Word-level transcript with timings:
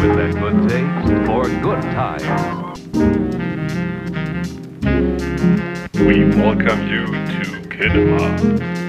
With 0.00 0.12
that 0.16 0.32
good 0.38 0.68
taste 0.68 1.26
for 1.26 1.42
good 1.62 1.82
times. 1.94 2.80
We 5.98 6.24
welcome 6.36 6.80
you 6.86 7.06
to 7.06 7.44
Kinema. 7.68 8.83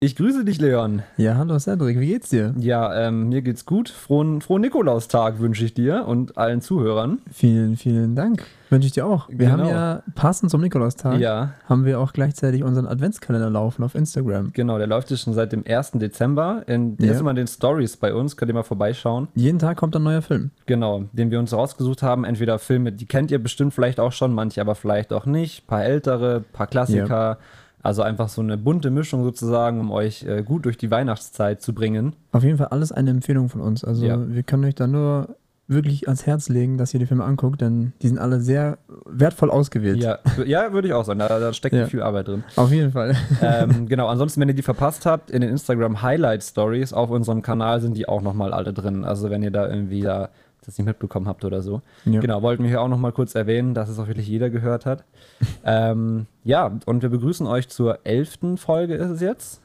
Ich 0.00 0.14
grüße 0.14 0.44
dich, 0.44 0.60
Leon. 0.60 1.02
Ja, 1.16 1.34
hallo 1.38 1.58
Cedric, 1.58 1.98
wie 1.98 2.06
geht's 2.06 2.28
dir? 2.28 2.54
Ja, 2.56 2.94
ähm, 3.08 3.30
mir 3.30 3.42
geht's 3.42 3.66
gut. 3.66 3.88
Frohen, 3.88 4.40
frohen 4.40 4.62
Nikolaustag 4.62 5.40
wünsche 5.40 5.64
ich 5.64 5.74
dir 5.74 6.04
und 6.06 6.38
allen 6.38 6.60
Zuhörern. 6.60 7.18
Vielen, 7.32 7.76
vielen 7.76 8.14
Dank. 8.14 8.44
Wünsche 8.70 8.86
ich 8.86 8.92
dir 8.92 9.04
auch. 9.06 9.28
Wir 9.28 9.48
Genau. 9.48 9.64
haben 9.64 9.68
ja 9.68 10.02
passend 10.14 10.52
zum 10.52 10.60
Nikolaustag, 10.60 11.18
Ja, 11.18 11.54
haben 11.68 11.84
wir 11.84 11.98
auch 11.98 12.12
gleichzeitig 12.12 12.62
unseren 12.62 12.86
Adventskalender 12.86 13.50
laufen 13.50 13.82
auf 13.82 13.96
Instagram. 13.96 14.52
genau, 14.52 14.78
der 14.78 14.86
läuft 14.86 15.10
jetzt 15.10 15.22
schon 15.22 15.34
seit 15.34 15.50
dem 15.50 15.64
1. 15.66 15.98
Dezember. 15.98 16.62
In, 16.68 16.96
der 16.96 17.08
Ja. 17.08 17.12
ist 17.14 17.20
immer 17.20 17.30
in 17.30 17.36
den 17.36 17.48
Stories 17.48 17.96
bei 17.96 18.14
uns, 18.14 18.36
könnt 18.36 18.52
ihr 18.52 18.54
mal 18.54 18.62
vorbeischauen. 18.62 19.26
Jeden 19.34 19.58
Tag 19.58 19.78
kommt 19.78 19.96
ein 19.96 20.04
neuer 20.04 20.22
Film. 20.22 20.52
Genau, 20.66 21.06
den 21.12 21.32
wir 21.32 21.40
uns 21.40 21.52
rausgesucht 21.52 22.04
haben. 22.04 22.22
Entweder 22.24 22.60
Filme, 22.60 22.92
die 22.92 23.06
kennt 23.06 23.32
ihr 23.32 23.42
bestimmt 23.42 23.74
vielleicht 23.74 23.98
auch 23.98 24.12
schon, 24.12 24.32
manche 24.32 24.60
aber 24.60 24.76
vielleicht 24.76 25.12
auch 25.12 25.26
nicht. 25.26 25.66
paar 25.66 25.82
ältere, 25.84 26.44
paar 26.52 26.68
Klassiker. 26.68 27.38
Also 27.82 28.02
einfach 28.02 28.28
so 28.28 28.40
eine 28.42 28.56
bunte 28.58 28.90
Mischung 28.90 29.22
sozusagen, 29.24 29.80
um 29.80 29.90
euch 29.92 30.24
äh, 30.24 30.42
gut 30.42 30.64
durch 30.64 30.76
die 30.76 30.90
Weihnachtszeit 30.90 31.62
zu 31.62 31.72
bringen. 31.74 32.14
Auf 32.32 32.42
jeden 32.44 32.58
Fall 32.58 32.68
alles 32.68 32.92
eine 32.92 33.10
Empfehlung 33.10 33.48
von 33.48 33.60
uns. 33.60 33.84
Also 33.84 34.04
Ja. 34.04 34.18
wir 34.28 34.42
können 34.42 34.64
euch 34.64 34.74
da 34.74 34.86
nur 34.86 35.36
wirklich 35.70 36.08
ans 36.08 36.24
Herz 36.26 36.48
legen, 36.48 36.78
dass 36.78 36.94
ihr 36.94 37.00
die 37.00 37.04
Filme 37.06 37.24
anguckt, 37.24 37.60
denn 37.60 37.92
die 38.00 38.08
sind 38.08 38.18
alle 38.18 38.40
sehr 38.40 38.78
wertvoll 39.06 39.50
ausgewählt. 39.50 39.98
Ja, 40.02 40.18
ja 40.46 40.72
würde 40.72 40.88
ich 40.88 40.94
auch 40.94 41.04
sagen. 41.04 41.18
Da, 41.18 41.28
da 41.38 41.52
steckt 41.52 41.74
Ja. 41.76 41.86
viel 41.86 42.00
Arbeit 42.02 42.28
drin. 42.28 42.42
Auf 42.56 42.72
jeden 42.72 42.90
Fall. 42.92 43.14
ähm, 43.42 43.86
genau, 43.88 44.08
ansonsten, 44.08 44.40
wenn 44.40 44.48
ihr 44.48 44.54
die 44.54 44.62
verpasst 44.62 45.04
habt, 45.04 45.30
in 45.30 45.42
den 45.42 45.50
Instagram 45.50 46.00
Highlight 46.02 46.42
Stories 46.42 46.92
auf 46.94 47.10
unserem 47.10 47.42
Kanal 47.42 47.80
sind 47.82 47.96
die 47.98 48.08
auch 48.08 48.22
nochmal 48.22 48.54
alle 48.54 48.72
drin. 48.72 49.04
Also 49.04 49.28
wenn 49.30 49.42
ihr 49.42 49.50
da 49.50 49.68
irgendwie 49.68 50.00
da 50.00 50.30
das 50.68 50.78
nicht 50.78 50.86
mitbekommen 50.86 51.26
habt 51.26 51.44
oder 51.44 51.62
so. 51.62 51.80
Ja. 52.04 52.20
Genau, 52.20 52.42
wollten 52.42 52.62
wir 52.62 52.68
hier 52.68 52.82
auch 52.82 52.88
nochmal 52.88 53.12
kurz 53.12 53.34
erwähnen, 53.34 53.72
dass 53.74 53.88
es 53.88 53.98
auch 53.98 54.06
wirklich 54.06 54.28
jeder 54.28 54.50
gehört 54.50 54.86
hat. 54.86 55.04
ähm, 55.64 56.26
ja, 56.44 56.70
und 56.84 57.02
wir 57.02 57.08
begrüßen 57.08 57.46
euch 57.46 57.68
zur 57.68 58.00
elften 58.04 58.58
Folge 58.58 58.94
ist 58.94 59.10
es 59.10 59.20
jetzt. 59.20 59.62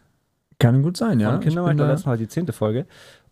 Kann 0.59 0.81
gut 0.81 0.95
sein, 0.95 1.19
ja. 1.19 1.31
Von 1.31 1.47
Ich 1.47 1.55
da- 1.55 1.71
letztes 1.87 2.05
Mal 2.05 2.17
die 2.17 2.27
zehnte 2.27 2.53
Folge. 2.53 2.85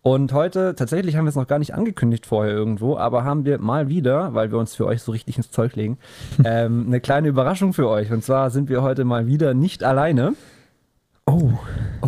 Und 0.04 0.34
heute, 0.34 0.74
tatsächlich 0.76 1.16
haben 1.16 1.26
wir 1.26 1.30
es 1.30 1.36
noch 1.36 1.48
gar 1.48 1.60
nicht 1.60 1.76
angekündigt 1.76 2.26
vorher 2.26 2.52
irgendwo, 2.54 2.98
aber 2.98 3.24
haben 3.24 3.46
wir 3.46 3.60
mal 3.60 3.88
wieder, 3.88 4.34
weil 4.34 4.52
wir 4.52 4.58
uns 4.58 4.76
für 4.76 4.88
euch 4.88 5.04
so 5.04 5.12
richtig 5.12 5.38
ins 5.38 5.52
Zeug 5.52 5.76
legen, 5.76 5.98
ähm, 6.44 6.86
eine 6.88 7.00
kleine 7.00 7.28
Überraschung 7.30 7.72
für 7.74 7.88
euch. 7.88 8.12
Und 8.12 8.24
zwar 8.24 8.50
sind 8.50 8.68
wir 8.68 8.82
heute 8.82 9.06
mal 9.06 9.28
wieder 9.28 9.54
nicht 9.54 9.84
alleine. 9.84 10.34
Oh, 11.28 11.52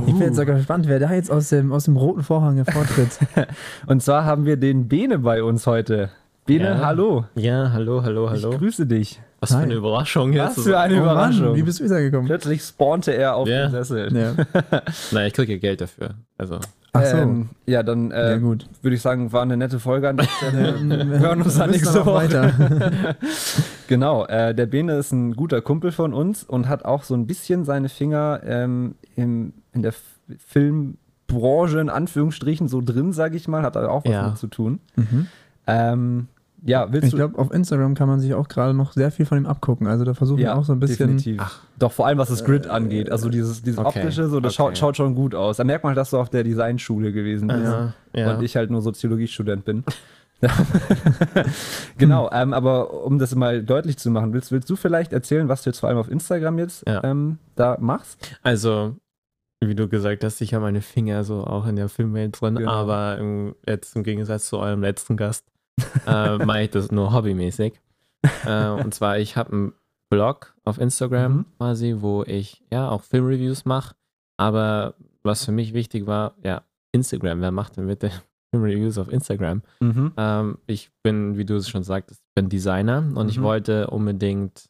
ich 0.08 0.14
bin 0.14 0.22
jetzt 0.22 0.36
sogar 0.38 0.56
gespannt, 0.56 0.88
wer 0.88 1.00
da 1.00 1.12
jetzt 1.14 1.32
aus 1.32 1.50
dem, 1.50 1.72
aus 1.72 1.86
dem 1.86 1.96
roten 1.98 2.24
Vorhang 2.24 2.56
hervortritt. 2.56 3.20
Und 3.88 4.02
zwar 4.02 4.26
haben 4.26 4.46
wir 4.46 4.58
den 4.58 4.88
Bene 4.88 5.20
bei 5.20 5.44
uns 5.44 5.68
heute. 5.68 6.10
Bene, 6.46 6.66
Ja. 6.66 6.86
hallo. 6.86 7.26
Ja, 7.36 7.72
hallo, 7.72 8.04
hallo, 8.04 8.30
hallo. 8.30 8.52
Ich 8.54 8.58
grüße 8.58 8.86
dich. 8.86 9.22
Was 9.40 9.52
für 9.52 9.58
Hi. 9.58 9.64
eine 9.64 9.76
Überraschung 9.76 10.36
Was 10.36 10.56
jetzt. 10.56 10.66
für 10.68 10.78
eine 10.80 10.96
oh 10.96 11.02
Überraschung. 11.04 11.46
Mann, 11.48 11.56
wie 11.56 11.64
bist 11.64 11.80
du 11.80 11.84
wiedergekommen? 11.86 12.26
Plötzlich 12.26 12.64
spawnte 12.64 13.12
er 13.12 13.36
auf 13.36 13.48
Ja. 13.48 13.68
dem 13.68 13.72
Sessel. 13.72 14.14
Ja. 14.16 14.34
Nein, 15.12 15.28
ich 15.28 15.34
kriege 15.34 15.54
ja 15.54 15.60
Geld 15.60 15.82
dafür. 15.82 16.16
Also, 16.38 16.60
Ach 16.96 17.06
so. 17.06 17.18
Ähm, 17.18 17.50
ja, 17.66 17.82
dann 17.82 18.12
äh, 18.12 18.32
ja, 18.32 18.38
gut. 18.38 18.68
würde 18.82 18.96
ich 18.96 19.02
sagen, 19.02 19.32
war 19.34 19.42
eine 19.42 19.58
nette 19.58 19.80
Folge 19.80 20.10
an 20.10 20.18
der 20.18 20.26
Stelle. 20.38 20.76
Wir 21.10 21.20
hören 21.20 21.42
uns 21.42 21.58
dann 21.58 21.72
nächste 21.72 22.06
Woche. 22.06 22.14
weiter. 22.14 22.52
Genau, 23.88 24.26
äh, 24.26 24.54
der 24.54 24.66
Bene 24.66 24.94
ist 24.98 25.12
ein 25.12 25.36
guter 25.36 25.62
Kumpel 25.62 25.92
von 25.92 26.14
uns 26.14 26.44
und 26.44 26.70
hat 26.70 26.86
auch 26.86 27.04
so 27.04 27.14
ein 27.16 27.26
bisschen 27.28 27.64
seine 27.66 27.90
Finger 27.90 28.42
ähm, 28.46 28.96
im, 29.16 29.54
in 29.74 29.82
der 29.82 29.94
Filmbranche 30.46 31.80
in 31.80 31.90
Anführungsstrichen 31.90 32.68
so 32.68 32.82
drin, 32.82 33.14
sage 33.14 33.36
ich 33.38 33.48
mal, 33.48 33.64
hat 33.64 33.76
er 33.76 33.92
auch 33.92 34.04
was 34.06 34.12
Ja. 34.12 34.28
mit 34.30 34.38
zu 34.38 34.48
tun. 34.48 34.80
Mhm. 34.96 35.28
Ähm, 35.68 36.28
ja, 36.66 36.92
willst 36.94 37.06
Ich 37.08 37.12
du? 37.12 37.18
glaube, 37.18 37.38
auf 37.40 37.52
Instagram 37.54 37.94
kann 37.94 38.08
man 38.08 38.22
sich 38.22 38.34
auch 38.34 38.48
gerade 38.48 38.74
noch 38.74 38.94
sehr 38.94 39.12
viel 39.12 39.26
von 39.26 39.38
ihm 39.38 39.46
abgucken. 39.46 39.86
Also 39.86 40.06
da 40.06 40.14
versuchen 40.14 40.38
wir 40.40 40.56
auch 40.56 40.64
so 40.64 40.72
ein 40.72 40.80
bisschen. 40.80 41.18
definitiv. 41.18 41.62
Doch 41.78 41.92
vor 41.92 42.08
allem 42.08 42.18
was 42.18 42.30
das 42.30 42.46
Grid 42.46 42.68
angeht, 42.68 43.12
also 43.12 43.28
dieses, 43.30 43.62
dieses 43.64 43.80
okay, 43.80 44.00
optische, 44.00 44.30
so 44.30 44.40
das 44.40 44.54
okay. 44.54 44.70
schaut, 44.70 44.78
schaut 44.78 44.98
schon 44.98 45.14
gut 45.16 45.36
aus. 45.36 45.58
Da 45.58 45.66
merkt 45.66 45.84
man, 45.84 45.94
dass 45.94 46.12
du 46.12 46.18
auf 46.20 46.30
der 46.30 46.44
Designschule 46.46 47.12
gewesen 47.12 47.50
bist 47.50 47.64
ja. 47.64 47.94
ja. 48.14 48.34
und 48.34 48.44
ich 48.44 48.56
halt 48.56 48.72
nur 48.72 48.82
Soziologiestudent 48.82 49.66
bin. 49.66 49.84
genau, 51.98 52.30
ähm, 52.32 52.54
aber 52.54 53.04
um 53.06 53.18
das 53.20 53.34
mal 53.36 53.64
deutlich 53.64 53.98
zu 53.98 54.10
machen, 54.12 54.34
willst, 54.34 54.52
willst 54.52 54.70
du 54.70 54.76
vielleicht 54.76 55.14
erzählen, 55.14 55.48
was 55.48 55.64
du 55.64 55.70
jetzt 55.70 55.80
vor 55.80 55.90
allem 55.90 55.98
auf 55.98 56.10
Instagram 56.10 56.60
jetzt 56.60 56.84
Ja. 56.88 57.04
ähm, 57.04 57.38
da 57.56 57.78
machst? 57.80 58.38
Also, 58.44 58.96
wie 59.68 59.76
du 59.76 59.88
gesagt 59.88 60.24
hast, 60.24 60.42
ich 60.42 60.54
habe 60.54 60.64
meine 60.66 60.82
Finger 60.82 61.24
so 61.24 61.44
auch 61.46 61.66
in 61.68 61.76
der 61.76 61.90
Filmwelt 61.90 62.40
drin, 62.40 62.56
Genau. 62.56 62.72
aber 62.72 63.18
im, 63.18 63.56
jetzt 63.68 63.96
im 63.96 64.04
Gegensatz 64.04 64.48
zu 64.48 64.58
eurem 64.60 64.82
letzten 64.82 65.18
Gast 65.18 65.46
äh, 66.06 66.38
mache 66.46 66.64
ich 66.64 66.70
das 66.72 66.92
nur 66.92 67.14
hobbymäßig. 67.14 67.80
äh, 68.46 68.68
und 68.70 68.94
zwar, 68.94 69.18
ich 69.20 69.36
habe 69.38 69.52
einen 69.52 69.74
Blog 70.10 70.56
auf 70.64 70.78
Instagram 70.78 71.34
Mhm. 71.38 71.46
quasi, 71.58 71.96
wo 72.00 72.24
ich 72.24 72.64
ja 72.72 72.90
auch 72.90 73.02
Filmreviews 73.04 73.66
mache, 73.66 73.96
aber 74.38 74.96
was 75.24 75.46
für 75.46 75.52
mich 75.52 75.74
wichtig 75.74 76.06
war, 76.06 76.36
ja, 76.44 76.64
Instagram, 76.92 77.42
wer 77.42 77.52
macht 77.52 77.78
denn 77.78 77.88
bitte 77.88 78.12
Filmreviews 78.54 78.98
auf 78.98 79.10
Instagram? 79.10 79.62
Mhm. 79.80 80.12
Ähm, 80.18 80.58
ich 80.68 80.92
bin, 81.04 81.38
wie 81.38 81.46
du 81.46 81.56
es 81.56 81.68
schon 81.70 81.84
sagtest, 81.84 82.22
bin 82.36 82.50
Designer 82.50 83.04
und 83.16 83.30
ich 83.30 83.40
Mhm. 83.40 83.44
wollte 83.44 83.88
unbedingt, 83.88 84.70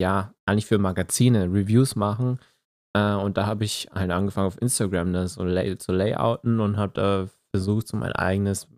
ja, 0.00 0.32
eigentlich 0.46 0.66
für 0.66 0.78
Magazine 0.78 1.44
Reviews 1.52 1.94
machen. 1.96 2.38
Äh, 2.94 3.14
und 3.14 3.36
da 3.36 3.46
habe 3.46 3.64
ich 3.64 3.88
halt 3.94 4.10
angefangen 4.10 4.46
auf 4.46 4.60
Instagram 4.60 5.12
das 5.12 5.34
so 5.34 5.44
lay 5.44 5.76
zu 5.78 5.92
layouten 5.92 6.60
und 6.60 6.76
habe 6.76 6.92
da 6.94 7.28
versucht, 7.54 7.88
so 7.88 7.96
mein 7.96 8.12
eigenes 8.12 8.68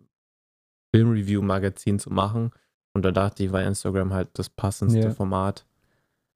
Filmreview-Magazin 0.93 1.99
zu 1.99 2.11
machen. 2.11 2.51
Und 2.93 3.03
da 3.03 3.11
dachte 3.11 3.43
ich, 3.43 3.51
war 3.51 3.63
Instagram 3.63 4.13
halt 4.13 4.29
das 4.33 4.49
passendste 4.49 4.99
Ja. 5.01 5.11
Format. 5.11 5.65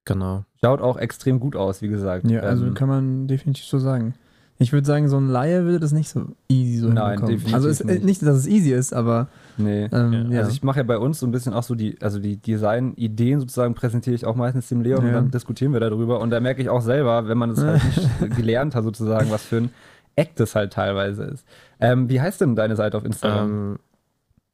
Genau. 0.04 0.44
Schaut 0.62 0.80
auch 0.80 0.96
extrem 0.96 1.40
gut 1.40 1.56
aus, 1.56 1.82
wie 1.82 1.88
gesagt. 1.88 2.28
Ja, 2.30 2.40
also 2.40 2.66
Ähm, 2.66 2.74
kann 2.74 2.88
man 2.88 3.26
definitiv 3.28 3.64
so 3.64 3.78
sagen. 3.78 4.14
Ich 4.62 4.72
würde 4.74 4.86
sagen, 4.86 5.08
so 5.08 5.16
ein 5.16 5.26
Laie 5.28 5.64
würde 5.64 5.80
das 5.80 5.90
nicht 5.92 6.10
so 6.10 6.26
easy 6.48 6.78
so 6.80 6.88
Nein, 6.88 7.12
hinbekommen. 7.12 7.30
definitiv 7.36 7.54
Also 7.54 7.68
es, 7.68 7.82
nicht. 7.82 8.04
nicht, 8.04 8.22
dass 8.22 8.36
es 8.36 8.46
easy 8.46 8.72
ist, 8.74 8.92
aber 8.92 9.28
nee. 9.56 9.84
ähm, 9.90 10.12
Ja, 10.12 10.22
ja. 10.34 10.38
Also 10.40 10.50
ich 10.52 10.62
mache 10.62 10.80
ja 10.80 10.82
bei 10.82 10.98
uns 10.98 11.18
so 11.18 11.26
ein 11.26 11.32
bisschen 11.32 11.54
auch 11.54 11.62
so 11.62 11.74
die, 11.74 11.96
also 12.02 12.18
die 12.18 12.36
Design-Ideen 12.36 13.40
sozusagen 13.40 13.74
präsentiere 13.74 14.14
ich 14.14 14.26
auch 14.26 14.36
meistens 14.36 14.68
dem 14.68 14.82
Leon 14.82 15.00
und 15.00 15.06
Ja. 15.06 15.12
dann 15.14 15.30
diskutieren 15.30 15.72
wir 15.72 15.80
darüber. 15.80 16.20
Und 16.20 16.28
da 16.28 16.40
merke 16.40 16.60
ich 16.60 16.68
auch 16.68 16.82
selber, 16.82 17.26
wenn 17.26 17.38
man 17.38 17.50
es 17.50 17.62
halt 17.64 17.82
nicht 17.82 18.36
gelernt 18.36 18.74
hat, 18.74 18.84
sozusagen, 18.84 19.30
was 19.30 19.42
für 19.44 19.56
ein 19.56 19.70
Act 20.16 20.38
das 20.38 20.54
halt 20.54 20.74
teilweise 20.74 21.24
ist. 21.24 21.46
Ähm, 21.80 22.10
wie 22.10 22.20
heißt 22.20 22.40
denn 22.42 22.54
deine 22.54 22.76
Seite 22.76 22.98
auf 22.98 23.04
Instagram? 23.06 23.48
Ähm, 23.48 23.78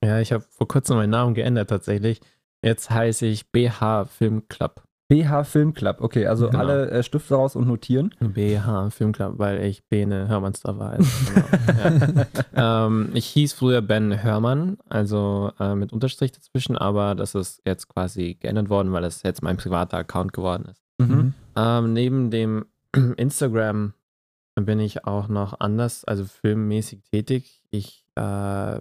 ja, 0.08 0.20
ich 0.20 0.32
habe 0.32 0.44
vor 0.48 0.68
kurzem 0.68 0.98
meinen 0.98 1.10
Namen 1.10 1.34
geändert 1.34 1.68
tatsächlich. 1.68 2.20
Jetzt 2.62 2.90
heiße 2.90 3.26
ich 3.26 3.50
BH 3.50 4.04
Film 4.04 4.46
Club. 4.48 4.82
BH 5.08 5.44
Film 5.44 5.72
Club. 5.72 5.98
Okay, 6.00 6.26
also 6.26 6.46
Genau. 6.48 6.58
alle 6.58 6.90
äh, 6.90 7.02
Stifte 7.02 7.34
raus 7.34 7.54
und 7.54 7.68
notieren. 7.68 8.12
BH 8.20 8.90
Film 8.90 9.12
Club, 9.12 9.34
weil 9.38 9.62
ich 9.64 9.84
Bene 9.88 10.26
Hörmannsdorfer 10.28 10.78
war. 10.78 10.96
Genau. 12.06 12.24
ja. 12.56 12.86
ähm, 12.86 13.10
ich 13.14 13.26
hieß 13.26 13.52
früher 13.52 13.82
Ben 13.82 14.22
Hörmann, 14.22 14.78
also 14.88 15.52
äh, 15.60 15.74
mit 15.74 15.92
Unterstrich 15.92 16.32
dazwischen, 16.32 16.76
aber 16.76 17.14
das 17.14 17.34
ist 17.34 17.62
jetzt 17.64 17.88
quasi 17.88 18.34
geändert 18.40 18.68
worden, 18.68 18.92
weil 18.92 19.04
es 19.04 19.22
jetzt 19.22 19.42
mein 19.42 19.56
privater 19.56 19.98
Account 19.98 20.32
geworden 20.32 20.66
ist. 20.70 20.82
Mhm. 20.98 21.34
Ähm, 21.56 21.92
neben 21.92 22.30
dem 22.30 22.66
Instagram 23.16 23.92
bin 24.58 24.80
ich 24.80 25.04
auch 25.04 25.28
noch 25.28 25.60
anders, 25.60 26.04
also 26.04 26.24
filmmäßig 26.24 27.02
tätig. 27.12 27.62
Ich 27.70 28.04
äh, 28.16 28.78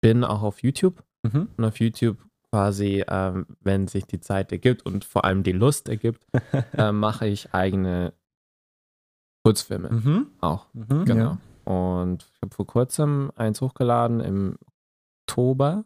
bin 0.00 0.24
auch 0.24 0.42
auf 0.42 0.62
YouTube 0.62 1.02
Mhm. 1.24 1.48
und 1.56 1.64
auf 1.64 1.80
YouTube 1.80 2.18
quasi, 2.52 3.04
ähm, 3.08 3.46
wenn 3.60 3.86
sich 3.88 4.06
die 4.06 4.20
Zeit 4.20 4.52
ergibt 4.52 4.84
und 4.86 5.04
vor 5.04 5.24
allem 5.24 5.42
die 5.42 5.52
Lust 5.52 5.88
ergibt, 5.88 6.26
äh, 6.76 6.92
mache 6.92 7.26
ich 7.26 7.52
eigene 7.54 8.12
Kurzfilme 9.44 9.90
Mhm. 9.90 10.26
auch. 10.40 10.66
Mhm. 10.74 11.04
Genau. 11.04 11.38
Und 11.64 12.24
ich 12.34 12.42
habe 12.42 12.54
vor 12.54 12.66
kurzem 12.66 13.32
eins 13.36 13.60
hochgeladen 13.60 14.20
im 14.20 14.56
Oktober 15.28 15.84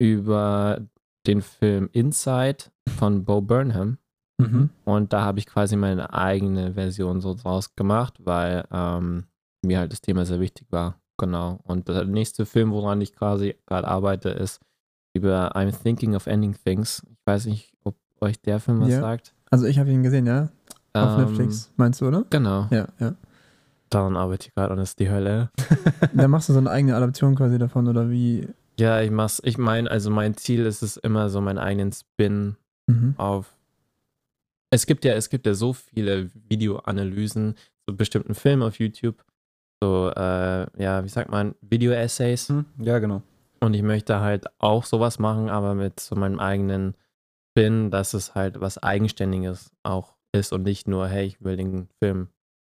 über 0.00 0.80
den 1.26 1.42
Film 1.42 1.88
Inside 1.92 2.64
von 2.96 3.24
Bo 3.24 3.40
Burnham. 3.40 3.98
Mhm. 4.38 4.70
Und 4.84 5.12
da 5.12 5.22
habe 5.22 5.38
ich 5.38 5.46
quasi 5.46 5.76
meine 5.76 6.12
eigene 6.12 6.74
Version 6.74 7.20
so 7.20 7.34
draus 7.34 7.74
gemacht, 7.74 8.24
weil 8.24 8.66
ähm, 8.70 9.24
mir 9.64 9.78
halt 9.80 9.92
das 9.92 10.00
Thema 10.02 10.24
sehr 10.24 10.40
wichtig 10.40 10.70
war. 10.70 11.00
Genau. 11.18 11.58
Und 11.64 11.88
der 11.88 12.04
nächste 12.04 12.44
Film, 12.46 12.70
woran 12.72 13.00
ich 13.00 13.14
quasi 13.16 13.56
gerade 13.66 13.88
arbeite, 13.88 14.28
ist 14.30 14.60
über 15.16 15.56
I'm 15.56 15.72
Thinking 15.72 16.14
of 16.14 16.26
Ending 16.26 16.54
Things. 16.64 17.02
Ich 17.10 17.26
weiß 17.26 17.46
nicht, 17.46 17.72
ob 17.84 17.96
euch 18.20 18.40
der 18.40 18.60
Film 18.60 18.80
was 18.80 18.90
Ja. 18.90 19.00
sagt. 19.00 19.34
Also 19.50 19.66
ich 19.66 19.78
habe 19.78 19.90
ihn 19.90 20.02
gesehen, 20.02 20.26
ja. 20.26 20.50
Auf 20.94 21.18
Ähm, 21.18 21.24
Netflix, 21.26 21.70
meinst 21.76 22.00
du, 22.00 22.08
oder? 22.08 22.24
Genau. 22.30 22.66
Ja, 22.70 22.88
ja. 22.98 23.14
Daran 23.90 24.16
arbeite 24.16 24.48
ich 24.48 24.54
gerade 24.54 24.72
und 24.72 24.78
das 24.78 24.90
ist 24.90 24.98
die 24.98 25.10
Hölle. 25.10 25.50
Da 26.14 26.28
machst 26.28 26.48
du 26.48 26.52
so 26.52 26.58
eine 26.58 26.70
eigene 26.70 26.96
Adaption 26.96 27.34
quasi 27.34 27.58
davon, 27.58 27.86
oder 27.88 28.10
wie? 28.10 28.48
Ja, 28.78 29.00
ich 29.00 29.10
mach's. 29.10 29.40
Ich 29.44 29.58
meine, 29.58 29.90
also 29.90 30.10
mein 30.10 30.36
Ziel 30.36 30.66
ist 30.66 30.82
es 30.82 30.96
immer 30.96 31.28
so, 31.30 31.40
meinen 31.40 31.58
eigenen 31.58 31.92
Spin 31.92 32.56
Mhm. 32.88 33.14
auf 33.16 33.52
Es 34.70 34.86
gibt 34.86 35.04
ja, 35.04 35.14
es 35.14 35.28
gibt 35.30 35.46
ja 35.46 35.54
so 35.54 35.72
viele 35.72 36.30
Videoanalysen 36.48 37.54
zu 37.88 37.96
bestimmten 37.96 38.34
Filmen 38.34 38.62
auf 38.62 38.78
YouTube. 38.78 39.24
So, 39.82 40.10
äh, 40.14 40.66
ja, 40.82 41.04
wie 41.04 41.08
sagt 41.08 41.30
man, 41.30 41.54
Video-Essays. 41.60 42.48
Hm? 42.48 42.64
Ja, 42.78 42.98
genau. 42.98 43.22
Und 43.60 43.74
ich 43.74 43.82
möchte 43.82 44.20
halt 44.20 44.46
auch 44.58 44.84
sowas 44.84 45.18
machen, 45.18 45.48
aber 45.48 45.74
mit 45.74 46.00
so 46.00 46.14
meinem 46.16 46.40
eigenen 46.40 46.94
Spin, 47.52 47.90
dass 47.90 48.14
es 48.14 48.34
halt 48.34 48.60
was 48.60 48.82
Eigenständiges 48.82 49.70
auch 49.82 50.14
ist 50.32 50.52
und 50.52 50.62
nicht 50.64 50.88
nur, 50.88 51.08
hey, 51.08 51.26
ich 51.26 51.42
will 51.42 51.56
den 51.56 51.88
Film. 52.02 52.28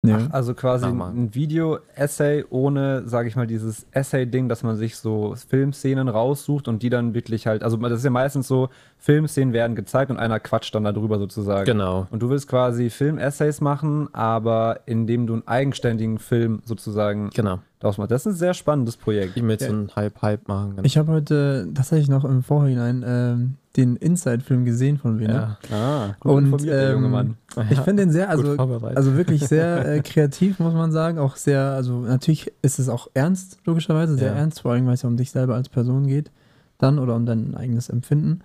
Ja. 0.03 0.17
Ach, 0.17 0.33
also 0.33 0.55
quasi 0.55 0.87
Mach 0.87 0.93
mal. 0.93 1.09
ein 1.11 1.35
Video-Essay 1.35 2.45
ohne, 2.49 3.07
sage 3.07 3.27
ich 3.27 3.35
mal, 3.35 3.45
dieses 3.45 3.85
Essay-Ding, 3.91 4.49
dass 4.49 4.63
man 4.63 4.75
sich 4.75 4.97
so 4.97 5.35
Filmszenen 5.35 6.07
raussucht 6.07 6.67
und 6.67 6.81
die 6.81 6.89
dann 6.89 7.13
wirklich 7.13 7.45
halt, 7.45 7.61
also 7.61 7.77
das 7.77 7.99
ist 7.99 8.05
ja 8.05 8.09
meistens 8.09 8.47
so, 8.47 8.69
Filmszenen 8.97 9.53
werden 9.53 9.75
gezeigt 9.75 10.09
und 10.09 10.17
einer 10.17 10.39
quatscht 10.39 10.73
dann 10.73 10.85
darüber 10.85 11.19
sozusagen. 11.19 11.65
Genau. 11.65 12.07
Und 12.09 12.23
du 12.23 12.31
willst 12.31 12.47
quasi 12.47 12.89
Film-Essays 12.89 13.61
machen, 13.61 14.11
aber 14.11 14.79
indem 14.87 15.27
du 15.27 15.33
einen 15.33 15.47
eigenständigen 15.47 16.17
Film 16.17 16.63
sozusagen 16.65 17.29
Genau. 17.29 17.59
Das 17.81 17.97
ist 17.97 18.25
ein 18.27 18.33
sehr 18.33 18.53
spannendes 18.53 18.95
Projekt. 18.95 19.35
Ich 19.35 19.43
möchte 19.43 19.65
Ja. 19.65 19.71
so 19.71 19.75
einen 19.77 19.95
Hype-Hype 19.95 20.47
machen. 20.47 20.71
Genau. 20.71 20.83
Ich 20.83 20.97
habe 20.97 21.11
heute 21.11 21.67
tatsächlich 21.73 22.09
noch 22.09 22.23
im 22.25 22.43
Vorhinein 22.43 23.03
ähm, 23.05 23.55
den 23.75 23.95
Inside-Film 23.95 24.65
gesehen 24.65 24.97
von 24.97 25.19
Wiener. 25.19 25.57
ja. 25.69 25.75
Ah, 25.75 26.15
gut 26.19 26.31
Und, 26.31 26.63
der 26.65 26.91
junge 26.91 27.05
ähm, 27.07 27.11
Mann. 27.11 27.37
Ich 27.69 27.79
finde 27.79 28.03
den 28.03 28.11
sehr, 28.11 28.29
also, 28.29 28.55
also 28.57 29.15
wirklich 29.17 29.47
sehr 29.47 29.85
äh, 29.95 30.01
kreativ, 30.01 30.59
muss 30.59 30.73
man 30.73 30.91
sagen. 30.91 31.17
Auch 31.19 31.35
sehr, 31.37 31.71
also 31.71 31.99
natürlich 32.01 32.51
ist 32.61 32.79
es 32.79 32.87
auch 32.89 33.07
ernst, 33.13 33.57
logischerweise, 33.65 34.15
sehr 34.17 34.31
Ja. 34.33 34.37
ernst, 34.37 34.61
vor 34.61 34.73
allem, 34.73 34.85
weil 34.85 34.93
es 34.93 35.01
ja 35.01 35.09
um 35.09 35.17
dich 35.17 35.31
selber 35.31 35.55
als 35.55 35.69
Person 35.69 36.05
geht, 36.05 36.31
dann 36.77 36.99
oder 36.99 37.15
um 37.15 37.25
dein 37.25 37.55
eigenes 37.55 37.89
Empfinden. 37.89 38.41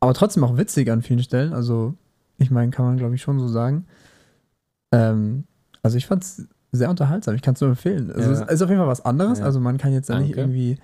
Aber 0.00 0.14
trotzdem 0.14 0.44
auch 0.44 0.56
witzig 0.56 0.90
an 0.90 1.02
vielen 1.02 1.22
Stellen. 1.22 1.52
Also, 1.52 1.94
ich 2.36 2.50
meine, 2.50 2.70
kann 2.72 2.84
man 2.84 2.96
glaube 2.96 3.14
ich 3.14 3.22
schon 3.22 3.38
so 3.38 3.46
sagen. 3.48 3.86
Ähm, 4.92 5.44
also, 5.82 5.96
ich 5.96 6.06
fand 6.06 6.24
es 6.24 6.48
sehr 6.72 6.90
unterhaltsam. 6.90 7.34
Ich 7.34 7.42
kann 7.42 7.54
es 7.54 7.60
nur 7.60 7.70
empfehlen. 7.70 8.10
Also, 8.10 8.32
Ja. 8.32 8.44
es 8.46 8.52
ist 8.54 8.62
auf 8.62 8.68
jeden 8.68 8.80
Fall 8.80 8.88
was 8.88 9.04
anderes. 9.04 9.38
Ja. 9.38 9.44
Also, 9.44 9.60
man 9.60 9.78
kann 9.78 9.92
jetzt 9.92 10.08
da 10.10 10.18
nicht 10.18 10.36
irgendwie 10.36 10.78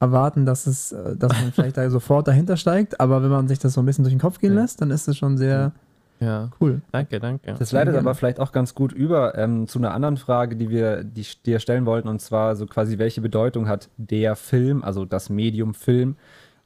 erwarten, 0.00 0.44
dass 0.46 0.66
es, 0.66 0.92
äh, 0.92 1.16
dass 1.16 1.32
man 1.32 1.52
vielleicht 1.54 1.76
da 1.76 1.88
sofort 1.90 2.26
dahinter 2.28 2.56
steigt. 2.56 3.00
Aber 3.00 3.22
wenn 3.22 3.30
man 3.30 3.46
sich 3.48 3.58
das 3.58 3.74
so 3.74 3.80
ein 3.82 3.86
bisschen 3.86 4.04
durch 4.04 4.14
den 4.14 4.20
Kopf 4.20 4.38
gehen 4.38 4.54
Ja. 4.54 4.62
lässt, 4.62 4.80
dann 4.80 4.90
ist 4.90 5.06
es 5.06 5.16
schon 5.16 5.36
sehr 5.36 5.72
ja. 6.20 6.50
cool. 6.60 6.80
Danke, 6.92 7.20
danke. 7.20 7.54
Das 7.58 7.72
leitet 7.72 7.96
aber 7.96 8.14
vielleicht 8.14 8.40
auch 8.40 8.52
ganz 8.52 8.74
gut 8.74 8.92
über 8.92 9.36
ähm, 9.36 9.66
zu 9.68 9.78
einer 9.78 9.92
anderen 9.92 10.16
Frage, 10.16 10.56
die 10.56 10.70
wir 10.70 11.04
die, 11.04 11.26
dir 11.44 11.58
stellen 11.58 11.84
wollten, 11.86 12.08
und 12.08 12.20
zwar 12.20 12.56
so 12.56 12.66
quasi, 12.66 12.98
welche 12.98 13.20
Bedeutung 13.20 13.68
hat 13.68 13.88
der 13.98 14.36
Film, 14.36 14.82
also 14.82 15.04
das 15.04 15.28
Medium 15.28 15.74
Film, 15.74 16.16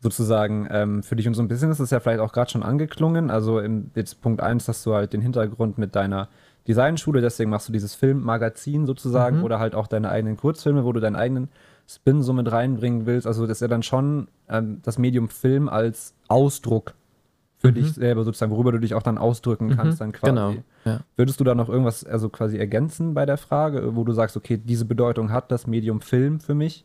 sozusagen 0.00 0.68
ähm, 0.70 1.02
für 1.02 1.16
dich 1.16 1.26
und 1.26 1.34
so 1.34 1.42
ein 1.42 1.48
bisschen 1.48 1.72
ist 1.72 1.80
es 1.80 1.90
ja 1.90 1.98
vielleicht 1.98 2.20
auch 2.20 2.32
gerade 2.32 2.50
schon 2.50 2.62
angeklungen. 2.62 3.30
Also 3.30 3.58
im 3.58 3.90
jetzt 3.96 4.20
Punkt 4.22 4.40
1 4.40 4.68
hast 4.68 4.86
du 4.86 4.94
halt 4.94 5.12
den 5.12 5.20
Hintergrund 5.20 5.76
mit 5.76 5.96
deiner 5.96 6.28
Designschule, 6.68 7.20
deswegen 7.20 7.50
machst 7.50 7.68
du 7.68 7.72
dieses 7.72 7.94
Filmmagazin 7.94 8.86
sozusagen 8.86 9.38
Mhm. 9.38 9.44
oder 9.44 9.58
halt 9.58 9.74
auch 9.74 9.86
deine 9.86 10.10
eigenen 10.10 10.36
Kurzfilme, 10.36 10.84
wo 10.84 10.92
du 10.92 11.00
deinen 11.00 11.16
eigenen 11.16 11.48
Spin 11.88 12.22
so 12.22 12.32
mit 12.34 12.52
reinbringen 12.52 13.06
willst. 13.06 13.26
Also 13.26 13.46
das 13.46 13.56
ist 13.58 13.60
ja 13.62 13.68
dann 13.68 13.82
schon 13.82 14.28
ähm, 14.48 14.80
das 14.82 14.98
Medium 14.98 15.28
Film 15.30 15.68
als 15.68 16.14
Ausdruck 16.28 16.94
für 17.56 17.68
Mhm. 17.70 17.74
dich 17.74 17.92
selber 17.94 18.22
sozusagen, 18.24 18.52
worüber 18.52 18.70
du 18.72 18.78
dich 18.78 18.94
auch 18.94 19.02
dann 19.02 19.18
ausdrücken 19.18 19.70
kannst, 19.70 20.00
dann 20.00 20.12
quasi. 20.12 20.30
Genau. 20.30 20.54
Ja. 20.84 21.00
Würdest 21.16 21.40
du 21.40 21.44
da 21.44 21.54
noch 21.54 21.68
irgendwas 21.68 22.04
also 22.04 22.28
quasi 22.28 22.56
ergänzen 22.58 23.14
bei 23.14 23.26
der 23.26 23.36
Frage, 23.38 23.96
wo 23.96 24.04
du 24.04 24.12
sagst, 24.12 24.36
okay, 24.36 24.58
diese 24.58 24.84
Bedeutung 24.84 25.32
hat 25.32 25.50
das 25.50 25.66
Medium 25.66 26.00
Film 26.00 26.38
für 26.38 26.54
mich? 26.54 26.84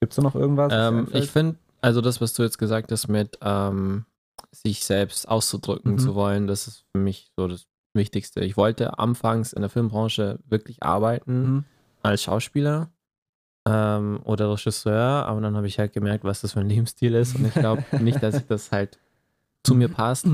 Gibt 0.00 0.12
es 0.12 0.16
da 0.16 0.22
noch 0.22 0.34
irgendwas? 0.34 0.72
Ähm, 0.74 1.08
ich 1.12 1.30
finde, 1.30 1.56
also 1.80 2.00
das, 2.00 2.20
was 2.20 2.32
du 2.34 2.42
jetzt 2.42 2.58
gesagt 2.58 2.90
hast, 2.92 3.08
mit 3.08 3.38
ähm, 3.42 4.04
sich 4.52 4.84
selbst 4.84 5.28
auszudrücken 5.28 5.92
Mhm. 5.92 5.98
zu 5.98 6.14
wollen, 6.14 6.46
das 6.46 6.66
ist 6.66 6.84
für 6.92 7.00
mich 7.02 7.30
so 7.36 7.46
das 7.48 7.66
Wichtigste. 7.94 8.40
Ich 8.40 8.56
wollte 8.56 8.98
anfangs 8.98 9.52
in 9.52 9.62
der 9.62 9.70
Filmbranche 9.70 10.38
wirklich 10.46 10.82
arbeiten 10.82 11.42
Mhm. 11.42 11.64
als 12.02 12.22
Schauspieler 12.22 12.90
ähm, 13.66 14.20
oder 14.24 14.50
Regisseur, 14.50 15.26
aber 15.26 15.40
dann 15.40 15.56
habe 15.56 15.66
ich 15.66 15.78
halt 15.78 15.92
gemerkt, 15.92 16.24
was 16.24 16.40
das 16.40 16.52
für 16.52 16.60
ein 16.60 16.68
Lebensstil 16.68 17.14
ist 17.14 17.34
und 17.36 17.46
ich 17.46 17.54
glaube 17.54 17.84
nicht, 18.00 18.22
dass 18.22 18.36
ich 18.36 18.46
das 18.46 18.70
halt 18.72 18.98
zu 19.64 19.74
mir 19.74 19.88
passt. 19.88 20.26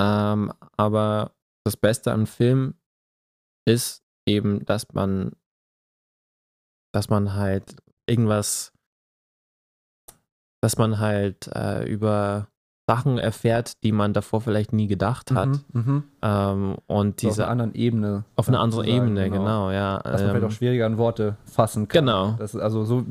Ähm, 0.00 0.52
aber 0.76 1.32
das 1.64 1.76
Beste 1.76 2.12
am 2.12 2.26
Film 2.26 2.74
ist 3.66 4.02
eben, 4.26 4.64
dass 4.64 4.92
man, 4.94 5.32
dass 6.92 7.08
man 7.10 7.34
halt 7.34 7.76
irgendwas, 8.06 8.72
dass 10.62 10.78
man 10.78 10.98
halt 10.98 11.48
äh, 11.54 11.84
über 11.88 12.48
Sachen 12.88 13.18
erfährt, 13.18 13.72
die 13.84 13.92
man 13.92 14.14
davor 14.14 14.40
vielleicht 14.40 14.72
nie 14.72 14.86
gedacht 14.86 15.30
hat. 15.32 15.48
Mhm. 15.48 15.62
Mhm. 15.72 16.02
Ähm, 16.22 16.76
und 16.86 17.20
So 17.20 17.28
auf 17.28 17.32
diese 17.34 17.42
einer 17.44 17.52
anderen 17.52 17.74
Ebene. 17.74 18.24
auf 18.34 18.48
einer 18.48 18.60
anderen 18.60 18.84
Ebene, 18.86 19.28
genau, 19.28 19.70
ja. 19.70 19.98
Dass 19.98 20.22
man 20.22 20.30
vielleicht 20.30 20.42
Ähm, 20.42 20.48
auch 20.48 20.52
schwieriger 20.52 20.86
in 20.86 20.96
Worte 20.96 21.36
fassen 21.44 21.86
kann. 21.86 22.06
Genau. 22.06 22.36
Ist 22.42 22.56
also 22.56 22.84
so, 22.84 23.04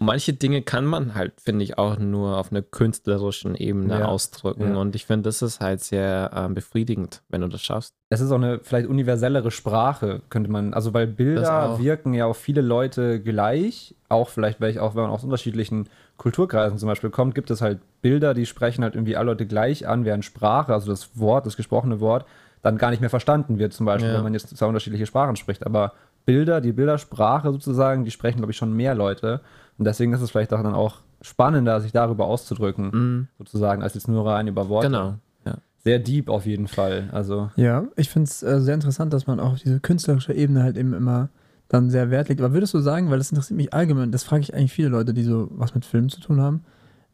manche 0.00 0.32
Dinge 0.32 0.62
kann 0.62 0.84
man 0.84 1.14
halt, 1.14 1.40
finde 1.40 1.62
ich, 1.62 1.78
auch 1.78 1.98
nur 1.98 2.36
auf 2.38 2.50
einer 2.50 2.62
künstlerischen 2.62 3.54
Ebene 3.54 4.00
Ja, 4.00 4.04
ausdrücken. 4.06 4.70
ja. 4.72 4.76
Und 4.76 4.96
ich 4.96 5.06
finde, 5.06 5.28
das 5.28 5.42
ist 5.42 5.60
halt 5.60 5.80
sehr 5.82 6.30
ähm, 6.34 6.54
befriedigend, 6.54 7.22
wenn 7.28 7.42
du 7.42 7.48
das 7.48 7.62
schaffst. 7.62 7.94
es 8.08 8.20
ist 8.20 8.32
auch 8.32 8.36
eine 8.36 8.58
vielleicht 8.62 8.88
universellere 8.88 9.50
Sprache, 9.52 10.22
könnte 10.30 10.50
man, 10.50 10.74
also 10.74 10.92
weil 10.94 11.06
Bilder 11.06 11.78
wirken 11.78 12.12
ja 12.14 12.26
auf 12.26 12.38
viele 12.38 12.60
Leute 12.60 13.20
gleich, 13.20 13.94
auch 14.08 14.28
vielleicht, 14.30 14.60
weil 14.60 14.70
ich 14.70 14.80
auch, 14.80 14.96
wenn 14.96 15.02
man 15.02 15.10
aus 15.12 15.22
unterschiedlichen 15.22 15.88
Kulturkreisen 16.16 16.78
zum 16.78 16.88
Beispiel 16.88 17.10
kommt, 17.10 17.34
gibt 17.36 17.50
es 17.50 17.60
halt 17.60 17.78
Bilder, 18.02 18.34
die 18.34 18.46
sprechen 18.46 18.82
halt 18.82 18.94
irgendwie 18.96 19.16
alle 19.16 19.30
Leute 19.30 19.46
gleich 19.46 19.86
an, 19.86 20.04
während 20.04 20.24
Sprache, 20.24 20.72
also 20.74 20.90
das 20.90 21.16
Wort, 21.18 21.46
das 21.46 21.56
gesprochene 21.56 22.00
Wort, 22.00 22.24
dann 22.62 22.76
gar 22.78 22.90
nicht 22.90 23.00
mehr 23.00 23.10
verstanden 23.10 23.58
wird, 23.58 23.72
zum 23.72 23.86
Beispiel, 23.86 24.10
Ja. 24.10 24.16
wenn 24.16 24.24
man 24.24 24.34
jetzt 24.34 24.54
zwei 24.56 24.66
unterschiedliche 24.66 25.06
Sprachen 25.06 25.36
spricht. 25.36 25.64
Aber 25.64 25.92
Bilder, 26.26 26.60
die 26.60 26.72
Bildersprache 26.72 27.50
sozusagen, 27.52 28.04
die 28.04 28.10
sprechen, 28.10 28.38
glaube 28.38 28.52
ich, 28.52 28.58
schon 28.58 28.74
mehr 28.74 28.94
Leute. 28.94 29.40
Und 29.80 29.84
deswegen 29.86 30.12
ist 30.12 30.20
es 30.20 30.30
vielleicht 30.30 30.52
auch 30.52 30.62
dann 30.62 30.74
auch 30.74 30.98
spannender, 31.22 31.80
sich 31.80 31.90
darüber 31.90 32.26
auszudrücken, 32.26 32.90
Mhm. 32.92 33.28
sozusagen, 33.38 33.82
als 33.82 33.94
jetzt 33.94 34.08
nur 34.08 34.26
rein 34.26 34.46
über 34.46 34.68
Worte. 34.68 34.88
Genau. 34.88 35.14
Ja. 35.46 35.56
Sehr 35.82 35.98
deep 35.98 36.28
auf 36.28 36.44
jeden 36.46 36.68
Fall. 36.68 37.08
Also, 37.12 37.50
Ja, 37.56 37.84
ich 37.96 38.10
finde 38.10 38.28
es 38.28 38.42
äh, 38.42 38.60
sehr 38.60 38.74
interessant, 38.74 39.12
dass 39.14 39.26
man 39.26 39.40
auf 39.40 39.58
diese 39.58 39.80
künstlerische 39.80 40.34
Ebene 40.34 40.62
halt 40.62 40.76
eben 40.76 40.92
immer 40.92 41.30
dann 41.68 41.88
sehr 41.88 42.10
Wert 42.10 42.28
legt. 42.28 42.40
Aber 42.42 42.52
würdest 42.52 42.74
du 42.74 42.80
sagen, 42.80 43.10
weil 43.10 43.18
das 43.18 43.30
interessiert 43.32 43.56
mich 43.56 43.72
allgemein, 43.72 44.12
das 44.12 44.22
frage 44.22 44.42
ich 44.42 44.54
eigentlich 44.54 44.72
viele 44.72 44.88
Leute, 44.90 45.14
die 45.14 45.22
so 45.24 45.48
was 45.52 45.74
mit 45.74 45.84
Filmen 45.86 46.10
zu 46.10 46.20
tun 46.20 46.40
haben, 46.42 46.62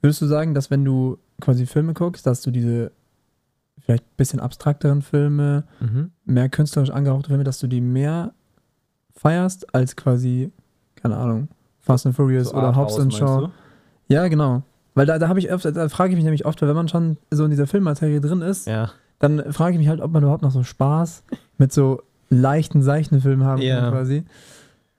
würdest 0.01 0.21
du 0.21 0.27
sagen, 0.27 0.53
dass 0.55 0.69
wenn 0.71 0.85
du 0.85 1.19
quasi 1.41 1.67
Filme 1.67 1.95
guckst, 1.95 2.27
dass 2.27 2.43
du 2.43 2.51
diese 2.51 2.91
vielleicht 3.81 4.03
ein 4.05 4.17
bisschen 4.17 4.41
abstrakteren 4.41 5.03
Filme, 5.03 5.65
Mhm. 5.81 6.11
mehr 6.25 6.49
künstlerisch 6.49 6.91
angehauchte 6.91 7.29
Filme, 7.29 7.45
dass 7.45 7.61
du 7.61 7.69
die 7.69 7.81
mehr 7.81 8.35
feierst 9.15 9.73
als 9.75 9.95
quasi, 9.95 10.51
keine 10.97 11.17
Ahnung, 11.17 11.49
Fast 11.87 12.05
and 12.05 12.15
Furious 12.15 12.49
so 12.51 12.57
oder 12.57 12.75
Hobbs 12.77 12.99
and 12.99 13.15
Shaw? 13.15 13.49
Ja, 14.09 14.27
genau. 14.29 14.63
Weil 14.95 15.07
da, 15.07 15.19
da 15.19 15.29
habe 15.29 15.39
ich 15.39 15.49
öfter, 15.51 15.73
da 15.73 15.89
frage 15.89 16.11
ich 16.11 16.17
mich 16.17 16.25
nämlich 16.25 16.45
oft, 16.47 16.61
weil 16.61 16.69
wenn 16.69 16.77
man 16.77 16.89
schon 16.89 17.17
so 17.31 17.45
in 17.45 17.51
dieser 17.51 17.67
Filmmaterie 17.67 18.21
drin 18.21 18.43
ist, 18.43 18.67
Ja. 18.67 18.91
dann 19.21 19.53
frage 19.53 19.73
ich 19.75 19.79
mich 19.79 19.89
halt, 19.89 20.01
ob 20.01 20.11
man 20.11 20.23
überhaupt 20.23 20.43
noch 20.43 20.51
so 20.51 20.63
Spaß 20.63 21.23
mit 21.59 21.73
so 21.73 22.03
leichten, 22.29 22.83
seichten 22.83 23.21
Filmen 23.21 23.45
haben 23.45 23.63
Ja. 23.63 23.81
kann 23.81 23.91
quasi. 23.93 24.25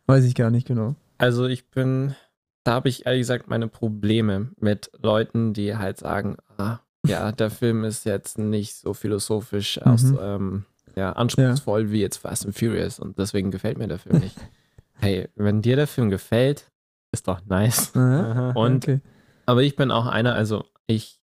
Weiß 0.05 0.23
ich 0.23 0.33
gar 0.35 0.49
nicht 0.49 0.65
genau. 0.67 0.95
Also 1.17 1.45
ich 1.47 1.69
bin, 1.71 2.15
da 2.63 2.73
habe 2.73 2.89
ich 2.89 3.05
ehrlich 3.05 3.21
gesagt 3.21 3.49
meine 3.49 3.67
Probleme 3.67 4.49
mit 4.59 4.91
Leuten, 5.01 5.53
die 5.53 5.75
halt 5.75 5.97
sagen, 5.97 6.37
ah, 6.57 6.77
ja, 7.05 7.31
der 7.33 7.49
Film 7.49 7.83
ist 7.83 8.05
jetzt 8.05 8.37
nicht 8.37 8.75
so 8.75 8.93
philosophisch 8.93 9.79
Mhm. 9.83 9.91
aus, 9.91 10.03
ähm, 10.21 10.65
ja, 10.95 11.11
anspruchsvoll 11.13 11.91
wie 11.91 12.01
jetzt 12.01 12.17
Fast 12.17 12.45
and 12.45 12.57
Furious 12.57 12.99
und 12.99 13.17
deswegen 13.19 13.51
gefällt 13.51 13.77
mir 13.77 13.87
der 13.87 13.99
Film 13.99 14.19
nicht. 14.19 14.37
hey, 14.93 15.27
wenn 15.35 15.61
dir 15.61 15.75
der 15.75 15.87
Film 15.87 16.09
gefällt, 16.09 16.69
ist 17.17 17.27
doch 17.27 17.45
nice. 17.45 17.91
Aha. 17.95 18.51
Und 18.51 18.83
okay. 18.87 19.01
Aber 19.45 19.63
ich 19.63 19.75
bin 19.75 19.91
auch 19.91 20.05
einer, 20.07 20.33
also 20.35 20.65
ich, 20.87 21.19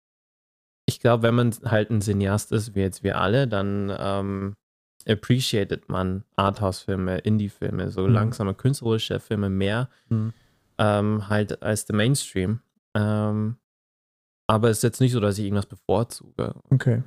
ich 0.87 1.01
glaube, 1.01 1.23
wenn 1.23 1.35
man 1.35 1.55
halt 1.65 1.91
ein 1.91 2.01
Cineast 2.01 2.53
ist, 2.53 2.75
wie 2.75 2.81
jetzt 2.81 3.03
wir 3.03 3.19
alle, 3.21 3.47
dann 3.49 3.93
ähm, 3.99 4.55
appreciated 5.09 5.89
man 5.89 6.25
Arthouse-Filme, 6.37 7.19
Indie-Filme, 7.19 7.91
so 7.91 8.07
Mhm. 8.07 8.13
langsame 8.15 8.55
künstlerische 8.55 9.21
Filme 9.21 9.49
mehr, 9.49 9.89
Mhm. 10.09 10.33
ähm, 10.79 11.29
halt 11.29 11.63
als 11.63 11.87
der 11.87 11.97
Mainstream. 11.97 12.61
Ähm, 12.95 13.57
aber 14.47 14.69
es 14.71 14.79
ist 14.79 14.83
jetzt 14.83 15.01
nicht 15.01 15.13
so, 15.13 15.21
dass 15.21 15.39
ich 15.39 15.45
irgendwas 15.45 15.67
bevorzuge. 15.67 16.55
Okay. 16.71 17.03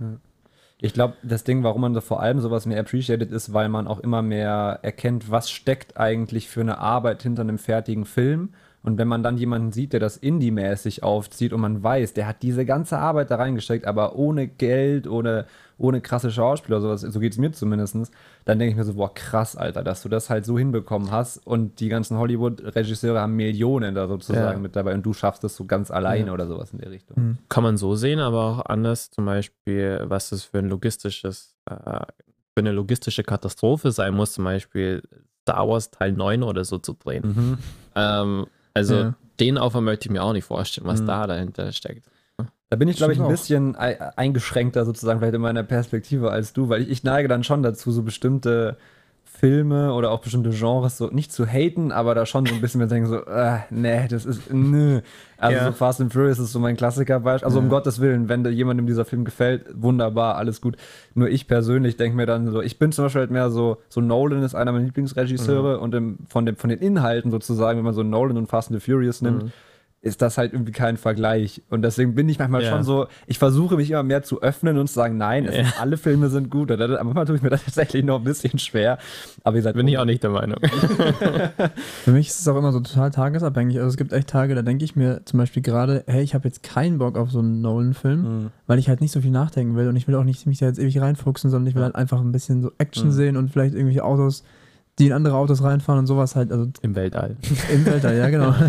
Ich 0.80 0.94
glaube, 0.94 1.16
das 1.24 1.44
Ding, 1.44 1.64
warum 1.64 1.82
man 1.82 1.94
da 1.94 2.02
vor 2.02 2.22
allem 2.22 2.40
sowas 2.40 2.66
mehr 2.66 2.80
appreciated 2.80 3.32
ist, 3.32 3.54
weil 3.54 3.70
man 3.70 3.86
auch 3.88 4.00
immer 4.00 4.22
mehr 4.22 4.80
erkennt, 4.82 5.30
was 5.30 5.52
steckt 5.52 5.98
eigentlich 5.98 6.50
für 6.50 6.62
eine 6.62 6.78
Arbeit 6.80 7.22
hinter 7.24 7.42
einem 7.42 7.58
fertigen 7.60 8.06
Film. 8.06 8.54
Und 8.86 8.98
wenn 8.98 9.08
man 9.08 9.24
dann 9.24 9.38
jemanden 9.38 9.72
sieht, 9.72 9.94
der 9.94 10.02
das 10.02 10.18
Indie-mäßig 10.18 11.04
aufzieht 11.04 11.54
und 11.54 11.62
man 11.62 11.82
weiß, 11.82 12.14
der 12.14 12.28
hat 12.28 12.42
diese 12.44 12.66
ganze 12.66 12.98
Arbeit 12.98 13.32
da 13.32 13.38
reingesteckt, 13.38 13.86
aber 13.88 14.18
ohne 14.18 14.46
Geld, 14.48 15.08
ohne, 15.08 15.46
ohne 15.78 16.02
krasse 16.02 16.32
Schauspieler, 16.32 16.82
sowas, 16.82 17.00
so 17.00 17.20
geht 17.22 17.32
es 17.32 17.38
mir 17.40 17.54
zumindest, 17.54 17.96
dann 18.44 18.60
denke 18.60 18.72
ich 18.72 18.76
mir 18.76 18.84
so, 18.84 18.96
boah, 18.96 19.14
krass, 19.14 19.56
Alter, 19.56 19.84
dass 19.84 20.02
du 20.04 20.10
das 20.10 20.30
halt 20.30 20.46
so 20.46 20.60
hinbekommen 20.60 21.12
hast 21.12 21.38
und 21.48 21.80
die 21.80 21.88
ganzen 21.88 22.18
Hollywood-Regisseure 22.18 23.22
haben 23.22 23.38
Millionen 23.38 23.96
da 23.96 24.08
sozusagen 24.10 24.58
Ja. 24.58 24.58
mit 24.60 24.76
dabei 24.76 24.94
und 24.94 25.04
du 25.06 25.14
schaffst 25.14 25.46
es 25.46 25.56
so 25.56 25.64
ganz 25.64 25.90
alleine 25.90 26.28
Ja. 26.28 26.34
oder 26.34 26.46
sowas 26.48 26.72
in 26.74 26.80
der 26.80 26.92
Richtung. 26.92 27.16
Mhm. 27.18 27.38
Kann 27.48 27.64
man 27.64 27.78
so 27.78 27.96
sehen, 27.96 28.20
aber 28.20 28.44
auch 28.44 28.66
anders. 28.66 29.10
Zum 29.12 29.24
Beispiel, 29.26 30.02
was 30.04 30.30
das 30.32 30.44
für 30.44 30.60
ein 30.60 30.68
logistisches, 30.68 31.56
äh, 31.70 31.74
für 31.76 32.58
eine 32.58 32.74
logistische 32.74 33.24
Katastrophe 33.24 33.92
sein 33.94 34.14
muss, 34.14 34.34
zum 34.34 34.44
Beispiel 34.44 35.04
Star 35.44 35.68
Wars 35.70 35.90
Teil 35.90 36.12
9 36.12 36.44
oder 36.44 36.66
so 36.66 36.80
zu 36.80 36.94
drehen. 36.94 37.24
Mhm. 37.26 37.58
Ähm, 37.96 38.46
also 38.74 38.96
Ja. 38.96 39.16
den 39.40 39.58
Aufwand 39.58 39.86
möchte 39.86 40.08
ich 40.08 40.12
mir 40.12 40.24
auch 40.24 40.34
nicht 40.34 40.46
vorstellen, 40.46 40.88
was 40.88 41.02
Mhm. 41.02 41.08
da 41.08 41.28
dahinter 41.28 41.72
steckt. 41.72 42.06
Da 42.70 42.76
bin 42.78 42.88
ich, 42.88 42.98
glaube 42.98 43.14
ich, 43.14 43.22
ein 43.22 43.28
bisschen 43.28 43.76
ei- 43.76 44.00
eingeschränkter 44.18 44.84
sozusagen 44.86 45.20
vielleicht 45.20 45.36
in 45.36 45.42
meiner 45.42 45.62
Perspektive 45.64 46.32
als 46.32 46.54
du, 46.54 46.70
weil 46.70 46.82
ich, 46.82 46.90
ich 46.90 47.04
neige 47.04 47.28
dann 47.28 47.44
schon 47.44 47.62
dazu, 47.62 47.92
so 47.92 48.02
bestimmte 48.02 48.78
Filme 49.44 49.94
oder 49.94 50.12
auch 50.12 50.22
bestimmte 50.22 50.52
Genres 50.52 50.98
so 50.98 51.08
nicht 51.08 51.34
zu 51.34 51.46
haten, 51.46 51.92
aber 51.92 52.16
da 52.16 52.26
schon 52.26 52.46
so 52.46 52.56
ein 52.56 52.62
bisschen 52.62 52.80
mir 52.80 52.88
denken 52.88 53.10
so, 53.10 53.26
äh, 53.26 53.58
nee, 53.72 54.08
das 54.08 54.26
ist, 54.26 54.54
nö. 54.54 55.02
Also 55.36 55.58
Ja. 55.58 55.66
so 55.66 55.72
Fast 55.74 56.00
and 56.00 56.14
Furious 56.14 56.40
ist 56.40 56.54
so 56.54 56.60
mein 56.60 56.78
Klassikerbeispiel. 56.78 57.46
Also 57.46 57.60
um 57.60 57.66
Ja. 57.66 57.72
Gottes 57.72 58.00
Willen, 58.00 58.30
wenn 58.30 58.46
jemandem 58.46 58.88
dieser 58.88 59.04
Film 59.04 59.26
gefällt, 59.26 59.66
wunderbar, 59.76 60.36
alles 60.38 60.62
gut. 60.62 60.78
Nur 61.14 61.28
ich 61.28 61.46
persönlich 61.50 61.98
denke 61.98 62.16
mir 62.16 62.26
dann 62.26 62.50
so, 62.54 62.62
ich 62.62 62.80
bin 62.80 62.94
zum 62.94 63.04
Beispiel 63.04 63.20
halt 63.20 63.32
mehr 63.32 63.50
so, 63.50 63.80
so 63.90 64.00
Nolan 64.00 64.44
ist 64.44 64.56
einer 64.56 64.72
meiner 64.72 64.86
Lieblingsregisseure 64.86 65.80
und 65.82 65.94
im, 65.94 66.20
von, 66.30 66.46
dem, 66.46 66.56
von 66.56 66.70
den 66.70 66.80
Inhalten 66.80 67.30
sozusagen, 67.30 67.78
wenn 67.80 67.84
man 67.86 67.94
so 67.94 68.04
Nolan 68.04 68.38
und 68.38 68.48
Fast 68.48 68.72
and 68.72 68.82
the 68.82 68.92
Furious 68.92 69.22
nimmt, 69.22 69.44
Mhm. 69.44 69.52
Ist 70.04 70.22
das 70.22 70.38
halt 70.38 70.52
irgendwie 70.52 70.74
kein 70.74 70.98
Vergleich. 70.98 71.62
Und 71.70 71.82
deswegen 71.82 72.14
bin 72.14 72.28
ich 72.28 72.38
manchmal 72.38 72.62
Ja. 72.62 72.70
schon 72.72 72.84
so, 72.84 73.08
ich 73.26 73.40
versuche 73.40 73.78
mich 73.78 73.90
immer 73.90 74.04
mehr 74.04 74.22
zu 74.22 74.42
öffnen 74.42 74.78
und 74.78 74.88
zu 74.88 74.94
sagen, 74.96 75.16
nein, 75.18 75.46
es 75.46 75.56
Ja. 75.56 75.64
sind, 75.64 75.82
alle 75.82 75.96
Filme 75.96 76.28
sind 76.30 76.50
gut. 76.52 76.70
Aber 76.72 77.02
manchmal 77.06 77.26
tue 77.26 77.38
ich 77.38 77.42
mir 77.42 77.50
das 77.50 77.64
tatsächlich 77.64 78.04
noch 78.04 78.18
ein 78.20 78.24
bisschen 78.26 78.60
schwer. 78.60 78.98
Aber 79.46 79.56
ihr 79.56 79.64
seid 79.64 79.76
Bin 79.76 79.88
ich 79.88 79.98
auch 79.98 80.04
nicht 80.06 80.22
der 80.22 80.32
Meinung. 80.32 80.60
Für 82.04 82.12
mich 82.12 82.28
ist 82.28 82.40
es 82.42 82.48
auch 82.48 82.58
immer 82.58 82.72
so 82.74 82.80
total 82.82 83.12
tagesabhängig. 83.12 83.78
Also 83.78 83.88
es 83.90 83.98
gibt 83.98 84.14
echt 84.14 84.28
Tage, 84.28 84.56
da 84.56 84.62
denke 84.62 84.84
ich 84.84 84.96
mir 84.96 85.22
zum 85.26 85.38
Beispiel 85.40 85.64
gerade, 85.64 86.04
hey, 86.08 86.22
ich 86.22 86.34
habe 86.36 86.48
jetzt 86.48 86.64
keinen 86.64 86.98
Bock 86.98 87.18
auf 87.18 87.32
so 87.32 87.40
einen 87.40 87.62
Nolan-Film, 87.62 88.22
Mhm. 88.22 88.50
weil 88.68 88.80
ich 88.80 88.90
halt 88.90 89.02
nicht 89.02 89.12
so 89.12 89.22
viel 89.22 89.32
nachdenken 89.32 89.76
will 89.76 89.88
und 89.88 89.96
ich 89.96 90.08
will 90.08 90.16
auch 90.16 90.24
nicht 90.26 90.46
mich 90.46 90.60
da 90.60 90.66
jetzt 90.66 90.80
ewig 90.80 91.00
reinfuchsen, 91.00 91.50
sondern 91.50 91.68
ich 91.70 91.76
will 91.76 91.84
halt 91.84 91.96
einfach 91.96 92.20
ein 92.22 92.32
bisschen 92.32 92.62
so 92.62 92.72
Action 92.78 93.08
Mhm. 93.08 93.12
sehen 93.14 93.38
und 93.38 93.52
vielleicht 93.52 93.74
irgendwelche 93.74 94.04
Autos, 94.04 94.44
die 95.00 95.08
in 95.08 95.14
andere 95.14 95.36
Autos 95.36 95.64
reinfahren 95.64 96.00
und 96.00 96.06
sowas 96.08 96.36
halt, 96.36 96.52
also 96.52 96.68
Im 96.82 96.96
Weltall. 96.96 97.36
im 97.74 97.86
Weltall, 97.86 98.16
ja 98.18 98.30
genau. 98.30 98.54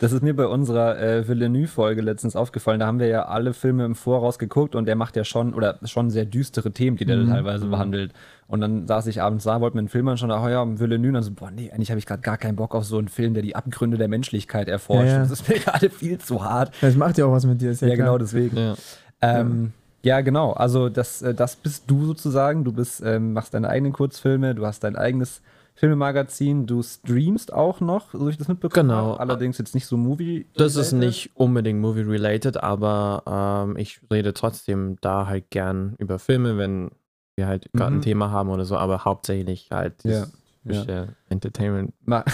Das 0.00 0.12
ist 0.12 0.22
mir 0.22 0.36
bei 0.36 0.46
unserer 0.46 0.96
äh, 1.00 1.26
Villeneuve-Folge 1.26 2.02
letztens 2.02 2.36
aufgefallen. 2.36 2.78
Da 2.78 2.86
haben 2.86 3.00
wir 3.00 3.08
ja 3.08 3.24
alle 3.24 3.52
Filme 3.52 3.84
im 3.84 3.96
Voraus 3.96 4.38
geguckt 4.38 4.76
und 4.76 4.86
der 4.86 4.94
macht 4.94 5.16
ja 5.16 5.24
schon, 5.24 5.54
oder 5.54 5.80
schon 5.86 6.10
sehr 6.10 6.24
düstere 6.24 6.70
Themen, 6.70 6.96
die 6.96 7.04
der 7.04 7.16
Mhm. 7.16 7.30
teilweise 7.30 7.66
behandelt. 7.66 8.12
Und 8.46 8.60
dann 8.60 8.86
saß 8.86 9.08
ich 9.08 9.20
abends 9.20 9.42
da, 9.42 9.60
wollte 9.60 9.76
mir 9.76 9.80
einen 9.80 9.88
Film 9.88 10.06
anschauen, 10.06 10.30
ach 10.30 10.48
ja, 10.48 10.64
Villeneuve, 10.78 11.08
und 11.08 11.14
dann 11.14 11.22
so, 11.24 11.32
boah, 11.32 11.50
nee, 11.50 11.72
eigentlich 11.72 11.90
habe 11.90 11.98
ich 11.98 12.06
gerade 12.06 12.22
gar 12.22 12.38
keinen 12.38 12.54
Bock 12.54 12.76
auf 12.76 12.84
so 12.84 12.96
einen 12.98 13.08
Film, 13.08 13.34
der 13.34 13.42
die 13.42 13.56
Abgründe 13.56 13.98
der 13.98 14.06
Menschlichkeit 14.06 14.68
erforscht. 14.68 15.06
Ja, 15.08 15.14
ja. 15.14 15.18
Das 15.18 15.32
ist 15.32 15.48
mir 15.48 15.58
gerade 15.58 15.90
viel 15.90 16.18
zu 16.18 16.44
hart. 16.44 16.70
Das 16.80 16.94
macht 16.94 17.18
ja 17.18 17.26
auch 17.26 17.32
was 17.32 17.44
mit 17.44 17.60
dir, 17.60 17.72
ist 17.72 17.82
ja, 17.82 17.88
Ja, 17.88 17.96
genau 17.96 18.18
deswegen. 18.18 18.56
Ja. 18.56 18.74
Ähm, 19.20 19.72
ja. 20.02 20.20
genau. 20.20 20.52
Also 20.52 20.88
das, 20.88 21.22
äh, 21.22 21.34
das 21.34 21.56
bist 21.56 21.84
du 21.86 22.04
sozusagen. 22.06 22.64
Du 22.64 22.72
bist, 22.72 23.02
ähm, 23.04 23.32
machst 23.32 23.54
deine 23.54 23.68
eigenen 23.68 23.92
Kurzfilme, 23.92 24.54
du 24.54 24.64
hast 24.66 24.84
dein 24.84 24.96
eigenes 24.96 25.40
Filmemagazin, 25.74 26.66
du 26.66 26.82
streamst 26.82 27.52
auch 27.52 27.80
noch, 27.80 28.12
so 28.12 28.28
ich 28.28 28.36
das 28.36 28.48
mitbekommen 28.48 28.88
Genau. 28.88 29.10
habe. 29.12 29.20
Allerdings 29.20 29.58
jetzt 29.58 29.74
nicht 29.76 29.86
so 29.86 29.96
Movie. 29.96 30.44
Das 30.56 30.74
ist 30.76 30.92
related. 30.92 30.98
nicht 31.08 31.30
unbedingt 31.34 31.80
movie-related, 31.80 32.56
aber 32.62 33.22
ähm, 33.68 33.76
ich 33.76 34.00
rede 34.12 34.34
trotzdem 34.34 34.96
da 35.00 35.26
halt 35.28 35.50
gern 35.50 35.94
über 35.98 36.18
Filme, 36.18 36.58
wenn 36.58 36.90
wir 37.36 37.46
halt 37.46 37.70
gerade 37.72 37.92
Mhm. 37.92 37.98
ein 37.98 38.02
Thema 38.02 38.30
haben 38.32 38.48
oder 38.50 38.64
so, 38.64 38.76
aber 38.76 39.04
hauptsächlich 39.04 39.68
halt 39.70 40.02
Ja, 40.04 40.26
typische 40.68 41.08
Entertainment. 41.28 41.92
Ma. 42.04 42.24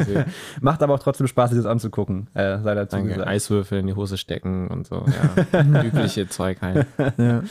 Macht 0.60 0.82
aber 0.82 0.94
auch 0.94 0.98
trotzdem 0.98 1.26
Spaß, 1.26 1.50
sich 1.50 1.58
das 1.58 1.66
anzugucken. 1.66 2.28
Äh, 2.34 2.58
sei 2.62 2.74
dazu 2.74 2.96
Danke. 2.96 3.10
gesagt. 3.10 3.28
Eiswürfel 3.28 3.78
in 3.80 3.86
die 3.86 3.94
Hose 3.94 4.16
stecken 4.16 4.68
und 4.68 4.86
so, 4.86 5.04
ja. 5.52 5.82
Übliche 5.84 6.28
Zeug 6.28 6.58
halt. 6.62 6.86
Ja. 7.16 7.42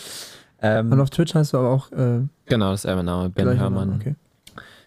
Ähm, 0.62 0.92
Und 0.92 1.00
auf 1.02 1.10
Twitch 1.10 1.36
heißt 1.36 1.54
du 1.54 1.58
aber 1.58 1.70
auch 1.70 1.92
äh, 1.92 2.22
Genau, 2.46 2.72
das 2.72 2.86
ist 2.86 2.90
einfach 2.90 3.04
Name, 3.04 3.30
Ben. 3.30 3.58
Name, 3.58 3.98
Okay. 4.00 4.16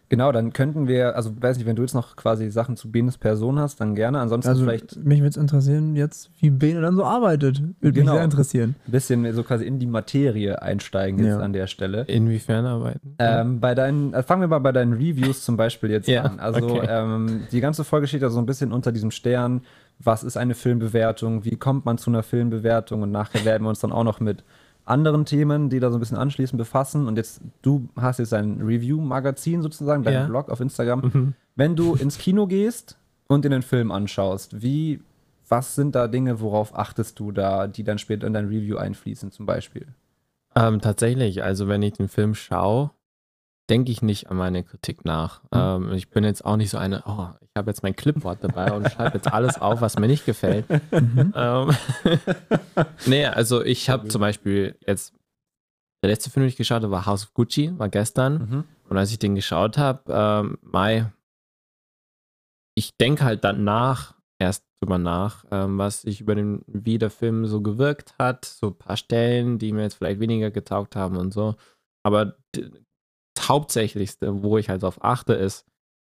Genau, 0.09 0.33
dann 0.33 0.53
könnten 0.53 0.89
wir, 0.89 1.17
also 1.17 1.31
weiß 1.41 1.57
nicht, 1.57 1.67
wenn 1.67 1.77
du 1.77 1.83
jetzt 1.83 1.95
noch 1.95 2.17
quasi 2.17 2.51
Sachen 2.51 2.77
zu 2.77 2.91
Benes 2.91 3.19
Person 3.19 3.59
hast, 3.59 3.81
dann 3.81 3.95
gerne. 3.95 4.21
Ansonsten 4.21 4.51
Also 4.51 4.65
vielleicht 4.65 4.97
mich 5.05 5.19
würde 5.21 5.31
es 5.31 5.37
interessieren 5.37 5.97
jetzt, 5.97 6.31
wie 6.41 6.51
Bene 6.51 6.81
dann 6.81 6.97
so 6.97 7.05
arbeitet. 7.05 7.61
Würde 7.81 7.93
Genau. 8.01 8.13
mich 8.13 8.17
sehr 8.19 8.25
interessieren. 8.25 8.75
ein 8.87 8.93
bisschen 8.93 9.33
so 9.33 9.43
quasi 9.43 9.65
in 9.65 9.79
die 9.79 9.87
Materie 9.87 10.61
einsteigen 10.63 11.19
jetzt 11.21 11.29
Ja. 11.37 11.41
an 11.41 11.53
der 11.53 11.67
Stelle. 11.67 12.03
Inwiefern 12.03 12.67
arbeiten? 12.67 13.15
Ähm, 13.19 13.61
bei 13.61 13.75
deinen, 13.75 14.15
äh, 14.15 14.23
fangen 14.23 14.43
wir 14.43 14.49
mal 14.49 14.59
bei 14.61 14.73
deinen 14.73 14.93
Reviews 14.95 15.45
zum 15.45 15.57
Beispiel 15.57 15.91
jetzt 15.91 16.09
Ja, 16.09 16.23
an. 16.23 16.39
Also 16.41 16.67
okay. 16.67 16.87
ähm, 16.89 17.43
die 17.53 17.61
ganze 17.61 17.85
Folge 17.85 18.07
steht 18.07 18.23
ja 18.23 18.31
so 18.31 18.39
ein 18.39 18.47
bisschen 18.47 18.73
unter 18.73 18.93
diesem 18.93 19.11
Stern. 19.11 19.63
Was 19.99 20.23
ist 20.25 20.37
eine 20.37 20.55
Filmbewertung? 20.55 21.45
Wie 21.45 21.57
kommt 21.57 21.85
man 21.87 21.97
zu 21.99 22.11
einer 22.11 22.23
Filmbewertung? 22.23 23.03
Und 23.03 23.11
nachher 23.13 23.45
werden 23.45 23.63
wir 23.65 23.71
uns 23.71 23.81
dann 23.81 23.93
auch 23.93 24.05
noch 24.05 24.21
mit 24.21 24.45
anderen 24.87 25.25
Themen, 25.25 25.69
die 25.69 25.81
da 25.81 25.91
so 25.91 25.97
ein 25.97 26.01
bisschen 26.01 26.17
anschließend 26.17 26.59
befassen. 26.59 27.07
Und 27.07 27.17
jetzt, 27.17 27.41
du 27.63 27.89
hast 27.97 28.19
jetzt 28.19 28.33
ein 28.33 28.61
Review-Magazin 28.63 29.61
sozusagen, 29.63 30.03
dein 30.03 30.15
Ja. 30.15 30.27
Blog 30.27 30.49
auf 30.49 30.61
Instagram. 30.61 31.11
Mhm. 31.13 31.35
Wenn 31.55 31.77
du 31.77 31.95
ins 31.95 32.19
Kino 32.19 32.47
gehst 32.47 32.99
und 33.27 33.45
in 33.45 33.51
den 33.51 33.63
Film 33.63 33.91
anschaust, 33.91 34.63
wie, 34.63 35.01
was 35.49 35.75
sind 35.75 35.95
da 35.95 36.09
Dinge, 36.09 36.41
worauf 36.41 36.77
achtest 36.79 37.19
du 37.19 37.33
da, 37.33 37.67
die 37.67 37.85
dann 37.85 37.99
später 37.99 38.27
in 38.27 38.33
dein 38.33 38.47
Review 38.47 38.77
einfließen, 38.77 39.33
zum 39.33 39.45
Beispiel? 39.47 39.87
Ähm, 40.55 40.81
tatsächlich, 40.81 41.43
also 41.43 41.69
wenn 41.69 41.83
ich 41.83 41.95
den 41.95 42.09
Film 42.09 42.35
schaue, 42.35 42.91
denke 43.69 43.91
ich 43.91 44.03
nicht 44.03 44.31
an 44.31 44.37
meine 44.37 44.63
Kritik 44.63 45.05
nach. 45.05 45.43
Ähm, 45.53 45.93
ich 45.93 46.11
bin 46.11 46.25
jetzt 46.25 46.45
auch 46.45 46.57
nicht 46.57 46.71
so 46.71 46.79
eine, 46.79 47.03
oh, 47.07 47.29
ich 47.41 47.51
habe 47.57 47.71
jetzt 47.71 47.83
mein 47.83 47.97
Clipboard 47.97 48.43
dabei 48.43 48.73
und 48.73 48.91
schreibe 48.91 49.19
jetzt 49.19 49.33
alles 49.33 49.61
auf, 49.61 49.81
was 49.81 49.99
mir 49.99 50.07
nicht 50.07 50.27
gefällt. 50.27 50.67
Mhm. 50.97 51.33
ähm, 51.35 51.77
nee, 53.07 53.27
also 53.27 53.63
ich 53.63 53.91
habe 53.91 54.09
zum 54.09 54.21
Beispiel 54.21 54.77
jetzt, 54.87 55.15
der 56.03 56.11
letzte 56.11 56.31
Film, 56.31 56.45
den 56.45 56.49
ich 56.49 56.57
geschaut 56.57 56.83
habe, 56.83 56.91
war 56.91 57.07
House 57.07 57.25
of 57.25 57.35
Gucci, 57.35 57.73
war 57.77 57.89
gestern. 57.89 58.35
Mhm. 58.35 58.65
Und 58.89 58.97
als 58.97 59.11
ich 59.11 59.19
den 59.19 59.35
geschaut 59.35 59.79
habe, 59.79 60.03
ähm, 60.09 60.59
Mai, 60.63 61.13
ich 62.77 62.97
denke 62.97 63.25
halt 63.25 63.45
danach 63.45 64.15
erst 64.39 64.65
drüber 64.81 64.99
nach, 64.99 65.45
ähm, 65.51 65.79
was 65.79 66.05
ich 66.05 66.21
über 66.21 66.35
den, 66.35 66.63
wie 66.67 66.99
der 66.99 67.11
Film 67.11 67.47
so 67.47 67.63
gewirkt 67.63 68.15
hat, 68.19 68.45
so 68.45 68.69
ein 68.69 68.79
paar 68.79 68.97
Stellen, 68.97 69.59
die 69.59 69.73
mir 69.73 69.83
jetzt 69.83 69.95
vielleicht 69.95 70.21
weniger 70.21 70.51
getaugt 70.51 70.97
haben 70.97 71.17
und 71.17 71.33
so. 71.33 71.57
Aber 72.05 72.37
das 73.47 73.49
Hauptsächlichste, 73.49 74.43
wo 74.43 74.59
ich 74.59 74.69
halt 74.69 74.83
drauf 74.83 74.99
achte, 75.05 75.35
ist, 75.35 75.65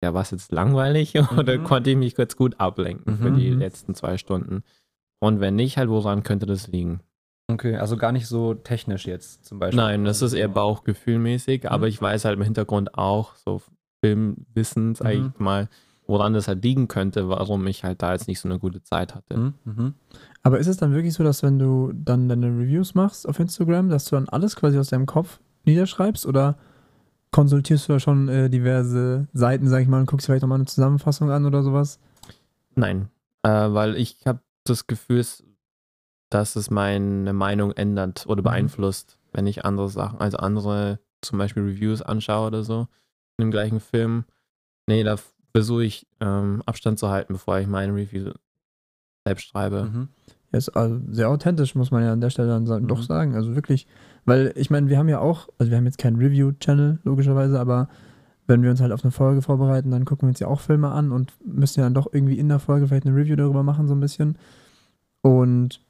ja, 0.03 0.13
war 0.13 0.21
es 0.21 0.31
jetzt 0.31 0.51
langweilig 0.51 1.13
oder 1.37 1.57
Mhm. 1.57 1.63
konnte 1.63 1.89
ich 1.91 1.97
mich 1.97 2.15
kurz 2.15 2.35
gut 2.35 2.59
ablenken 2.59 3.17
für 3.17 3.31
Mhm. 3.31 3.35
die 3.35 3.49
letzten 3.51 3.95
zwei 3.95 4.17
Stunden? 4.17 4.63
Und 5.19 5.39
wenn 5.39 5.55
nicht, 5.55 5.77
halt, 5.77 5.89
woran 5.89 6.23
könnte 6.23 6.45
das 6.45 6.67
liegen? 6.67 6.99
Okay, 7.47 7.75
also 7.77 7.95
gar 7.97 8.11
nicht 8.11 8.27
so 8.27 8.53
technisch 8.55 9.05
jetzt 9.05 9.45
zum 9.45 9.59
Beispiel. 9.59 9.77
Nein, 9.79 10.03
das 10.03 10.21
ist 10.21 10.33
eher 10.33 10.47
Bauchgefühlmäßig, 10.47 11.69
aber 11.69 11.87
ich 11.87 12.01
weiß 12.01 12.25
halt 12.25 12.37
im 12.37 12.43
Hintergrund 12.43 12.97
auch, 12.97 13.35
so 13.35 13.61
Filmwissens, 14.03 14.99
sag 14.99 15.13
Mhm. 15.13 15.33
ich 15.35 15.39
mal, 15.39 15.69
woran 16.07 16.33
das 16.33 16.47
halt 16.47 16.63
liegen 16.63 16.87
könnte, 16.87 17.29
warum 17.29 17.65
ich 17.67 17.83
halt 17.83 18.01
da 18.01 18.13
jetzt 18.13 18.27
nicht 18.27 18.39
so 18.39 18.47
eine 18.47 18.59
gute 18.59 18.81
Zeit 18.83 19.15
hatte. 19.15 19.37
Mhm. 19.37 19.53
Mhm. 19.63 19.93
Aber 20.43 20.59
ist 20.59 20.67
es 20.67 20.77
dann 20.77 20.93
wirklich 20.93 21.13
so, 21.13 21.23
dass 21.23 21.41
wenn 21.43 21.57
du 21.59 21.91
dann 21.93 22.29
deine 22.29 22.47
Reviews 22.47 22.93
machst 22.93 23.27
auf 23.27 23.39
Instagram, 23.39 23.89
dass 23.89 24.05
du 24.05 24.15
dann 24.15 24.29
alles 24.29 24.55
quasi 24.55 24.77
aus 24.77 24.89
deinem 24.89 25.05
Kopf 25.07 25.39
niederschreibst 25.65 26.25
oder 26.27 26.57
konsultierst 27.35 27.89
du 27.89 27.93
da 27.93 27.99
schon 27.99 28.29
äh, 28.29 28.49
diverse 28.49 29.27
Seiten, 29.33 29.67
sag 29.67 29.81
ich 29.81 29.89
mal, 29.89 29.99
und 29.99 30.05
guckst 30.05 30.25
vielleicht 30.25 30.41
nochmal 30.43 30.57
eine 30.59 30.67
Zusammenfassung 30.67 31.31
an 31.31 31.45
oder 31.45 31.63
sowas? 31.63 31.99
Nein, 32.75 33.09
äh, 33.43 33.49
weil 33.49 33.97
ich 33.97 34.25
habe 34.25 34.39
das 34.63 34.87
Gefühl, 34.87 35.21
dass 36.29 36.55
es 36.55 36.71
meine 36.71 37.33
Meinung 37.33 37.73
ändert 37.73 38.25
oder 38.27 38.39
Mhm. 38.41 38.45
beeinflusst, 38.45 39.19
wenn 39.33 39.47
ich 39.47 39.65
andere 39.65 39.89
Sachen, 39.89 40.19
also 40.21 40.37
andere 40.37 40.99
zum 41.21 41.37
Beispiel 41.37 41.63
Reviews 41.63 42.01
anschaue 42.01 42.47
oder 42.47 42.63
so 42.63 42.87
in 43.37 43.47
dem 43.47 43.51
gleichen 43.51 43.81
Film. 43.81 44.23
Nee, 44.87 45.03
da 45.03 45.17
versuche 45.53 45.83
ich 45.83 46.07
ähm, 46.21 46.63
Abstand 46.65 46.99
zu 46.99 47.09
halten, 47.09 47.33
bevor 47.33 47.59
ich 47.59 47.67
meine 47.67 47.93
Review 47.93 48.31
selbst 49.27 49.47
schreibe. 49.47 49.83
Mhm. 49.83 50.07
Ja, 50.55 50.57
ist 50.57 50.69
also 50.69 50.99
sehr 51.11 51.29
authentisch, 51.29 51.75
muss 51.75 51.91
man 51.91 52.03
ja 52.03 52.13
an 52.13 52.21
der 52.21 52.29
Stelle 52.29 52.47
dann 52.47 52.63
Mhm. 52.83 52.87
doch 52.87 53.01
sagen. 53.03 53.35
Also 53.35 53.55
wirklich, 53.55 53.87
weil 54.25 54.53
ich 54.55 54.69
meine, 54.69 54.89
wir 54.89 54.97
haben 54.97 55.09
ja 55.09 55.19
auch, 55.19 55.49
also 55.57 55.69
wir 55.69 55.77
haben 55.77 55.85
jetzt 55.85 55.97
keinen 55.97 56.15
Review-Channel, 56.17 56.99
logischerweise, 57.03 57.59
aber 57.59 57.89
wenn 58.47 58.61
wir 58.63 58.69
uns 58.69 58.79
halt 58.79 58.91
auf 58.91 59.03
eine 59.03 59.11
Folge 59.11 59.41
vorbereiten, 59.41 59.91
dann 59.91 60.05
gucken 60.05 60.27
wir 60.27 60.29
uns 60.29 60.39
ja 60.39 60.47
auch 60.47 60.59
Filme 60.61 60.89
an 60.91 61.11
und 61.11 61.33
müssen 61.45 61.79
ja 61.79 61.85
dann 61.85 61.93
doch 61.95 62.07
irgendwie 62.11 62.37
in 62.39 62.47
der 62.47 62.59
Folge 62.59 62.87
vielleicht 62.87 63.05
eine 63.07 63.15
Review 63.15 63.35
darüber 63.35 63.63
machen, 63.63 63.87
so 63.87 63.95
ein 63.95 63.99
bisschen. 63.99 64.37
Und 65.21 65.81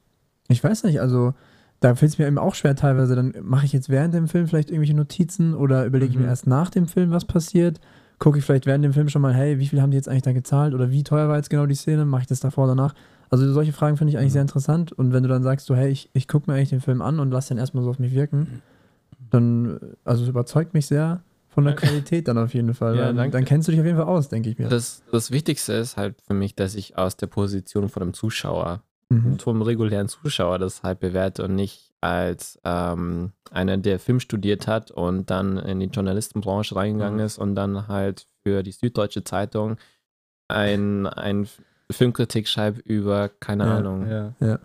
ich 0.47 0.63
weiß 0.63 0.83
nicht, 0.83 1.01
also 1.01 1.33
da 1.81 1.95
fällt 1.95 2.13
es 2.13 2.17
mir 2.17 2.27
eben 2.27 2.37
auch 2.37 2.55
schwer 2.55 2.75
teilweise, 2.75 3.15
dann 3.15 3.33
mache 3.43 3.65
ich 3.65 3.73
jetzt 3.73 3.89
während 3.89 4.13
dem 4.13 4.27
Film 4.27 4.47
vielleicht 4.47 4.69
irgendwelche 4.69 4.95
Notizen 4.95 5.53
oder 5.53 5.85
überlege 5.85 6.11
ich 6.11 6.17
Mhm. 6.17 6.23
mir 6.23 6.29
erst 6.29 6.47
nach 6.47 6.69
dem 6.69 6.87
Film, 6.87 7.11
was 7.11 7.25
passiert. 7.25 7.79
gucke 8.17 8.37
ich 8.39 8.45
vielleicht 8.45 8.65
während 8.65 8.85
dem 8.85 8.93
Film 8.93 9.09
schon 9.09 9.21
mal, 9.21 9.33
hey, 9.33 9.59
wie 9.59 9.67
viel 9.67 9.81
haben 9.81 9.91
die 9.91 9.97
jetzt 9.97 10.07
eigentlich 10.07 10.21
da 10.21 10.31
gezahlt 10.31 10.73
oder 10.73 10.89
wie 10.89 11.03
teuer 11.03 11.27
war 11.27 11.35
jetzt 11.35 11.49
genau 11.49 11.65
die 11.65 11.75
Szene, 11.75 12.05
mache 12.05 12.21
ich 12.21 12.27
das 12.27 12.39
davor 12.39 12.63
oder 12.63 12.73
danach? 12.73 12.95
Also 13.41 13.51
solche 13.51 13.73
Fragen 13.73 13.97
finde 13.97 14.11
ich 14.11 14.17
eigentlich 14.17 14.29
Mhm. 14.31 14.33
sehr 14.33 14.41
interessant 14.43 14.91
und 14.93 15.11
wenn 15.11 15.23
du 15.23 15.29
dann 15.29 15.43
sagst, 15.43 15.65
so, 15.65 15.75
hey, 15.75 15.89
ich, 15.89 16.09
ich 16.13 16.27
gucke 16.27 16.49
mir 16.49 16.55
eigentlich 16.57 16.69
den 16.69 16.79
Film 16.81 17.01
an 17.01 17.19
und 17.19 17.31
lass 17.31 17.47
den 17.47 17.57
erstmal 17.57 17.83
so 17.83 17.89
auf 17.89 17.99
mich 17.99 18.13
wirken, 18.13 18.61
dann, 19.29 19.77
äh, 19.77 19.79
also 20.05 20.23
es 20.23 20.29
überzeugt 20.29 20.73
mich 20.73 20.87
sehr 20.87 21.21
von 21.49 21.65
der 21.65 21.73
Danke. 21.73 21.87
Qualität 21.87 22.27
dann 22.27 22.37
auf 22.37 22.53
jeden 22.53 22.73
Fall. 22.73 22.95
Ja, 22.95 23.11
danke. 23.13 23.31
dann 23.31 23.43
kennst 23.45 23.67
du 23.67 23.71
dich 23.71 23.79
auf 23.81 23.85
jeden 23.85 23.97
Fall 23.97 24.07
aus, 24.07 24.29
denke 24.29 24.49
ich 24.49 24.57
mir. 24.57 24.69
Das, 24.69 25.03
das 25.11 25.31
Wichtigste 25.31 25.73
ist 25.73 25.97
halt 25.97 26.15
für 26.25 26.33
mich, 26.33 26.55
dass 26.55 26.75
ich 26.75 26.97
aus 26.97 27.17
der 27.17 27.27
Position 27.27 27.89
von 27.89 28.01
dem 28.01 28.13
Zuschauer, 28.13 28.83
Mhm. 29.09 29.37
vom 29.37 29.61
regulären 29.61 30.07
Zuschauer 30.07 30.57
das 30.57 30.81
halt 30.81 30.99
bewerte 30.99 31.43
und 31.43 31.55
nicht 31.55 31.91
als 32.01 32.59
ähm, 32.63 33.33
einer, 33.51 33.77
der 33.77 33.99
Film 33.99 34.19
studiert 34.19 34.67
hat 34.67 34.91
und 34.91 35.29
dann 35.29 35.57
in 35.57 35.79
die 35.79 35.87
Journalistenbranche 35.87 36.75
reingegangen 36.75 37.19
Mhm. 37.19 37.25
ist 37.25 37.37
und 37.37 37.53
dann 37.55 37.87
halt 37.87 38.27
für 38.43 38.63
die 38.63 38.71
Süddeutsche 38.71 39.23
Zeitung 39.23 39.77
ein, 40.47 41.05
ein 41.07 41.47
Filmkritik 41.91 42.47
schreibt 42.47 42.79
über, 42.79 43.29
keine 43.39 43.65
Ja, 43.65 43.77
Ahnung, 43.77 44.07
Ja. 44.07 44.59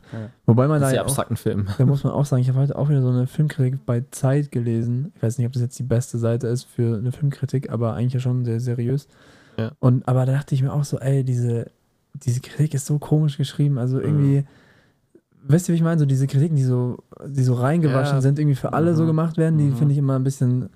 Wobei 0.46 0.68
man 0.68 0.80
da 0.80 0.86
sehr 0.88 0.96
ja 0.96 1.02
auch, 1.02 1.06
abstrakten 1.06 1.36
Film. 1.36 1.66
da 1.76 1.84
muss 1.84 2.02
man 2.02 2.12
auch 2.14 2.24
sagen, 2.24 2.40
ich 2.40 2.48
habe 2.48 2.58
heute 2.60 2.76
auch 2.78 2.88
wieder 2.88 3.02
so 3.02 3.10
eine 3.10 3.26
Filmkritik 3.26 3.84
bei 3.84 4.04
Zeit 4.10 4.50
gelesen. 4.50 5.12
Ich 5.16 5.22
weiß 5.22 5.36
nicht, 5.38 5.46
ob 5.46 5.52
das 5.52 5.62
jetzt 5.62 5.78
die 5.78 5.82
beste 5.84 6.18
Seite 6.18 6.46
ist 6.48 6.64
für 6.64 6.96
eine 6.96 7.12
Filmkritik, 7.12 7.70
aber 7.70 7.92
eigentlich 7.94 8.14
ja 8.14 8.20
schon 8.20 8.44
sehr 8.44 8.58
seriös. 8.60 9.06
Ja. 9.58 9.72
Und 9.80 10.08
aber 10.08 10.24
da 10.24 10.32
dachte 10.32 10.54
ich 10.54 10.62
mir 10.62 10.72
auch 10.72 10.84
so, 10.84 10.98
ey, 10.98 11.22
diese, 11.22 11.70
diese 12.14 12.40
Kritik 12.40 12.72
ist 12.74 12.86
so 12.86 12.98
komisch 12.98 13.36
geschrieben. 13.36 13.76
Also 13.76 14.00
irgendwie, 14.00 14.44
weißt 15.46 15.68
du, 15.68 15.72
wie 15.72 15.76
ich 15.76 15.82
meine? 15.82 15.98
So 15.98 16.06
diese 16.06 16.26
Kritiken, 16.26 16.56
die 16.56 16.64
so, 16.64 16.98
die 17.26 17.42
so 17.42 17.52
reingewaschen 17.54 18.16
Ja. 18.16 18.20
sind, 18.22 18.38
irgendwie 18.38 18.56
für 18.56 18.72
alle 18.72 18.94
so 18.94 19.02
Mhm. 19.02 19.08
gemacht 19.08 19.36
werden, 19.36 19.58
die 19.58 19.64
Mhm. 19.64 19.76
finde 19.76 19.92
ich 19.92 19.98
immer 19.98 20.16
ein 20.18 20.24
bisschen 20.24 20.70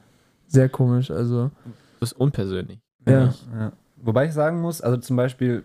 sehr 0.47 0.69
komisch. 0.69 1.11
Also, 1.11 1.51
Das 2.01 2.13
ist 2.13 2.21
unpersönlich. 2.21 2.81
Ja. 3.09 3.33
ja. 3.59 3.73
Wobei 4.03 4.27
ich 4.27 4.33
sagen 4.35 4.61
muss, 4.61 4.83
also 4.83 4.99
zum 4.99 5.17
Beispiel, 5.17 5.63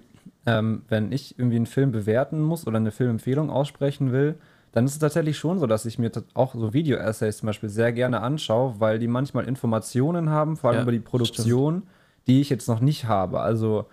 ähm, 0.50 0.82
wenn 0.88 1.12
ich 1.12 1.38
irgendwie 1.38 1.58
einen 1.58 1.65
Film 1.65 1.91
bewerten 1.91 2.41
muss 2.41 2.68
oder 2.68 2.77
eine 2.77 2.91
Filmempfehlung 2.91 3.50
aussprechen 3.50 4.12
will, 4.12 4.36
dann 4.72 4.86
ist 4.86 4.94
es 4.94 5.00
tatsächlich 5.00 5.38
schon 5.38 5.60
so, 5.60 5.68
dass 5.68 5.86
ich 5.86 5.98
mir 5.98 6.12
auch 6.34 6.53
so 6.53 6.74
Video-Essays 6.74 7.38
zum 7.38 7.48
Beispiel 7.48 7.70
sehr 7.70 7.91
gerne 7.91 8.22
anschaue, 8.22 8.75
weil 8.79 9.00
die 9.00 9.08
manchmal 9.08 9.46
Informationen 9.46 10.29
haben, 10.29 10.58
vor 10.58 10.70
allem 10.70 10.79
Ja, 10.79 10.84
über 10.84 10.91
die 10.91 11.00
Produktion, 11.00 11.84
die 12.27 12.41
ich 12.41 12.50
jetzt 12.50 12.68
noch 12.68 12.79
nicht 12.79 13.06
habe. 13.06 13.39
Also 13.39 13.88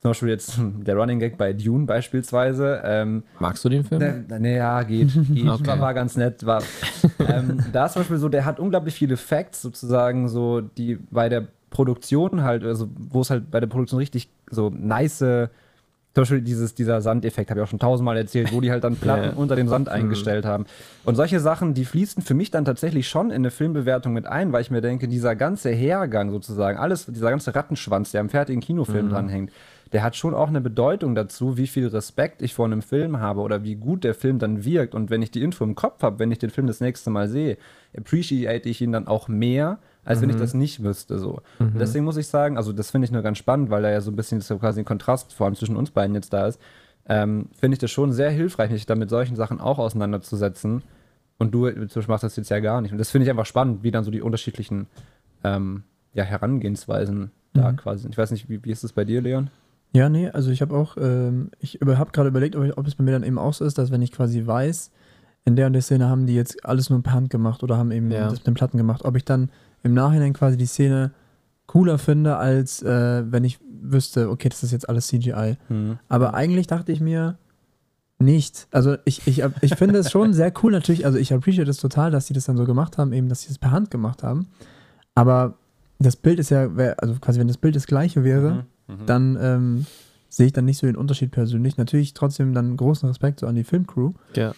zum 0.00 0.10
Beispiel 0.10 0.30
jetzt 0.30 0.58
der 0.86 0.96
Running 0.96 1.18
Gag 1.18 1.36
bei 1.36 1.52
Dune 1.52 1.84
beispielsweise. 1.84 2.80
Ähm, 2.84 3.24
Magst 3.38 3.62
du 3.64 3.68
den 3.68 3.84
Film? 3.84 4.00
Ne, 4.00 4.38
ne, 4.38 4.56
ja, 4.56 4.82
geht. 4.82 5.12
geht. 5.12 5.46
Okay. 5.50 5.66
war, 5.66 5.80
war 5.80 5.94
ganz 5.94 6.16
nett. 6.16 6.46
War, 6.46 6.62
ähm, 7.18 7.62
da 7.72 7.86
ist 7.86 7.92
zum 7.92 8.00
Beispiel 8.00 8.16
so, 8.16 8.30
der 8.30 8.46
hat 8.46 8.58
unglaublich 8.58 8.94
viele 8.94 9.18
Facts 9.18 9.60
sozusagen, 9.60 10.28
so 10.28 10.62
die 10.62 10.98
bei 11.10 11.28
der 11.28 11.48
Produktion 11.68 12.42
halt, 12.42 12.64
also 12.64 12.88
wo 12.96 13.20
es 13.20 13.30
halt 13.30 13.50
bei 13.50 13.60
der 13.60 13.66
Produktion 13.66 13.98
richtig 13.98 14.30
so 14.50 14.70
nice, 14.70 15.48
zum 16.14 16.22
Beispiel 16.22 16.40
dieses, 16.40 16.74
dieser 16.74 17.00
Sandeffekt, 17.00 17.50
habe 17.50 17.60
ich 17.60 17.64
auch 17.64 17.70
schon 17.70 17.78
tausendmal 17.78 18.16
erzählt, 18.16 18.52
wo 18.52 18.60
die 18.60 18.70
halt 18.70 18.82
dann 18.84 18.96
Platten 19.00 19.24
Ja. 19.24 19.32
unter 19.34 19.54
dem 19.56 19.68
Sand 19.68 19.88
eingestellt 19.88 20.44
haben. 20.44 20.66
Und 21.04 21.14
solche 21.14 21.38
Sachen, 21.38 21.72
die 21.74 21.84
fließen 21.84 22.22
für 22.22 22.34
mich 22.34 22.50
dann 22.50 22.64
tatsächlich 22.64 23.08
schon 23.08 23.30
in 23.30 23.36
eine 23.36 23.50
Filmbewertung 23.50 24.12
mit 24.12 24.26
ein, 24.26 24.52
weil 24.52 24.62
ich 24.62 24.70
mir 24.72 24.80
denke, 24.80 25.06
dieser 25.06 25.36
ganze 25.36 25.70
Hergang 25.70 26.30
sozusagen, 26.30 26.78
alles, 26.78 27.06
dieser 27.06 27.30
ganze 27.30 27.54
Rattenschwanz, 27.54 28.10
der 28.10 28.20
am 28.22 28.28
fertigen 28.28 28.60
Kinofilm 28.60 29.08
dranhängt, 29.08 29.52
der 29.92 30.02
hat 30.04 30.14
schon 30.14 30.34
auch 30.34 30.48
eine 30.48 30.60
Bedeutung 30.60 31.14
dazu, 31.16 31.56
wie 31.56 31.66
viel 31.66 31.88
Respekt 31.88 32.42
ich 32.42 32.54
vor 32.54 32.64
einem 32.66 32.80
Film 32.82 33.18
habe 33.20 33.40
oder 33.40 33.64
wie 33.64 33.74
gut 33.74 34.04
der 34.04 34.14
Film 34.14 34.38
dann 34.38 34.64
wirkt. 34.64 34.94
Und 34.94 35.10
wenn 35.10 35.20
ich 35.22 35.32
die 35.32 35.42
Info 35.42 35.64
im 35.64 35.74
Kopf 35.74 36.02
habe, 36.02 36.18
wenn 36.20 36.30
ich 36.30 36.38
den 36.38 36.50
Film 36.50 36.66
das 36.68 36.80
nächste 36.80 37.10
Mal 37.10 37.28
sehe, 37.28 37.56
appreciate 37.96 38.68
ich 38.68 38.80
ihn 38.80 38.92
dann 38.92 39.06
auch 39.08 39.28
mehr, 39.28 39.78
als 40.04 40.20
wenn 40.22 40.30
ich 40.30 40.36
das 40.36 40.54
nicht 40.54 40.82
wüsste. 40.82 41.18
So. 41.18 41.40
Und 41.58 41.78
Deswegen 41.78 42.04
muss 42.04 42.16
ich 42.16 42.26
sagen, 42.26 42.56
also 42.56 42.72
das 42.72 42.90
finde 42.90 43.04
ich 43.06 43.12
nur 43.12 43.22
ganz 43.22 43.38
spannend, 43.38 43.70
weil 43.70 43.82
da 43.82 43.90
ja 43.90 44.00
so 44.00 44.10
ein 44.10 44.16
bisschen 44.16 44.40
so 44.40 44.58
quasi 44.58 44.80
ein 44.80 44.84
Kontrast 44.84 45.32
vor 45.34 45.46
allem 45.46 45.54
zwischen 45.54 45.76
uns 45.76 45.90
beiden 45.90 46.14
jetzt 46.14 46.32
da 46.32 46.46
ist. 46.46 46.60
Ähm, 47.08 47.48
finde 47.58 47.74
ich 47.74 47.78
das 47.78 47.90
schon 47.90 48.12
sehr 48.12 48.30
hilfreich, 48.30 48.70
mich 48.70 48.86
dann 48.86 48.98
mit 48.98 49.10
solchen 49.10 49.36
Sachen 49.36 49.60
auch 49.60 49.78
auseinanderzusetzen. 49.78 50.82
Und 51.38 51.52
du 51.54 51.70
zum 51.70 51.86
Beispiel 51.86 52.02
machst 52.12 52.24
das 52.24 52.36
jetzt 52.36 52.50
ja 52.50 52.60
gar 52.60 52.80
nicht. 52.80 52.92
Und 52.92 52.98
das 52.98 53.10
finde 53.10 53.24
ich 53.24 53.30
einfach 53.30 53.46
spannend, 53.46 53.82
wie 53.82 53.90
dann 53.90 54.04
so 54.04 54.10
die 54.10 54.20
unterschiedlichen 54.22 54.86
ähm, 55.44 55.84
ja, 56.12 56.24
Herangehensweisen 56.24 57.30
da 57.52 57.72
Mhm. 57.72 57.76
quasi 57.76 58.02
sind. 58.02 58.12
Ich 58.12 58.18
weiß 58.18 58.30
nicht, 58.30 58.48
wie, 58.48 58.62
wie 58.64 58.70
ist 58.70 58.84
das 58.84 58.92
bei 58.92 59.04
dir, 59.04 59.20
Leon? 59.22 59.50
Ja, 59.92 60.08
nee, 60.08 60.28
also 60.28 60.50
ich 60.50 60.62
habe 60.62 60.76
auch, 60.76 60.96
ähm, 60.98 61.50
ich 61.58 61.80
habe 61.84 62.12
gerade 62.12 62.28
überlegt, 62.28 62.54
ob, 62.54 62.64
ich, 62.64 62.78
ob 62.78 62.86
es 62.86 62.94
bei 62.94 63.02
mir 63.02 63.10
dann 63.12 63.24
eben 63.24 63.38
auch 63.38 63.54
so 63.54 63.64
ist, 63.64 63.76
dass 63.78 63.90
wenn 63.90 64.02
ich 64.02 64.12
quasi 64.12 64.46
weiß, 64.46 64.92
in 65.44 65.56
der 65.56 65.66
und 65.66 65.72
der 65.72 65.82
Szene 65.82 66.08
haben 66.08 66.26
die 66.26 66.34
jetzt 66.34 66.64
alles 66.66 66.90
nur 66.90 67.02
per 67.02 67.12
Hand 67.14 67.30
gemacht 67.30 67.62
oder 67.62 67.76
haben 67.76 67.90
eben 67.90 68.10
Ja. 68.10 68.24
das 68.24 68.34
mit 68.34 68.46
den 68.46 68.54
Platten 68.54 68.76
gemacht, 68.76 69.04
ob 69.04 69.16
ich 69.16 69.24
dann 69.24 69.50
im 69.82 69.94
Nachhinein 69.94 70.32
quasi 70.32 70.56
die 70.56 70.66
Szene 70.66 71.12
cooler 71.66 71.98
finde, 71.98 72.36
als 72.36 72.82
äh, 72.82 73.22
wenn 73.30 73.44
ich 73.44 73.58
wüsste, 73.82 74.28
okay, 74.28 74.48
das 74.48 74.62
ist 74.62 74.72
jetzt 74.72 74.88
alles 74.88 75.06
CGI. 75.06 75.56
Aber 76.08 76.34
eigentlich 76.34 76.66
dachte 76.66 76.92
ich 76.92 77.00
mir 77.00 77.38
nicht. 78.18 78.66
Also 78.70 78.96
ich, 79.04 79.26
ich, 79.26 79.42
ich 79.62 79.74
finde 79.76 79.98
es 79.98 80.10
schon 80.10 80.34
sehr 80.34 80.52
cool 80.62 80.72
natürlich, 80.72 81.06
also 81.06 81.16
ich 81.16 81.32
appreciate 81.32 81.70
es 81.70 81.78
total, 81.78 82.10
dass 82.10 82.26
sie 82.26 82.34
das 82.34 82.44
dann 82.44 82.56
so 82.58 82.64
gemacht 82.66 82.98
haben, 82.98 83.12
eben, 83.14 83.28
dass 83.28 83.42
sie 83.42 83.50
es 83.50 83.58
per 83.58 83.70
Hand 83.70 83.90
gemacht 83.90 84.22
haben. 84.22 84.48
Aber 85.14 85.54
das 85.98 86.16
Bild 86.16 86.38
ist 86.38 86.50
ja, 86.50 86.68
also 86.98 87.14
quasi 87.20 87.40
wenn 87.40 87.48
das 87.48 87.56
Bild 87.56 87.76
das 87.76 87.86
gleiche 87.86 88.24
wäre, 88.24 88.66
Mhm. 88.88 89.06
dann 89.06 89.38
ähm, 89.40 89.86
sehe 90.28 90.46
ich 90.46 90.52
dann 90.52 90.64
nicht 90.64 90.78
so 90.78 90.86
den 90.88 90.96
Unterschied 90.96 91.30
persönlich. 91.30 91.76
Natürlich 91.76 92.12
trotzdem 92.12 92.52
dann 92.54 92.76
großen 92.76 93.08
Respekt 93.08 93.38
so 93.40 93.46
an 93.46 93.54
die 93.54 93.62
Filmcrew. 93.62 94.12
Ja. 94.34 94.52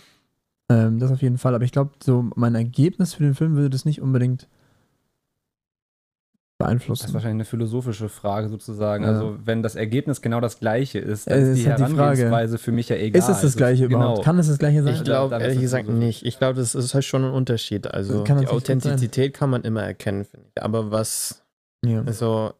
Ähm, 0.73 0.99
das 0.99 1.11
auf 1.11 1.23
jeden 1.23 1.39
Fall. 1.39 1.55
Aber 1.55 1.65
ich 1.65 1.73
glaube, 1.73 1.93
so 2.03 2.31
mein 2.35 2.55
Ergebnis 2.55 3.15
für 3.15 3.23
den 3.23 3.35
Film 3.35 3.55
würde 3.57 3.71
das 3.71 3.85
nicht 3.85 4.01
unbedingt 4.01 4.43
Das 4.43 4.49
ist 4.49 6.59
beeinflussen. 6.59 7.13
wahrscheinlich 7.15 7.37
eine 7.37 7.45
philosophische 7.45 8.09
Frage 8.09 8.49
sozusagen. 8.49 9.05
Ja. 9.05 9.11
Also 9.11 9.37
wenn 9.45 9.63
das 9.63 9.75
Ergebnis 9.75 10.23
genau 10.23 10.41
das 10.41 10.61
gleiche 10.61 10.99
ist, 11.01 11.29
dann 11.29 11.39
Äh, 11.41 11.53
ist 11.53 11.65
die 11.65 11.69
halt 11.69 11.79
die 11.81 11.85
Frage. 11.85 11.97
Herangehensweise 11.97 12.59
für 12.59 12.73
mich 12.73 12.89
ja 12.89 12.97
egal. 12.97 13.19
Ist 13.19 13.29
es 13.29 13.37
das 13.37 13.45
Also, 13.45 13.59
gleiche 13.59 13.85
überhaupt? 13.87 14.17
Genau. 14.17 14.25
Kann 14.25 14.39
es 14.39 14.49
das 14.49 14.59
gleiche 14.59 14.83
sein? 14.83 14.95
Ich 14.95 15.05
glaube 15.05 15.35
ehrlich 15.41 15.61
gesagt 15.61 15.87
so. 15.87 15.93
nicht. 15.93 16.25
Ich 16.25 16.39
glaube, 16.39 16.55
das 16.59 16.75
ist 16.75 16.95
halt 16.95 17.05
schon 17.05 17.25
ein 17.25 17.33
Unterschied. 17.33 17.89
Also 17.89 18.23
Kann 18.25 18.41
die. 18.41 18.47
Authentizität 18.49 19.35
kann 19.35 19.51
man 19.51 19.63
immer 19.63 19.83
erkennen, 19.83 20.25
finde 20.25 20.47
ich. 20.55 20.63
Aber 20.63 20.91
was, 20.93 21.45
ja. 21.85 22.03
also 22.03 22.53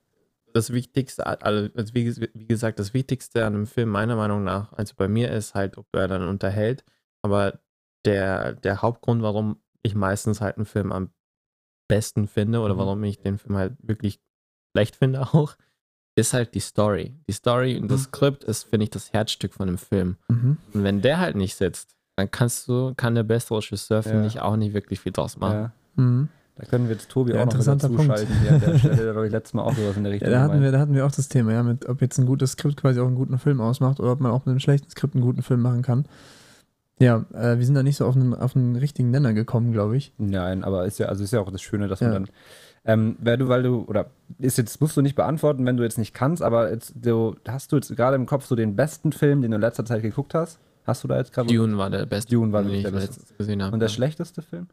das 0.53 0.73
Wichtigste, 0.73 1.25
also 1.43 1.69
wie, 1.95 2.15
wie 2.35 2.47
gesagt, 2.47 2.79
das 2.79 2.93
Wichtigste 2.93 3.47
an 3.47 3.55
einem 3.55 3.67
Film 3.67 3.89
meiner 3.89 4.17
Meinung 4.17 4.45
nach, 4.45 4.73
also 4.75 4.93
bei 4.97 5.09
mir 5.09 5.31
ist 5.31 5.55
halt, 5.55 5.79
ob 5.79 5.87
er 5.95 6.09
dann 6.09 6.27
unterhält. 6.29 6.85
Aber 7.23 7.61
der, 8.05 8.53
der 8.55 8.83
Hauptgrund, 8.83 9.23
warum 9.23 9.57
ich 9.83 9.95
meistens 9.95 10.41
halt 10.41 10.57
einen 10.57 10.67
Film 10.67 10.93
am 10.93 11.11
besten 11.89 12.27
finde 12.29 12.61
oder 12.61 12.75
Mhm. 12.75 12.79
warum 12.79 13.05
ich 13.05 13.21
den 13.21 13.39
Film 13.39 13.57
halt 13.57 13.75
wirklich 13.83 14.21
schlecht 14.75 14.97
finde 14.97 15.21
auch, 15.35 15.57
ist 16.17 16.33
halt 16.35 16.55
die 16.55 16.61
Story. 16.61 17.15
Die 17.29 17.33
Story 17.33 17.79
und 17.79 17.91
das 17.91 18.01
Mhm. 18.01 18.05
Skript 18.05 18.45
ist, 18.45 18.65
finde 18.65 18.85
ich, 18.85 18.91
das 18.91 19.13
Herzstück 19.13 19.55
von 19.55 19.69
einem 19.69 19.79
Film. 19.79 20.17
Mhm. 20.29 20.57
Und 20.75 20.85
wenn 20.85 21.01
der 21.01 21.19
halt 21.19 21.37
nicht 21.37 21.57
sitzt, 21.57 21.95
dann 22.17 22.31
kannst 22.31 22.69
du, 22.69 22.93
kann 22.97 23.15
der 23.15 23.23
beste 23.23 23.55
Regisseur, 23.55 24.03
finde 24.03 24.21
Ja. 24.21 24.27
ich, 24.27 24.41
auch 24.41 24.57
nicht 24.57 24.75
wirklich 24.75 25.01
viel 25.01 25.13
draus 25.13 25.37
machen. 25.39 25.55
Ja. 25.55 25.73
Mhm. 25.97 26.29
Da 26.57 26.67
können 26.67 26.85
wir 26.87 26.93
jetzt 26.95 27.09
Tobi 27.09 27.31
Ja, 27.33 27.37
auch 27.41 27.47
noch 27.47 27.53
interessanter 27.53 27.89
Punkt. 27.89 28.03
zuschalten. 28.03 28.35
An 28.49 28.61
der 28.61 28.79
Stelle, 28.79 29.15
der 29.15 29.23
ich 29.25 29.33
letztes 29.33 29.55
Mal 29.55 29.63
auch 29.63 29.75
sowas 29.75 29.97
in 29.97 30.05
der 30.05 30.13
Ja, 30.13 30.15
Richtung 30.17 30.31
da 30.31 30.41
hatten, 30.43 30.61
wir, 30.61 30.71
da 30.71 30.79
hatten 30.81 30.95
wir 30.95 31.07
auch 31.07 31.11
das 31.13 31.29
Thema, 31.31 31.53
ja, 31.53 31.63
mit, 31.63 31.89
ob 31.89 32.03
jetzt 32.03 32.19
ein 32.19 32.27
gutes 32.27 32.53
Skript 32.53 32.77
quasi 32.77 33.01
auch 33.01 33.07
einen 33.07 33.15
guten 33.17 33.39
Film 33.39 33.63
ausmacht 33.63 33.99
oder 34.01 34.13
ob 34.13 34.21
man 34.21 34.31
auch 34.33 34.41
mit 34.41 34.49
einem 34.49 34.61
schlechten 34.61 34.91
Skript 34.91 35.15
einen 35.15 35.25
guten 35.25 35.43
Film 35.43 35.63
machen 35.63 35.81
kann. 35.81 36.05
Ja, 36.99 37.25
äh, 37.35 37.59
wir 37.59 37.65
sind 37.65 37.75
da 37.75 37.83
nicht 37.83 37.97
so 37.97 38.07
auf 38.07 38.15
einen, 38.15 38.35
auf 38.35 38.55
einen 38.55 38.77
richtigen 38.77 39.11
Nenner 39.11 39.33
gekommen, 39.33 39.73
glaube 39.73 39.97
ich. 39.97 40.13
Nein, 40.19 40.63
aber 40.63 40.85
ist 40.87 40.99
ja, 40.99 41.07
also 41.07 41.25
ist 41.25 41.33
ja 41.33 41.41
auch 41.41 41.51
das 41.51 41.63
Schöne, 41.63 41.89
dass 41.89 42.01
Ja. 42.01 42.09
man 42.11 42.25
dann, 42.25 42.35
ähm, 42.85 43.17
wer 43.21 43.37
du, 43.37 43.49
weil 43.49 43.63
du, 43.63 43.83
oder 43.89 44.11
ist 44.39 44.59
jetzt, 44.59 44.81
musst 44.81 44.97
du 44.97 45.03
nicht 45.03 45.15
beantworten, 45.17 45.65
wenn 45.67 45.77
du 45.77 45.83
jetzt 45.83 45.99
nicht 45.99 46.15
kannst, 46.15 46.43
aber 46.43 46.71
jetzt, 46.71 46.95
du, 46.97 47.35
hast 47.49 47.73
du 47.73 47.77
jetzt 47.77 47.95
gerade 47.97 48.17
im 48.17 48.27
Kopf 48.27 48.45
so 48.47 48.55
den 48.55 48.77
besten 48.77 49.13
Film, 49.13 49.43
den 49.43 49.51
du 49.51 49.55
in 49.57 49.61
letzter 49.61 49.85
Zeit 49.85 50.03
geguckt 50.03 50.35
hast? 50.35 50.59
Hast 50.85 51.03
du 51.05 51.09
da 51.09 51.17
jetzt 51.19 51.33
gerade? 51.33 51.53
Dune 51.53 51.77
war 51.79 51.91
der 51.91 52.07
beste, 52.07 52.35
Dune 52.35 52.53
war 52.53 52.65
ich 52.67 52.83
der 52.83 52.91
beste. 52.91 53.07
letztens 53.09 53.37
gesehen 53.39 53.63
habe. 53.63 53.73
Und 53.73 53.81
der 53.81 53.89
ja. 53.89 53.95
schlechteste 53.95 54.43
Film? 54.43 54.67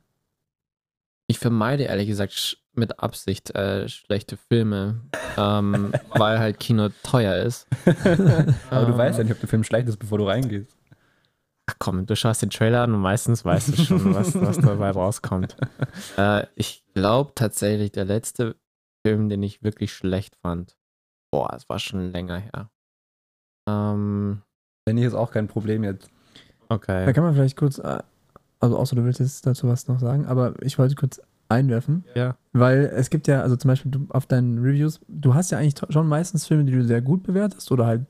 Ich 1.27 1.37
vermeide 1.37 1.83
ehrlich 1.83 2.07
gesagt 2.07 2.33
sch- 2.33 2.57
mit 2.73 2.99
Absicht 2.99 3.51
äh, 3.55 3.87
schlechte 3.87 4.35
Filme, 4.37 5.01
ähm, 5.37 5.91
weil 6.15 6.39
halt 6.39 6.59
Kino 6.59 6.89
teuer 7.03 7.35
ist. 7.43 7.67
Aber 8.71 8.85
du 8.87 8.91
Ähm, 8.93 8.97
weißt 8.97 9.19
ja 9.19 9.23
nicht, 9.23 9.33
ob 9.33 9.39
der 9.39 9.49
Film 9.49 9.63
schlecht 9.63 9.87
ist, 9.87 9.97
bevor 9.97 10.17
du 10.17 10.25
reingehst. 10.25 10.75
Ach 11.69 11.75
komm, 11.77 12.07
du 12.07 12.15
schaust 12.15 12.41
den 12.41 12.49
Trailer 12.49 12.81
an 12.81 12.95
und 12.95 13.01
meistens 13.01 13.45
weißt 13.45 13.77
du 13.77 13.83
schon, 13.83 14.15
was, 14.15 14.33
was 14.41 14.57
dabei 14.57 14.89
rauskommt. 14.89 15.55
Äh, 16.17 16.47
ich 16.55 16.83
glaube 16.95 17.33
tatsächlich, 17.35 17.91
der 17.91 18.05
letzte 18.05 18.55
Film, 19.05 19.29
den 19.29 19.43
ich 19.43 19.61
wirklich 19.61 19.93
schlecht 19.93 20.35
fand, 20.41 20.77
boah, 21.31 21.53
es 21.55 21.69
war 21.69 21.77
schon 21.77 22.11
länger 22.11 22.37
her. 22.37 22.71
Ähm, 23.69 24.41
Wenn 24.85 24.95
nicht, 24.95 25.05
ist 25.05 25.13
auch 25.13 25.31
kein 25.31 25.47
Problem 25.47 25.83
jetzt. 25.83 26.09
Da 26.69 26.75
okay. 26.75 27.13
kann 27.13 27.23
man 27.23 27.35
vielleicht 27.35 27.55
kurz, 27.55 27.77
äh, 27.77 27.99
also 28.59 28.77
außer 28.77 28.95
du 28.95 29.03
willst 29.03 29.19
jetzt 29.19 29.45
dazu 29.45 29.67
was 29.67 29.87
noch 29.87 29.99
sagen, 29.99 30.25
aber 30.25 30.55
ich 30.63 30.79
wollte 30.79 30.95
kurz 30.95 31.21
einwerfen, 31.49 32.03
Ja. 32.15 32.35
weil 32.51 32.91
es 32.95 33.11
gibt 33.11 33.27
ja, 33.27 33.41
also 33.41 33.55
zum 33.55 33.69
Beispiel 33.69 33.91
du, 33.91 34.07
auf 34.09 34.25
deinen 34.25 34.57
Reviews, 34.57 34.99
du 35.07 35.35
hast 35.35 35.51
ja 35.51 35.59
eigentlich 35.59 35.75
schon 35.89 36.07
meistens 36.07 36.47
Filme, 36.47 36.65
die 36.65 36.73
du 36.73 36.83
sehr 36.83 37.01
gut 37.01 37.21
bewertest 37.23 37.71
oder 37.71 37.85
halt 37.85 38.05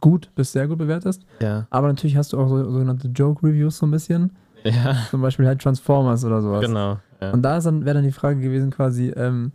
gut 0.00 0.30
bis 0.34 0.52
sehr 0.52 0.68
gut 0.68 0.78
bewertest, 0.78 1.24
Ja. 1.40 1.66
aber 1.70 1.88
natürlich 1.88 2.16
hast 2.16 2.32
du 2.32 2.38
auch 2.38 2.48
so, 2.48 2.70
sogenannte 2.70 3.08
Joke-Reviews 3.08 3.78
so 3.78 3.86
ein 3.86 3.90
bisschen, 3.90 4.32
Ja, 4.64 4.96
zum 5.10 5.22
Beispiel 5.22 5.46
halt 5.46 5.60
Transformers 5.62 6.24
oder 6.24 6.42
sowas. 6.42 6.64
genau. 6.64 6.98
Ja. 7.20 7.30
Und 7.32 7.42
da 7.42 7.62
wäre 7.64 7.94
dann 7.94 8.04
die 8.04 8.12
Frage 8.12 8.40
gewesen 8.40 8.70
quasi, 8.70 9.08
ähm, 9.10 9.52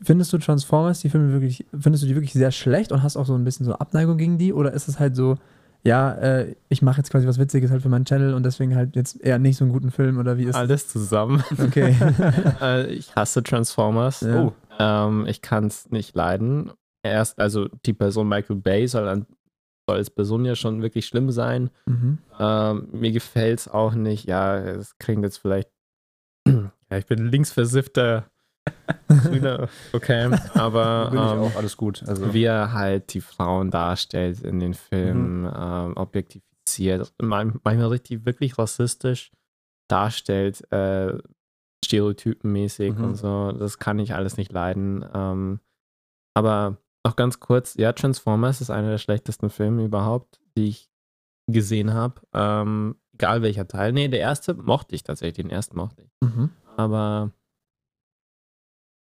findest 0.00 0.32
du 0.32 0.38
Transformers, 0.38 1.00
die 1.00 1.10
Filme 1.10 1.32
wirklich, 1.32 1.66
findest 1.78 2.04
du 2.04 2.08
die 2.08 2.14
wirklich 2.14 2.32
sehr 2.32 2.52
schlecht 2.52 2.92
und 2.92 3.02
hast 3.02 3.16
auch 3.16 3.26
so 3.26 3.34
ein 3.34 3.44
bisschen 3.44 3.64
so 3.66 3.72
eine 3.72 3.80
Abneigung 3.80 4.16
gegen 4.16 4.38
die? 4.38 4.52
Oder 4.52 4.72
ist 4.72 4.88
es 4.88 4.98
halt 5.00 5.16
so, 5.16 5.36
ja, 5.82 6.12
äh, 6.14 6.54
ich 6.68 6.82
mache 6.82 6.98
jetzt 6.98 7.10
quasi 7.10 7.26
was 7.26 7.38
Witziges 7.38 7.70
halt 7.70 7.82
für 7.82 7.88
meinen 7.88 8.04
Channel 8.04 8.34
und 8.34 8.44
deswegen 8.44 8.74
halt 8.76 8.94
jetzt 8.96 9.20
eher 9.20 9.38
nicht 9.38 9.56
so 9.56 9.64
einen 9.64 9.72
guten 9.72 9.90
Film 9.90 10.18
oder 10.18 10.38
wie 10.38 10.44
ist 10.44 10.50
es? 10.50 10.54
Alles 10.56 10.88
zusammen. 10.88 11.42
Okay. 11.62 11.94
äh, 12.60 12.86
ich 12.92 13.14
hasse 13.16 13.42
Transformers. 13.42 14.20
Ja. 14.20 14.44
Oh. 14.44 14.52
Ähm, 14.78 15.26
ich 15.26 15.42
kann 15.42 15.66
es 15.66 15.90
nicht 15.90 16.14
leiden. 16.14 16.70
Erst, 17.10 17.38
also 17.38 17.68
die 17.84 17.92
Person 17.92 18.28
Michael 18.28 18.56
Bay 18.56 18.86
soll, 18.86 19.08
an, 19.08 19.26
soll 19.88 19.98
als 19.98 20.10
Person 20.10 20.44
ja 20.44 20.54
schon 20.54 20.82
wirklich 20.82 21.06
schlimm 21.06 21.30
sein. 21.30 21.70
mhm. 21.86 22.18
Ähm, 22.38 22.88
mir 22.92 23.12
gefällt 23.12 23.60
es 23.60 23.68
auch 23.68 23.94
nicht. 23.94 24.26
Ja, 24.26 24.58
es 24.58 24.98
klingt 24.98 25.22
jetzt 25.24 25.38
vielleicht. 25.38 25.70
ja, 26.46 26.98
ich 26.98 27.06
bin 27.06 27.26
linksversiffter. 27.28 28.30
Okay, 29.92 30.30
aber 30.54 31.10
ähm, 31.12 31.18
auch, 31.18 31.56
alles 31.56 31.76
gut. 31.76 32.02
Also, 32.06 32.32
wie 32.34 32.44
er 32.44 32.72
halt 32.72 33.14
die 33.14 33.20
Frauen 33.20 33.70
darstellt 33.70 34.40
in 34.42 34.58
den 34.60 34.74
Filmen, 34.74 35.42
Mhm. 35.42 35.52
ähm, 35.56 35.96
objektifiziert, 35.96 37.12
man- 37.22 37.60
manchmal 37.64 37.88
richtig 37.88 38.24
wirklich 38.26 38.58
rassistisch 38.58 39.32
darstellt, 39.88 40.70
äh, 40.72 41.16
stereotypenmäßig 41.84 42.94
Mhm. 42.96 43.04
und 43.04 43.14
so. 43.14 43.52
Das 43.52 43.78
kann 43.78 43.98
ich 43.98 44.14
alles 44.14 44.36
nicht 44.36 44.52
leiden. 44.52 45.04
Ähm, 45.14 45.60
aber 46.34 46.78
noch 47.06 47.14
ganz 47.16 47.38
kurz, 47.38 47.74
ja, 47.74 47.92
Transformers 47.92 48.60
ist 48.60 48.70
einer 48.70 48.90
der 48.90 48.98
schlechtesten 48.98 49.48
Filme 49.48 49.84
überhaupt, 49.84 50.40
die 50.56 50.68
ich 50.68 50.90
gesehen 51.48 51.94
habe. 51.94 52.20
Ähm, 52.34 52.96
egal 53.14 53.42
welcher 53.42 53.68
Teil. 53.68 53.92
Nee, 53.92 54.08
der 54.08 54.18
erste 54.20 54.54
mochte 54.54 54.94
ich 54.96 55.04
tatsächlich, 55.04 55.46
den 55.46 55.50
ersten 55.50 55.76
mochte 55.76 56.02
ich. 56.02 56.10
Mhm. 56.20 56.50
Aber 56.76 57.30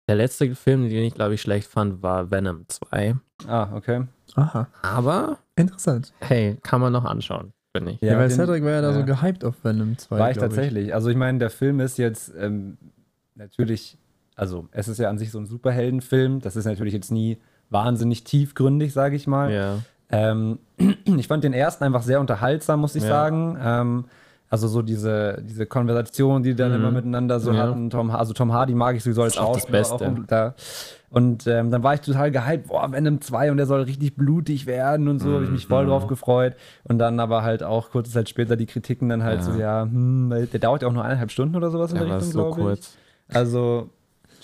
der 0.07 0.15
letzte 0.17 0.53
Film, 0.53 0.87
den 0.87 1.03
ich 1.03 1.15
glaube 1.15 1.33
ich 1.33 1.41
schlecht 1.41 1.67
fand, 1.67 2.03
war 2.03 2.29
Venom 2.29 2.65
2. 2.67 3.15
ah, 3.47 3.75
okay. 3.75 4.05
Aha. 4.35 4.67
Aber 4.83 5.39
Interessant. 5.55 6.13
hey, 6.19 6.57
kann 6.61 6.81
man 6.81 6.93
noch 6.93 7.05
anschauen, 7.05 7.53
finde 7.75 7.93
ich. 7.93 8.01
Ja, 8.01 8.19
weil 8.19 8.27
den- 8.29 8.35
Cedric 8.35 8.63
war 8.63 8.71
ja 8.71 8.81
da 8.81 8.93
so 8.93 8.99
ja. 8.99 9.05
gehypt 9.05 9.43
auf 9.43 9.63
Venom 9.63 9.97
2. 9.97 10.19
War 10.19 10.29
ich 10.29 10.37
tatsächlich. 10.37 10.93
Also 10.93 11.09
ich 11.09 11.17
meine, 11.17 11.39
der 11.39 11.49
Film 11.49 11.79
ist 11.79 11.97
jetzt 11.97 12.31
ähm, 12.37 12.77
natürlich, 13.33 13.97
also 14.35 14.67
es 14.71 14.87
ist 14.87 14.99
ja 14.99 15.09
an 15.09 15.17
sich 15.17 15.31
so 15.31 15.39
ein 15.39 15.47
Superheldenfilm. 15.47 16.39
Das 16.41 16.55
ist 16.55 16.65
natürlich 16.65 16.93
jetzt 16.93 17.11
nie 17.11 17.39
wahnsinnig 17.69 18.23
tiefgründig, 18.23 18.93
sage 18.93 19.15
ich 19.15 19.27
mal. 19.27 19.51
Ja. 19.51 19.79
Ähm, 20.09 20.59
ich 21.17 21.27
fand 21.27 21.43
den 21.43 21.53
ersten 21.53 21.83
einfach 21.83 22.03
sehr 22.03 22.19
unterhaltsam, 22.19 22.81
muss 22.81 22.95
ich 22.95 23.03
Ja. 23.03 23.09
sagen. 23.09 23.57
Ähm, 23.61 24.05
also 24.47 24.67
so 24.67 24.83
diese, 24.83 25.41
diese 25.43 25.65
Konversation, 25.65 26.43
die 26.43 26.51
die 26.51 26.55
dann 26.55 26.69
Mhm. 26.69 26.75
immer 26.77 26.91
miteinander 26.91 27.39
so 27.39 27.51
Ja. 27.51 27.57
hatten. 27.57 27.89
Tom, 27.89 28.11
also 28.11 28.31
Tom 28.33 28.53
Hardy 28.53 28.75
mag 28.75 28.95
ich 28.95 29.03
sowieso 29.03 29.23
als 29.23 29.37
auch 29.37 29.55
das 29.55 29.65
Beste. 29.65 30.05
und, 30.05 30.31
da. 30.31 30.53
und 31.09 31.47
ähm, 31.47 31.71
dann 31.71 31.81
war 31.81 31.95
ich 31.95 32.01
total 32.01 32.29
gehypt, 32.31 32.67
boah, 32.67 32.89
Venom 32.91 33.19
2 33.21 33.49
und 33.49 33.57
der 33.57 33.65
soll 33.65 33.81
richtig 33.81 34.15
blutig 34.15 34.67
werden 34.67 35.07
und 35.07 35.17
so, 35.19 35.33
habe 35.33 35.43
ich 35.43 35.49
mich 35.49 35.65
voll 35.65 35.85
Mhm. 35.85 35.89
drauf 35.89 36.07
gefreut. 36.07 36.55
Und 36.83 36.99
dann 36.99 37.19
aber 37.19 37.41
halt 37.41 37.63
auch 37.63 37.89
kurze 37.89 38.11
Zeit 38.11 38.29
später 38.29 38.55
die 38.55 38.67
Kritiken 38.67 39.09
dann 39.09 39.23
halt 39.23 39.39
Ja. 39.39 39.45
so, 39.45 39.53
ja, 39.53 39.81
hm, 39.81 40.29
der 40.51 40.59
dauert 40.59 40.83
ja 40.83 40.87
auch 40.87 40.93
nur 40.93 41.03
eineinhalb 41.03 41.31
Stunden 41.31 41.55
oder 41.55 41.71
sowas 41.71 41.91
in 41.91 41.97
Der 41.97 42.05
Richtung, 42.05 42.31
so 42.31 42.43
glaube 42.45 42.49
ich. 42.51 42.55
kurz. 42.67 42.97
Also 43.33 43.89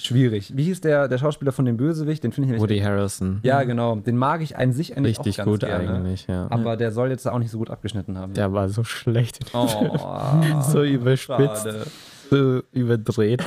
schwierig. 0.05 0.53
Wie 0.55 0.63
hieß 0.63 0.81
der, 0.81 1.07
der 1.07 1.17
Schauspieler 1.17 1.51
von 1.51 1.65
dem 1.65 1.77
Bösewicht? 1.77 2.23
Den 2.23 2.31
finde 2.31 2.45
ich 2.47 2.51
nämlich 2.51 2.61
Woody 2.61 2.79
Harrison. 2.79 3.39
ja, 3.43 3.63
genau. 3.63 3.95
Den 3.95 4.17
mag 4.17 4.41
ich 4.41 4.57
an 4.57 4.73
sich 4.73 4.95
eigentlich 4.97 5.17
Richtig 5.19 5.35
auch 5.41 5.45
ganz 5.45 5.49
gut 5.51 5.59
gerne. 5.69 5.93
eigentlich, 5.95 6.27
ja. 6.27 6.47
Aber 6.49 6.77
der 6.77 6.91
soll 6.91 7.09
jetzt 7.09 7.27
auch 7.27 7.39
nicht 7.39 7.51
so 7.51 7.57
gut 7.57 7.69
abgeschnitten 7.69 8.17
haben. 8.17 8.33
Der 8.33 8.53
war 8.53 8.69
so 8.69 8.83
schlecht. 8.83 9.39
Oh, 9.53 9.67
so 10.61 10.83
überspitzt, 10.83 11.63
schade. 11.63 11.85
so 12.29 12.61
überdreht. 12.71 13.43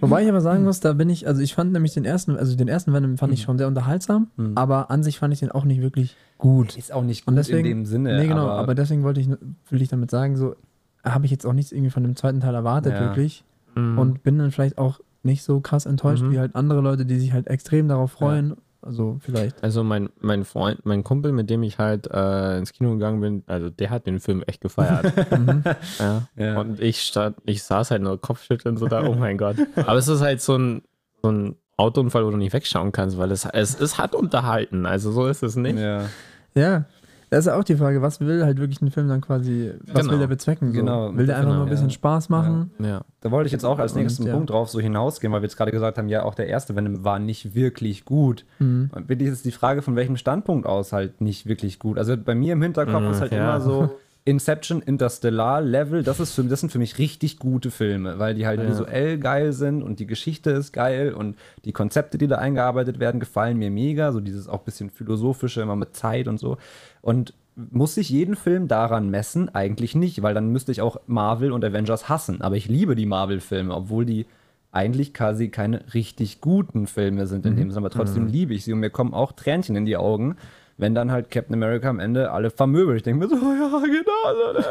Wobei 0.00 0.22
ich 0.22 0.28
aber 0.28 0.40
sagen 0.40 0.64
muss, 0.64 0.80
da 0.80 0.92
bin 0.94 1.10
ich, 1.10 1.26
also 1.26 1.40
ich 1.42 1.54
fand 1.54 1.72
nämlich 1.72 1.92
den 1.94 2.04
ersten, 2.04 2.36
also 2.36 2.56
den 2.56 2.68
ersten 2.68 2.92
Venom 2.92 3.18
fand 3.18 3.30
Mhm. 3.30 3.34
ich 3.34 3.42
schon 3.42 3.58
sehr 3.58 3.68
unterhaltsam, 3.68 4.28
aber 4.54 4.90
an 4.90 5.02
sich 5.02 5.18
fand 5.18 5.32
ich 5.34 5.40
den 5.40 5.50
auch 5.50 5.64
nicht 5.64 5.80
wirklich 5.82 6.16
gut. 6.38 6.76
Ist 6.76 6.92
auch 6.92 7.04
nicht 7.04 7.24
gut 7.26 7.36
deswegen, 7.36 7.58
in 7.58 7.78
dem 7.78 7.86
Sinne. 7.86 8.18
nee, 8.18 8.26
genau, 8.26 8.42
aber, 8.48 8.54
aber, 8.58 8.74
deswegen 8.74 9.02
wollte 9.04 9.20
ich, 9.20 9.28
will 9.28 9.82
ich 9.82 9.88
damit 9.88 10.10
sagen, 10.10 10.36
so 10.36 10.56
habe 11.04 11.24
ich 11.24 11.30
jetzt 11.30 11.46
auch 11.46 11.52
nichts 11.52 11.72
irgendwie 11.72 11.90
von 11.90 12.02
dem 12.02 12.16
zweiten 12.16 12.40
Teil 12.40 12.54
erwartet, 12.54 12.94
Ja. 12.94 13.00
wirklich. 13.00 13.44
Mhm. 13.74 13.98
Und 13.98 14.22
bin 14.22 14.38
dann 14.38 14.50
vielleicht 14.50 14.78
auch 14.78 15.00
nicht 15.24 15.42
so 15.44 15.60
krass 15.60 15.86
enttäuscht 15.86 16.22
Mhm. 16.22 16.32
wie 16.32 16.38
halt 16.38 16.54
andere 16.56 16.80
Leute, 16.80 17.06
die 17.06 17.18
sich 17.18 17.32
halt 17.32 17.46
extrem 17.48 17.88
darauf 17.88 18.12
freuen. 18.12 18.56
Also 18.84 19.18
vielleicht. 19.20 19.62
Also 19.62 19.84
mein, 19.84 20.08
mein 20.20 20.44
Freund, 20.44 20.84
mein 20.84 21.04
Kumpel, 21.04 21.30
mit 21.30 21.48
dem 21.50 21.62
ich 21.62 21.78
halt 21.78 22.08
äh, 22.10 22.58
ins 22.58 22.72
Kino 22.72 22.90
gegangen 22.94 23.20
bin, 23.20 23.44
also 23.46 23.70
der 23.70 23.90
hat 23.90 24.06
den 24.08 24.18
Film 24.18 24.42
echt 24.46 24.60
gefeiert. 24.60 25.12
Mhm. 25.38 25.62
ja. 26.00 26.22
Ja. 26.36 26.60
Und 26.60 26.80
ich 26.80 27.00
stand, 27.02 27.36
ich 27.44 27.62
saß 27.62 27.92
halt 27.92 28.02
nur 28.02 28.20
Kopfschütteln 28.20 28.76
so 28.76 28.88
da, 28.88 29.04
oh 29.06 29.14
mein 29.14 29.38
Gott. 29.38 29.56
Aber 29.76 29.98
es 29.98 30.08
ist 30.08 30.20
halt 30.20 30.40
so 30.40 30.56
ein, 30.56 30.82
so 31.22 31.30
ein 31.30 31.54
Autounfall, 31.76 32.26
wo 32.26 32.30
du 32.30 32.36
nicht 32.36 32.52
wegschauen 32.52 32.90
kannst, 32.90 33.16
weil 33.18 33.30
es, 33.30 33.44
es, 33.44 33.78
es 33.80 33.98
hat 33.98 34.16
unterhalten. 34.16 34.84
Also 34.84 35.12
so 35.12 35.26
ist 35.28 35.44
es 35.44 35.54
nicht. 35.54 35.78
ja, 35.78 36.06
Ja. 36.54 36.84
Da 37.32 37.38
ist 37.38 37.46
ja 37.46 37.58
auch 37.58 37.64
die 37.64 37.76
Frage, 37.76 38.02
was 38.02 38.20
will 38.20 38.44
halt 38.44 38.58
wirklich 38.58 38.82
ein 38.82 38.90
Film 38.90 39.08
dann 39.08 39.22
quasi, 39.22 39.72
was 39.86 40.02
Genau. 40.02 40.12
will 40.12 40.18
der 40.18 40.26
bezwecken? 40.26 40.70
So? 40.72 40.78
Genau, 40.80 41.16
will 41.16 41.24
der 41.24 41.36
einfach 41.36 41.48
genau, 41.48 41.60
nur 41.60 41.66
ein 41.66 41.70
bisschen 41.70 41.88
ja. 41.88 41.94
Spaß 41.94 42.28
machen? 42.28 42.72
Ja. 42.78 43.00
da 43.22 43.30
wollte 43.30 43.46
ich 43.46 43.52
jetzt 43.52 43.64
auch 43.64 43.78
als 43.78 43.94
Und, 43.94 44.02
nächsten 44.02 44.26
ja. 44.26 44.34
Punkt 44.34 44.50
drauf 44.50 44.68
so 44.68 44.78
hinausgehen, 44.80 45.32
weil 45.32 45.40
wir 45.40 45.46
jetzt 45.46 45.56
gerade 45.56 45.70
gesagt 45.72 45.96
haben, 45.96 46.10
ja, 46.10 46.24
auch 46.24 46.34
der 46.34 46.48
erste 46.48 46.76
Venom 46.76 47.04
war 47.04 47.18
nicht 47.18 47.54
wirklich 47.54 48.04
gut. 48.04 48.44
Mhm. 48.58 48.90
Und 48.94 49.08
Wirklich 49.08 49.30
ist 49.30 49.46
die 49.46 49.50
Frage, 49.50 49.80
von 49.80 49.96
welchem 49.96 50.18
Standpunkt 50.18 50.66
aus 50.66 50.92
halt 50.92 51.22
nicht 51.22 51.46
wirklich 51.46 51.78
gut. 51.78 51.96
Also 51.96 52.18
bei 52.18 52.34
mir 52.34 52.52
im 52.52 52.60
Hinterkopf 52.60 53.00
Mhm, 53.02 53.10
ist 53.12 53.20
halt 53.22 53.32
ja. 53.32 53.38
immer 53.38 53.60
so 53.62 53.88
Inception, 54.24 54.82
Interstellar 54.82 55.60
Level, 55.60 56.04
das, 56.04 56.20
ist 56.20 56.34
für, 56.34 56.44
das 56.44 56.60
sind 56.60 56.70
für 56.70 56.78
mich 56.78 56.98
richtig 56.98 57.38
gute 57.38 57.70
Filme, 57.72 58.18
weil 58.20 58.34
die 58.34 58.46
halt 58.46 58.60
Ja. 58.60 58.68
visuell 58.68 59.18
geil 59.18 59.52
sind 59.52 59.82
und 59.82 59.98
die 59.98 60.06
Geschichte 60.06 60.50
ist 60.50 60.72
geil 60.72 61.12
und 61.12 61.36
die 61.64 61.72
Konzepte, 61.72 62.18
die 62.18 62.28
da 62.28 62.36
eingearbeitet 62.36 63.00
werden, 63.00 63.18
gefallen 63.18 63.58
mir 63.58 63.70
mega. 63.70 64.12
So 64.12 64.20
dieses 64.20 64.48
auch 64.48 64.60
bisschen 64.60 64.90
philosophische, 64.90 65.60
immer 65.60 65.76
mit 65.76 65.96
Zeit 65.96 66.28
und 66.28 66.38
so. 66.38 66.56
Und 67.00 67.34
muss 67.56 67.96
ich 67.96 68.10
jeden 68.10 68.36
Film 68.36 68.68
daran 68.68 69.10
messen? 69.10 69.52
Eigentlich 69.54 69.94
nicht, 69.94 70.22
weil 70.22 70.34
dann 70.34 70.50
müsste 70.50 70.72
ich 70.72 70.80
auch 70.80 70.98
Marvel 71.06 71.50
und 71.52 71.64
Avengers 71.64 72.08
hassen. 72.08 72.40
Aber 72.42 72.56
ich 72.56 72.68
liebe 72.68 72.94
die 72.94 73.06
Marvel-Filme, 73.06 73.74
obwohl 73.74 74.06
die 74.06 74.26
eigentlich 74.70 75.12
quasi 75.12 75.48
keine 75.48 75.84
richtig 75.92 76.40
guten 76.40 76.86
Filme 76.86 77.26
sind 77.26 77.44
in 77.44 77.56
dem 77.56 77.70
Sinne, 77.70 77.86
aber 77.86 77.90
trotzdem 77.90 78.26
liebe 78.26 78.54
ich 78.54 78.64
sie 78.64 78.72
und 78.72 78.80
mir 78.80 78.88
kommen 78.88 79.12
auch 79.12 79.32
Tränchen 79.32 79.76
in 79.76 79.84
die 79.84 79.98
Augen, 79.98 80.36
wenn 80.78 80.94
dann 80.94 81.10
halt 81.12 81.30
Captain 81.30 81.54
America 81.54 81.88
am 81.88 82.00
Ende 82.00 82.30
alle 82.30 82.50
vermöbelt. 82.50 82.98
Ich 82.98 83.02
denke 83.02 83.26
mir 83.26 83.28
so, 83.28 83.36
ja, 83.42 83.80
genau. 83.80 84.52
So, 84.52 84.58
ne? 84.58 84.64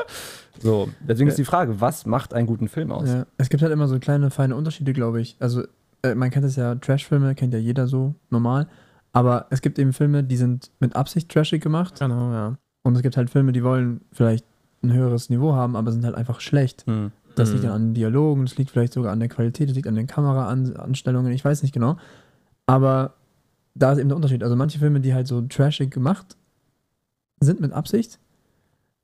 so, 0.59 0.89
deswegen 1.01 1.29
ist 1.29 1.37
die 1.37 1.45
Frage, 1.45 1.79
was 1.81 2.05
macht 2.05 2.33
einen 2.33 2.47
guten 2.47 2.67
Film 2.67 2.91
aus? 2.91 3.09
Ja. 3.09 3.25
Es 3.37 3.49
gibt 3.49 3.61
halt 3.63 3.71
immer 3.71 3.87
so 3.87 3.99
kleine, 3.99 4.29
feine 4.31 4.55
Unterschiede, 4.55 4.93
glaube 4.93 5.21
ich. 5.21 5.35
Also, 5.39 5.63
äh, 6.03 6.15
man 6.15 6.29
kennt 6.31 6.45
es 6.45 6.55
ja, 6.55 6.75
Trash-Filme 6.75 7.35
kennt 7.35 7.53
ja 7.53 7.59
jeder 7.59 7.87
so 7.87 8.15
normal. 8.29 8.67
Aber 9.13 9.47
es 9.49 9.61
gibt 9.61 9.77
eben 9.77 9.93
Filme, 9.93 10.23
die 10.23 10.37
sind 10.37 10.71
mit 10.79 10.95
Absicht 10.95 11.29
trashig 11.29 11.61
gemacht. 11.61 11.99
Genau, 11.99 12.31
ja. 12.31 12.55
Und 12.83 12.95
es 12.95 13.01
gibt 13.01 13.17
halt 13.17 13.29
Filme, 13.29 13.51
die 13.51 13.63
wollen 13.63 14.01
vielleicht 14.11 14.45
ein 14.83 14.93
höheres 14.93 15.29
Niveau 15.29 15.53
haben, 15.53 15.75
aber 15.75 15.91
sind 15.91 16.05
halt 16.05 16.15
einfach 16.15 16.39
schlecht. 16.41 16.85
Hm. 16.87 17.11
Das 17.35 17.49
Mhm. 17.49 17.53
liegt 17.53 17.65
dann 17.65 17.71
an 17.73 17.81
den 17.89 17.93
Dialogen, 17.93 18.45
das 18.45 18.57
liegt 18.57 18.71
vielleicht 18.71 18.93
sogar 18.93 19.11
an 19.11 19.19
der 19.19 19.29
Qualität, 19.29 19.69
das 19.69 19.75
liegt 19.75 19.87
an 19.87 19.95
den 19.95 20.07
Kameraanstellungen, 20.07 21.31
ich 21.31 21.45
weiß 21.45 21.61
nicht 21.61 21.73
genau. 21.73 21.97
Aber 22.65 23.13
da 23.75 23.91
ist 23.93 23.99
eben 23.99 24.09
der 24.09 24.15
Unterschied. 24.15 24.43
Also 24.43 24.55
manche 24.55 24.79
Filme, 24.79 24.99
die 24.99 25.13
halt 25.13 25.27
so 25.27 25.41
trashig 25.41 25.91
gemacht 25.91 26.35
sind 27.39 27.59
mit 27.61 27.73
Absicht, 27.73 28.19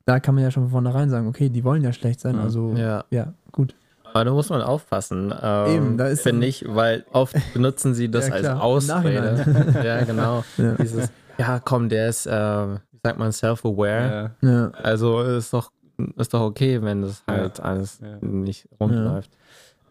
da 0.06 0.20
kann 0.20 0.36
man 0.36 0.44
ja 0.44 0.52
schon 0.52 0.64
von 0.64 0.72
vornherein 0.72 1.10
sagen, 1.10 1.28
okay, 1.28 1.50
die 1.50 1.64
wollen 1.64 1.84
ja 1.84 1.92
schlecht 1.94 2.20
sein, 2.20 2.36
Ja. 2.36 2.42
also 2.44 2.74
ja, 2.76 3.04
Ja. 3.10 3.34
gut. 3.52 3.76
Aber 4.14 4.24
da 4.26 4.32
muss 4.32 4.50
man 4.50 4.62
aufpassen. 4.62 5.34
Ähm, 5.42 5.68
Eben, 5.76 5.98
da 5.98 6.08
ist- 6.08 6.22
Finde 6.22 6.48
ich, 6.48 6.64
weil 6.68 7.06
oft 7.12 7.36
benutzen 7.54 7.94
sie 7.94 8.10
das 8.10 8.28
Ja, 8.30 8.34
als 8.36 8.48
Ausrede. 8.48 9.82
Ja, 9.84 10.04
genau. 10.04 10.44
Ja. 10.58 10.74
Dieses, 10.76 11.10
ja, 11.38 11.60
komm, 11.60 11.90
der 11.90 12.10
ist, 12.10 12.26
äh, 12.26 12.32
wie 12.32 12.78
sagt 13.04 13.20
man, 13.20 13.32
self-aware. 13.32 14.32
Ja. 14.42 14.50
Ja. 14.50 14.72
Also 14.72 15.22
ist 15.22 15.52
doch, 15.54 15.72
ist 16.16 16.34
doch 16.34 16.42
okay, 16.42 16.82
wenn 16.82 17.02
das 17.02 17.24
halt 17.28 17.60
alles 17.60 18.00
Ja. 18.02 18.18
nicht 18.22 18.68
rund 18.80 18.94
Ja. 18.94 19.02
läuft. 19.14 19.32
Ähm, 19.34 19.38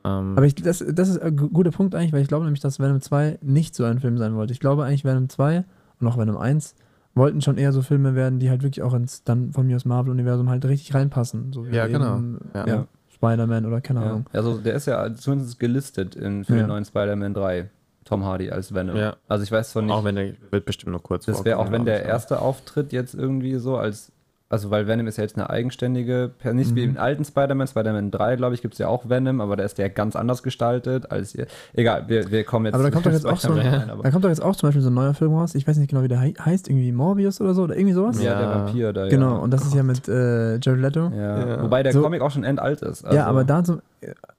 Aber 0.06 0.44
ich, 0.46 0.54
das, 0.54 0.84
das 0.88 1.08
ist 1.08 1.20
ein 1.20 1.36
gu- 1.36 1.48
guter 1.48 1.70
Punkt 1.70 1.94
eigentlich, 1.94 2.12
weil 2.12 2.22
ich 2.22 2.28
glaube 2.28 2.44
nämlich, 2.44 2.60
dass 2.60 2.78
Venom 2.80 3.00
2 3.00 3.38
nicht 3.42 3.74
so 3.74 3.84
ein 3.84 3.98
Film 4.00 4.18
sein 4.18 4.34
wollte. 4.36 4.52
Ich 4.52 4.60
glaube 4.60 4.84
eigentlich, 4.84 5.04
Venom 5.04 5.28
2 5.28 5.64
und 6.00 6.06
auch 6.06 6.16
Venom 6.18 6.36
1 6.36 6.74
wollten 7.14 7.40
schon 7.40 7.56
eher 7.58 7.72
so 7.72 7.82
Filme 7.82 8.14
werden, 8.14 8.38
die 8.38 8.50
halt 8.50 8.62
wirklich 8.62 8.82
auch 8.82 8.94
ins 8.94 9.24
dann 9.24 9.52
von 9.52 9.66
mir 9.66 9.76
aus 9.76 9.84
Marvel-Universum 9.84 10.48
halt 10.50 10.64
richtig 10.66 10.94
reinpassen. 10.94 11.52
So 11.52 11.66
wie 11.66 11.74
Ja, 11.74 11.84
eben, 11.86 11.94
genau. 11.94 12.20
Ja. 12.54 12.66
Ja. 12.66 12.86
Spider-Man 13.14 13.64
oder 13.64 13.80
keine 13.80 14.00
Ja. 14.00 14.06
Ahnung. 14.06 14.26
Also 14.32 14.58
der 14.58 14.74
ist 14.74 14.86
ja 14.86 15.14
zumindest 15.14 15.58
gelistet 15.58 16.14
in, 16.14 16.44
für 16.44 16.54
Ja. 16.56 16.62
den 16.62 16.68
neuen 16.68 16.84
Spider-Man 16.84 17.32
3. 17.34 17.70
Tom 18.04 18.22
Hardy 18.24 18.50
als 18.52 18.72
Venom. 18.72 18.94
Ja. 18.96 19.16
Also 19.26 19.42
ich 19.42 19.50
weiß 19.50 19.70
zwar 19.72 19.82
nicht, 19.82 19.90
auch 19.92 20.04
wenn 20.04 20.14
der 20.14 20.34
wird 20.52 20.64
bestimmt 20.64 20.92
nur 20.92 21.02
kurz 21.02 21.26
das 21.26 21.44
wäre 21.44 21.58
auch 21.58 21.72
wenn 21.72 21.84
der 21.84 22.04
erste 22.04 22.40
Auftritt 22.40 22.92
jetzt 22.92 23.14
irgendwie 23.14 23.56
so 23.56 23.76
als, 23.78 24.12
also 24.48 24.70
weil 24.70 24.86
Venom 24.86 25.06
ist 25.08 25.16
ja 25.18 25.22
jetzt 25.24 25.36
eine 25.36 25.50
eigenständige, 25.50 26.30
nicht 26.52 26.74
wie 26.76 26.84
Mhm. 26.86 26.94
im 26.94 26.98
alten 26.98 27.24
Spider-Man, 27.24 27.66
Spider-Man 27.66 28.10
3, 28.12 28.36
glaube 28.36 28.54
ich, 28.54 28.62
gibt 28.62 28.74
es 28.74 28.78
ja 28.78 28.86
auch 28.86 29.08
Venom, 29.08 29.40
aber 29.40 29.56
da 29.56 29.64
ist 29.64 29.76
der 29.78 29.90
ganz 29.90 30.14
anders 30.14 30.42
gestaltet 30.44 31.10
als 31.10 31.32
hier. 31.32 31.46
Egal, 31.74 32.04
wir, 32.08 32.30
wir 32.30 32.44
kommen 32.44 32.66
jetzt 32.66 32.74
Aber 32.74 32.84
da 32.84 32.90
kommt 32.90 33.06
doch 33.06 33.10
jetzt 33.12 33.26
auch 33.26 33.38
so, 33.40 33.52
rein, 33.54 33.90
aber- 33.90 34.04
da 34.04 34.10
kommt 34.10 34.24
doch 34.24 34.28
jetzt 34.28 34.42
auch 34.42 34.54
zum 34.54 34.68
Beispiel 34.68 34.82
so 34.82 34.90
ein 34.90 34.94
neuer 34.94 35.14
Film 35.14 35.34
raus. 35.34 35.54
Ich 35.56 35.66
weiß 35.66 35.76
nicht 35.78 35.90
genau, 35.90 36.02
wie 36.04 36.08
der 36.08 36.20
hei- 36.20 36.34
heißt, 36.38 36.68
irgendwie 36.68 36.92
Morbius 36.92 37.40
oder 37.40 37.54
so 37.54 37.64
oder 37.64 37.74
irgendwie 37.76 37.94
sowas. 37.94 38.22
ja, 38.22 38.38
der 38.38 38.48
Ja. 38.48 38.54
Vampir 38.66 38.92
da, 38.92 39.08
Genau, 39.08 39.30
ja. 39.34 39.38
und 39.38 39.50
das 39.50 39.64
ist 39.66 39.74
ja 39.74 39.82
mit 39.82 40.06
äh, 40.08 40.58
Jared 40.58 40.80
Leto. 40.80 41.08
Ja. 41.14 41.48
Ja. 41.48 41.62
Wobei 41.62 41.82
der 41.82 41.92
So- 41.92 42.02
Comic 42.02 42.20
auch 42.22 42.30
schon 42.30 42.44
endalt 42.44 42.82
ist. 42.82 43.04
Also, 43.04 43.16
ja, 43.16 43.26
aber 43.26 43.44
da 43.44 43.64
zum, 43.64 43.82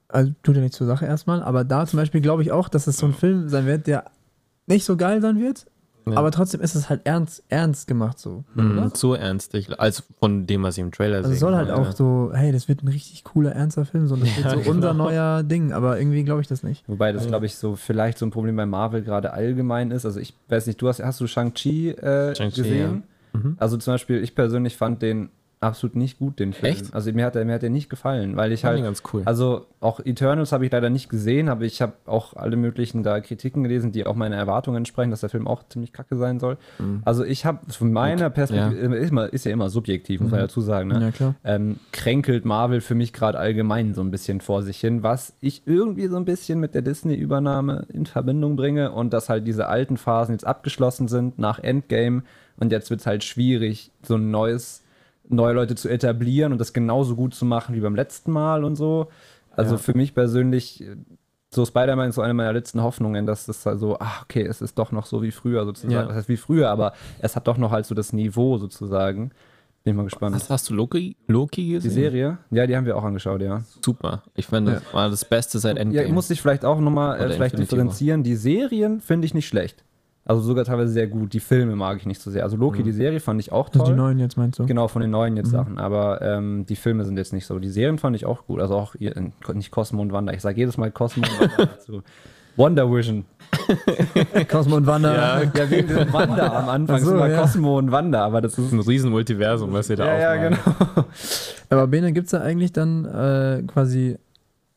also 0.08 0.32
tut 0.42 0.56
ja 0.56 0.62
nichts 0.62 0.78
zur 0.78 0.86
Sache 0.86 1.04
erstmal, 1.04 1.42
aber 1.42 1.64
da 1.64 1.84
zum 1.84 1.98
Beispiel 1.98 2.22
glaube 2.22 2.40
ich 2.42 2.50
auch, 2.50 2.70
dass 2.70 2.86
es 2.86 2.96
so 2.96 3.04
ein 3.06 3.12
Film 3.12 3.48
sein 3.50 3.66
wird, 3.66 3.86
der 3.86 4.04
nicht 4.66 4.84
so 4.86 4.96
geil 4.96 5.20
sein 5.20 5.38
wird, 5.38 5.66
Ja. 6.06 6.16
aber 6.16 6.30
trotzdem 6.30 6.60
ist 6.60 6.74
es 6.74 6.88
halt 6.88 7.02
ernst, 7.04 7.42
ernst 7.48 7.86
gemacht 7.86 8.18
so. 8.18 8.44
Mhm, 8.54 8.78
oder? 8.78 8.90
so 8.94 9.14
ernst, 9.14 9.54
ich, 9.54 9.78
als 9.78 10.04
von 10.20 10.46
dem, 10.46 10.62
was 10.62 10.76
ich 10.78 10.82
im 10.82 10.90
Trailer 10.90 11.16
Also 11.18 11.28
es 11.28 11.34
sehe. 11.34 11.40
soll 11.40 11.54
halt 11.54 11.68
ja. 11.68 11.74
auch 11.76 11.92
so, 11.92 12.30
hey, 12.32 12.50
das 12.52 12.66
wird 12.68 12.82
ein 12.82 12.88
richtig 12.88 13.24
cooler, 13.24 13.52
ernster 13.52 13.84
Film, 13.84 14.06
so, 14.08 14.16
das 14.16 14.28
Ja, 14.38 14.44
wird 14.44 14.50
so 14.50 14.58
genau. 14.60 14.70
unser 14.70 14.94
neuer 14.94 15.42
Ding, 15.42 15.72
aber 15.72 15.98
irgendwie 15.98 16.24
glaube 16.24 16.40
ich 16.40 16.46
das 16.46 16.62
nicht. 16.62 16.82
Wobei 16.88 17.12
das, 17.12 17.26
glaube 17.26 17.46
ich, 17.46 17.56
so 17.56 17.76
vielleicht 17.76 18.18
so 18.18 18.24
ein 18.26 18.30
Problem 18.30 18.56
bei 18.56 18.66
Marvel 18.66 19.02
gerade 19.02 19.32
allgemein 19.32 19.90
ist. 19.90 20.06
Also 20.06 20.18
ich 20.20 20.34
weiß 20.48 20.66
nicht, 20.66 20.80
du 20.80 20.88
hast, 20.88 21.02
hast 21.02 21.20
du 21.20 21.26
Shang-Chi 21.26 21.90
äh, 21.90 22.34
Shang-Chi, 22.34 22.62
gesehen? 22.62 23.02
Mhm. 23.34 23.56
Also 23.58 23.76
zum 23.76 23.94
Beispiel, 23.94 24.22
ich 24.22 24.34
persönlich 24.34 24.76
fand 24.76 25.02
den 25.02 25.28
absolut 25.60 25.96
nicht 25.96 26.18
gut, 26.18 26.38
den 26.38 26.52
Film. 26.52 26.72
Echt? 26.72 26.94
Also 26.94 27.12
mir 27.12 27.24
hat, 27.26 27.34
der, 27.34 27.44
mir 27.44 27.54
hat 27.54 27.62
der 27.62 27.70
nicht 27.70 27.90
gefallen, 27.90 28.36
weil 28.36 28.52
ich 28.52 28.60
fand 28.60 28.74
halt 28.76 28.84
ganz 28.84 29.02
cool. 29.12 29.22
Also 29.24 29.66
auch 29.80 30.00
Eternals 30.00 30.52
habe 30.52 30.64
ich 30.66 30.72
leider 30.72 30.88
nicht 30.90 31.08
gesehen, 31.08 31.48
aber 31.48 31.64
ich 31.64 31.82
habe 31.82 31.94
auch 32.06 32.34
alle 32.34 32.56
möglichen 32.56 33.02
da 33.02 33.20
Kritiken 33.20 33.62
gelesen, 33.62 33.90
die 33.92 34.06
auch 34.06 34.14
meinen 34.14 34.32
Erwartungen 34.34 34.76
entsprechen, 34.78 35.10
dass 35.10 35.20
der 35.20 35.30
Film 35.30 35.46
auch 35.48 35.62
ziemlich 35.68 35.92
kacke 35.92 36.16
sein 36.16 36.38
soll. 36.38 36.58
Mhm. 36.78 37.02
Also 37.04 37.24
ich 37.24 37.44
habe 37.44 37.58
von 37.72 37.92
meiner 37.92 38.30
Perspektive, 38.30 38.96
ist, 38.96 39.10
immer, 39.10 39.32
ist 39.32 39.44
ja 39.46 39.52
immer 39.52 39.68
subjektiv, 39.68 40.20
muss 40.20 40.30
man 40.30 40.40
Mhm. 40.40 40.44
dazu 40.44 40.60
sagen, 40.60 40.88
ne? 40.88 41.00
Ja, 41.00 41.10
klar. 41.10 41.34
ähm, 41.44 41.80
kränkelt 41.92 42.44
Marvel 42.44 42.80
für 42.80 42.94
mich 42.94 43.12
gerade 43.12 43.38
allgemein 43.38 43.94
so 43.94 44.00
ein 44.00 44.10
bisschen 44.10 44.40
vor 44.40 44.62
sich 44.62 44.78
hin, 44.78 45.02
was 45.02 45.34
ich 45.40 45.62
irgendwie 45.66 46.06
so 46.06 46.16
ein 46.16 46.24
bisschen 46.24 46.60
mit 46.60 46.74
der 46.74 46.82
Disney-Übernahme 46.82 47.86
in 47.92 48.06
Verbindung 48.06 48.56
bringe 48.56 48.92
und 48.92 49.12
dass 49.12 49.28
halt 49.28 49.46
diese 49.46 49.66
alten 49.68 49.96
Phasen 49.96 50.34
jetzt 50.34 50.46
abgeschlossen 50.46 51.08
sind 51.08 51.38
nach 51.38 51.58
Endgame 51.58 52.22
und 52.58 52.72
jetzt 52.72 52.90
wird 52.90 53.00
es 53.00 53.06
halt 53.06 53.24
schwierig, 53.24 53.90
so 54.02 54.14
ein 54.16 54.30
neues, 54.30 54.82
neue 55.28 55.52
Leute 55.54 55.74
zu 55.74 55.88
etablieren 55.88 56.52
und 56.52 56.58
das 56.58 56.72
genauso 56.72 57.14
gut 57.16 57.34
zu 57.34 57.44
machen 57.44 57.74
wie 57.74 57.80
beim 57.80 57.94
letzten 57.94 58.32
Mal 58.32 58.64
und 58.64 58.76
so. 58.76 59.08
Also 59.50 59.74
Ja. 59.74 59.78
für 59.78 59.94
mich 59.94 60.14
persönlich, 60.14 60.84
so 61.50 61.64
Spider-Man 61.64 62.10
ist 62.10 62.14
so 62.16 62.22
eine 62.22 62.34
meiner 62.34 62.52
letzten 62.52 62.82
Hoffnungen, 62.82 63.26
dass 63.26 63.46
das 63.46 63.64
halt 63.66 63.80
so, 63.80 63.98
ach, 63.98 64.22
okay, 64.24 64.42
es 64.46 64.60
ist 64.60 64.78
doch 64.78 64.92
noch 64.92 65.06
so 65.06 65.22
wie 65.22 65.30
früher 65.30 65.64
sozusagen. 65.64 65.92
Ja. 65.92 66.04
Das 66.04 66.14
heißt 66.16 66.28
wie 66.28 66.36
früher, 66.36 66.70
aber 66.70 66.92
es 67.20 67.36
hat 67.36 67.48
doch 67.48 67.56
noch 67.58 67.70
halt 67.70 67.86
so 67.86 67.94
das 67.94 68.12
Niveau 68.12 68.58
sozusagen. 68.58 69.30
Bin 69.84 69.92
ich 69.92 69.96
mal 69.96 70.04
gespannt. 70.04 70.34
Was 70.36 70.50
hast 70.50 70.68
du 70.68 70.74
Loki, 70.74 71.16
Loki 71.28 71.62
Die 71.62 71.72
gesehen? 71.74 71.90
Serie? 71.92 72.38
Ja, 72.50 72.66
die 72.66 72.76
haben 72.76 72.84
wir 72.84 72.96
auch 72.96 73.04
angeschaut, 73.04 73.40
ja. 73.40 73.62
Super. 73.82 74.22
Ich 74.34 74.46
fand, 74.46 74.68
das 74.68 74.82
war 74.92 75.08
das 75.08 75.24
Beste 75.24 75.58
seit 75.60 75.76
Endgame. 75.78 76.06
Ja, 76.08 76.12
muss 76.12 76.28
ich 76.30 76.42
vielleicht 76.42 76.64
auch 76.64 76.80
nochmal 76.80 77.18
äh, 77.18 77.24
Oder 77.24 77.34
vielleicht 77.34 77.54
Infinity 77.54 77.70
differenzieren. 77.76 78.22
Die 78.22 78.34
Serien 78.36 79.00
finde 79.00 79.24
ich 79.26 79.34
nicht 79.34 79.46
schlecht. 79.48 79.84
Also 80.28 80.42
sogar 80.42 80.64
teilweise 80.64 80.92
sehr 80.92 81.06
gut. 81.08 81.32
Die 81.32 81.40
Filme 81.40 81.74
mag 81.74 81.96
ich 81.96 82.06
nicht 82.06 82.20
so 82.20 82.30
sehr. 82.30 82.44
Also 82.44 82.56
Loki, 82.56 82.82
die 82.84 82.92
Serie 82.92 83.18
fand 83.18 83.40
ich 83.40 83.50
auch 83.50 83.66
Also 83.68 83.80
die 83.80 83.86
toll. 83.86 83.96
neuen 83.96 84.18
jetzt 84.18 84.36
meinst 84.36 84.58
du? 84.58 84.66
Genau, 84.66 84.86
von 84.86 85.02
den 85.02 85.10
neuen 85.10 85.36
jetzt 85.36 85.48
Mhm. 85.48 85.50
Sachen. 85.56 85.78
Aber 85.78 86.22
ähm, 86.22 86.66
die 86.68 86.76
Filme 86.76 87.04
sind 87.04 87.16
jetzt 87.16 87.32
nicht 87.32 87.46
so. 87.46 87.58
Die 87.58 87.70
Serien 87.70 87.98
fand 87.98 88.14
ich 88.14 88.26
auch 88.26 88.46
gut. 88.46 88.60
Also 88.60 88.74
auch 88.76 88.94
ihr, 88.94 89.14
nicht 89.54 89.70
Cosmo 89.72 90.00
und 90.02 90.12
Wanda. 90.12 90.32
Ich 90.34 90.42
sage 90.42 90.58
jedes 90.58 90.76
Mal 90.76 90.90
Cosmo 90.92 91.24
und 91.24 91.40
Wanda 91.40 91.56
dazu. 91.74 92.02
Wonder 92.56 92.90
Vision. 92.92 93.24
Cosmo 94.50 94.76
und 94.76 94.86
Wanda. 94.86 95.14
Ja. 95.14 95.42
Ja, 95.54 95.70
wegen 95.70 95.88
dem 95.88 96.12
Wanda 96.12 96.58
am 96.58 96.68
Anfang. 96.68 96.98
So, 97.02 97.16
ja. 97.16 97.40
Cosmo 97.40 97.78
und 97.78 97.92
Wanda, 97.92 98.24
aber 98.24 98.40
das 98.40 98.58
ist. 98.58 98.72
ein 98.72 98.80
riesen 98.80 99.10
Multiversum, 99.10 99.72
was 99.72 99.88
ihr 99.90 99.96
da 99.96 100.06
Ja, 100.06 100.34
ja, 100.34 100.48
genau. 100.48 100.58
Aber 101.70 101.86
Bene, 101.86 102.12
gibt 102.12 102.26
es 102.26 102.32
da 102.32 102.40
eigentlich 102.40 102.72
dann 102.72 103.04
äh, 103.04 103.62
quasi, 103.66 104.18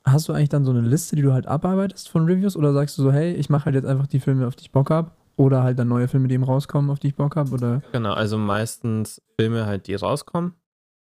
hast 0.06 0.30
du 0.30 0.34
eigentlich 0.34 0.50
dann 0.50 0.64
so 0.64 0.72
eine 0.72 0.82
Liste, 0.82 1.16
die 1.16 1.22
du 1.24 1.34
halt 1.34 1.48
abarbeitest 1.48 2.08
von 2.10 2.26
Reviews 2.26 2.56
oder 2.56 2.72
sagst 2.74 2.98
du 2.98 3.02
so, 3.04 3.12
hey, 3.12 3.34
ich 3.34 3.50
mache 3.50 3.66
halt 3.66 3.76
jetzt 3.76 3.86
einfach 3.88 4.08
die 4.08 4.20
Filme, 4.20 4.46
auf 4.48 4.56
die 4.56 4.64
ich 4.64 4.72
Bock 4.72 4.90
habe? 4.90 5.12
Oder 5.38 5.64
halt 5.64 5.80
dann 5.80 5.88
neue 5.88 6.08
Filme, 6.08 6.28
die 6.28 6.36
eben 6.36 6.44
rauskommen, 6.44 6.92
auf 6.92 7.00
die 7.00 7.08
ich 7.08 7.16
Bock 7.16 7.36
habe? 7.36 7.52
Oder 7.52 7.82
Genau, 7.92 8.14
also 8.14 8.38
meistens 8.38 9.22
Filme 9.40 9.66
halt, 9.66 9.88
die 9.88 9.96
rauskommen. 9.96 10.54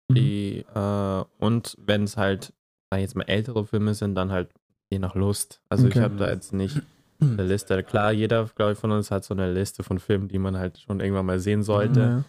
Mhm. 0.10 0.16
Die, 0.16 0.66
äh, 0.74 1.24
und 1.40 1.76
wenn 1.84 2.04
es 2.04 2.16
halt, 2.18 2.54
sag 2.90 2.98
ich 3.00 3.02
jetzt 3.02 3.16
mal, 3.16 3.24
ältere 3.24 3.66
Filme 3.66 3.94
sind, 3.94 4.16
dann 4.16 4.32
halt 4.32 4.50
je 4.90 5.00
nach 5.00 5.16
Lust. 5.16 5.62
Also 5.70 5.88
Okay. 5.88 5.98
ich 6.00 6.04
habe 6.04 6.16
da 6.16 6.30
jetzt 6.30 6.54
nicht 6.54 6.82
eine 7.20 7.44
Liste. 7.44 7.82
Klar, 7.84 8.12
jeder, 8.12 8.46
glaube 8.56 8.74
ich, 8.74 8.78
von 8.78 8.92
uns 8.92 9.10
hat 9.10 9.24
so 9.24 9.34
eine 9.34 9.52
Liste 9.52 9.82
von 9.84 9.98
Filmen, 10.00 10.28
die 10.28 10.40
man 10.40 10.58
halt 10.58 10.80
schon 10.80 11.00
irgendwann 11.00 11.26
mal 11.26 11.40
sehen 11.40 11.64
sollte. 11.64 12.00
Ja. 12.00 12.24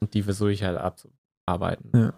Und 0.00 0.14
die 0.14 0.22
versuche 0.22 0.52
ich 0.52 0.62
halt 0.62 0.78
abzuarbeiten. 0.78 1.90
Ja. 1.94 2.12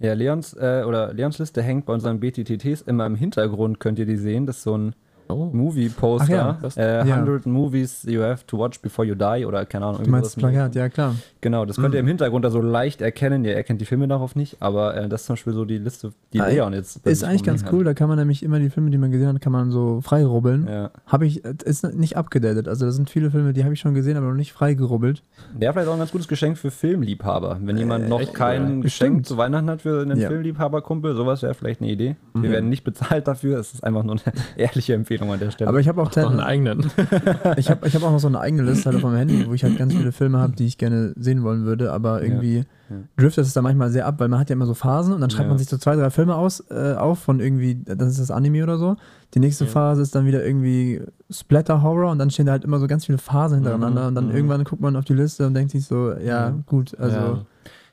Ja, 0.00 0.12
Leons, 0.12 0.54
äh, 0.54 0.84
oder 0.86 1.12
Leons 1.12 1.38
Liste 1.40 1.60
hängt 1.60 1.84
bei 1.84 1.92
unseren 1.92 2.20
BTTTs 2.20 2.82
immer 2.82 3.04
im 3.06 3.16
Hintergrund, 3.16 3.80
könnt 3.80 3.98
ihr 3.98 4.06
die 4.06 4.16
sehen. 4.16 4.46
Das 4.46 4.58
ist 4.58 4.62
so 4.62 4.78
ein 4.78 4.94
Oh. 5.28 5.50
Movie-Poster. 5.52 6.30
Ja, 6.32 6.58
äh, 6.76 7.06
Ja. 7.08 7.16
100 7.16 7.46
Movies 7.46 8.02
you 8.04 8.22
have 8.22 8.44
to 8.46 8.58
watch 8.58 8.80
before 8.80 9.06
you 9.06 9.14
die 9.14 9.44
oder 9.44 9.64
keine 9.66 9.86
Ahnung. 9.86 10.02
Du 10.04 10.10
meinst 10.10 10.36
das 10.36 10.36
Plakat, 10.36 10.74
ja 10.74 10.88
klar. 10.88 11.14
Genau, 11.40 11.64
das 11.64 11.76
könnt 11.76 11.94
ihr 11.94 12.00
im 12.00 12.06
Hintergrund 12.06 12.44
da 12.44 12.50
so 12.50 12.60
leicht 12.60 13.00
erkennen. 13.00 13.44
Ihr 13.44 13.54
erkennt 13.54 13.80
die 13.80 13.84
Filme 13.84 14.08
darauf 14.08 14.34
nicht, 14.36 14.56
aber 14.60 14.96
äh, 14.96 15.08
das 15.08 15.20
ist 15.22 15.26
zum 15.26 15.34
Beispiel 15.34 15.52
so 15.52 15.64
die 15.64 15.78
Liste, 15.78 16.12
die 16.32 16.40
Ah, 16.40 16.48
Leon 16.48 16.72
jetzt. 16.72 17.06
Ist 17.06 17.24
eigentlich 17.24 17.44
ganz 17.44 17.64
cool, 17.72 17.84
da 17.84 17.94
kann 17.94 18.08
man 18.08 18.18
nämlich 18.18 18.42
immer 18.42 18.58
die 18.58 18.70
Filme, 18.70 18.90
die 18.90 18.98
man 18.98 19.10
gesehen 19.10 19.28
hat, 19.28 19.40
kann 19.40 19.52
man 19.52 19.70
so 19.70 20.00
freirubbeln. 20.00 20.66
Ja. 20.68 20.90
Habe 21.06 21.26
ich, 21.26 21.44
äh, 21.44 21.54
ist 21.64 21.84
nicht 21.94 22.16
abgedatet. 22.16 22.68
Also 22.68 22.86
da 22.86 22.92
sind 22.92 23.08
viele 23.10 23.30
Filme, 23.30 23.52
die 23.52 23.64
habe 23.64 23.74
ich 23.74 23.80
schon 23.80 23.94
gesehen, 23.94 24.16
aber 24.16 24.26
noch 24.26 24.34
nicht 24.34 24.52
freigerubbelt. 24.52 25.22
Der 25.54 25.72
vielleicht 25.72 25.88
auch 25.88 25.92
ein 25.92 25.98
ganz 25.98 26.12
gutes 26.12 26.28
Geschenk 26.28 26.58
für 26.58 26.70
Filmliebhaber. 26.70 27.58
Wenn 27.62 27.76
jemand 27.76 28.06
Äh, 28.06 28.08
noch 28.08 28.20
echt 28.20 28.34
kein. 28.34 28.80
Geschenk 28.82 28.82
Bestimmt. 28.82 29.26
zu 29.26 29.36
Weihnachten 29.36 29.68
hat 29.70 29.82
für 29.82 30.02
einen 30.02 30.18
Ja. 30.18 30.28
Filmliebhaberkumpel, 30.28 31.14
sowas 31.14 31.42
wäre 31.42 31.54
vielleicht 31.54 31.80
eine 31.80 31.90
Idee. 31.90 32.16
Wir 32.34 32.48
Mhm. 32.48 32.52
werden 32.52 32.68
nicht 32.68 32.84
bezahlt 32.84 33.28
dafür, 33.28 33.58
es 33.58 33.74
ist 33.74 33.84
einfach 33.84 34.02
nur 34.02 34.14
eine 34.14 34.22
ehrliche 34.56 34.94
Empfehlung 34.94 35.17
an 35.22 35.38
der 35.38 35.50
Stelle. 35.50 35.68
Aber 35.68 35.80
ich 35.80 35.88
habe 35.88 36.00
auch, 36.02 36.14
Noch 36.14 36.30
einen 36.30 36.40
eigenen. 36.40 36.90
ich 37.56 37.70
hab, 37.70 37.84
ich 37.84 37.94
hab 37.94 38.02
auch 38.02 38.10
noch 38.12 38.18
so 38.20 38.28
eine 38.28 38.40
eigene 38.40 38.62
Liste 38.62 38.86
halt 38.86 38.96
auf 38.96 39.02
meinem 39.02 39.16
Handy, 39.16 39.46
wo 39.48 39.54
ich 39.54 39.64
halt 39.64 39.76
ganz 39.76 39.94
viele 39.94 40.12
Filme 40.12 40.38
habe, 40.38 40.54
die 40.54 40.66
ich 40.66 40.78
gerne 40.78 41.12
sehen 41.16 41.42
wollen 41.42 41.64
würde, 41.64 41.92
aber 41.92 42.22
irgendwie 42.22 42.64
Ja. 42.90 42.96
driftet 43.16 43.44
es 43.44 43.52
da 43.52 43.60
manchmal 43.62 43.90
sehr 43.90 44.06
ab, 44.06 44.14
weil 44.18 44.28
man 44.28 44.38
hat 44.40 44.48
ja 44.50 44.54
immer 44.54 44.66
so 44.66 44.74
Phasen 44.74 45.12
und 45.12 45.20
dann 45.20 45.30
schreibt 45.30 45.44
Ja. 45.44 45.48
man 45.50 45.58
sich 45.58 45.68
so 45.68 45.76
zwei, 45.76 45.96
drei 45.96 46.10
Filme 46.10 46.34
aus, 46.36 46.64
äh, 46.70 46.94
auf 46.94 47.18
von 47.18 47.40
irgendwie, 47.40 47.82
das 47.84 48.08
ist 48.12 48.20
das 48.20 48.30
Anime 48.30 48.62
oder 48.62 48.78
so. 48.78 48.96
Die 49.34 49.40
nächste 49.40 49.64
Ja. 49.64 49.70
Phase 49.70 50.00
ist 50.02 50.14
dann 50.14 50.24
wieder 50.26 50.44
irgendwie 50.44 51.02
Splatter-Horror 51.30 52.10
und 52.10 52.18
dann 52.18 52.30
stehen 52.30 52.46
da 52.46 52.52
halt 52.52 52.64
immer 52.64 52.78
so 52.78 52.86
ganz 52.86 53.04
viele 53.06 53.18
Phasen 53.18 53.56
hintereinander 53.56 54.02
Mhm, 54.02 54.08
und 54.08 54.14
dann 54.14 54.26
mhm. 54.28 54.34
irgendwann 54.36 54.64
guckt 54.64 54.80
man 54.80 54.96
auf 54.96 55.04
die 55.04 55.14
Liste 55.14 55.46
und 55.46 55.54
denkt 55.54 55.72
sich 55.72 55.84
so, 55.86 56.12
ja, 56.14 56.50
gut, 56.66 56.98
also 56.98 57.16
Ja. 57.18 57.42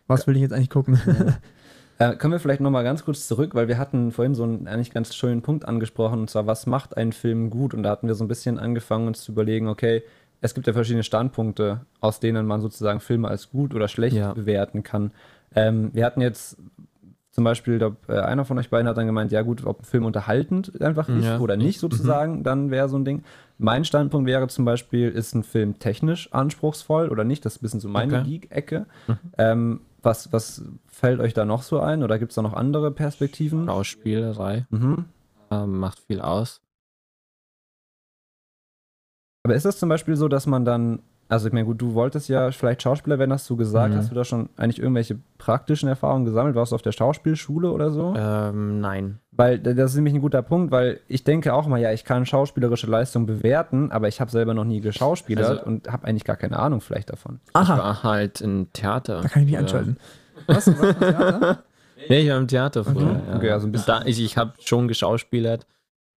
was 0.08 0.28
will 0.28 0.36
ich 0.36 0.42
jetzt 0.42 0.54
eigentlich 0.54 0.70
gucken? 0.70 0.98
Äh, 1.98 2.16
können 2.16 2.34
wir 2.34 2.40
vielleicht 2.40 2.62
nochmal 2.62 2.84
ganz 2.84 3.06
kurz 3.06 3.28
zurück, 3.28 3.56
weil 3.56 3.68
wir 3.68 3.78
hatten 3.78 4.12
vorhin 4.12 4.36
so 4.36 4.44
einen 4.44 4.68
eigentlich 4.68 4.92
ganz 4.92 5.16
schönen 5.16 5.42
Punkt 5.42 5.66
angesprochen, 5.68 6.20
und 6.22 6.30
zwar, 6.30 6.46
was 6.46 6.66
macht 6.66 6.98
einen 6.98 7.14
Film 7.14 7.50
gut? 7.50 7.74
Und 7.74 7.84
da 7.84 7.90
hatten 7.92 8.08
wir 8.08 8.16
so 8.16 8.24
ein 8.24 8.28
bisschen 8.28 8.60
angefangen, 8.60 9.08
uns 9.08 9.22
zu 9.24 9.32
überlegen, 9.32 9.68
okay, 9.70 10.04
es 10.42 10.54
gibt 10.54 10.68
ja 10.68 10.74
verschiedene 10.74 11.04
Standpunkte, 11.04 11.82
aus 12.02 12.20
denen 12.20 12.46
man 12.46 12.60
sozusagen 12.62 13.00
Filme 13.00 13.30
als 13.30 13.50
gut 13.50 13.74
oder 13.74 13.88
schlecht 13.88 14.18
Ja. 14.18 14.34
bewerten 14.34 14.84
kann. 14.84 15.12
Ähm, 15.56 15.92
wir 15.94 16.06
hatten 16.06 16.20
jetzt 16.22 16.58
zum 17.32 17.44
Beispiel, 17.44 17.78
glaub, 17.80 17.96
äh, 18.10 18.20
einer 18.20 18.46
von 18.46 18.58
euch 18.60 18.70
beiden 18.70 18.88
hat 18.88 18.98
dann 18.98 19.08
gemeint, 19.08 19.32
ja 19.32 19.42
gut, 19.42 19.66
ob 19.66 19.82
ein 19.82 19.86
Film 19.86 20.06
unterhaltend 20.06 20.80
einfach 20.82 21.10
ist 21.10 21.26
Ja. 21.26 21.40
oder 21.40 21.58
nicht 21.58 21.80
sozusagen, 21.80 22.44
dann 22.44 22.72
wäre 22.72 22.88
so 22.90 22.98
ein 22.98 23.06
Ding. 23.06 23.24
Mein 23.58 23.86
Standpunkt 23.86 24.28
wäre 24.28 24.48
zum 24.50 24.66
Beispiel, 24.66 25.10
ist 25.10 25.34
ein 25.34 25.44
Film 25.44 25.80
technisch 25.80 26.32
anspruchsvoll 26.34 27.10
oder 27.10 27.24
nicht? 27.24 27.46
Das 27.46 27.54
ist 27.56 27.62
ein 27.62 27.64
bisschen 27.64 27.80
so 27.80 27.90
meine 27.90 28.20
Okay. 28.20 28.24
Geek-Ecke. 28.40 28.86
Mhm. 29.08 29.18
Ähm, 29.38 29.80
was, 30.06 30.32
was 30.32 30.64
fällt 30.88 31.20
euch 31.20 31.34
da 31.34 31.44
noch 31.46 31.64
so 31.64 31.80
ein? 31.80 32.04
Oder 32.04 32.20
gibt 32.20 32.32
es 32.32 32.36
da 32.36 32.42
noch 32.42 32.54
andere 32.54 32.92
Perspektiven? 32.92 33.66
Schauspielerei 33.66 34.66
Mhm. 34.70 35.06
ähm, 35.52 35.80
macht 35.80 36.00
viel 36.00 36.22
aus. 36.22 36.62
Aber 39.44 39.56
ist 39.56 39.66
das 39.66 39.78
zum 39.80 39.90
Beispiel 39.90 40.16
so, 40.16 40.28
dass 40.28 40.48
man 40.48 40.66
dann, 40.66 41.04
also 41.28 41.48
ich 41.48 41.54
meine, 41.54 41.66
gut, 41.66 41.82
du 41.82 41.94
wolltest 41.96 42.30
ja 42.30 42.52
vielleicht 42.52 42.84
Schauspieler 42.84 43.18
werden, 43.18 43.32
hast 43.34 43.50
du 43.50 43.56
gesagt. 43.56 43.94
Mhm. 43.94 43.98
Hast 43.98 44.12
du 44.12 44.16
da 44.16 44.24
schon 44.24 44.50
eigentlich 44.58 44.80
irgendwelche 44.80 45.18
praktischen 45.38 45.90
Erfahrungen 45.90 46.26
gesammelt? 46.26 46.56
Warst 46.56 46.72
du 46.72 46.76
auf 46.76 46.82
der 46.82 46.92
Schauspielschule 46.92 47.72
oder 47.72 47.90
so? 47.92 48.14
Ähm, 48.16 48.80
nein. 48.80 49.20
Weil 49.32 49.60
das 49.60 49.92
ist 49.92 49.96
nämlich 49.96 50.14
ein 50.14 50.22
guter 50.22 50.42
Punkt, 50.44 50.72
weil 50.72 51.00
ich 51.08 51.24
denke 51.24 51.54
auch 51.54 51.68
mal, 51.68 51.80
ja, 51.80 51.92
ich 51.92 52.04
kann 52.06 52.26
schauspielerische 52.26 52.88
Leistung 52.88 53.26
bewerten, 53.26 53.92
aber 53.92 54.08
ich 54.08 54.22
habe 54.22 54.30
selber 54.32 54.54
noch 54.54 54.64
nie 54.66 54.82
geschauspielert 54.82 55.50
Also- 55.50 55.64
und 55.66 55.88
habe 55.92 56.06
eigentlich 56.08 56.24
gar 56.26 56.38
keine 56.38 56.60
Ahnung 56.60 56.80
vielleicht 56.82 57.10
davon. 57.12 57.40
Ich 57.50 57.56
Aha, 57.56 57.78
war 57.78 58.04
halt 58.04 58.42
im 58.42 58.72
Theater. 58.74 59.22
da 59.22 59.28
kann 59.28 59.44
ich 59.44 59.48
mich 59.50 59.56
früher. 59.56 59.60
einschalten. 59.62 59.98
Was? 60.48 60.68
Was? 60.68 60.80
Was? 60.80 60.98
Theater? 61.00 61.64
Ja, 62.08 62.18
ich 62.18 62.30
war 62.30 62.38
im 62.38 62.48
Theater 62.48 62.84
früher. 62.84 63.06
Mhm. 63.14 63.22
Ja. 63.30 63.36
Okay, 63.38 63.50
also 63.52 63.68
ein 63.68 63.72
bisschen- 63.72 63.88
Da, 63.88 64.06
ich 64.06 64.24
ich 64.24 64.38
habe 64.38 64.54
schon 64.60 64.88
geschauspielert 64.88 65.66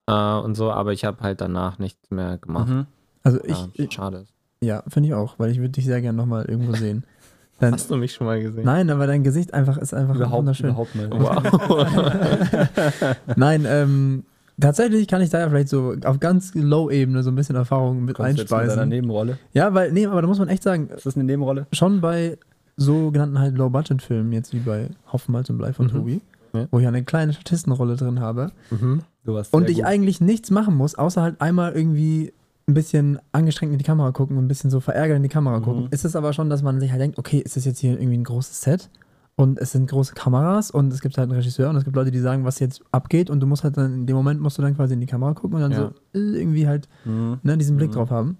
äh, 0.06 0.12
und 0.12 0.54
so, 0.54 0.70
aber 0.70 0.92
ich 0.92 1.04
habe 1.04 1.20
halt 1.22 1.40
danach 1.40 1.78
nichts 1.78 2.10
mehr 2.10 2.36
gemacht. 2.38 2.68
Mhm. 2.68 2.86
Also 3.22 3.40
ich, 3.44 3.58
ja, 3.58 3.68
ich 3.74 3.92
schade. 3.92 4.26
Ja, 4.62 4.82
finde 4.88 5.08
ich 5.08 5.14
auch, 5.14 5.34
weil 5.38 5.50
ich 5.50 5.58
würde 5.58 5.70
dich 5.70 5.84
sehr 5.84 6.00
gerne 6.00 6.16
nochmal 6.16 6.44
irgendwo 6.46 6.72
sehen. 6.74 7.04
Dann, 7.60 7.72
Hast 7.74 7.90
du 7.90 7.96
mich 7.96 8.12
schon 8.12 8.28
mal 8.28 8.40
gesehen? 8.40 8.64
nein, 8.64 8.88
aber 8.88 9.08
dein 9.08 9.24
Gesicht 9.24 9.52
einfach 9.52 9.78
ist 9.78 9.92
einfach 9.92 10.14
Überhaupt, 10.14 10.38
wunderschön. 10.38 10.68
überhaupt 10.70 10.94
nicht. 10.94 11.10
Wow. 11.10 11.42
Nein, 13.36 13.64
ähm, 13.66 14.24
tatsächlich 14.60 15.08
kann 15.08 15.22
ich 15.22 15.30
da 15.30 15.40
ja 15.40 15.48
vielleicht 15.48 15.68
so 15.68 15.94
auf 16.04 16.20
ganz 16.20 16.54
Low-Ebene 16.54 17.22
so 17.24 17.30
ein 17.30 17.34
bisschen 17.34 17.56
Erfahrung 17.56 18.04
mit 18.04 18.14
Kommst 18.16 18.38
du 18.38 18.42
jetzt 18.42 18.44
mit 18.44 18.50
deiner 18.52 18.62
einspeisen. 18.62 18.88
Nebenrolle? 18.90 19.38
Ja, 19.54 19.74
weil, 19.74 19.90
nee, 19.92 20.06
aber 20.06 20.22
da 20.22 20.28
muss 20.28 20.38
man 20.38 20.48
echt 20.48 20.62
sagen, 20.62 20.88
Ist 20.88 21.06
das 21.06 21.16
eine 21.16 21.24
Nebenrolle? 21.24 21.66
schon 21.72 22.00
bei 22.00 22.38
sogenannten 22.76 23.38
halt 23.40 23.56
Low-Budget-Filmen, 23.56 24.32
jetzt 24.32 24.52
wie 24.54 24.60
bei 24.60 24.90
Hoffenmalz 25.12 25.50
und 25.50 25.58
Blei 25.58 25.72
von 25.72 25.86
Mhm. 25.86 25.90
Tobi, 25.90 26.20
Ja. 26.54 26.66
wo 26.70 26.78
ich 26.78 26.86
eine 26.86 27.02
kleine 27.02 27.32
Statistenrolle 27.32 27.96
drin 27.96 28.20
habe 28.20 28.52
mhm. 28.70 29.00
Du 29.24 29.34
warst 29.34 29.52
und 29.52 29.68
ich 29.68 29.78
gut. 29.78 29.84
eigentlich 29.84 30.20
nichts 30.20 30.50
machen 30.52 30.76
muss, 30.76 30.94
außer 30.94 31.22
halt 31.22 31.40
einmal 31.40 31.72
irgendwie 31.72 32.32
ein 32.68 32.74
bisschen 32.74 33.18
angestrengt 33.32 33.72
in 33.72 33.78
die 33.78 33.84
Kamera 33.84 34.12
gucken 34.12 34.36
und 34.36 34.44
ein 34.44 34.48
bisschen 34.48 34.70
so 34.70 34.78
verärgert 34.80 35.16
in 35.16 35.22
die 35.22 35.28
Kamera 35.28 35.58
Mhm. 35.58 35.64
gucken. 35.64 35.88
Ist 35.90 36.04
es 36.04 36.14
aber 36.14 36.32
schon, 36.32 36.50
dass 36.50 36.62
man 36.62 36.78
sich 36.80 36.90
halt 36.92 37.00
denkt, 37.00 37.18
okay, 37.18 37.38
ist 37.38 37.56
das 37.56 37.64
jetzt 37.64 37.78
hier 37.80 37.92
irgendwie 37.98 38.18
ein 38.18 38.24
großes 38.24 38.60
Set? 38.60 38.90
Und 39.36 39.58
es 39.58 39.70
sind 39.72 39.88
große 39.88 40.14
Kameras 40.14 40.70
und 40.70 40.92
es 40.92 41.00
gibt 41.00 41.16
halt 41.16 41.28
einen 41.30 41.38
Regisseur 41.38 41.70
und 41.70 41.76
es 41.76 41.84
gibt 41.84 41.94
Leute, 41.96 42.10
die 42.10 42.18
sagen, 42.18 42.44
was 42.44 42.58
jetzt 42.58 42.82
abgeht 42.90 43.30
und 43.30 43.38
du 43.40 43.46
musst 43.46 43.62
halt 43.64 43.76
dann, 43.76 43.94
in 43.94 44.06
dem 44.06 44.16
Moment 44.16 44.40
musst 44.40 44.58
du 44.58 44.62
dann 44.62 44.74
quasi 44.76 44.94
in 44.94 45.00
die 45.00 45.06
Kamera 45.06 45.32
gucken 45.34 45.56
und 45.56 45.62
dann 45.62 45.72
Ja. 45.72 45.92
so 46.14 46.18
äh, 46.18 46.40
irgendwie 46.40 46.66
halt 46.66 46.88
Mhm. 47.04 47.38
ne, 47.42 47.56
diesen 47.56 47.76
Blick 47.76 47.90
Mhm. 47.90 47.94
drauf 47.94 48.10
haben. 48.10 48.38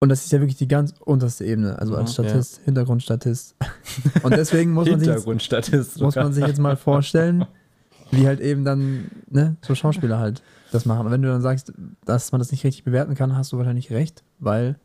Und 0.00 0.08
das 0.08 0.24
ist 0.24 0.32
ja 0.32 0.40
wirklich 0.40 0.56
die 0.56 0.68
ganz 0.68 0.94
unterste 1.04 1.44
Ebene, 1.44 1.78
also 1.78 1.94
als 1.96 2.10
Mhm, 2.10 2.24
Statist, 2.24 2.60
Hintergrundstatist. 2.64 3.54
Und 4.22 4.36
deswegen 4.36 4.72
muss 4.72 4.88
man, 4.88 4.98
sich 4.98 5.08
jetzt, 5.08 6.00
muss 6.00 6.16
man 6.16 6.32
sich 6.32 6.46
jetzt 6.46 6.58
mal 6.58 6.76
vorstellen, 6.76 7.44
wie 8.10 8.26
halt 8.26 8.40
eben 8.40 8.64
dann, 8.64 9.08
ne, 9.30 9.56
so 9.62 9.74
Schauspieler 9.74 10.18
halt 10.18 10.42
das 10.72 10.86
machen. 10.86 11.06
Und 11.06 11.12
wenn 11.12 11.22
du 11.22 11.28
dann 11.28 11.42
sagst, 11.42 11.72
dass 12.04 12.32
man 12.32 12.38
das 12.40 12.50
nicht 12.50 12.64
richtig 12.64 12.84
bewerten 12.84 13.14
kann, 13.14 13.36
hast 13.36 13.52
du 13.52 13.58
wahrscheinlich 13.58 13.90
recht, 13.90 14.24
weil 14.38 14.76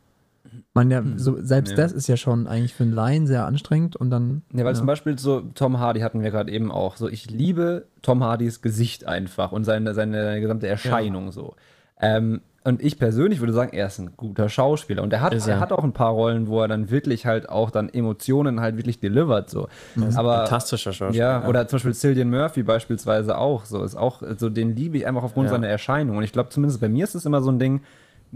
man 0.74 0.90
ja, 0.90 1.02
so, 1.16 1.40
selbst 1.40 1.70
Ja. 1.70 1.76
das 1.76 1.92
ist 1.92 2.08
ja 2.08 2.16
schon 2.16 2.46
eigentlich 2.46 2.74
für 2.74 2.82
einen 2.82 2.92
Laien 2.92 3.26
sehr 3.26 3.46
anstrengend 3.46 3.96
und 3.96 4.10
dann. 4.10 4.42
Ja, 4.52 4.64
weil 4.64 4.74
zum 4.74 4.86
Beispiel 4.86 5.18
so 5.18 5.40
Tom 5.40 5.78
Hardy 5.78 6.00
hatten 6.00 6.22
wir 6.22 6.30
gerade 6.30 6.50
eben 6.52 6.70
auch. 6.70 6.96
So, 6.96 7.08
ich 7.08 7.30
liebe 7.30 7.86
Tom 8.02 8.22
Hardys 8.24 8.60
Gesicht 8.60 9.06
einfach 9.06 9.52
und 9.52 9.64
seine, 9.64 9.94
seine 9.94 10.40
gesamte 10.40 10.66
Erscheinung 10.66 11.30
so. 11.32 11.54
Ähm, 12.00 12.40
und 12.64 12.82
ich 12.82 12.98
persönlich 12.98 13.40
würde 13.40 13.52
sagen, 13.52 13.72
er 13.76 13.88
ist 13.88 13.98
ein 13.98 14.12
guter 14.16 14.48
Schauspieler. 14.48 15.02
Und 15.02 15.12
er 15.12 15.20
hat, 15.20 15.32
er 15.34 15.46
er. 15.48 15.58
hat 15.60 15.72
auch 15.72 15.82
ein 15.82 15.92
paar 15.92 16.12
Rollen, 16.12 16.46
wo 16.46 16.60
er 16.60 16.68
dann 16.68 16.90
wirklich 16.90 17.26
halt 17.26 17.48
auch 17.48 17.70
dann 17.70 17.88
Emotionen 17.88 18.60
halt 18.60 18.76
wirklich 18.76 19.00
delivert. 19.00 19.50
So. 19.50 19.68
Aber 20.14 20.38
Fantastischer 20.46 20.92
Schauspieler. 20.92 21.40
ja, 21.42 21.48
oder 21.48 21.66
zum 21.66 21.78
Beispiel 21.78 21.94
Cillian 21.94 22.30
Murphy 22.30 22.62
beispielsweise 22.62 23.36
auch. 23.36 23.64
So 23.64 23.82
ist 23.82 23.96
auch, 23.96 24.22
so 24.36 24.48
den 24.48 24.76
liebe 24.76 24.96
ich 24.98 25.06
einfach 25.06 25.24
aufgrund 25.24 25.46
Ja. 25.46 25.52
seiner 25.52 25.66
Erscheinung. 25.68 26.16
Und 26.18 26.22
ich 26.22 26.32
glaube, 26.32 26.50
zumindest 26.50 26.80
bei 26.80 26.88
mir 26.88 27.02
ist 27.04 27.14
es 27.16 27.26
immer 27.26 27.42
so 27.42 27.50
ein 27.50 27.58
Ding, 27.58 27.80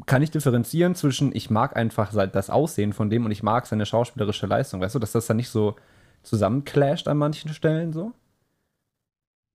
kann 0.07 0.23
ich 0.23 0.31
differenzieren 0.31 0.95
zwischen, 0.95 1.35
ich 1.35 1.49
mag 1.49 1.77
einfach 1.77 2.13
das 2.13 2.51
Aussehen 2.51 2.93
von 2.93 3.09
dem 3.09 3.25
und 3.25 3.31
ich 3.31 3.43
mag 3.43 3.67
seine 3.67 3.87
schauspielerische 3.87 4.47
Leistung. 4.47 4.81
Weißt 4.81 4.95
du, 4.95 4.99
dass 4.99 5.13
das 5.13 5.27
dann 5.27 5.37
nicht 5.39 5.49
so 5.51 5.77
zusammenclasht 6.23 7.07
an 7.09 7.17
manchen 7.17 7.51
Stellen 7.55 7.93
so? 7.93 8.13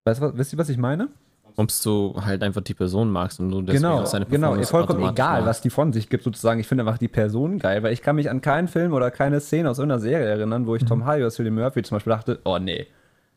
Weißt 0.06 0.22
du, 0.22 0.38
wisst 0.38 0.54
ihr, 0.54 0.58
was 0.58 0.70
ich 0.70 0.78
meine? 0.78 1.10
Ob 1.56 1.70
du 1.84 2.16
halt 2.26 2.44
einfach 2.44 2.62
die 2.62 2.74
Person 2.74 3.12
magst 3.12 3.40
und 3.40 3.50
du 3.52 3.62
deswegen 3.62 3.84
Genau, 3.84 4.02
auch 4.02 4.06
seine 4.06 4.26
genau. 4.26 4.48
Performance 4.48 4.72
Vollkommen 4.72 5.00
automatisch 5.00 5.16
egal, 5.24 5.34
magst. 5.42 5.48
was 5.48 5.62
die 5.62 5.70
von 5.70 5.94
sich 5.94 6.10
gibt, 6.10 6.24
sozusagen. 6.24 6.60
Ich 6.60 6.68
finde 6.68 6.84
einfach 6.86 6.98
die 6.98 7.08
Person 7.08 7.60
geil, 7.60 7.84
weil 7.84 7.94
ich 7.94 8.02
kann 8.02 8.16
mich 8.16 8.30
an 8.30 8.42
keinen 8.42 8.68
Film 8.68 8.94
oder 8.94 9.12
keine 9.12 9.40
Szene 9.40 9.70
aus 9.70 9.80
irgendeiner 9.80 10.02
Serie 10.02 10.28
erinnern, 10.28 10.68
wo 10.68 10.76
ich 10.76 10.86
Tom 10.86 11.06
Hardy 11.06 11.22
oder 11.24 11.32
Cillian 11.32 11.56
Murphy 11.56 11.84
zum 11.84 11.96
Beispiel 11.96 12.12
dachte, 12.12 12.40
oh 12.46 12.58
nee, 12.60 12.88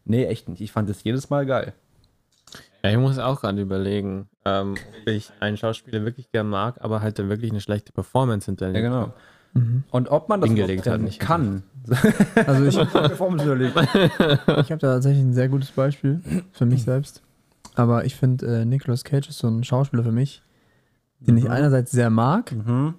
nee, 0.05 0.24
echt 0.27 0.48
nicht. 0.48 0.61
Ich 0.61 0.72
fand 0.72 0.88
das 0.88 1.03
jedes 1.05 1.31
Mal 1.31 1.46
geil. 1.46 1.72
Ja, 2.83 2.90
ich 2.90 2.98
muss 2.98 3.18
auch 3.18 3.40
gerade 3.40 3.61
überlegen, 3.62 4.29
ähm, 4.44 4.74
ob 5.03 5.09
ich 5.09 5.31
einen 5.40 5.57
Schauspieler 5.57 6.05
wirklich 6.05 6.31
gern 6.31 6.48
mag, 6.48 6.77
aber 6.81 7.00
halt 7.00 7.18
dann 7.18 7.31
wirklich 7.31 7.50
eine 7.50 7.61
schlechte 7.62 7.92
Performance 7.92 8.46
hinterlegt. 8.46 8.77
Ja, 8.77 8.88
genau. 8.88 9.12
Mhm. 9.55 9.85
Und 9.90 10.09
ob 10.11 10.29
man 10.29 10.40
das 10.40 10.48
Hingelegt 10.48 10.83
überhaupt 10.83 11.00
hat, 11.00 11.05
nicht 11.05 11.20
kann. 11.20 11.62
Also 12.46 12.64
ich, 12.64 12.77
Performance 12.92 13.44
hinterlegt. 13.44 13.77
ich 13.77 14.70
habe 14.70 14.79
da 14.79 14.94
tatsächlich 14.94 15.22
ein 15.22 15.33
sehr 15.33 15.48
gutes 15.48 15.70
Beispiel 15.70 16.20
für 16.53 16.66
mich 16.66 16.83
selbst. 16.85 17.22
Aber 17.74 18.04
ich 18.04 18.14
finde, 18.16 18.46
äh, 18.60 18.64
Nicolas 18.64 19.04
Cage 19.04 19.28
ist 19.28 19.38
so 19.38 19.48
ein 19.48 19.64
Schauspieler 19.64 20.02
für 20.04 20.12
mich, 20.12 20.42
den 21.20 21.37
ich 21.37 21.48
einerseits 21.50 21.90
sehr 21.90 22.10
mag, 22.10 22.52
Mhm. 22.52 22.94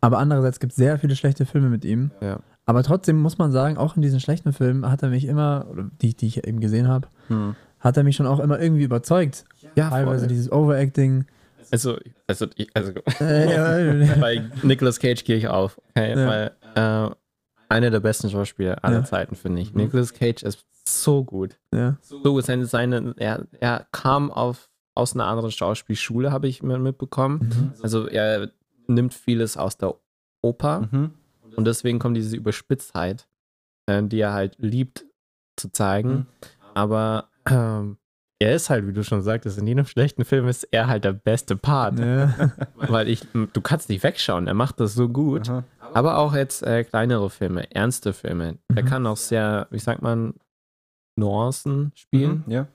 aber 0.00 0.18
andererseits 0.18 0.60
gibt 0.60 0.72
es 0.72 0.76
sehr 0.76 0.98
viele 0.98 1.16
schlechte 1.16 1.44
Filme 1.46 1.68
mit 1.68 1.84
ihm. 1.84 2.10
Ja. 2.20 2.40
Aber 2.66 2.82
trotzdem 2.82 3.20
muss 3.20 3.36
man 3.36 3.52
sagen, 3.52 3.76
auch 3.76 3.96
in 3.96 4.02
diesen 4.02 4.20
schlechten 4.20 4.52
Filmen 4.54 4.90
hat 4.90 5.02
er 5.02 5.10
mich 5.10 5.26
immer, 5.26 5.66
oder 5.70 5.90
die, 6.00 6.14
die 6.14 6.26
ich 6.26 6.46
eben 6.46 6.60
gesehen 6.60 6.88
habe, 6.88 7.08
Hm. 7.28 7.54
hat 7.80 7.96
er 7.98 8.04
mich 8.04 8.16
schon 8.16 8.26
auch 8.26 8.40
immer 8.40 8.58
irgendwie 8.60 8.84
überzeugt. 8.84 9.44
Ja, 9.74 9.90
Teilweise 9.90 10.20
voll. 10.20 10.28
dieses 10.28 10.50
Overacting. 10.50 11.26
Also, 11.70 11.98
also, 12.26 12.46
ich, 12.56 12.68
also 12.74 12.92
Äh, 13.20 13.54
ja, 13.54 14.14
bei 14.20 14.42
Nicolas 14.62 14.98
Cage 15.00 15.24
gehe 15.24 15.36
ich 15.36 15.48
auf, 15.48 15.78
okay? 15.90 16.10
Ja. 16.18 16.26
weil 16.74 17.10
äh, 17.10 17.14
einer 17.68 17.90
der 17.90 18.00
besten 18.00 18.30
Schauspieler 18.30 18.82
aller 18.84 18.98
Ja. 18.98 19.04
Zeiten, 19.04 19.34
finde 19.34 19.62
ich. 19.62 19.74
Nicolas 19.74 20.12
Cage 20.14 20.42
ist 20.42 20.64
so 20.86 21.24
gut. 21.24 21.58
ja. 21.72 21.96
So 22.02 22.20
gut, 22.22 22.44
seine, 22.44 22.66
seine, 22.66 23.14
er, 23.16 23.46
er 23.60 23.86
kam 23.92 24.30
auf, 24.30 24.68
aus 24.94 25.14
einer 25.14 25.26
anderen 25.26 25.50
Schauspielschule, 25.50 26.30
habe 26.30 26.46
ich 26.48 26.62
mir 26.62 26.78
mitbekommen. 26.78 27.72
Also 27.82 28.06
er 28.06 28.50
nimmt 28.86 29.14
vieles 29.14 29.56
aus 29.56 29.76
der 29.78 29.94
Oper 30.42 30.88
Mhm. 30.92 31.10
und 31.56 31.64
deswegen 31.66 31.98
kommt 31.98 32.16
diese 32.16 32.36
Überspitztheit, 32.36 33.26
äh, 33.86 34.02
die 34.02 34.20
er 34.20 34.34
halt 34.34 34.56
liebt 34.58 35.04
zu 35.56 35.70
zeigen. 35.72 36.10
Mhm. 36.10 36.26
Aber 36.74 37.28
ähm, 37.48 37.96
er 38.40 38.54
ist 38.54 38.68
halt, 38.68 38.86
wie 38.86 38.92
du 38.92 39.02
schon 39.04 39.22
sagtest, 39.22 39.56
in 39.58 39.66
jedem 39.66 39.86
schlechten 39.86 40.24
Film 40.26 40.48
ist 40.48 40.64
er 40.70 40.86
halt 40.88 41.04
der 41.04 41.12
beste 41.14 41.56
Part. 41.56 41.98
ja. 41.98 42.52
Weil 42.74 43.08
ich, 43.08 43.22
du 43.32 43.60
kannst 43.62 43.88
nicht 43.88 44.02
wegschauen, 44.02 44.46
er 44.48 44.54
macht 44.54 44.80
das 44.80 44.94
so 44.94 45.08
gut. 45.08 45.48
Aha. 45.48 45.64
Aber 45.94 46.18
auch 46.18 46.34
jetzt 46.34 46.62
äh, 46.62 46.84
kleinere 46.84 47.30
Filme, 47.30 47.70
ernste 47.74 48.12
Filme. 48.12 48.58
Er 48.74 48.82
Mhm. 48.82 48.86
kann 48.88 49.06
auch 49.06 49.16
sehr, 49.16 49.66
wie 49.70 49.78
sagt 49.78 50.02
man, 50.02 50.34
Nuancen 51.16 51.92
spielen. 51.94 52.42
Mhm. 52.46 52.52
Ja. 52.52 52.66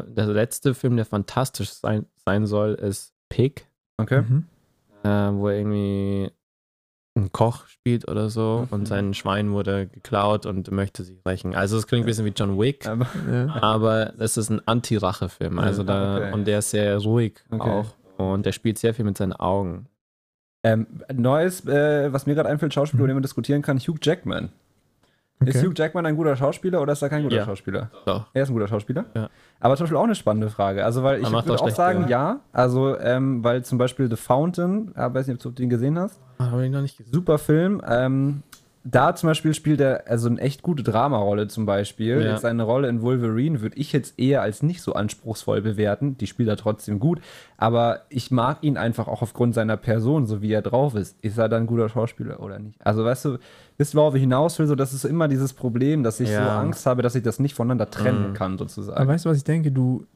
Äh, 0.00 0.04
der 0.12 0.26
letzte 0.26 0.74
Film, 0.74 0.96
der 0.96 1.04
fantastisch 1.06 1.70
sein, 1.70 2.06
sein 2.24 2.46
soll, 2.46 2.74
ist 2.74 3.12
Pig, 3.28 3.66
Okay. 3.98 4.22
Mhm. 4.22 4.46
äh, 5.04 5.08
wo 5.08 5.48
er 5.48 5.58
irgendwie 5.58 6.30
einen 7.16 7.32
Koch 7.32 7.66
spielt 7.66 8.08
oder 8.08 8.30
so 8.30 8.66
Mhm. 8.66 8.74
und 8.74 8.86
sein 8.88 9.14
Schwein 9.14 9.52
wurde 9.52 9.86
geklaut 9.86 10.46
und 10.46 10.70
möchte 10.70 11.02
sich 11.04 11.18
rächen. 11.26 11.54
Also 11.54 11.76
es 11.76 11.86
klingt 11.86 12.04
ein 12.04 12.06
bisschen 12.06 12.24
wie 12.24 12.30
John 12.34 12.58
Wick, 12.58 12.86
Aber, 12.86 13.06
Ja. 13.30 13.62
aber 13.62 14.14
es 14.18 14.36
ist 14.36 14.48
ein 14.50 14.66
Anti-Rache-Film. 14.66 15.58
Also 15.58 15.82
da, 15.84 16.16
okay. 16.16 16.32
und 16.32 16.46
der 16.46 16.60
ist 16.60 16.70
sehr 16.70 16.98
ruhig 16.98 17.34
Okay. 17.50 17.68
auch. 17.70 17.94
Und 18.16 18.46
der 18.46 18.52
spielt 18.52 18.78
sehr 18.78 18.94
viel 18.94 19.04
mit 19.04 19.16
seinen 19.18 19.32
Augen. 19.32 19.86
Ähm, 20.62 20.86
Neues, 21.12 21.64
äh, 21.66 22.12
was 22.12 22.26
mir 22.26 22.34
gerade 22.34 22.48
einfällt, 22.48 22.74
Schauspieler, 22.74 23.00
über 23.00 23.08
den 23.08 23.16
man 23.16 23.22
diskutieren 23.22 23.62
kann, 23.62 23.78
Hugh 23.78 23.98
Jackman. 24.02 24.50
Ist 25.42 25.56
Okay. 25.56 25.66
Hugh 25.68 25.72
Jackman 25.74 26.04
ein 26.04 26.16
guter 26.16 26.36
Schauspieler 26.36 26.82
oder 26.82 26.92
ist 26.92 27.00
er 27.00 27.08
kein 27.08 27.22
guter 27.22 27.36
Ja. 27.36 27.44
Schauspieler? 27.46 27.90
Doch. 28.04 28.26
Er 28.34 28.42
ist 28.42 28.50
ein 28.50 28.52
guter 28.52 28.68
Schauspieler. 28.68 29.06
Ja. 29.14 29.30
Aber 29.58 29.74
zum 29.76 29.84
Beispiel 29.84 29.96
auch 29.96 30.04
eine 30.04 30.14
spannende 30.14 30.50
Frage. 30.50 30.84
Also, 30.84 31.02
weil 31.02 31.22
ich 31.22 31.30
würde 31.30 31.54
auch 31.54 31.70
sagen, 31.70 32.08
ja. 32.08 32.40
Also, 32.52 32.98
ähm, 32.98 33.42
weil 33.42 33.64
zum 33.64 33.78
Beispiel 33.78 34.10
The 34.10 34.16
Fountain, 34.16 34.90
ich 34.90 34.96
weiß 34.98 35.28
nicht, 35.28 35.36
ob 35.36 35.42
du 35.42 35.50
den 35.62 35.70
gesehen 35.70 35.98
hast. 35.98 36.20
Ah, 36.36 36.50
Habe 36.50 36.66
ich 36.66 36.70
noch 36.70 36.82
nicht 36.82 36.98
gesehen. 36.98 37.12
Super 37.14 37.38
Film. 37.38 37.80
Ähm, 37.88 38.42
da 38.82 39.14
zum 39.14 39.26
Beispiel 39.28 39.52
spielt 39.52 39.80
er 39.80 40.04
also 40.08 40.28
eine 40.28 40.40
echt 40.40 40.62
gute 40.62 40.82
Dramarolle 40.82 41.48
zum 41.48 41.66
Beispiel. 41.66 42.22
Ja. 42.22 42.30
Jetzt 42.32 42.40
Seine 42.42 42.62
Rolle 42.62 42.88
in 42.88 43.02
Wolverine 43.02 43.60
würde 43.60 43.76
ich 43.76 43.92
jetzt 43.92 44.18
eher 44.18 44.40
als 44.40 44.62
nicht 44.62 44.80
so 44.80 44.94
anspruchsvoll 44.94 45.60
bewerten. 45.60 46.16
Die 46.16 46.26
spielt 46.26 46.48
er 46.48 46.56
trotzdem 46.56 46.98
gut. 46.98 47.20
Aber 47.58 48.00
ich 48.08 48.30
mag 48.30 48.58
ihn 48.62 48.78
einfach 48.78 49.06
auch 49.06 49.20
aufgrund 49.20 49.54
seiner 49.54 49.76
Person, 49.76 50.24
so 50.26 50.40
wie 50.40 50.52
er 50.52 50.62
drauf 50.62 50.94
ist. 50.94 51.16
Ist 51.22 51.36
er 51.36 51.48
dann 51.50 51.64
ein 51.64 51.66
guter 51.66 51.90
Schauspieler 51.90 52.40
oder 52.40 52.58
nicht? 52.58 52.78
Also 52.84 53.04
weißt 53.04 53.24
du, 53.26 53.38
wisst 53.76 53.94
ihr, 53.94 53.98
worauf 53.98 54.14
ich 54.14 54.22
hinaus 54.22 54.58
will? 54.58 54.66
So, 54.66 54.74
das 54.74 54.94
ist 54.94 55.04
immer 55.04 55.28
dieses 55.28 55.52
Problem, 55.52 56.02
dass 56.02 56.18
ich 56.20 56.28
so 56.28 56.34
Ja. 56.34 56.58
Angst 56.58 56.86
habe, 56.86 57.02
dass 57.02 57.14
ich 57.14 57.22
das 57.22 57.38
nicht 57.38 57.54
voneinander 57.54 57.90
trennen 57.90 58.30
Mhm. 58.30 58.34
kann, 58.34 58.56
sozusagen. 58.56 58.96
Aber 58.96 59.08
weißt 59.12 59.26
du, 59.26 59.28
was 59.28 59.36
ich 59.36 59.44
denke? 59.44 59.72
Du, 59.72 60.06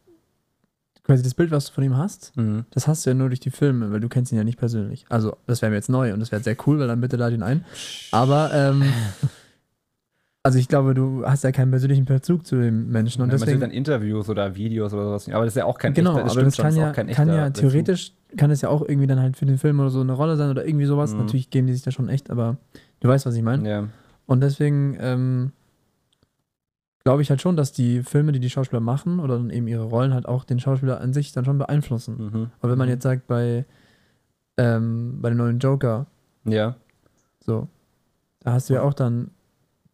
quasi 1.04 1.22
das 1.22 1.34
Bild, 1.34 1.50
was 1.50 1.66
du 1.66 1.72
von 1.72 1.84
ihm 1.84 1.96
hast, 1.96 2.32
Mhm. 2.36 2.64
das 2.70 2.88
hast 2.88 3.04
du 3.06 3.10
ja 3.10 3.14
nur 3.14 3.28
durch 3.28 3.40
die 3.40 3.50
Filme, 3.50 3.92
weil 3.92 4.00
du 4.00 4.08
kennst 4.08 4.32
ihn 4.32 4.38
ja 4.38 4.44
nicht 4.44 4.58
persönlich. 4.58 5.04
Also, 5.10 5.36
das 5.46 5.60
wäre 5.62 5.70
mir 5.70 5.76
jetzt 5.76 5.90
neu 5.90 6.12
und 6.14 6.20
das 6.20 6.32
wäre 6.32 6.42
sehr 6.42 6.56
cool, 6.66 6.78
weil 6.78 6.88
dann 6.88 7.00
bitte 7.00 7.16
lade 7.16 7.34
ihn 7.34 7.42
ein. 7.42 7.64
Aber, 8.10 8.50
ähm, 8.54 8.82
also 10.42 10.58
ich 10.58 10.68
glaube, 10.68 10.94
du 10.94 11.24
hast 11.26 11.44
ja 11.44 11.52
keinen 11.52 11.70
persönlichen 11.70 12.04
Bezug 12.04 12.46
zu 12.46 12.56
dem 12.56 12.90
Menschen 12.90 13.22
und 13.22 13.30
sieht 13.30 13.40
deswegen. 13.40 13.60
dann 13.60 13.70
Interviews 13.70 14.28
oder 14.28 14.54
Videos 14.56 14.92
oder 14.92 15.04
sowas. 15.04 15.28
Aber 15.28 15.44
das 15.44 15.52
ist 15.54 15.58
ja 15.58 15.64
auch 15.64 15.78
kein 15.78 15.94
Genau, 15.94 16.10
echter, 16.12 16.20
aber 16.22 16.30
stimmt 16.30 16.46
das 16.48 16.56
schon, 16.56 16.62
kann 16.64 16.72
ist 16.72 16.78
ja, 16.78 16.90
auch 16.90 16.94
kein 16.94 17.06
kann 17.08 17.28
echter 17.28 17.36
ja 17.44 17.50
theoretisch, 17.50 18.12
kann 18.36 18.50
es 18.50 18.60
ja 18.60 18.68
auch 18.68 18.82
irgendwie 18.82 19.06
dann 19.06 19.20
halt 19.20 19.36
für 19.36 19.46
den 19.46 19.58
Film 19.58 19.80
oder 19.80 19.90
so 19.90 20.00
eine 20.00 20.12
Rolle 20.12 20.36
sein 20.36 20.50
oder 20.50 20.66
irgendwie 20.66 20.86
sowas. 20.86 21.12
Mhm. 21.12 21.20
Natürlich 21.20 21.50
geben 21.50 21.66
die 21.66 21.72
sich 21.74 21.82
da 21.82 21.90
schon 21.90 22.08
echt, 22.08 22.30
aber 22.30 22.56
du 23.00 23.08
weißt, 23.08 23.26
was 23.26 23.34
ich 23.36 23.42
meine. 23.42 23.68
Ja. 23.68 23.88
Und 24.26 24.40
deswegen 24.42 24.96
ähm, 25.00 25.52
glaube 27.04 27.22
ich 27.22 27.30
halt 27.30 27.40
schon, 27.42 27.56
dass 27.56 27.72
die 27.72 28.02
Filme, 28.02 28.32
die 28.32 28.40
die 28.40 28.50
Schauspieler 28.50 28.80
machen 28.80 29.20
oder 29.20 29.36
dann 29.36 29.50
eben 29.50 29.66
ihre 29.68 29.84
Rollen 29.84 30.14
halt 30.14 30.26
auch 30.26 30.44
den 30.44 30.58
Schauspieler 30.58 31.00
an 31.00 31.12
sich 31.12 31.32
dann 31.32 31.44
schon 31.44 31.58
beeinflussen. 31.58 32.16
Mhm. 32.32 32.50
Aber 32.60 32.72
wenn 32.72 32.78
man 32.78 32.88
jetzt 32.88 33.02
sagt, 33.02 33.26
bei, 33.26 33.64
ähm, 34.56 35.18
bei 35.20 35.28
dem 35.30 35.38
neuen 35.38 35.58
Joker, 35.58 36.06
Ja. 36.44 36.76
so, 37.40 37.68
da 38.40 38.52
hast 38.52 38.70
du 38.70 38.74
ja 38.74 38.82
auch 38.82 38.94
dann 38.94 39.30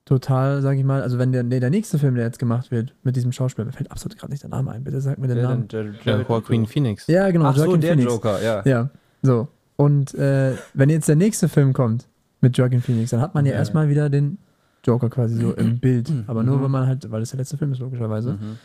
total, 0.04 0.60
sag 0.62 0.76
ich 0.76 0.84
mal, 0.84 1.02
also 1.02 1.18
wenn 1.18 1.32
der, 1.32 1.42
nee, 1.42 1.60
der 1.60 1.70
nächste 1.70 1.98
Film, 1.98 2.14
der 2.16 2.24
jetzt 2.24 2.38
gemacht 2.38 2.70
wird, 2.70 2.94
mit 3.02 3.16
diesem 3.16 3.32
Schauspieler, 3.32 3.64
mir 3.66 3.72
fällt 3.72 3.90
absolut 3.92 4.18
gerade 4.18 4.32
nicht 4.32 4.42
der 4.42 4.50
Name 4.50 4.72
ein, 4.72 4.82
bitte 4.84 5.00
sag 5.00 5.18
mir 5.18 5.28
den 5.28 5.36
Wer 5.38 5.48
Namen. 5.48 5.68
denn? 5.68 5.86
Jared- 5.86 6.04
Ja, 6.04 6.12
Jared 6.12 6.28
Joaquin. 6.28 6.66
Phoenix. 6.66 7.06
Ja, 7.06 7.30
genau, 7.30 7.46
Ach 7.46 7.56
so, 7.56 7.64
Joaquin 7.64 7.80
der 7.80 7.90
Phoenix. 7.94 8.12
Joker, 8.12 8.42
ja. 8.42 8.62
Ja, 8.64 8.90
so. 9.22 9.48
Und 9.76 10.14
äh, 10.14 10.54
wenn 10.74 10.90
jetzt 10.90 11.08
der 11.08 11.16
nächste 11.16 11.48
Film 11.48 11.72
kommt 11.72 12.06
mit 12.40 12.56
Joaquin 12.58 12.82
Phoenix, 12.82 13.10
dann 13.10 13.20
hat 13.20 13.34
man 13.34 13.46
ja, 13.46 13.52
Ja. 13.52 13.58
erstmal 13.58 13.88
wieder 13.88 14.10
den 14.10 14.38
Joker 14.84 15.08
quasi 15.10 15.36
so 15.40 15.52
im 15.52 15.78
Bild. 15.80 16.12
Aber 16.26 16.42
nur, 16.42 16.56
Mhm. 16.58 16.64
wenn 16.64 16.70
man 16.70 16.86
halt, 16.86 17.10
weil 17.10 17.22
es 17.22 17.30
der 17.30 17.38
letzte 17.38 17.56
Film 17.56 17.72
ist, 17.72 17.78
logischerweise. 17.80 18.32
Mhm. 18.34 18.56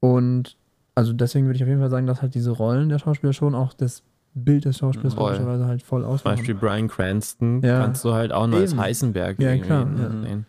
Und 0.00 0.56
also 0.94 1.12
deswegen 1.12 1.46
würde 1.46 1.56
ich 1.56 1.62
auf 1.62 1.68
jeden 1.68 1.80
Fall 1.80 1.90
sagen, 1.90 2.06
dass 2.06 2.22
halt 2.22 2.34
diese 2.34 2.50
Rollen 2.50 2.88
der 2.88 2.98
Schauspieler 2.98 3.32
schon 3.32 3.54
auch 3.54 3.72
das 3.72 4.02
Bild 4.34 4.64
des 4.64 4.78
Schauspielers 4.78 5.14
Voll. 5.14 5.32
logischerweise 5.32 5.66
halt 5.66 5.82
voll 5.82 6.02
Zum 6.02 6.10
ausmachen. 6.10 6.36
Beispiel 6.36 6.54
Brian 6.54 6.88
Cranston 6.88 7.62
Ja. 7.62 7.80
kannst 7.84 8.04
du 8.04 8.12
halt 8.12 8.32
auch 8.32 8.46
nur 8.46 8.58
als 8.60 8.72
Eben. 8.72 8.80
Heisenberg 8.80 9.38
Ja, 9.40 9.56
klar, 9.58 9.88
ja. 9.96 10.10
sehen. 10.22 10.46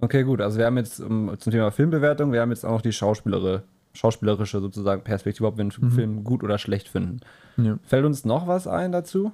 Okay, 0.00 0.22
gut. 0.22 0.40
Also 0.40 0.58
wir 0.58 0.66
haben 0.66 0.76
jetzt 0.76 1.00
um, 1.00 1.32
zum 1.38 1.50
Thema 1.52 1.70
Filmbewertung, 1.70 2.32
wir 2.32 2.40
haben 2.40 2.50
jetzt 2.50 2.64
auch 2.64 2.70
noch 2.72 2.82
die 2.82 2.92
Schauspielere, 2.92 3.64
schauspielerische 3.92 4.60
sozusagen 4.60 5.02
Perspektive, 5.02 5.46
ob 5.48 5.56
wir 5.56 5.62
einen 5.62 5.72
Mhm. 5.78 5.90
Film 5.90 6.24
gut 6.24 6.42
oder 6.42 6.58
schlecht 6.58 6.88
finden. 6.88 7.20
Ja. 7.56 7.78
Fällt 7.82 8.04
uns 8.06 8.24
noch 8.24 8.46
was 8.46 8.66
ein 8.66 8.92
dazu? 8.92 9.32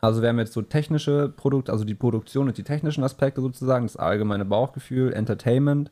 Also 0.00 0.22
wir 0.22 0.28
haben 0.28 0.38
jetzt 0.38 0.52
so 0.52 0.62
technische 0.62 1.32
Produkte, 1.34 1.72
also 1.72 1.84
die 1.84 1.94
Produktion 1.94 2.48
und 2.48 2.58
die 2.58 2.62
technischen 2.62 3.02
Aspekte 3.02 3.40
sozusagen, 3.40 3.86
das 3.86 3.96
allgemeine 3.96 4.44
Bauchgefühl, 4.44 5.12
Entertainment, 5.12 5.90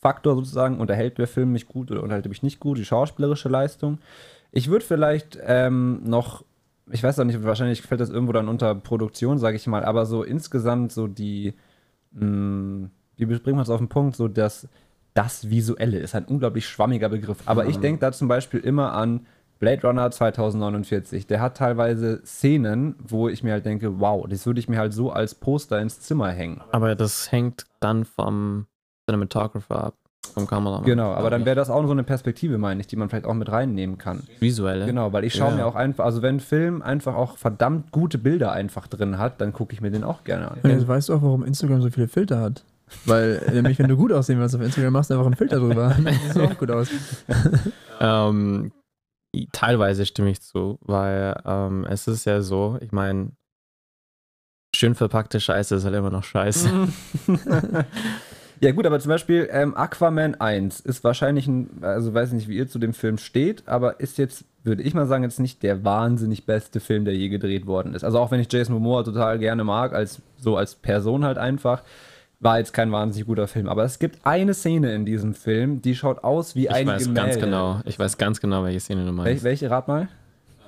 Faktor 0.00 0.34
sozusagen, 0.36 0.80
unterhält 0.80 1.18
der 1.18 1.26
Film 1.26 1.52
mich 1.52 1.66
gut 1.66 1.90
oder 1.90 2.02
unterhält 2.02 2.26
er 2.26 2.30
mich 2.30 2.42
nicht 2.42 2.60
gut, 2.60 2.78
die 2.78 2.84
schauspielerische 2.84 3.48
Leistung. 3.48 3.98
Ich 4.52 4.68
würde 4.68 4.84
vielleicht 4.84 5.38
ähm, 5.42 6.00
noch 6.04 6.44
ich 6.90 7.02
weiß 7.02 7.18
auch 7.18 7.24
nicht, 7.24 7.42
wahrscheinlich 7.42 7.82
fällt 7.82 8.00
das 8.00 8.10
irgendwo 8.10 8.32
dann 8.32 8.48
unter 8.48 8.74
Produktion, 8.74 9.38
sage 9.38 9.56
ich 9.56 9.66
mal, 9.66 9.84
aber 9.84 10.06
so 10.06 10.22
insgesamt 10.22 10.92
so 10.92 11.06
die, 11.06 11.54
mh, 12.12 12.90
wie 13.16 13.26
bringen 13.26 13.58
wir 13.58 13.62
es 13.62 13.70
auf 13.70 13.78
den 13.78 13.88
Punkt, 13.88 14.16
so 14.16 14.28
dass 14.28 14.68
das 15.14 15.48
Visuelle 15.48 15.98
ist 15.98 16.14
ein 16.14 16.24
unglaublich 16.24 16.66
schwammiger 16.66 17.08
Begriff. 17.08 17.38
Aber 17.46 17.66
ich 17.66 17.78
denke 17.78 18.00
da 18.00 18.12
zum 18.12 18.26
Beispiel 18.26 18.60
immer 18.60 18.92
an 18.94 19.26
Blade 19.58 19.86
Runner 19.86 20.10
2049. 20.10 21.26
Der 21.26 21.40
hat 21.40 21.56
teilweise 21.56 22.20
Szenen, 22.24 22.96
wo 23.06 23.28
ich 23.28 23.42
mir 23.42 23.52
halt 23.52 23.64
denke, 23.64 24.00
wow, 24.00 24.26
das 24.28 24.46
würde 24.46 24.60
ich 24.60 24.68
mir 24.68 24.78
halt 24.78 24.92
so 24.92 25.10
als 25.10 25.34
Poster 25.34 25.80
ins 25.80 26.00
Zimmer 26.00 26.30
hängen. 26.30 26.60
Aber 26.72 26.94
das 26.94 27.30
hängt 27.32 27.64
dann 27.80 28.04
vom 28.04 28.66
Cinematographer 29.08 29.84
ab, 29.84 29.94
vom 30.34 30.46
Kameramann. 30.46 30.84
Genau, 30.84 31.12
aber 31.12 31.30
dann 31.30 31.44
wäre 31.44 31.56
das 31.56 31.70
auch 31.70 31.84
so 31.86 31.92
eine 31.92 32.02
Perspektive, 32.04 32.58
meine 32.58 32.80
ich, 32.80 32.86
die 32.86 32.96
man 32.96 33.08
vielleicht 33.08 33.26
auch 33.26 33.34
mit 33.34 33.50
reinnehmen 33.52 33.98
kann. 33.98 34.22
visuelle. 34.40 34.86
Genau, 34.86 35.12
weil 35.12 35.24
ich 35.24 35.34
schaue 35.34 35.50
Ja. 35.50 35.56
mir 35.56 35.66
auch 35.66 35.74
einfach, 35.76 36.04
also 36.04 36.22
wenn 36.22 36.36
ein 36.36 36.40
Film 36.40 36.82
einfach 36.82 37.14
auch 37.14 37.36
verdammt 37.38 37.92
gute 37.92 38.18
Bilder 38.18 38.52
einfach 38.52 38.86
drin 38.86 39.18
hat, 39.18 39.40
dann 39.40 39.52
gucke 39.52 39.72
ich 39.74 39.80
mir 39.80 39.90
den 39.90 40.04
auch 40.04 40.24
gerne 40.24 40.50
an. 40.50 40.58
Und 40.62 40.70
jetzt 40.70 40.88
weißt 40.88 41.08
du 41.08 41.14
auch, 41.14 41.22
warum 41.22 41.44
Instagram 41.44 41.80
so 41.82 41.90
viele 41.90 42.08
Filter 42.08 42.40
hat. 42.40 42.64
Weil, 43.06 43.40
nämlich, 43.52 43.78
wenn 43.78 43.88
du 43.88 43.96
gut 43.96 44.12
aussehen 44.12 44.38
willst 44.38 44.54
auf 44.54 44.60
Instagram, 44.60 44.92
machst 44.92 45.08
du 45.10 45.14
einfach 45.14 45.26
einen 45.26 45.36
Filter 45.36 45.56
drüber. 45.58 45.94
Dann 46.04 46.14
sieht 46.32 46.42
auch 46.42 46.58
gut 46.58 46.70
aus. 46.70 46.88
Ähm, 48.00 48.72
teilweise 49.52 50.06
stimme 50.06 50.30
ich 50.30 50.40
zu, 50.42 50.78
weil 50.82 51.40
ähm, 51.44 51.86
es 51.88 52.06
ist 52.08 52.24
ja 52.24 52.42
so, 52.42 52.78
ich 52.80 52.92
meine, 52.92 53.32
schön 54.74 54.94
verpackte 54.94 55.40
Scheiße 55.40 55.76
ist 55.76 55.84
halt 55.84 55.94
immer 55.94 56.10
noch 56.10 56.24
Scheiße. 56.24 56.88
ja 58.60 58.72
gut, 58.72 58.86
aber 58.86 59.00
zum 59.00 59.10
Beispiel 59.10 59.48
ähm, 59.50 59.76
Aquaman 59.76 60.34
1 60.34 60.80
ist 60.80 61.04
wahrscheinlich 61.04 61.46
ein, 61.46 61.82
also 61.82 62.12
weiß 62.12 62.32
nicht, 62.32 62.48
wie 62.48 62.56
ihr 62.56 62.68
zu 62.68 62.78
dem 62.78 62.94
Film 62.94 63.18
steht, 63.18 63.66
aber 63.66 64.00
ist 64.00 64.18
jetzt, 64.18 64.44
würde 64.62 64.82
ich 64.82 64.94
mal 64.94 65.06
sagen, 65.06 65.24
jetzt 65.24 65.40
nicht 65.40 65.62
der 65.62 65.84
wahnsinnig 65.84 66.46
beste 66.46 66.80
Film, 66.80 67.04
der 67.04 67.14
je 67.14 67.28
gedreht 67.28 67.66
worden 67.66 67.94
ist. 67.94 68.04
Also 68.04 68.18
auch 68.18 68.30
wenn 68.30 68.40
ich 68.40 68.52
Jason 68.52 68.74
Momoa 68.74 69.02
total 69.04 69.38
gerne 69.38 69.64
mag, 69.64 69.92
als 69.94 70.20
so 70.38 70.56
als 70.56 70.74
Person 70.74 71.24
halt 71.24 71.38
einfach, 71.38 71.82
war 72.40 72.58
jetzt 72.58 72.72
kein 72.74 72.92
wahnsinnig 72.92 73.26
guter 73.26 73.46
Film. 73.48 73.68
Aber 73.68 73.84
es 73.84 73.98
gibt 73.98 74.18
eine 74.26 74.52
Szene 74.54 74.94
in 74.94 75.04
diesem 75.06 75.34
Film, 75.34 75.80
die 75.80 75.94
schaut 75.94 76.22
aus 76.24 76.54
wie 76.54 76.64
Ich 76.64 76.70
ein 76.70 76.86
weiß 76.86 77.04
Gemälde. 77.04 77.30
ganz 77.30 77.40
genau, 77.42 77.80
ich 77.84 77.98
weiß 77.98 78.18
ganz 78.18 78.40
genau, 78.40 78.64
welche 78.64 78.80
Szene 78.80 79.00
du 79.02 79.06
Wel 79.08 79.12
meinst. 79.14 79.44
welche, 79.44 79.70
rat 79.70 79.88
mal? 79.88 80.08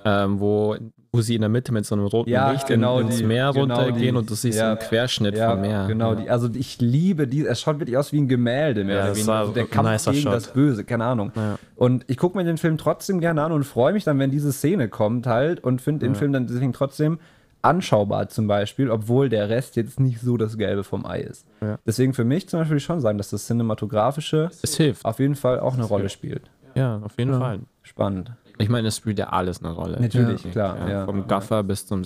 Ähm, 0.09 0.39
wo, 0.39 0.77
wo 1.13 1.21
sie 1.21 1.35
in 1.35 1.41
der 1.41 1.51
Mitte 1.51 1.73
mit 1.73 1.85
so 1.85 1.97
einem 1.97 2.07
roten 2.07 2.31
Ja, 2.31 2.53
Licht 2.53 2.69
genau 2.69 3.01
in, 3.01 3.09
ins 3.09 3.17
die, 3.17 3.25
Meer 3.25 3.53
genau 3.53 3.75
runtergehen 3.75 4.15
die. 4.15 4.19
und 4.21 4.31
du 4.31 4.35
siehst 4.37 4.57
Ja. 4.59 4.71
einen 4.71 4.79
Querschnitt 4.79 5.37
Ja, 5.37 5.51
vom 5.51 5.63
Meer. 5.63 5.87
genau. 5.89 6.11
Ja. 6.15 6.21
Die, 6.21 6.31
also 6.31 6.49
ich 6.55 6.81
liebe 6.81 7.27
die, 7.27 7.45
es 7.45 7.61
schaut 7.61 7.81
wirklich 7.81 7.97
aus 7.99 8.13
wie 8.13 8.21
ein 8.21 8.29
Gemälde 8.29 8.85
mehr 8.85 8.95
Ja, 8.95 9.01
oder 9.03 9.09
das 9.09 9.19
weniger. 9.19 9.33
war 9.33 9.41
Also 9.41 9.53
der 9.53 9.65
Kampf 9.67 10.05
gegen 10.05 10.17
Shot. 10.19 10.33
das 10.33 10.47
Böse, 10.53 10.85
keine 10.85 11.05
Ahnung. 11.07 11.33
Und 11.75 12.05
ich 12.07 12.19
gucke 12.19 12.39
mir 12.39 12.45
den 12.45 12.57
Film 12.57 12.79
trotzdem 12.79 13.19
gerne 13.21 13.43
an 13.43 13.51
und 13.51 13.65
freue 13.65 13.93
mich 13.93 14.05
dann, 14.05 14.19
wenn 14.21 14.31
diese 14.31 14.53
Szene 14.53 14.89
kommt 14.89 15.27
halt 15.27 15.63
und 15.65 15.83
finde 15.83 16.07
den. 16.07 16.15
Film 16.15 16.33
dann 16.33 16.47
deswegen 16.47 16.73
trotzdem 16.73 17.19
anschaubar 17.67 18.29
zum 18.29 18.47
Beispiel, 18.47 18.91
obwohl 18.91 19.29
der 19.29 19.49
Rest 19.49 19.77
jetzt 19.77 20.01
nicht 20.01 20.21
so 20.21 20.37
das 20.37 20.57
Gelbe 20.57 20.85
vom 20.85 21.05
Ei 21.07 21.21
ist. 21.21 21.47
Ja. 21.61 21.79
Deswegen 21.87 22.15
für 22.15 22.25
mich 22.25 22.49
zum 22.49 22.61
Beispiel 22.61 22.81
schon 22.81 23.01
sagen, 23.01 23.19
dass 23.19 23.31
das 23.31 23.47
Cinematografische 23.47 24.51
Es 24.63 24.77
hilft. 24.77 25.05
auf 25.05 25.19
jeden 25.19 25.35
Fall 25.37 25.61
auch 25.61 25.75
eine 25.75 25.85
Rolle 25.85 26.09
spielt. 26.09 26.51
Ja, 26.75 26.99
auf 27.03 27.19
jeden 27.19 27.33
Ja. 27.33 27.39
Fall. 27.39 27.61
Spannend. 27.83 28.33
Ich 28.59 28.69
meine, 28.69 28.89
es 28.89 28.97
spielt 28.97 29.19
ja 29.19 29.29
alles 29.31 29.63
eine 29.63 29.73
Rolle. 29.73 30.01
Natürlich, 30.01 30.45
Ja. 30.45 30.51
klar. 30.51 30.89
Ja. 30.89 31.05
Vom 31.05 31.27
Gaffer 31.27 31.63
bis 31.63 31.87
zum 31.87 32.03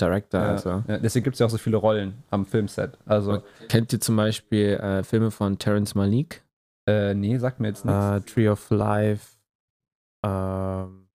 Director. 0.00 0.40
Ja. 0.40 0.48
Also. 0.50 0.82
Ja, 0.86 0.98
deswegen 0.98 1.24
gibt 1.24 1.34
es 1.34 1.40
ja 1.40 1.46
auch 1.46 1.50
so 1.50 1.58
viele 1.58 1.76
Rollen 1.76 2.22
am 2.30 2.46
Filmset. 2.46 2.96
Also, 3.04 3.42
Kennt 3.68 3.92
ihr 3.92 4.00
zum 4.00 4.14
Beispiel 4.16 4.74
äh, 4.74 5.02
Filme 5.02 5.30
von 5.30 5.58
Terrence 5.58 5.94
Malik? 5.94 6.42
äh, 6.88 7.14
nee, 7.14 7.36
sagt 7.38 7.60
mir 7.60 7.68
jetzt 7.68 7.84
nichts. 7.84 8.00
Äh, 8.00 8.20
Tree 8.22 8.48
of 8.48 8.70
Life, 8.70 9.36
ähm, 10.24 11.08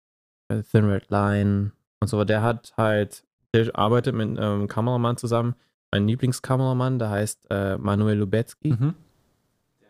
Thin 0.72 0.86
Red 0.86 1.10
Line 1.10 1.72
und 2.02 2.08
so. 2.08 2.24
Der 2.26 2.42
hat 2.44 2.74
halt, 2.78 3.24
der 3.54 3.78
arbeitet 3.78 4.16
mit 4.16 4.38
einem 4.40 4.68
Kameramann 4.68 5.18
zusammen. 5.18 5.56
Mein 5.92 6.08
Lieblingskameramann, 6.08 6.98
der 7.00 7.10
heißt 7.10 7.48
äh, 7.52 7.78
Manuel 7.78 8.18
Lubetzky. 8.18 8.72
Mhm. 8.72 8.94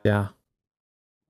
Der 0.03 0.34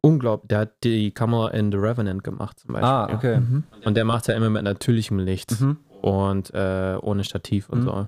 unglaublich, 0.02 0.48
der 0.50 0.60
hat 0.60 0.84
die 0.84 1.12
Kamera 1.12 1.50
in 1.50 1.72
The 1.72 1.78
Revenant 1.78 2.24
gemacht 2.24 2.60
zum 2.60 2.74
Beispiel. 2.74 2.90
Ah, 2.90 3.14
okay. 3.14 3.40
Mhm. 3.40 3.64
Und 3.86 3.96
der 3.96 4.06
macht 4.06 4.28
ja 4.28 4.36
immer 4.36 4.50
mit 4.50 4.64
natürlichem 4.64 5.20
Licht 5.20 5.60
Mhm. 5.60 5.78
und 6.02 6.54
äh, 6.54 6.98
ohne 7.02 7.24
Stativ 7.24 7.70
und 7.70 7.80
Mhm. 7.80 7.84
so. 7.84 8.08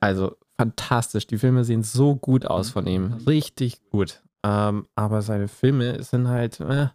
Also 0.00 0.36
fantastisch. 0.58 1.26
Die 1.26 1.38
Filme 1.38 1.64
sehen 1.64 1.82
so 1.82 2.14
gut 2.14 2.46
aus 2.46 2.70
von 2.70 2.86
ihm. 2.86 3.14
Richtig 3.26 3.80
gut. 3.90 4.22
Ähm, 4.44 4.86
aber 4.94 5.22
seine 5.22 5.48
Filme 5.48 6.02
sind 6.02 6.28
halt, 6.28 6.60
äh, 6.60 6.88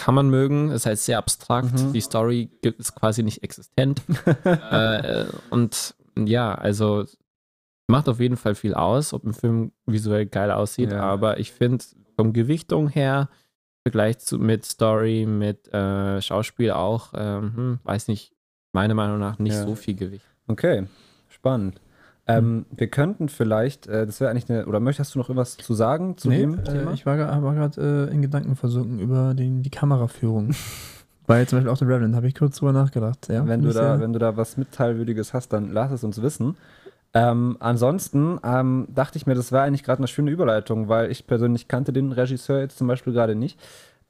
kann 0.00 0.14
man 0.14 0.30
mögen, 0.30 0.70
ist 0.70 0.86
halt 0.86 0.98
sehr 0.98 1.18
abstrakt. 1.18 1.78
Mhm. 1.78 1.92
Die 1.92 2.00
Story 2.00 2.48
gibt 2.62 2.80
es 2.80 2.94
quasi 2.94 3.22
nicht 3.22 3.42
existent. 3.42 4.00
äh, 4.44 5.26
und 5.50 5.94
ja, 6.16 6.54
also 6.54 7.04
macht 7.86 8.08
auf 8.08 8.18
jeden 8.18 8.38
Fall 8.38 8.54
viel 8.54 8.72
aus, 8.72 9.12
ob 9.12 9.24
ein 9.24 9.34
Film 9.34 9.72
visuell 9.84 10.24
geil 10.24 10.50
aussieht. 10.50 10.92
Ja. 10.92 11.02
Aber 11.02 11.38
ich 11.38 11.52
finde, 11.52 11.84
vom 12.16 12.32
Gewichtung 12.32 12.88
her, 12.88 13.28
im 13.30 13.90
Vergleich 13.92 14.18
zu, 14.20 14.38
mit 14.38 14.64
Story, 14.64 15.26
mit 15.26 15.68
äh, 15.72 16.22
Schauspiel 16.22 16.70
auch, 16.70 17.12
ähm, 17.14 17.52
hm, 17.54 17.78
weiß 17.84 18.08
nicht, 18.08 18.32
meiner 18.72 18.94
Meinung 18.94 19.18
nach 19.18 19.38
nicht 19.38 19.54
Ja. 19.54 19.66
so 19.66 19.74
viel 19.74 19.96
Gewicht. 19.96 20.24
Okay, 20.46 20.86
spannend. 21.28 21.78
Ähm, 22.38 22.66
wir 22.70 22.88
könnten 22.88 23.28
vielleicht, 23.28 23.86
äh, 23.86 24.06
das 24.06 24.20
wäre 24.20 24.30
eigentlich 24.30 24.48
eine, 24.50 24.66
oder 24.66 24.80
möchtest 24.80 25.14
du 25.14 25.18
noch 25.18 25.28
irgendwas 25.28 25.56
zu 25.56 25.74
sagen 25.74 26.16
zu 26.16 26.28
Nee, 26.28 26.40
dem 26.40 26.58
äh, 26.58 26.62
Thema? 26.64 26.92
ich 26.92 27.06
war, 27.06 27.18
war 27.42 27.54
gerade 27.54 28.08
äh, 28.10 28.14
in 28.14 28.22
Gedanken 28.22 28.56
versunken 28.56 28.98
über 28.98 29.34
den, 29.34 29.62
die 29.62 29.70
Kameraführung. 29.70 30.50
Weil 31.26 31.46
zum 31.46 31.58
Beispiel 31.58 31.70
auch 31.72 31.78
der 31.78 31.88
Revenant, 31.88 32.16
habe 32.16 32.26
ich 32.26 32.34
kurz 32.34 32.56
drüber 32.56 32.72
nachgedacht. 32.72 33.28
Ja, 33.28 33.46
wenn, 33.46 33.62
du 33.62 33.68
da, 33.68 33.72
sehr- 33.72 34.00
wenn 34.00 34.12
du 34.12 34.18
da 34.18 34.36
was 34.36 34.56
Mitteilwürdiges 34.56 35.32
hast, 35.32 35.52
dann 35.52 35.70
lass 35.70 35.92
es 35.92 36.02
uns 36.02 36.20
wissen. 36.22 36.56
Ähm, 37.14 37.56
ansonsten 37.60 38.38
ähm, 38.44 38.86
dachte 38.94 39.16
ich 39.18 39.26
mir, 39.26 39.34
das 39.34 39.50
wäre 39.52 39.62
eigentlich 39.62 39.82
gerade 39.84 39.98
eine 39.98 40.06
schöne 40.08 40.30
Überleitung, 40.30 40.88
weil 40.88 41.10
ich 41.10 41.26
persönlich 41.26 41.66
kannte 41.68 41.92
den 41.92 42.12
Regisseur 42.12 42.60
jetzt 42.60 42.78
zum 42.78 42.86
Beispiel 42.86 43.12
gerade 43.12 43.34
nicht. 43.34 43.58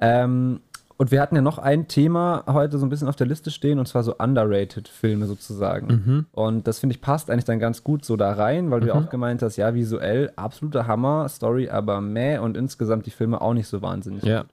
Ähm, 0.00 0.60
und 1.01 1.11
wir 1.11 1.22
hatten 1.22 1.34
ja 1.34 1.40
noch 1.40 1.57
ein 1.57 1.88
Thema 1.88 2.44
heute 2.46 2.76
so 2.76 2.84
ein 2.84 2.90
bisschen 2.90 3.09
auf 3.09 3.16
der 3.16 3.26
Liste 3.26 3.51
stehen, 3.51 3.78
und 3.78 3.86
zwar 3.86 4.03
so 4.03 4.16
underrated 4.18 4.86
Filme 4.86 5.24
sozusagen. 5.24 5.86
Mhm. 5.86 6.26
Und 6.30 6.68
das 6.68 6.78
finde 6.78 6.94
ich 6.94 7.01
passt 7.01 7.30
eigentlich 7.30 7.46
dann 7.46 7.59
ganz 7.59 7.82
gut 7.82 8.05
so 8.05 8.18
da 8.18 8.34
rein, 8.34 8.70
weil 8.70 8.80
du 8.80 8.88
ja 8.88 8.94
Mhm. 8.94 9.07
auch 9.07 9.09
gemeint 9.09 9.40
hast, 9.40 9.57
ja, 9.57 9.72
visuell 9.72 10.30
absoluter 10.36 10.86
Hammer, 10.86 11.26
Story 11.30 11.70
aber 11.70 12.03
meh 12.03 12.36
und 12.36 12.55
insgesamt 12.55 13.07
die 13.07 13.11
Filme 13.12 13.40
auch 13.40 13.55
nicht 13.55 13.66
so 13.66 13.80
wahnsinnig. 13.80 14.24
Ja. 14.24 14.44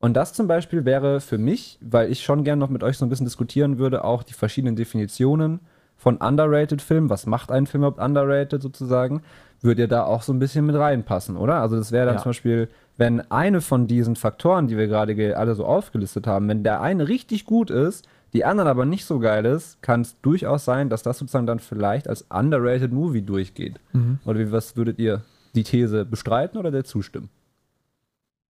Und 0.00 0.14
das 0.14 0.32
zum 0.32 0.48
Beispiel 0.48 0.84
wäre 0.84 1.20
für 1.20 1.38
mich, 1.38 1.78
weil 1.80 2.10
ich 2.10 2.24
schon 2.24 2.42
gerne 2.42 2.58
noch 2.58 2.68
mit 2.68 2.82
euch 2.82 2.98
so 2.98 3.06
ein 3.06 3.08
bisschen 3.08 3.26
diskutieren 3.26 3.78
würde, 3.78 4.02
auch 4.02 4.24
die 4.24 4.34
verschiedenen 4.34 4.74
Definitionen 4.74 5.60
von 5.96 6.16
underrated 6.16 6.82
Filmen. 6.82 7.10
Was 7.10 7.26
macht 7.26 7.52
ein 7.52 7.66
Film 7.68 7.84
überhaupt 7.84 8.00
underrated 8.00 8.60
sozusagen? 8.60 9.22
Würde 9.62 9.82
ja 9.82 9.86
da 9.86 10.02
auch 10.04 10.22
so 10.22 10.32
ein 10.32 10.38
bisschen 10.40 10.66
mit 10.66 10.74
reinpassen, 10.76 11.36
oder? 11.36 11.54
Also 11.60 11.76
das 11.76 11.92
wäre 11.92 12.06
dann 12.06 12.16
Ja. 12.16 12.22
zum 12.22 12.30
Beispiel, 12.30 12.68
wenn 12.96 13.20
eine 13.30 13.60
von 13.60 13.86
diesen 13.86 14.16
Faktoren, 14.16 14.66
die 14.66 14.76
wir 14.76 14.88
gerade 14.88 15.14
ge- 15.14 15.34
alle 15.34 15.54
so 15.54 15.64
aufgelistet 15.64 16.26
haben, 16.26 16.48
wenn 16.48 16.64
der 16.64 16.80
eine 16.80 17.06
richtig 17.08 17.44
gut 17.44 17.70
ist, 17.70 18.06
die 18.32 18.44
anderen 18.44 18.68
aber 18.68 18.86
nicht 18.86 19.04
so 19.04 19.18
geil 19.18 19.44
ist, 19.44 19.80
kann 19.82 20.00
es 20.00 20.20
durchaus 20.22 20.64
sein, 20.64 20.88
dass 20.88 21.02
das 21.02 21.18
sozusagen 21.18 21.46
dann 21.46 21.58
vielleicht 21.60 22.08
als 22.08 22.22
underrated 22.30 22.92
Movie 22.92 23.22
durchgeht. 23.22 23.78
Mhm. 23.92 24.18
Oder 24.24 24.38
wie, 24.40 24.50
was 24.52 24.76
würdet 24.76 24.98
ihr 24.98 25.22
die 25.54 25.62
These 25.64 26.04
bestreiten 26.06 26.58
oder 26.58 26.70
der 26.70 26.84
zustimmen? 26.84 27.28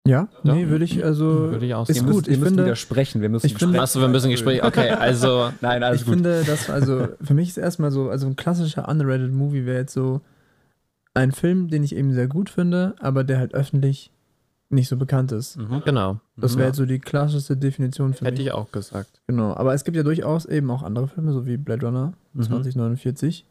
Ja, 0.07 0.29
Ja. 0.43 0.55
nee, 0.55 0.69
würde 0.69 0.85
ich, 0.85 1.05
also. 1.05 1.51
Würde 1.53 1.67
ich 1.67 1.75
auch 1.75 1.89
Ist 1.89 2.05
gut, 2.05 2.15
müsst, 2.15 2.29
ich 2.29 2.39
finde- 2.39 2.65
widersprechen. 2.65 3.21
Wir 3.23 3.29
müssen 3.29 3.47
ich 3.47 3.55
finde- 3.55 3.81
Achso, 3.81 4.01
wir 4.01 4.09
müssen 4.09 4.31
Gespräch. 4.31 4.63
Okay, 4.65 4.91
also 4.91 5.51
Nein, 5.61 5.83
alles 5.85 6.01
ich 6.01 6.07
gut. 6.07 6.15
finde, 6.15 6.43
das, 6.45 6.69
also, 6.71 7.09
für 7.23 7.35
mich 7.35 7.51
ist 7.51 7.59
erstmal 7.59 7.93
so, 7.93 8.09
also 8.09 8.27
ein 8.27 8.35
klassischer 8.35 8.89
underrated 8.89 9.33
Movie 9.33 9.65
wäre 9.65 9.79
jetzt 9.81 9.93
so 9.95 10.21
ein 11.15 11.33
Film, 11.33 11.69
den 11.69 11.83
ich 11.85 11.95
eben 11.95 12.13
sehr 12.13 12.27
gut 12.29 12.49
finde, 12.51 12.95
aber 13.01 13.25
der 13.25 13.39
halt 13.39 13.55
öffentlich 13.55 14.11
nicht 14.71 14.89
so 14.89 14.97
bekannt 14.97 15.33
ist. 15.33 15.59
Mhm. 15.59 15.83
genau. 15.85 16.19
Das 16.39 16.57
wäre 16.57 16.69
jetzt 16.69 16.79
so 16.79 16.87
die 16.87 16.99
klassischste 16.99 17.57
Definition 17.59 18.15
für 18.15 18.25
Hätte 18.25 18.39
mich. 18.39 18.47
ich 18.47 18.53
auch 18.53 18.73
gesagt. 18.73 19.21
Genau, 19.27 19.55
aber 19.55 19.75
es 19.75 19.85
gibt 19.85 19.97
ja 19.99 20.03
durchaus 20.03 20.47
eben 20.47 20.71
auch 20.71 20.83
andere 20.83 21.09
Filme, 21.09 21.33
so 21.33 21.45
wie 21.45 21.59
Blade 21.59 21.85
Runner 21.85 22.15
Mhm. 22.33 22.43
2049, 22.43 23.45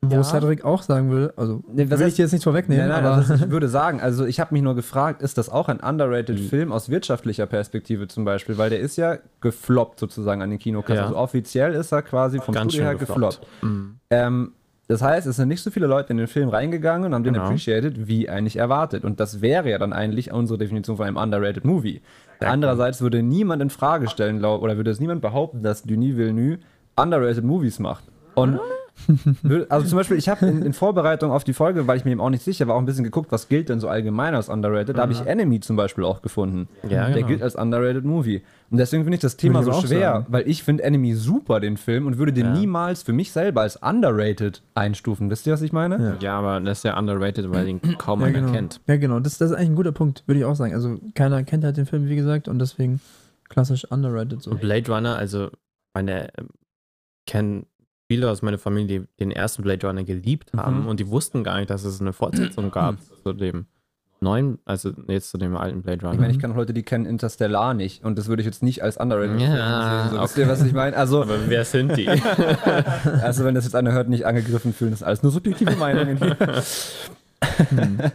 wo 0.00 0.14
Ja. 0.16 0.22
Cedric 0.24 0.64
auch 0.64 0.82
sagen 0.82 1.10
will, 1.10 1.32
also 1.36 1.62
Nee, 1.70 1.90
was 1.90 1.98
will 1.98 2.06
heißt- 2.06 2.08
ich 2.08 2.14
dir 2.16 2.22
jetzt 2.22 2.32
nicht 2.32 2.44
vorwegnehmen, 2.44 2.88
Nein, 2.88 3.02
nein, 3.02 3.04
aber 3.04 3.16
also 3.16 3.34
ich 3.34 3.50
würde 3.50 3.68
sagen, 3.68 4.00
also 4.00 4.24
ich 4.24 4.40
habe 4.40 4.54
mich 4.54 4.62
nur 4.62 4.74
gefragt, 4.74 5.20
ist 5.20 5.36
das 5.36 5.50
auch 5.50 5.68
ein 5.68 5.80
underrated 5.80 6.38
Mhm. 6.40 6.48
Film 6.48 6.72
aus 6.72 6.88
wirtschaftlicher 6.88 7.44
Perspektive 7.46 8.08
zum 8.08 8.24
Beispiel? 8.24 8.56
Weil 8.56 8.70
der 8.70 8.80
ist 8.80 8.96
ja 8.96 9.18
gefloppt 9.42 10.00
sozusagen 10.00 10.40
an 10.40 10.48
den 10.48 10.58
Kinokassen. 10.58 10.96
Ja. 10.96 11.02
Also 11.04 11.16
offiziell 11.18 11.74
ist 11.74 11.92
er 11.92 12.00
quasi 12.00 12.38
vom 12.40 12.54
Ganz 12.54 12.72
Studio 12.72 12.86
her 12.88 12.94
gefloppt. 12.96 13.40
gefloppt. 13.42 13.62
Mhm. 13.62 13.96
Ähm, 14.08 14.52
das 14.88 15.02
heißt, 15.02 15.26
es 15.26 15.36
sind 15.36 15.48
nicht 15.48 15.62
so 15.62 15.70
viele 15.70 15.86
Leute 15.86 16.10
in 16.12 16.18
den 16.18 16.26
Film 16.26 16.48
reingegangen 16.48 17.06
und 17.06 17.14
haben 17.14 17.24
den 17.24 17.34
Genau. 17.34 17.46
appreciated, 17.46 18.06
wie 18.06 18.28
eigentlich 18.28 18.56
erwartet. 18.56 19.04
Und 19.04 19.18
das 19.20 19.40
wäre 19.40 19.70
ja 19.70 19.78
dann 19.78 19.92
eigentlich 19.92 20.32
unsere 20.32 20.58
Definition 20.58 20.96
von 20.96 21.06
einem 21.06 21.16
underrated 21.16 21.64
Movie. 21.64 22.02
Andererseits 22.40 23.00
würde 23.00 23.22
niemand 23.22 23.62
in 23.62 23.70
Frage 23.70 24.08
stellen, 24.08 24.44
oder 24.44 24.76
würde 24.76 24.90
es 24.90 25.00
niemand 25.00 25.22
behaupten, 25.22 25.62
dass 25.62 25.82
Denis 25.82 26.16
Villeneuve 26.16 26.58
underrated 26.96 27.44
Movies 27.44 27.78
macht. 27.78 28.04
Und 28.34 28.60
Also 29.68 29.86
zum 29.88 29.98
Beispiel, 29.98 30.16
ich 30.16 30.28
habe 30.28 30.46
in, 30.46 30.62
in 30.62 30.72
Vorbereitung 30.72 31.30
auf 31.30 31.44
die 31.44 31.52
Folge, 31.52 31.86
weil 31.86 31.96
ich 31.98 32.04
mir 32.04 32.12
eben 32.12 32.20
auch 32.20 32.30
nicht 32.30 32.42
sicher 32.44 32.66
war, 32.68 32.76
auch 32.76 32.78
ein 32.78 32.86
bisschen 32.86 33.04
geguckt, 33.04 33.32
was 33.32 33.48
gilt 33.48 33.68
denn 33.68 33.80
so 33.80 33.88
allgemein 33.88 34.34
als 34.34 34.48
underrated. 34.48 34.96
Da 34.96 35.02
habe 35.02 35.12
ich 35.12 35.20
Enemy 35.26 35.60
zum 35.60 35.76
Beispiel 35.76 36.04
auch 36.04 36.22
gefunden. 36.22 36.68
Ja, 36.84 37.06
Der 37.08 37.14
genau. 37.16 37.26
gilt 37.26 37.42
als 37.42 37.56
underrated 37.56 38.04
Movie. 38.04 38.42
Und 38.70 38.78
deswegen 38.78 39.02
finde 39.04 39.16
ich 39.16 39.20
das 39.20 39.36
Thema 39.36 39.62
so 39.62 39.70
ich 39.70 39.76
auch 39.76 39.86
schwer, 39.86 40.12
sagen. 40.12 40.26
weil 40.30 40.48
ich 40.48 40.62
finde 40.62 40.84
Enemy 40.84 41.14
super, 41.14 41.60
den 41.60 41.76
Film, 41.76 42.06
und 42.06 42.18
würde 42.18 42.32
den 42.32 42.46
Ja. 42.46 42.52
niemals 42.52 43.02
für 43.02 43.12
mich 43.12 43.30
selber 43.32 43.60
als 43.62 43.76
underrated 43.76 44.62
einstufen. 44.74 45.28
Wisst 45.30 45.46
ihr, 45.46 45.52
was 45.52 45.62
ich 45.62 45.72
meine? 45.72 45.96
Ja. 46.02 46.16
Ja, 46.20 46.38
aber 46.38 46.60
das 46.60 46.78
ist 46.78 46.84
ja 46.84 46.98
underrated, 46.98 47.50
weil 47.50 47.68
ihn 47.68 47.80
kaum 47.98 48.20
Ja, 48.20 48.26
einer 48.26 48.40
genau. 48.40 48.52
kennt. 48.52 48.80
Ja, 48.86 48.96
genau. 48.96 49.20
Das, 49.20 49.38
das 49.38 49.50
ist 49.50 49.56
eigentlich 49.56 49.70
ein 49.70 49.76
guter 49.76 49.92
Punkt, 49.92 50.22
würde 50.26 50.38
ich 50.38 50.44
auch 50.44 50.54
sagen. 50.56 50.72
Also 50.72 50.98
keiner 51.14 51.42
kennt 51.44 51.64
halt 51.64 51.76
den 51.76 51.86
Film, 51.86 52.06
wie 52.08 52.16
gesagt, 52.16 52.48
und 52.48 52.58
deswegen 52.58 53.00
klassisch 53.48 53.84
underrated 53.90 54.42
so. 54.42 54.50
Und 54.52 54.60
Blade 54.60 54.90
Runner, 54.90 55.16
also 55.16 55.50
meine 55.94 56.28
ähm, 56.38 56.48
kennen 57.26 57.66
viele 58.08 58.30
aus 58.30 58.42
meiner 58.42 58.58
Familie, 58.58 59.00
die 59.00 59.06
den 59.20 59.30
ersten 59.30 59.62
Blade 59.62 59.86
Runner 59.86 60.04
geliebt 60.04 60.52
haben 60.56 60.82
Mhm. 60.82 60.86
und 60.88 61.00
die 61.00 61.08
wussten 61.08 61.42
gar 61.44 61.56
nicht, 61.58 61.70
dass 61.70 61.84
es 61.84 62.00
eine 62.00 62.12
Fortsetzung 62.12 62.70
gab 62.70 62.96
zu 63.22 63.32
dem 63.32 63.66
neuen, 64.20 64.58
also 64.64 64.90
jetzt 65.08 65.30
zu 65.30 65.36
dem 65.38 65.54
alten 65.56 65.82
Blade 65.82 65.98
Ich 65.98 66.04
Runner. 66.04 66.18
meine, 66.20 66.32
ich 66.32 66.38
kenne 66.38 66.54
Leute, 66.54 66.72
die 66.72 66.82
kennen 66.82 67.04
Interstellar 67.04 67.74
nicht 67.74 68.04
und 68.04 68.16
das 68.18 68.26
würde 68.28 68.40
ich 68.40 68.46
jetzt 68.46 68.62
nicht 68.62 68.82
als 68.82 68.96
underrated 68.96 69.38
Ja, 69.40 70.08
sehen. 70.08 70.16
So, 70.16 70.22
Wisst 70.22 70.32
okay. 70.34 70.40
ihr, 70.42 70.48
was 70.48 70.62
ich 70.62 70.72
meine? 70.72 70.96
Also, 70.96 71.22
Aber 71.22 71.36
wer 71.48 71.64
sind 71.66 71.94
die? 71.96 72.08
also, 73.22 73.44
wenn 73.44 73.54
das 73.54 73.64
jetzt 73.64 73.74
einer 73.74 73.92
hört, 73.92 74.08
nicht 74.08 74.24
angegriffen 74.24 74.72
fühlen, 74.72 74.92
das 74.92 75.00
ist 75.00 75.06
alles 75.06 75.22
nur 75.22 75.30
subjektive 75.32 75.76
Meinungen. 75.76 76.18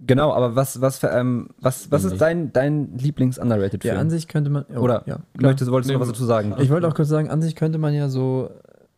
genau, 0.00 0.32
aber 0.32 0.56
was, 0.56 0.80
was, 0.80 0.98
für, 0.98 1.08
ähm, 1.08 1.48
was, 1.60 1.90
was 1.90 2.04
ist 2.04 2.18
dein, 2.20 2.52
dein 2.52 2.96
Lieblings-underrated-Film? 2.96 3.94
Ja, 3.94 4.00
an 4.00 4.10
sich 4.10 4.28
könnte 4.28 4.50
man. 4.50 4.64
oh, 4.74 4.80
Oder 4.80 5.02
ja, 5.06 5.18
möchtest, 5.38 5.70
wolltest 5.70 5.90
du 5.90 5.94
noch 5.94 6.00
was 6.00 6.08
dazu 6.08 6.24
sagen? 6.24 6.54
Ich 6.58 6.70
wollte 6.70 6.88
auch 6.88 6.94
kurz 6.94 7.08
sagen, 7.08 7.30
an 7.30 7.42
sich 7.42 7.56
könnte 7.56 7.78
man 7.78 7.94
ja 7.94 8.08
so. 8.08 8.50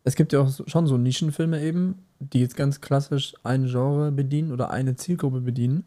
Es 0.03 0.15
gibt 0.15 0.33
ja 0.33 0.41
auch 0.41 0.49
schon 0.67 0.87
so 0.87 0.97
Nischenfilme 0.97 1.61
eben, 1.61 1.99
die 2.19 2.39
jetzt 2.39 2.55
ganz 2.55 2.81
klassisch 2.81 3.33
ein 3.43 3.65
Genre 3.65 4.11
bedienen 4.11 4.51
oder 4.51 4.71
eine 4.71 4.95
Zielgruppe 4.95 5.41
bedienen. 5.41 5.83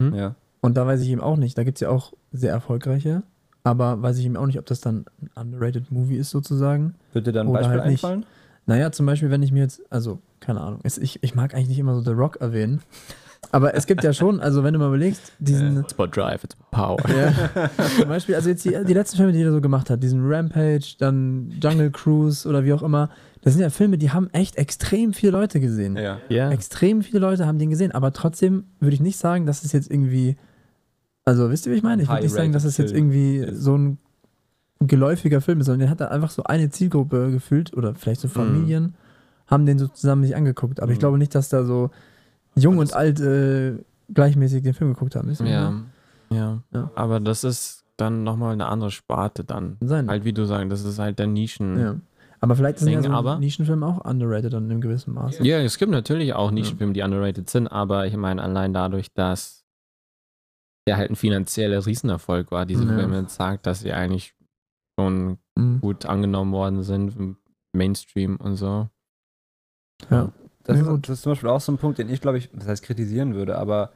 ja. 0.00 0.34
Und 0.60 0.76
da 0.76 0.86
weiß 0.86 1.00
ich 1.02 1.08
eben 1.08 1.20
auch 1.20 1.36
nicht. 1.36 1.58
Da 1.58 1.64
gibt 1.64 1.78
es 1.78 1.80
ja 1.80 1.88
auch 1.88 2.12
sehr 2.30 2.52
erfolgreiche, 2.52 3.24
aber 3.64 4.00
weiß 4.00 4.18
ich 4.18 4.26
eben 4.26 4.36
auch 4.36 4.46
nicht, 4.46 4.60
ob 4.60 4.66
das 4.66 4.80
dann 4.80 5.06
ein 5.20 5.30
underrated 5.34 5.90
Movie 5.90 6.16
ist 6.16 6.30
sozusagen. 6.30 6.94
Wird 7.12 7.26
dir 7.26 7.32
da 7.32 7.40
ein 7.40 7.52
Beispiel 7.52 7.80
halt 7.80 7.90
nicht. 7.90 8.04
einfallen? 8.04 8.26
Naja, 8.66 8.92
zum 8.92 9.06
Beispiel, 9.06 9.30
wenn 9.30 9.42
ich 9.42 9.50
mir 9.50 9.60
jetzt, 9.60 9.82
also, 9.90 10.20
keine 10.38 10.60
Ahnung, 10.60 10.80
ich, 10.84 11.22
ich 11.22 11.34
mag 11.34 11.52
eigentlich 11.52 11.68
nicht 11.68 11.80
immer 11.80 11.96
so 11.96 12.00
The 12.00 12.12
Rock 12.12 12.36
erwähnen. 12.40 12.80
Aber 13.54 13.74
es 13.74 13.86
gibt 13.86 14.02
ja 14.02 14.12
schon, 14.14 14.40
also 14.40 14.64
wenn 14.64 14.72
du 14.72 14.78
mal 14.80 14.88
überlegst, 14.88 15.32
diesen, 15.38 15.78
It's 15.80 15.92
about 15.92 16.08
drive, 16.08 16.42
it's 16.42 16.56
about 16.56 16.70
power. 16.70 16.98
ja, 17.14 17.68
zum 18.00 18.08
Beispiel, 18.08 18.34
also 18.34 18.48
jetzt 18.48 18.64
die, 18.64 18.76
die 18.86 18.94
letzten 18.94 19.18
Filme, 19.18 19.32
die 19.32 19.42
er 19.42 19.52
so 19.52 19.60
gemacht 19.60 19.90
hat, 19.90 20.02
diesen 20.02 20.20
Rampage, 20.26 20.94
dann 20.98 21.50
Jungle 21.62 21.90
Cruise 21.90 22.48
oder 22.48 22.64
wie 22.64 22.72
auch 22.72 22.82
immer, 22.82 23.10
das 23.42 23.52
sind 23.52 23.62
ja 23.62 23.68
Filme, 23.70 23.98
die 23.98 24.10
haben 24.10 24.30
echt 24.32 24.56
extrem 24.56 25.12
viele 25.12 25.32
Leute 25.32 25.60
gesehen. 25.60 25.96
Ja. 25.96 26.18
Ja. 26.30 26.50
Extrem 26.50 27.02
viele 27.02 27.18
Leute 27.18 27.46
haben 27.46 27.58
den 27.58 27.68
gesehen, 27.70 27.92
aber 27.92 28.12
trotzdem 28.12 28.64
würde 28.80 28.94
ich 28.94 29.00
nicht 29.00 29.18
sagen, 29.18 29.44
dass 29.44 29.64
es 29.64 29.72
jetzt 29.72 29.90
irgendwie, 29.90 30.36
also 31.26 31.50
wisst 31.50 31.66
ihr, 31.66 31.72
wie 31.72 31.76
ich 31.76 31.82
meine? 31.82 32.02
Ich 32.02 32.08
würde 32.08 32.22
nicht 32.22 32.32
sagen, 32.34 32.52
dass 32.52 32.64
es 32.64 32.78
jetzt 32.78 32.92
irgendwie 32.94 33.46
so 33.52 33.76
ein 33.76 33.98
geläufiger 34.80 35.40
Film 35.40 35.60
ist, 35.60 35.66
sondern 35.66 35.80
der 35.80 35.90
hat 35.90 36.00
da 36.00 36.08
einfach 36.08 36.30
so 36.30 36.42
eine 36.44 36.70
Zielgruppe 36.70 37.30
gefühlt 37.30 37.76
oder 37.76 37.94
vielleicht 37.94 38.20
so 38.22 38.28
Familien, 38.28 38.94
haben 39.46 39.66
den 39.66 39.78
so 39.78 39.88
zusammen 39.88 40.22
sich 40.24 40.34
angeguckt. 40.34 40.80
Aber 40.80 40.90
ich 40.90 40.98
Mhm. 40.98 41.00
glaube 41.00 41.18
nicht, 41.18 41.34
dass 41.34 41.48
da 41.50 41.64
so 41.64 41.90
jung 42.54 42.78
und 42.78 42.94
alt 42.94 43.20
äh, 43.20 43.76
gleichmäßig 44.12 44.62
den 44.62 44.74
Film 44.74 44.92
geguckt 44.94 45.16
haben. 45.16 45.30
Ich 45.30 45.38
Ja. 45.40 45.82
ja. 46.30 46.62
Ja. 46.70 46.90
Aber 46.94 47.20
das 47.20 47.44
ist 47.44 47.84
dann 47.96 48.22
nochmal 48.24 48.52
eine 48.54 48.66
andere 48.66 48.90
Sparte 48.90 49.44
dann. 49.44 49.76
Sein. 49.80 50.08
Halt 50.08 50.24
wie 50.24 50.32
du 50.32 50.44
sagst, 50.44 50.70
das 50.72 50.84
ist 50.84 50.98
halt 50.98 51.18
der 51.18 51.26
Nischen. 51.26 51.78
Ja. 51.78 51.96
Aber 52.40 52.56
vielleicht 52.56 52.78
sind 52.80 52.88
ja 52.90 53.00
Ding, 53.00 53.10
so 53.12 53.16
aber- 53.16 53.38
Nischenfilme 53.38 53.86
auch 53.86 54.04
underrated 54.04 54.52
dann 54.52 54.64
in 54.64 54.72
einem 54.72 54.80
gewissen 54.80 55.14
Maße. 55.14 55.44
Ja, 55.44 55.58
es 55.60 55.78
gibt 55.78 55.92
natürlich 55.92 56.34
auch 56.34 56.50
Nischenfilme, 56.50 56.92
die 56.92 57.02
underrated 57.02 57.48
sind, 57.48 57.68
aber 57.68 58.06
ich 58.06 58.16
meine, 58.16 58.42
allein 58.42 58.72
dadurch, 58.72 59.12
dass 59.14 59.64
der 60.88 60.96
halt 60.96 61.10
ein 61.10 61.16
finanzieller 61.16 61.86
Riesenerfolg 61.86 62.50
war, 62.50 62.66
diese 62.66 62.84
Ja. 62.84 62.96
Filme, 62.98 63.28
sagt, 63.28 63.66
dass 63.66 63.80
sie 63.80 63.92
eigentlich 63.92 64.34
schon 64.98 65.38
Mhm. 65.56 65.80
gut 65.80 66.06
angenommen 66.06 66.52
worden 66.52 66.82
sind 66.82 67.14
im 67.16 67.36
Mainstream 67.72 68.36
und 68.36 68.56
so. 68.56 68.88
Ja. 70.10 70.32
Das, 70.64 70.78
Ja, 70.78 70.94
ist, 70.94 71.08
das 71.08 71.18
ist 71.18 71.22
zum 71.22 71.32
Beispiel 71.32 71.48
auch 71.50 71.60
so 71.60 71.72
ein 71.72 71.78
Punkt, 71.78 71.98
den 71.98 72.08
ich, 72.08 72.20
glaube 72.20 72.38
ich, 72.38 72.50
das 72.52 72.68
heißt 72.68 72.82
kritisieren 72.84 73.34
würde, 73.34 73.58
aber 73.58 73.92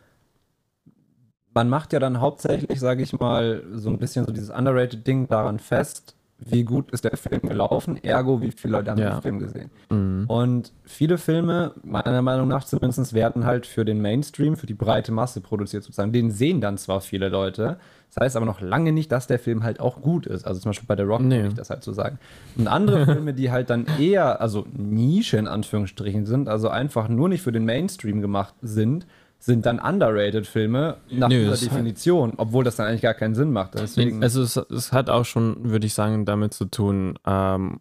man 1.54 1.68
macht 1.68 1.92
ja 1.92 1.98
dann 2.00 2.20
hauptsächlich, 2.20 2.78
sage 2.80 3.02
ich 3.02 3.12
mal, 3.18 3.64
so 3.72 3.88
ein 3.90 3.98
bisschen 3.98 4.26
so 4.26 4.32
dieses 4.32 4.50
underrated-Ding 4.50 5.28
daran 5.28 5.58
fest, 5.58 6.14
wie 6.38 6.64
gut 6.64 6.90
ist 6.90 7.04
der 7.04 7.16
Film 7.16 7.40
gelaufen, 7.42 7.96
ergo, 8.04 8.42
wie 8.42 8.50
viele 8.52 8.72
Leute 8.76 8.90
haben 8.90 8.98
Ja. 8.98 9.14
den 9.14 9.22
Film 9.22 9.38
gesehen. 9.38 9.70
Mhm. 9.90 10.24
Und 10.28 10.72
viele 10.84 11.16
Filme, 11.16 11.72
meiner 11.82 12.20
Meinung 12.20 12.48
nach 12.48 12.64
zumindest, 12.64 13.14
werden 13.14 13.44
halt 13.46 13.66
für 13.66 13.84
den 13.86 14.02
Mainstream, 14.02 14.56
für 14.56 14.66
die 14.66 14.74
breite 14.74 15.12
Masse 15.12 15.40
produziert 15.40 15.82
sozusagen. 15.82 16.12
Den 16.12 16.30
sehen 16.30 16.60
dann 16.60 16.76
zwar 16.76 17.00
viele 17.00 17.30
Leute, 17.30 17.78
das 18.12 18.22
heißt 18.22 18.36
aber 18.36 18.44
noch 18.46 18.60
lange 18.60 18.92
nicht, 18.92 19.10
dass 19.12 19.26
der 19.26 19.38
Film 19.38 19.62
halt 19.62 19.80
auch 19.80 20.02
gut 20.02 20.26
ist. 20.26 20.46
Also 20.46 20.60
zum 20.60 20.70
Beispiel 20.70 20.86
bei 20.86 20.96
The 20.96 21.02
Rock 21.02 21.22
Nee. 21.22 21.46
ich 21.46 21.54
das 21.54 21.70
halt 21.70 21.82
so 21.82 21.92
sagen. 21.92 22.18
Und 22.56 22.68
andere 22.68 23.04
Filme, 23.06 23.32
die 23.32 23.50
halt 23.50 23.70
dann 23.70 23.86
eher, 23.98 24.40
also 24.40 24.66
Nische 24.76 25.38
in 25.38 25.48
Anführungsstrichen 25.48 26.26
sind, 26.26 26.48
also 26.48 26.68
einfach 26.68 27.08
nur 27.08 27.28
nicht 27.30 27.42
für 27.42 27.52
den 27.52 27.64
Mainstream 27.64 28.20
gemacht 28.20 28.54
sind, 28.60 29.06
sind 29.46 29.64
dann 29.64 29.78
underrated 29.78 30.46
Filme 30.46 30.98
nach 31.10 31.28
Nö, 31.28 31.38
dieser 31.38 31.50
halt- 31.52 31.62
Definition, 31.62 32.32
obwohl 32.36 32.64
das 32.64 32.76
dann 32.76 32.88
eigentlich 32.88 33.02
gar 33.02 33.14
keinen 33.14 33.34
Sinn 33.34 33.52
macht. 33.52 33.74
Deswegen, 33.74 34.22
Also 34.22 34.42
es, 34.42 34.56
es 34.56 34.92
hat 34.92 35.08
auch 35.08 35.24
schon, 35.24 35.70
würde 35.70 35.86
ich 35.86 35.94
sagen, 35.94 36.24
damit 36.24 36.52
zu 36.52 36.64
tun, 36.66 37.18
ähm, 37.26 37.80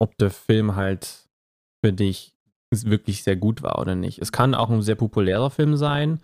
ob 0.00 0.16
der 0.18 0.30
Film 0.30 0.76
halt 0.76 1.28
für 1.84 1.92
dich 1.92 2.34
wirklich 2.72 3.22
sehr 3.24 3.36
gut 3.36 3.62
war 3.62 3.78
oder 3.80 3.94
nicht. 3.94 4.20
Es 4.20 4.32
kann 4.32 4.54
auch 4.54 4.70
ein 4.70 4.80
sehr 4.82 4.94
populärer 4.94 5.50
Film 5.50 5.76
sein, 5.76 6.20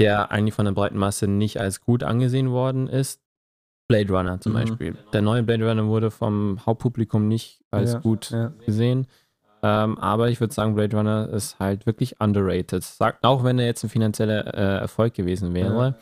der 0.00 0.30
eigentlich 0.30 0.54
von 0.54 0.64
der 0.66 0.72
breiten 0.72 0.98
Masse 0.98 1.26
nicht 1.28 1.58
als 1.60 1.80
gut 1.80 2.02
angesehen 2.02 2.50
worden 2.50 2.88
ist. 2.88 3.20
Blade 3.88 4.12
Runner 4.12 4.40
zum 4.40 4.52
Mhm. 4.52 4.56
Beispiel. 4.56 4.96
Der 5.12 5.22
neue 5.22 5.42
Blade 5.44 5.66
Runner 5.68 5.86
wurde 5.86 6.10
vom 6.10 6.58
Hauptpublikum 6.66 7.26
nicht 7.28 7.62
als 7.70 7.94
Ja, 7.94 7.98
gut 8.00 8.30
ja. 8.30 8.52
gesehen. 8.66 9.06
Ähm, 9.62 9.98
aber 9.98 10.28
ich 10.30 10.40
würde 10.40 10.54
sagen, 10.54 10.74
Blade 10.74 10.96
Runner 10.96 11.28
ist 11.30 11.58
halt 11.58 11.86
wirklich 11.86 12.20
underrated. 12.20 12.82
Sagt, 12.84 13.24
auch 13.24 13.44
wenn 13.44 13.58
er 13.58 13.66
jetzt 13.66 13.82
ein 13.84 13.88
finanzieller 13.90 14.54
äh, 14.54 14.80
Erfolg 14.80 15.14
gewesen 15.14 15.54
wäre, 15.54 15.96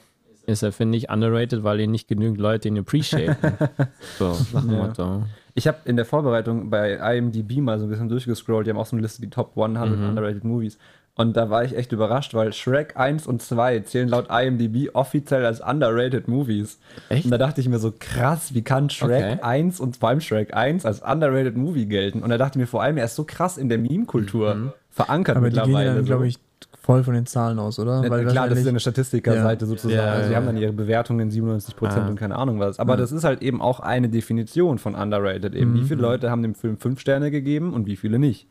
ist 0.46 0.62
er, 0.62 0.72
finde 0.72 0.96
ich, 0.98 1.11
underrated, 1.11 1.64
weil 1.64 1.80
ihn 1.80 1.90
nicht 1.90 2.07
genügend 2.07 2.38
Leute 2.38 2.68
ihn 2.68 2.78
appreciaten. 2.78 3.54
so, 4.18 4.36
nach 4.52 4.61
dem 4.62 4.70
Ja. 4.72 4.76
Motto. 4.78 5.22
Ich 5.54 5.66
habe 5.66 5.78
in 5.86 5.96
der 5.96 6.04
Vorbereitung 6.04 6.68
bei 6.70 6.92
IMDb 7.16 7.59
mal 7.59 7.78
so 7.78 7.86
ein 7.86 7.88
bisschen 7.90 8.09
durchgescrollt. 8.11 8.66
Die 8.66 8.70
haben 8.70 8.78
auch 8.78 8.86
so 8.86 8.94
eine 8.94 9.02
Liste, 9.02 9.22
die 9.22 9.30
Top 9.30 9.52
100 9.57 9.88
Mhm. 9.98 10.04
Underrated 10.11 10.44
Movies. 10.44 10.78
Und 11.18 11.34
da 11.36 11.48
war 11.48 11.64
ich 11.64 11.74
echt 11.74 11.92
überrascht, 11.92 12.34
weil 12.34 12.52
Shrek 12.52 12.96
1 12.98 13.26
und 13.26 13.40
2 13.40 13.80
zählen 13.80 14.06
laut 14.08 14.26
IMDb 14.30 14.90
offiziell 14.94 15.46
als 15.46 15.60
Underrated 15.62 16.28
Movies. 16.28 16.78
Echt? 17.08 17.24
Und 17.24 17.30
da 17.30 17.38
dachte 17.38 17.60
ich 17.62 17.68
mir 17.70 17.78
so, 17.78 17.92
krass, 17.98 18.52
wie 18.54 18.60
kann 18.62 18.90
Shrek 18.90 19.24
Okay. 19.24 19.38
1 19.42 19.80
und 19.80 19.96
vor 19.96 20.10
allem 20.10 20.20
Shrek 20.20 20.54
1 20.54 20.84
als 20.84 21.00
Underrated 21.00 21.56
Movie 21.56 21.86
gelten? 21.86 22.22
Und 22.22 22.28
da 22.28 22.36
dachte 22.36 22.58
ich 22.58 22.60
mir 22.60 22.66
vor 22.66 22.82
allem, 22.82 22.98
er 22.98 23.06
ist 23.06 23.16
so 23.16 23.24
krass 23.24 23.56
in 23.56 23.70
der 23.70 23.78
Meme-Kultur 23.78 24.54
Mhm. 24.54 24.72
verankert 24.90 25.38
Aber 25.38 25.48
die 25.48 25.54
gehen 25.56 25.60
ja 25.62 25.66
mittlerweile. 25.66 25.94
dann, 25.94 26.04
so. 26.04 26.06
glaube 26.06 26.28
ich, 26.28 26.36
voll 26.82 27.02
von 27.02 27.14
den 27.14 27.24
Zahlen 27.26 27.58
aus, 27.58 27.78
oder? 27.78 28.02
Ja, 28.04 28.10
Weil 28.10 28.26
klar, 28.26 28.48
das 28.50 28.58
ist 28.58 28.64
ja 28.66 28.70
eine 28.70 28.80
Statistikerseite 28.80 29.64
sozusagen. 29.66 29.96
Ja, 29.96 30.12
also 30.12 30.26
die 30.26 30.32
ja, 30.32 30.36
haben 30.36 30.46
dann 30.46 30.56
ja. 30.56 30.64
ihre 30.64 30.72
Bewertungen 30.74 31.30
97% 31.30 32.02
Ah. 32.02 32.08
und 32.08 32.16
keine 32.16 32.36
Ahnung 32.36 32.60
was. 32.60 32.78
Aber 32.78 32.92
Ja. 32.92 32.96
das 32.98 33.10
ist 33.10 33.24
halt 33.24 33.40
eben 33.42 33.62
auch 33.62 33.80
eine 33.80 34.10
Definition 34.10 34.78
von 34.78 34.94
underrated. 34.94 35.54
Eben, 35.54 35.72
wie 35.74 35.80
Mhm. 35.80 35.86
viele 35.86 36.02
Leute 36.02 36.30
haben 36.30 36.42
dem 36.42 36.54
Film 36.54 36.76
5 36.76 37.00
Sterne 37.00 37.30
gegeben 37.30 37.72
und 37.72 37.86
wie 37.86 37.96
viele 37.96 38.18
nicht. 38.18 38.46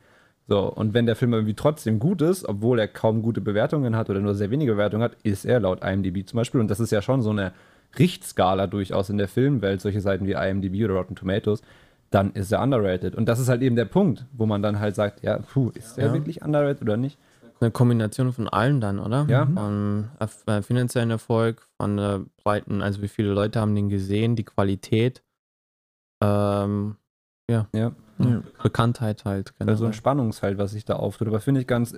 So, 0.48 0.72
und 0.72 0.94
wenn 0.94 1.06
der 1.08 1.16
Film 1.16 1.34
irgendwie 1.34 1.56
trotzdem 1.56 1.98
gut 2.00 2.22
ist, 2.22 2.48
obwohl 2.48 2.78
er 2.80 2.88
kaum 2.88 3.22
gute 3.24 3.42
Bewertungen 3.42 3.96
hat 3.96 4.10
oder 4.10 4.20
nur 4.20 4.36
sehr 4.36 4.52
wenige 4.52 4.74
Bewertungen 4.74 5.02
hat, 5.04 5.18
ist 5.24 5.44
er 5.46 5.60
laut 5.60 5.84
IMDb 5.84 6.28
zum 6.28 6.38
Beispiel. 6.38 6.62
Und 6.62 6.70
das 6.70 6.80
ist 6.80 6.92
ja 6.92 7.02
schon 7.02 7.22
so 7.24 7.32
eine 7.32 7.52
Richtskala 7.98 8.68
durchaus 8.68 9.10
in 9.10 9.18
der 9.18 9.28
Filmwelt, 9.28 9.82
solche 9.82 10.02
Seiten 10.02 10.28
wie 10.28 10.34
IMDb 10.34 10.84
oder 10.86 10.96
Rotten 10.96 11.16
Tomatoes, 11.16 11.62
dann 12.12 12.32
ist 12.34 12.52
er 12.52 12.62
underrated. 12.62 13.16
Und 13.16 13.26
das 13.28 13.40
ist 13.40 13.50
halt 13.50 13.62
eben 13.64 13.76
der 13.76 13.86
Punkt, 13.86 14.26
wo 14.34 14.46
man 14.46 14.62
dann 14.62 14.80
halt 14.80 14.96
sagt, 14.96 15.24
ja, 15.24 15.40
puh, 15.40 15.72
ist 15.74 15.98
der 15.98 16.08
Ja. 16.08 16.14
wirklich 16.14 16.44
underrated 16.44 16.82
oder 16.84 16.98
nicht? 16.98 17.18
Eine 17.62 17.72
Kombination 17.72 18.32
von 18.34 18.48
allem 18.50 18.82
dann, 18.82 19.00
oder? 19.00 19.26
Ja. 19.30 19.46
Von 19.46 20.10
erf- 20.20 20.46
äh, 20.48 20.62
finanziellen 20.62 21.10
Erfolg, 21.10 21.66
von 21.82 21.96
der 21.98 22.22
breiten, 22.44 22.82
also 22.82 23.02
wie 23.02 23.08
viele 23.08 23.32
Leute 23.32 23.62
haben 23.62 23.74
den 23.76 23.90
gesehen, 23.90 24.36
die 24.36 24.44
Qualität, 24.44 25.24
ähm, 26.22 26.98
Ja. 27.50 27.68
Ja. 27.74 27.92
Bekanntheit 28.64 29.26
halt. 29.26 29.54
Also 29.60 29.66
generell. 29.66 29.88
ein 29.88 29.94
Spannungsfeld, 29.94 30.58
was 30.58 30.72
sich 30.72 30.86
da 30.86 30.96
auftut. 30.96 31.28
Aber 31.28 31.40
finde 31.40 31.62
ich 31.62 31.68
ganz 31.68 31.98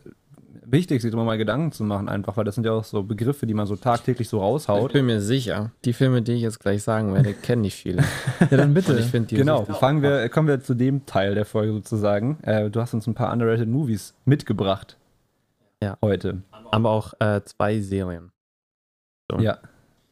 wichtig, 0.70 1.02
sich 1.02 1.12
darüber 1.12 1.24
mal 1.26 1.38
Gedanken 1.38 1.72
zu 1.72 1.84
machen, 1.84 2.10
einfach, 2.10 2.36
weil 2.36 2.44
das 2.44 2.56
sind 2.56 2.66
ja 2.66 2.74
auch 2.74 2.84
so 2.84 3.04
Begriffe, 3.04 3.46
die 3.46 3.54
man 3.54 3.66
so 3.68 3.76
tagtäglich 3.78 4.28
so 4.28 4.38
Ich 4.38 4.44
raushaut. 4.44 4.92
bin 4.94 5.06
mir 5.06 5.22
sicher, 5.22 5.72
die 5.86 5.94
Filme, 5.94 6.22
die 6.22 6.34
ich 6.34 6.42
jetzt 6.42 6.60
gleich 6.60 6.84
sagen 6.84 7.14
werde, 7.14 7.34
kennen 7.34 7.62
nicht 7.62 7.76
viele. 7.76 8.04
Ja, 8.52 8.58
dann 8.58 8.74
bitte. 8.74 8.92
Und 8.94 9.00
ich 9.00 9.06
finde 9.06 9.28
die 9.30 9.36
Genau, 9.36 9.64
fangen 9.66 10.02
wir, 10.02 10.28
kommen 10.30 10.48
wir 10.50 10.60
zu 10.62 10.74
dem 10.74 11.06
Teil 11.06 11.36
der 11.36 11.46
Folge 11.46 11.72
sozusagen. 11.74 12.38
Äh, 12.42 12.70
du 12.70 12.82
hast 12.82 12.94
uns 12.94 13.08
ein 13.08 13.14
paar 13.14 13.32
underrated 13.32 13.70
Movies 13.70 14.14
mitgebracht. 14.26 14.98
Ja. 15.82 15.98
Heute. 16.02 16.42
aber 16.72 16.90
auch 16.90 17.14
äh, 17.20 17.42
zwei 17.46 17.80
Serien. 17.80 18.32
So. 19.32 19.38
Ja. 19.40 19.60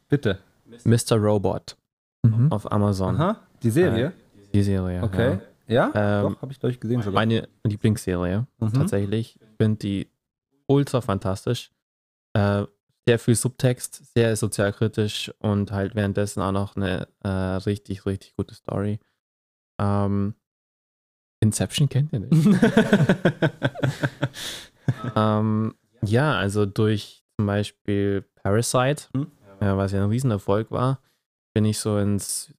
Bitte. 0.09 0.37
Mr. 0.83 1.15
Robot 1.17 1.75
Mhm. 2.23 2.51
auf 2.51 2.71
Amazon. 2.71 3.15
Aha. 3.15 3.37
Die 3.61 3.69
Serie? 3.71 4.11
Die 4.53 4.63
Serie. 4.63 5.03
Okay. 5.03 5.31
Ja? 5.33 5.39
Ähm, 5.67 5.91
Doch, 5.93 6.41
habe 6.41 6.51
ich, 6.51 6.59
glaube 6.59 6.71
ich, 6.73 6.79
gesehen 6.79 7.01
sogar. 7.01 7.21
Meine 7.21 7.47
Lieblingsserie, 7.63 8.45
Mhm. 8.59 8.73
tatsächlich. 8.73 9.39
Ich 9.41 9.47
finde 9.57 9.77
die 9.79 10.09
ultra 10.67 11.01
fantastisch. 11.01 11.71
Äh, 12.33 12.65
sehr 13.07 13.19
viel 13.19 13.35
Subtext, 13.35 14.13
sehr 14.15 14.35
sozialkritisch 14.35 15.31
und 15.39 15.71
halt 15.71 15.93
währenddessen 15.95 16.41
auch 16.41 16.51
noch 16.51 16.75
eine 16.75 17.07
äh, 17.23 17.27
richtig, 17.29 18.05
richtig 18.05 18.35
gute 18.35 18.55
Story. 18.55 18.99
Ähm, 19.79 20.33
Inception 21.41 21.87
kennt 21.89 22.11
ihr 22.13 22.19
nicht. 22.21 22.33
ähm, 25.15 25.75
ja, 26.03 26.33
also 26.35 26.65
durch 26.65 27.23
zum 27.37 27.45
Beispiel 27.47 28.23
Parasite, 28.35 29.05
Mhm. 29.13 29.31
äh, 29.59 29.75
was 29.77 29.91
ja 29.91 30.03
ein 30.03 30.09
Riesenerfolg 30.09 30.71
war, 30.71 30.99
bin 31.53 31.65
ich 31.65 31.79
so 31.79 31.97
ins 31.97 32.53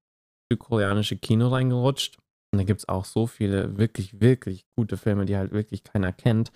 südkoreanische 0.50 1.16
Kino 1.16 1.48
reingerutscht. 1.48 2.18
Und 2.56 2.60
da 2.60 2.64
gibt 2.64 2.80
es 2.80 2.88
auch 2.88 3.04
so 3.04 3.26
viele 3.26 3.76
wirklich, 3.76 4.18
wirklich 4.22 4.64
gute 4.74 4.96
Filme, 4.96 5.26
die 5.26 5.36
halt 5.36 5.52
wirklich 5.52 5.84
keiner 5.84 6.10
kennt. 6.10 6.50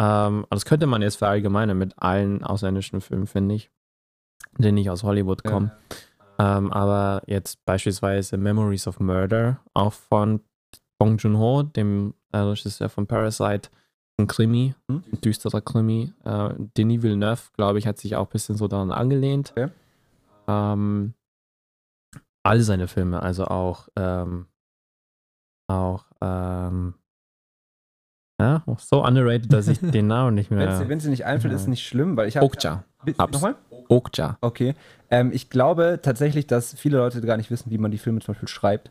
Ähm, 0.00 0.44
aber 0.44 0.46
das 0.50 0.64
könnte 0.64 0.86
man 0.86 1.02
jetzt 1.02 1.16
verallgemeinern 1.16 1.76
mit 1.76 1.94
allen 2.00 2.44
ausländischen 2.44 3.00
Filmen, 3.00 3.26
finde 3.26 3.56
ich, 3.56 3.72
die 4.56 4.70
nicht 4.70 4.88
aus 4.88 5.02
Hollywood 5.02 5.42
kommen. 5.42 5.72
Ähm, 6.38 6.72
aber 6.72 7.22
jetzt 7.26 7.64
beispielsweise 7.64 8.36
Memories 8.36 8.86
of 8.86 9.00
Murder, 9.00 9.58
auch 9.74 9.92
von 9.92 10.42
Bong 11.00 11.16
Joon-ho, 11.18 11.64
dem 11.64 12.14
äh, 12.30 12.38
Regisseur 12.38 12.88
von 12.88 13.08
Parasite, 13.08 13.68
ein 14.20 14.28
Krimi, 14.28 14.76
Hm? 14.88 15.02
ein 15.12 15.20
düsterer 15.22 15.60
Krimi. 15.60 16.12
Äh, 16.24 16.50
Denis 16.76 17.02
Villeneuve, 17.02 17.50
glaube 17.54 17.80
ich, 17.80 17.88
hat 17.88 17.98
sich 17.98 18.14
auch 18.14 18.26
ein 18.28 18.32
bisschen 18.32 18.56
so 18.56 18.68
daran 18.68 18.92
angelehnt. 18.92 19.50
Okay. 19.56 19.70
Ähm, 20.46 21.14
alle 22.44 22.62
seine 22.62 22.86
Filme, 22.86 23.20
also 23.24 23.46
auch, 23.46 23.88
ähm, 23.96 24.46
auch, 25.72 26.04
ähm, 26.20 26.94
ja, 28.40 28.62
so 28.78 29.04
underrated, 29.04 29.52
dass 29.52 29.68
ich 29.68 29.78
den 29.80 30.06
Namen 30.08 30.34
nicht 30.34 30.50
Wenn 30.50 30.58
mehr. 30.58 30.68
es 30.68 31.04
dir 31.04 31.10
nicht 31.10 31.24
einfällt, 31.26 31.52
Ja. 31.52 31.56
ist 31.56 31.68
nicht 31.68 31.86
schlimm, 31.86 32.16
weil 32.16 32.28
ich 32.28 32.36
habe. 32.36 32.46
Okja. 32.46 32.84
Nochmal? 33.30 33.54
Okja. 33.88 34.38
Okay. 34.40 34.74
Ähm, 35.10 35.30
ich 35.32 35.50
glaube 35.50 36.00
tatsächlich, 36.02 36.46
dass 36.46 36.74
viele 36.74 36.98
Leute 36.98 37.20
gar 37.20 37.36
nicht 37.36 37.50
wissen, 37.50 37.70
wie 37.70 37.78
man 37.78 37.90
die 37.90 37.98
Filme 37.98 38.20
zum 38.20 38.34
Beispiel 38.34 38.48
schreibt. 38.48 38.90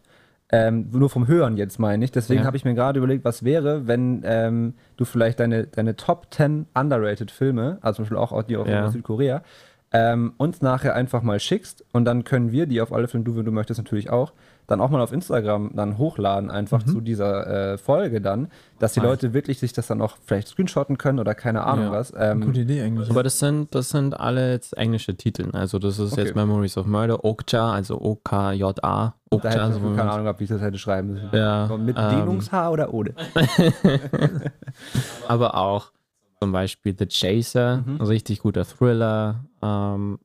Ähm, 0.53 0.89
nur 0.91 1.09
vom 1.09 1.27
Hören 1.27 1.55
jetzt 1.55 1.79
meine 1.79 2.03
ich. 2.03 2.11
Deswegen 2.11 2.41
Ja. 2.41 2.45
habe 2.45 2.57
ich 2.57 2.65
mir 2.65 2.73
gerade 2.73 2.99
überlegt, 2.99 3.23
was 3.23 3.43
wäre, 3.43 3.88
wenn 3.88 4.21
ähm, 4.25 4.73
du 4.97 5.05
vielleicht 5.05 5.39
deine, 5.39 5.65
deine 5.65 5.95
Top 5.95 6.27
10 6.32 6.67
underrated 6.73 7.32
Filme, 7.32 7.77
also 7.82 7.97
zum 7.97 8.03
Beispiel 8.05 8.17
auch 8.17 8.43
die 8.43 8.57
aus 8.57 8.67
Ja. 8.67 8.89
Südkorea, 8.91 9.43
ähm, 9.93 10.34
uns 10.38 10.61
nachher 10.61 10.93
einfach 10.93 11.21
mal 11.21 11.39
schickst 11.39 11.86
und 11.93 12.03
dann 12.05 12.25
können 12.25 12.51
wir 12.51 12.65
die 12.65 12.82
auf 12.82 12.91
alle 12.91 13.07
Fälle, 13.07 13.23
du, 13.23 13.36
wenn 13.38 13.45
du 13.45 13.51
möchtest, 13.51 13.77
natürlich 13.79 14.09
auch, 14.09 14.34
dann 14.72 14.82
auch 14.82 14.89
mal 14.89 15.01
auf 15.01 15.11
Instagram 15.11 15.72
dann 15.76 15.97
hochladen, 15.99 16.49
einfach 16.49 16.82
zu 16.84 17.01
dieser 17.01 17.74
äh, 17.74 17.78
Folge 17.78 18.22
dann, 18.22 18.47
dass 18.80 18.93
die. 18.93 18.99
Leute 19.01 19.34
wirklich 19.34 19.59
sich 19.59 19.74
das 19.74 19.88
dann 19.88 20.01
auch 20.01 20.17
vielleicht 20.26 20.47
screenshotten 20.47 20.97
können 20.97 21.19
oder 21.19 21.36
keine 21.36 21.63
Ahnung 21.65 21.86
Ja. 21.86 21.91
was. 21.91 22.13
Ähm, 22.17 22.41
Gute 22.41 22.61
Idee 22.61 22.82
eigentlich. 22.82 23.09
Aber 23.09 23.22
das 23.24 23.38
sind, 23.39 23.76
das 23.76 23.89
sind 23.89 24.19
alle 24.19 24.51
jetzt 24.51 24.76
englische 24.78 25.15
Titel. 25.15 25.49
Also 25.53 25.78
das 25.80 25.99
ist 25.99 26.13
Okay. 26.13 26.22
jetzt 26.24 26.36
Memories 26.36 26.78
of 26.78 26.86
Murder, 26.88 27.24
Okja, 27.24 27.72
also 27.72 27.99
O-K-J-A. 28.01 28.74
da 28.82 29.13
Okja, 29.30 29.49
hätte 29.51 29.67
ich 29.67 29.74
so 29.84 29.95
keine 29.95 30.11
Ahnung 30.11 30.24
gehabt, 30.24 30.39
wie 30.39 30.45
ich 30.45 30.49
das 30.49 30.61
hätte 30.61 30.78
schreiben 30.78 31.09
müssen. 31.13 31.30
Ja, 31.34 31.67
So, 31.67 31.78
Mit 31.78 31.97
ähm, 31.99 32.09
Dehnungshaar 32.09 32.72
oder 32.72 32.93
ohne? 32.93 33.13
aber 35.28 35.55
auch 35.55 35.91
zum 36.39 36.51
Beispiel 36.51 36.95
The 36.97 37.05
Chaser, 37.07 37.84
Mhm. 37.86 37.97
ein 38.01 38.07
richtig 38.07 38.39
guter 38.39 38.65
Thriller. 38.65 39.45
Ähm, 39.61 40.19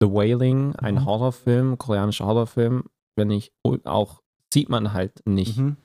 The 0.00 0.10
Wailing, 0.10 0.74
ein 0.76 0.96
Mhm. 0.96 1.04
Horrorfilm, 1.06 1.78
koreanischer 1.78 2.26
Horrorfilm. 2.26 2.84
Wenn 3.16 3.30
ich 3.30 3.52
auch 3.84 4.22
sieht 4.52 4.68
man 4.68 4.92
halt 4.92 5.22
nicht 5.26 5.58
Mhm. 5.58 5.76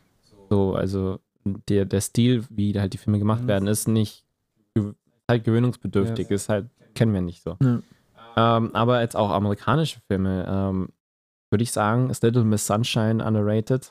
so, 0.50 0.76
also 0.76 1.20
der, 1.46 1.86
der 1.86 2.02
Stil, 2.02 2.44
wie 2.50 2.80
halt 2.80 2.94
die 2.94 2.98
Filme 2.98 3.20
gemacht 3.20 3.44
Mhm. 3.44 3.48
werden, 3.48 3.68
ist 3.68 3.88
nicht 3.88 4.26
halt 5.28 5.44
gewöhnungsbedürftig, 5.44 6.30
ist 6.32 6.50
halt, 6.50 6.70
kennen 6.96 7.14
wir 7.14 7.22
nicht 7.22 7.42
so. 7.44 7.58
Ja. 7.62 7.82
Ähm, 8.58 8.76
aber 8.76 9.02
jetzt 9.02 9.16
auch 9.16 9.32
amerikanische 9.32 10.00
Filme, 10.08 10.46
ähm, 10.48 10.90
würde 11.52 11.64
ich 11.64 11.72
sagen, 11.72 12.10
ist 12.10 12.24
Little 12.24 12.44
Miss 12.44 12.66
Sunshine 12.68 13.24
underrated. 13.26 13.90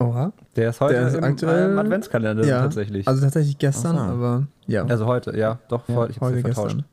Oha. 0.00 0.32
Der 0.56 0.70
ist 0.70 0.80
heute 0.80 0.94
Der 0.94 1.08
ist 1.08 1.14
im, 1.14 1.24
aktuell- 1.24 1.70
im 1.72 1.78
Adventskalender 1.78 2.44
Ja, 2.46 2.62
tatsächlich. 2.62 3.06
Also 3.06 3.22
tatsächlich 3.22 3.58
gestern, 3.58 3.96
so. 3.96 4.02
aber 4.02 4.46
ja. 4.66 4.84
Also 4.86 5.06
heute, 5.06 5.36
ja, 5.38 5.58
doch, 5.68 5.86
Ja, 5.88 5.94
voll, 5.94 6.10
ich 6.10 6.16
hab's 6.16 6.26
heute 6.26 6.36
ja 6.38 6.42
vertauscht. 6.42 6.76
gestern. 6.76 6.84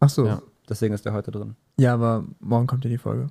Ach 0.00 0.08
so. 0.08 0.24
Ja. 0.26 0.30
Ja. 0.34 0.42
Deswegen 0.68 0.94
ist 0.94 1.04
der 1.04 1.12
heute 1.12 1.30
drin. 1.30 1.56
aber 1.84 2.24
morgen 2.38 2.66
kommt 2.66 2.84
ja 2.84 2.90
die 2.90 2.98
Folge. 2.98 3.28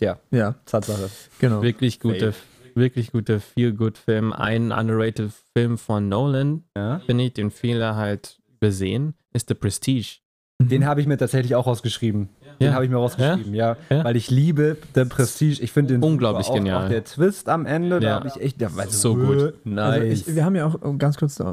Ja, 0.00 0.18
Ja, 0.30 0.54
Tatsache. 0.66 1.10
genau. 1.38 1.62
Wirklich 1.62 2.00
gute, 2.00 2.34
wirklich 2.74 3.12
gute 3.12 3.40
Feel-Good-Film. 3.40 4.32
Ein 4.32 4.72
underrated 4.72 5.30
Film 5.56 5.78
von 5.78 6.08
Nolan, 6.08 6.64
Ja. 6.76 7.00
finde 7.06 7.24
ich, 7.24 7.32
den 7.34 7.50
viele 7.50 7.94
halt 7.96 8.40
übersehen, 8.60 9.14
ist 9.32 9.48
The 9.48 9.54
Prestige. 9.54 10.18
Den 10.60 10.86
habe 10.86 11.00
ich 11.00 11.06
mir 11.06 11.16
tatsächlich 11.18 11.54
auch 11.54 11.66
rausgeschrieben. 11.66 12.28
Den 12.60 12.68
Ja. 12.68 12.74
habe 12.74 12.84
ich 12.84 12.90
mir 12.90 12.96
rausgeschrieben, 12.96 13.54
ja? 13.54 13.76
Ja. 13.90 14.04
Weil 14.04 14.16
ich 14.16 14.30
liebe 14.30 14.76
The 14.94 15.04
Prestige. 15.04 15.62
Ich 15.62 15.72
finde 15.72 15.94
den 15.94 16.02
Unglaublich 16.02 16.48
auch, 16.48 16.54
genial. 16.54 16.84
Auch 16.84 16.88
der 16.88 17.04
Twist 17.04 17.48
am 17.48 17.66
Ende, 17.66 18.00
da 18.00 18.16
habe 18.16 18.28
ich 18.28 18.40
echt, 18.40 18.60
der 18.60 18.74
war 18.76 18.86
So 18.88 19.14
gut. 19.16 19.54
Nice. 19.64 19.84
Also 19.84 20.06
ich, 20.06 20.34
wir 20.36 20.44
haben 20.44 20.56
ja 20.56 20.66
auch, 20.66 20.80
um 20.82 20.98
ganz 20.98 21.16
kurz 21.16 21.40
äh, 21.40 21.44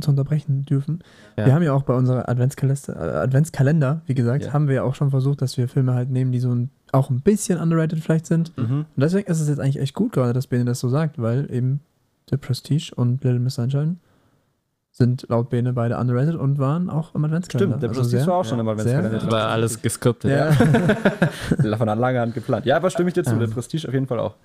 zu 0.00 0.10
unterbrechen 0.10 0.64
dürfen, 0.64 1.00
wir 1.36 1.52
haben 1.52 1.62
ja 1.62 1.72
auch 1.72 1.82
bei 1.82 1.94
unserer 1.94 2.28
Adventskalender, 2.28 2.96
äh, 2.96 3.16
Adventskalender 3.18 4.02
wie 4.06 4.14
gesagt, 4.14 4.52
haben 4.52 4.68
wir 4.68 4.74
ja 4.76 4.82
auch 4.82 4.94
schon 4.94 5.10
versucht, 5.10 5.42
dass 5.42 5.56
wir 5.56 5.68
Filme 5.68 5.94
halt 5.94 6.10
nehmen, 6.10 6.32
die 6.32 6.40
so 6.40 6.54
ein, 6.54 6.70
auch 6.92 7.10
ein 7.10 7.20
bisschen 7.20 7.58
underrated 7.58 7.98
vielleicht 7.98 8.26
sind. 8.26 8.56
mhm. 8.56 8.86
Und 8.94 9.00
deswegen 9.00 9.28
ist 9.30 9.40
es 9.40 9.48
jetzt 9.48 9.58
eigentlich 9.58 9.80
echt 9.80 9.94
gut 9.94 10.12
gerade, 10.12 10.32
dass 10.32 10.46
Bene 10.46 10.64
das 10.64 10.80
so 10.80 10.88
sagt, 10.88 11.20
weil 11.20 11.50
eben 11.52 11.80
The 12.30 12.36
Prestige 12.36 12.92
und 12.94 13.22
Little 13.24 13.40
Miss 13.40 13.54
Sunshine 13.56 13.96
sind 14.96 15.26
laut 15.28 15.50
Bene 15.50 15.72
beide 15.72 15.96
underrated 15.98 16.36
und 16.36 16.58
waren 16.60 16.88
auch 16.88 17.16
im 17.16 17.24
Adventskalender. 17.24 17.78
Stimmt, 17.78 17.94
der 17.96 18.02
Also 18.20 18.26
war 18.28 18.36
auch 18.36 18.44
schon 18.44 18.60
im 18.60 18.68
Adventskalender. 18.68 19.18
sehr-. 19.18 19.28
Aber 19.28 19.48
alles 19.48 19.82
geskriptet. 19.82 20.30
Ja. 20.30 20.52
Von 21.76 21.88
einer 21.88 21.96
langen 21.96 22.20
Hand 22.20 22.34
geplant. 22.34 22.64
Ja, 22.64 22.76
aber 22.76 22.90
stimme 22.90 23.08
ich 23.08 23.14
dir 23.14 23.24
zu. 23.24 23.32
Ähm. 23.32 23.40
Der 23.40 23.48
Prestige 23.48 23.88
auf 23.88 23.92
jeden 23.94 24.06
Fall 24.06 24.20
auch. 24.20 24.36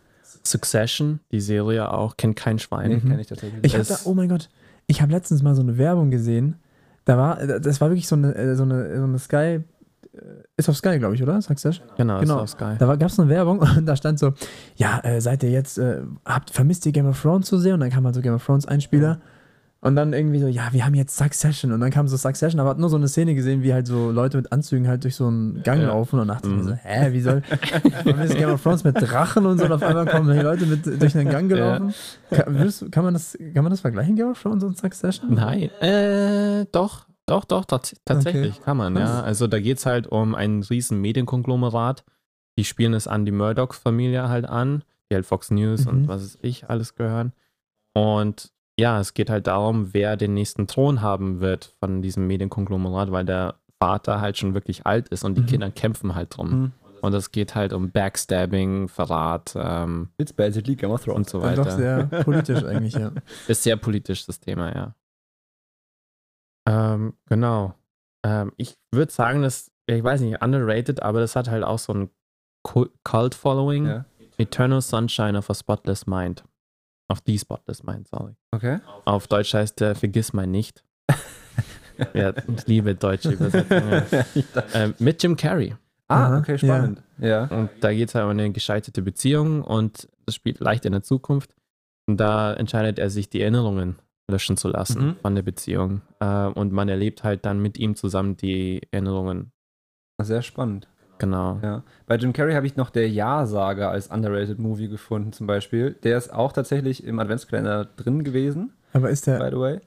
Succession, 0.44 1.20
die 1.32 1.40
Serie 1.42 1.92
auch, 1.92 2.18
kennt 2.18 2.36
kein 2.36 2.58
Schwein. 2.58 2.90
Nee, 2.90 2.96
Mhm. 2.98 3.10
kenne 3.10 3.22
ich 3.22 3.28
tatsächlich. 3.28 3.64
Ich 3.64 3.88
da, 3.88 3.96
oh 4.06 4.14
mein 4.16 4.28
Gott, 4.30 4.50
ich 4.88 5.02
habe 5.02 5.12
letztens 5.12 5.44
mal 5.44 5.54
so 5.54 5.62
eine 5.62 5.78
Werbung 5.78 6.10
gesehen. 6.10 6.56
Da 7.06 7.18
war, 7.18 7.36
das 7.60 7.80
war 7.80 7.90
wirklich 7.90 8.08
so 8.08 8.16
eine, 8.16 8.34
äh, 8.36 8.56
so 8.56 8.64
eine, 8.64 8.98
so 8.98 9.04
eine 9.04 9.20
Sky, 9.20 9.36
äh, 9.36 9.62
ist 10.58 10.68
auf 10.70 10.78
Sky, 10.78 10.98
glaube 10.98 11.14
ich, 11.16 11.22
oder? 11.24 11.42
Succession? 11.42 11.86
Genau, 11.98 12.20
Genau. 12.22 12.44
ist 12.44 12.56
auch 12.56 12.60
geil. 12.60 12.76
Da 12.80 12.96
gab 12.96 13.10
es 13.10 13.20
eine 13.20 13.30
Werbung 13.30 13.60
und 13.78 13.86
da 13.86 13.96
stand 13.96 14.18
so, 14.20 14.34
ja, 14.78 15.00
äh, 15.04 15.20
seid 15.22 15.44
ihr 15.44 15.52
jetzt, 15.52 15.78
äh, 15.78 16.02
habt, 16.26 16.50
vermisst 16.52 16.86
ihr 16.86 16.92
Game 16.92 17.08
of 17.08 17.22
Thrones 17.22 17.48
zu 17.48 17.58
sehr? 17.58 17.74
Und 17.76 17.80
dann 17.82 17.90
kam 17.92 18.06
halt 18.06 18.16
so 18.16 18.22
Game 18.22 18.34
of 18.34 18.44
Thrones 18.46 18.66
Einspieler. 18.68 19.20
Und 19.82 19.96
dann 19.96 20.12
irgendwie 20.12 20.40
so, 20.40 20.48
ja, 20.48 20.74
wir 20.74 20.86
haben 20.86 20.94
jetzt 20.96 21.16
Succession. 21.16 21.72
Und 21.72 21.80
dann 21.80 21.90
kam 21.90 22.08
so 22.10 22.18
Succession, 22.18 22.60
aber 22.60 22.72
hat 22.72 22.80
nur 22.80 22.90
so 22.90 22.98
eine 22.98 23.08
Szene 23.08 23.34
gesehen, 23.34 23.64
wie 23.64 23.74
halt 23.74 23.88
so 23.88 24.12
Leute 24.12 24.36
mit 24.36 24.52
Anzügen 24.52 24.90
halt 24.90 25.06
durch 25.06 25.16
so 25.16 25.28
einen 25.28 25.64
Gang 25.64 25.82
Ja. 25.82 25.88
laufen 25.88 26.20
und 26.20 26.28
dachte 26.28 26.50
mir 26.50 26.56
Mhm. 26.56 26.64
so, 26.64 26.74
hä, 26.74 27.14
wie 27.14 27.22
soll, 27.22 27.42
vermisst 28.04 28.36
Game 28.38 28.50
of 28.50 28.62
Thrones 28.62 28.84
mit 28.84 29.02
Drachen 29.02 29.46
und 29.46 29.58
so 29.58 29.64
und 29.66 29.72
auf 29.72 29.82
einmal 29.82 30.06
kommen 30.06 30.36
die 30.36 30.42
Leute 30.44 30.66
mit 30.66 30.86
durch 30.86 31.16
einen 31.18 31.30
Gang 31.30 31.48
gelaufen. 31.48 31.94
Kann, 32.30 32.58
würdest, 32.58 32.82
du- 32.82 32.90
kann, 32.90 33.06
man 33.06 33.14
das, 33.14 33.38
kann 33.54 33.64
man 33.64 33.70
das 33.72 33.80
vergleichen, 33.80 34.18
Game 34.18 34.32
of 34.32 34.42
Thrones 34.42 34.66
und 34.66 34.78
Succession? 34.78 35.34
Nein, 35.34 35.70
äh, 35.80 36.66
doch, 36.74 37.08
doch, 37.26 37.46
doch, 37.46 37.64
tats 37.64 37.96
tatsächlich 38.04 38.62
kann 38.62 38.76
man, 38.76 38.98
ja. 38.98 39.22
Also 39.22 39.48
da 39.48 39.60
geht 39.62 39.78
es 39.78 39.86
halt 39.86 40.08
um 40.08 40.36
ein 40.36 40.62
riesen 40.64 41.00
Medienkonglomerat. 41.00 42.04
Die 42.58 42.66
spielen 42.66 42.94
es 42.94 43.08
an 43.08 43.24
die 43.26 43.32
Murdoch-Familie 43.32 44.28
halt 44.28 44.46
an, 44.46 44.84
die 45.10 45.16
halt 45.16 45.26
Fox 45.26 45.52
News 45.52 45.86
Mhm. 45.86 45.90
und 45.92 46.08
was 46.10 46.22
weiß 46.24 46.38
ich 46.42 46.70
alles 46.70 46.96
gehören. 46.96 47.32
Und 47.94 48.52
ja, 48.80 49.00
es 49.00 49.14
geht 49.14 49.30
halt 49.30 49.48
darum, 49.48 49.94
wer 49.94 50.16
den 50.18 50.34
nächsten 50.34 50.66
Thron 50.68 51.02
haben 51.02 51.40
wird 51.42 51.76
von 51.80 52.02
diesem 52.02 52.28
Medienkonglomerat, 52.28 53.12
weil 53.12 53.26
der 53.26 53.56
Vater 53.82 54.22
halt 54.22 54.38
schon 54.38 54.54
wirklich 54.54 54.86
alt 54.86 55.10
ist 55.10 55.24
und 55.24 55.36
die 55.36 55.42
Mhm. 55.42 55.46
Kinder 55.48 55.72
kämpfen 55.72 56.16
halt 56.16 56.36
drum. 56.38 56.50
Mhm. 56.50 56.72
Und 57.02 57.14
es 57.14 57.32
geht 57.32 57.56
halt 57.56 57.72
um 57.72 57.92
Backstabbing, 57.92 58.90
Verrat 58.90 59.54
ähm, 59.56 60.10
It's 60.18 60.34
basically 60.34 60.76
Game 60.76 60.92
of 60.92 61.04
Thrones. 61.04 61.18
und 61.18 61.30
so 61.30 61.42
weiter. 61.42 61.64
doch 61.64 61.72
sehr 61.72 62.04
politisch 62.24 62.64
eigentlich, 62.66 62.94
ja. 62.94 63.12
Ist 63.48 63.64
sehr 63.64 63.78
politisch, 63.78 64.26
das 64.26 64.40
Thema, 64.42 64.76
ja. 64.76 64.96
Ähm, 66.68 67.14
genau. 67.28 67.74
Ähm, 68.26 68.52
ich 68.58 68.78
würde 68.92 69.12
sagen, 69.12 69.42
dass, 69.42 69.72
ich 69.88 70.04
weiß 70.04 70.22
nicht, 70.22 70.42
underrated, 70.44 71.02
aber 71.02 71.20
das 71.22 71.36
hat 71.36 71.50
halt 71.50 71.64
auch 71.64 71.80
so 71.80 71.94
ein 71.94 72.10
Cul- 72.68 72.92
Cult-Following. 73.04 73.86
Ja. 73.86 74.06
Eternal 74.38 74.82
Sunshine 74.82 75.38
of 75.38 75.50
a 75.50 75.54
Spotless 75.54 76.06
Mind. 76.08 76.44
Auf 77.10 77.22
die 77.22 77.38
Spotless 77.38 77.84
Mind, 77.84 78.08
sorry. 78.08 78.34
Okay. 78.52 78.80
Auf 79.06 79.28
Deutsch 79.28 79.54
heißt 79.54 79.80
der 79.82 79.96
Vergiss 79.96 80.32
mein 80.32 80.52
nicht. 80.52 80.84
ja, 82.14 82.34
ich 82.56 82.68
liebe 82.68 82.96
deutsche 82.96 83.32
Übersetzungen. 83.32 84.04
ähm, 84.74 84.94
mit 85.00 85.22
Jim 85.22 85.36
Carrey. 85.36 85.76
ah, 86.08 86.38
okay, 86.38 86.58
spannend. 86.58 87.02
Ja. 87.18 87.46
Und 87.46 87.70
da 87.82 87.92
geht 87.92 88.10
es 88.10 88.16
halt 88.16 88.26
um 88.26 88.32
eine 88.32 88.52
gescheiterte 88.52 89.02
Beziehung 89.02 89.64
und 89.64 90.08
das 90.26 90.36
spielt 90.36 90.60
leicht 90.60 90.86
in 90.86 90.92
der 90.94 91.04
Zukunft. 91.04 91.54
Und 92.08 92.18
da 92.18 92.54
entscheidet 92.54 93.00
er 93.00 93.10
sich, 93.10 93.30
die 93.30 93.42
Erinnerungen 93.42 93.98
löschen 94.32 94.58
zu 94.58 94.68
lassen 94.70 95.08
Mhm. 95.08 95.16
von 95.22 95.36
der 95.36 95.42
Beziehung. 95.44 96.02
Äh, 96.20 96.46
und 96.46 96.72
man 96.72 96.88
erlebt 96.90 97.24
halt 97.24 97.46
dann 97.46 97.60
mit 97.60 97.78
ihm 97.80 97.96
zusammen 97.96 98.38
die 98.38 98.82
Erinnerungen. 98.92 99.52
Sehr 100.22 100.42
spannend. 100.44 100.88
Genau. 101.20 101.60
Ja. 101.62 101.84
Bei 102.08 102.16
Jim 102.16 102.34
Carrey 102.34 102.54
habe 102.54 102.66
ich 102.66 102.76
noch 102.76 102.90
der 102.90 103.08
Ja-Sager 103.10 103.92
als 103.92 104.08
underrated 104.08 104.58
Movie 104.60 104.88
gefunden, 104.88 105.32
zum 105.34 105.46
Beispiel. 105.48 105.96
Der 106.04 106.18
ist 106.18 106.34
auch 106.34 106.52
tatsächlich 106.52 107.04
im 107.06 107.20
Adventskalender 107.20 107.86
drin 107.98 108.24
gewesen, 108.24 108.72
Aber 108.94 109.10
ist 109.10 109.28
der. 109.28 109.38
by 109.40 109.50
the 109.52 109.60
way. 109.60 109.80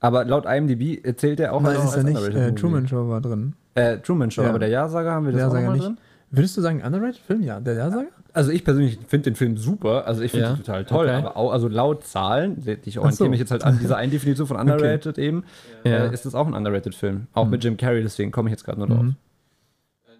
Aber 0.00 0.24
laut 0.24 0.46
IMDb 0.46 1.04
erzählt 1.04 1.40
er 1.40 1.52
auch 1.52 1.60
Nein, 1.60 1.76
als 1.76 1.84
ist 1.90 1.96
er 1.96 2.04
nicht. 2.04 2.34
Äh. 2.34 2.54
Truman 2.54 2.86
Show 2.88 3.08
war 3.08 3.20
drin. 3.20 3.54
Äh, 3.74 3.98
Truman 3.98 4.30
Show, 4.30 4.42
Ja. 4.42 4.48
aber 4.50 4.58
der 4.58 4.68
Ja-Sager 4.68 5.12
haben 5.12 5.26
wir 5.26 5.32
das 5.32 5.40
Der 5.40 5.48
auch 5.48 5.52
Ja-Sager 5.54 5.66
noch 5.66 5.70
mal 5.70 5.76
nicht. 5.76 5.86
drin? 5.86 5.98
Würdest 6.30 6.56
du 6.56 6.60
sagen, 6.60 6.82
underrated 6.84 7.16
Film? 7.16 7.42
Ja, 7.42 7.58
der 7.58 7.74
Ja-Sager? 7.74 8.08
Also 8.34 8.50
ich 8.52 8.62
persönlich 8.62 8.98
finde 9.08 9.30
den 9.30 9.34
Film 9.34 9.56
super, 9.56 10.06
also 10.06 10.22
ich 10.22 10.30
finde 10.30 10.46
Ja, 10.46 10.52
ihn 10.52 10.58
total 10.58 10.84
toll, 10.84 11.06
okay. 11.06 11.14
aber 11.16 11.36
auch, 11.36 11.50
also 11.52 11.66
laut 11.66 12.04
Zahlen, 12.04 12.58
ich 12.84 12.98
orientiere 12.98 13.26
so. 13.26 13.28
mich 13.30 13.40
jetzt 13.40 13.50
halt 13.50 13.64
an 13.64 13.78
dieser 13.80 13.96
einen 13.96 14.12
Definition 14.12 14.46
von 14.46 14.56
underrated 14.60 15.18
eben, 15.18 15.44
Ja. 15.84 16.04
äh, 16.04 16.12
ist 16.14 16.26
das 16.26 16.34
auch 16.34 16.46
ein 16.46 16.52
underrated 16.54 16.94
Film. 16.94 17.26
Auch 17.32 17.46
Mhm. 17.46 17.50
mit 17.50 17.64
Jim 17.64 17.76
Carrey, 17.78 18.02
deswegen 18.02 18.30
komme 18.30 18.48
ich 18.48 18.52
jetzt 18.52 18.64
gerade 18.64 18.78
nur 18.78 18.86
drauf. 18.88 19.02
Mhm. 19.02 19.16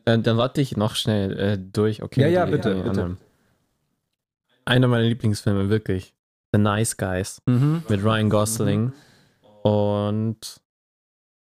Dann, 0.09 0.23
dann 0.23 0.37
warte 0.39 0.61
ich 0.61 0.77
noch 0.77 0.95
schnell 0.95 1.39
äh, 1.39 1.59
durch. 1.59 2.03
Okay, 2.03 2.23
Ja, 2.23 2.29
ja, 2.29 2.45
bitte, 2.47 2.75
bitte. 2.75 2.89
anderen. 2.89 3.19
Einer 4.65 4.89
meiner 4.89 5.05
Lieblingsfilme, 5.05 5.69
wirklich. 5.69 6.15
The 6.53 6.59
Nice 6.59 6.97
Guys 6.97 7.43
Mhm. 7.47 7.83
mit 7.89 8.03
Ryan 8.03 8.31
Gosling 8.31 8.93
und 9.63 10.61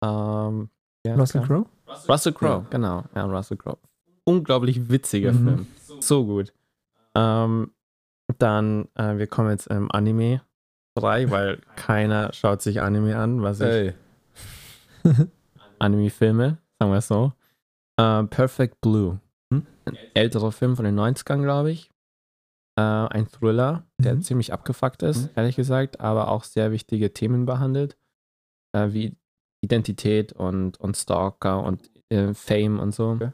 ähm, 0.02 0.70
ja, 1.06 1.16
Russell. 1.16 1.42
Crowe? 1.42 1.66
Russell 2.08 2.34
Crowe, 2.34 2.66
genau. 2.70 3.04
Ja, 3.14 3.26
Russell 3.26 3.58
Crowe. 3.58 3.78
Unglaublich 4.24 4.90
witziger 4.90 5.34
Mhm. 5.34 5.44
Film. 5.46 5.68
So 6.02 6.26
gut. 6.26 6.54
Ähm, 7.14 7.72
dann, 8.38 8.88
äh, 8.96 9.18
wir 9.18 9.28
kommen 9.28 9.50
jetzt 9.52 9.68
im 9.68 9.92
Anime 9.92 10.42
3, 10.96 11.30
weil 11.30 11.60
keiner 11.76 12.32
schaut 12.34 12.62
sich 12.62 12.82
Anime 12.82 13.18
an, 13.18 13.42
was 13.42 13.60
ich 13.60 13.68
Ey. 13.68 13.94
Anime-Filme, 15.80 16.58
sagen 16.80 16.92
wir 16.92 16.98
es 16.98 17.08
so. 17.08 17.34
Äh, 17.98 18.24
Perfect 18.26 18.82
Blue. 18.82 19.20
Hm? 19.54 19.66
Ein 19.86 19.98
älterer 20.14 20.52
Film 20.52 20.76
von 20.76 20.86
den 20.86 20.96
90ern, 21.00 21.42
glaube 21.42 21.72
ich. 21.72 21.90
Äh, 22.78 22.82
ein 22.82 23.28
Thriller, 23.28 23.86
der 24.02 24.16
Mhm. 24.16 24.22
ziemlich 24.22 24.52
abgefuckt 24.52 25.02
ist, 25.04 25.24
Mhm. 25.24 25.30
ehrlich 25.36 25.56
gesagt, 25.56 26.00
aber 26.02 26.28
auch 26.30 26.44
sehr 26.44 26.72
wichtige 26.72 27.14
Themen 27.14 27.46
behandelt, 27.46 27.98
äh, 28.76 28.92
wie 28.92 29.16
Identität 29.64 30.34
und, 30.34 30.78
und 30.80 30.98
Stalker 30.98 31.64
und 31.64 31.90
äh, 32.12 32.34
Fame 32.34 32.80
und 32.80 32.94
so. 32.94 33.12
Okay. 33.12 33.32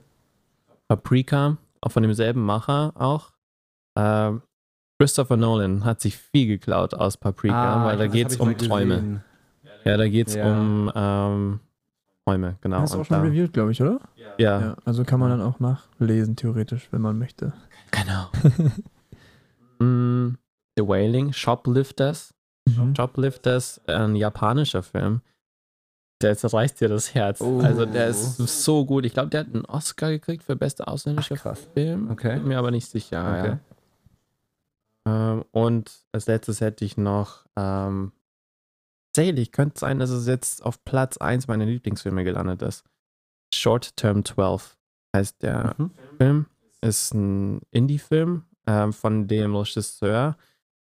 Paprika, 0.87 1.57
auch 1.81 1.91
von 1.91 2.03
demselben 2.03 2.41
Macher 2.45 2.93
auch. 2.95 3.31
Christopher 4.99 5.35
Nolan 5.37 5.83
hat 5.83 5.99
sich 5.99 6.15
viel 6.17 6.47
geklaut 6.47 6.93
aus 6.93 7.17
Paprika, 7.17 7.83
weil 7.83 7.97
da 7.97 8.03
Ah, 8.05 8.07
geht 8.07 8.29
es 8.29 8.37
um 8.37 8.57
Träume. 8.57 8.95
gesehen. 8.95 9.23
Ja, 9.85 9.97
da 9.97 10.07
geht 10.07 10.27
es 10.29 10.35
Ja. 10.35 10.49
um 10.49 10.91
ähm, 10.95 11.59
Träume, 12.25 12.57
genau. 12.61 12.81
Das 12.81 12.91
ist 12.91 12.95
auch 12.97 13.05
schon 13.05 13.17
da- 13.17 13.23
reviewed, 13.23 13.51
glaube 13.53 13.71
ich, 13.71 13.81
oder? 13.81 13.99
ja, 14.15 14.59
Ja. 14.59 14.77
Also 14.85 15.03
kann 15.03 15.19
man 15.19 15.29
dann 15.31 15.41
auch 15.41 15.59
nachlesen, 15.59 16.35
theoretisch, 16.35 16.87
wenn 16.91 17.01
man 17.01 17.17
möchte. 17.17 17.53
genau. 17.91 18.29
mm, 19.79 20.35
The 20.77 20.87
Wailing, 20.87 21.33
Shoplifters. 21.33 22.33
Mhm. 22.67 22.95
Shoplifters, 22.95 23.81
ein 23.87 24.15
japanischer 24.15 24.83
Film. 24.83 25.21
Der 26.21 26.37
zerreißt 26.37 26.79
dir 26.79 26.87
das 26.89 27.15
Herz. 27.15 27.41
Oh. 27.41 27.59
Also 27.61 27.85
der 27.87 28.07
ist 28.09 28.37
so 28.37 28.85
gut. 28.85 29.05
Ich 29.05 29.13
glaube, 29.13 29.29
der 29.29 29.39
hat 29.41 29.47
einen 29.47 29.65
Oscar 29.65 30.11
gekriegt 30.11 30.43
für 30.43 30.55
bester 30.55 30.87
ausländischer 30.87 31.35
Ach, 31.39 31.41
krass. 31.41 31.67
Film. 31.73 32.11
Okay. 32.11 32.35
Bin 32.37 32.49
mir 32.49 32.59
aber 32.59 32.69
nicht 32.69 32.87
sicher. 32.87 33.39
Okay. 33.39 33.57
Ja. 35.07 35.33
Ähm, 35.33 35.45
und 35.51 35.91
als 36.11 36.27
letztes 36.27 36.61
hätte 36.61 36.85
ich 36.85 36.95
noch 36.95 37.45
ähm, 37.57 38.11
tatsächlich 39.13 39.51
könnte 39.51 39.73
es 39.75 39.79
sein, 39.81 39.99
dass 39.99 40.09
es 40.09 40.27
jetzt 40.27 40.63
auf 40.65 40.83
Platz 40.85 41.17
1 41.17 41.47
meiner 41.47 41.65
Lieblingsfilme 41.65 42.23
gelandet 42.23 42.61
ist. 42.61 42.83
Short 43.53 43.95
Term 43.97 44.23
12 44.23 44.77
heißt 45.15 45.41
der 45.43 45.75
Mhm. 45.77 45.91
Film. 46.17 46.45
Ist 46.81 47.13
ein 47.13 47.61
Indie-Film 47.71 48.43
ähm, 48.67 48.93
von 48.93 49.27
dem 49.27 49.55
Regisseur 49.55 50.35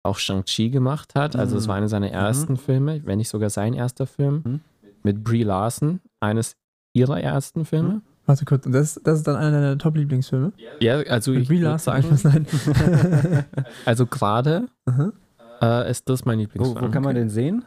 auch 0.04 0.18
Shang-Chi 0.18 0.70
gemacht 0.70 1.14
hat. 1.14 1.36
Also 1.36 1.56
es 1.56 1.64
Mhm. 1.64 1.68
war 1.68 1.76
einer 1.76 1.88
seiner 1.88 2.10
ersten 2.10 2.56
Filme, 2.56 3.02
wenn 3.04 3.18
nicht 3.18 3.28
sogar 3.28 3.50
sein 3.50 3.74
erster 3.74 4.06
Film. 4.06 4.42
Mhm. 4.44 4.60
Mit 5.02 5.24
Brie 5.24 5.42
Larson, 5.42 6.00
eines 6.20 6.56
ihrer 6.92 7.20
ersten 7.20 7.64
Filme. 7.64 8.02
Warte 8.26 8.44
kurz, 8.44 8.64
das, 8.68 9.00
das 9.02 9.18
ist 9.18 9.26
dann 9.26 9.34
einer 9.36 9.50
deiner 9.50 9.78
Top-Lieblingsfilme? 9.78 10.52
Ja, 10.78 10.98
also 11.00 11.32
Mit 11.32 11.42
ich 11.42 11.48
Brie 11.48 11.58
Larson? 11.58 12.16
sagen, 12.16 12.46
Nein. 12.76 13.44
also 13.84 14.06
gerade 14.06 14.66
Aha. 14.86 15.12
äh, 15.60 15.90
ist 15.90 16.08
das 16.08 16.24
mein 16.24 16.38
Wo, 16.38 16.42
Lieblingsfilm. 16.42 16.86
wo 16.86 16.90
kann 16.90 17.02
man 17.02 17.16
den 17.16 17.30
sehen? 17.30 17.64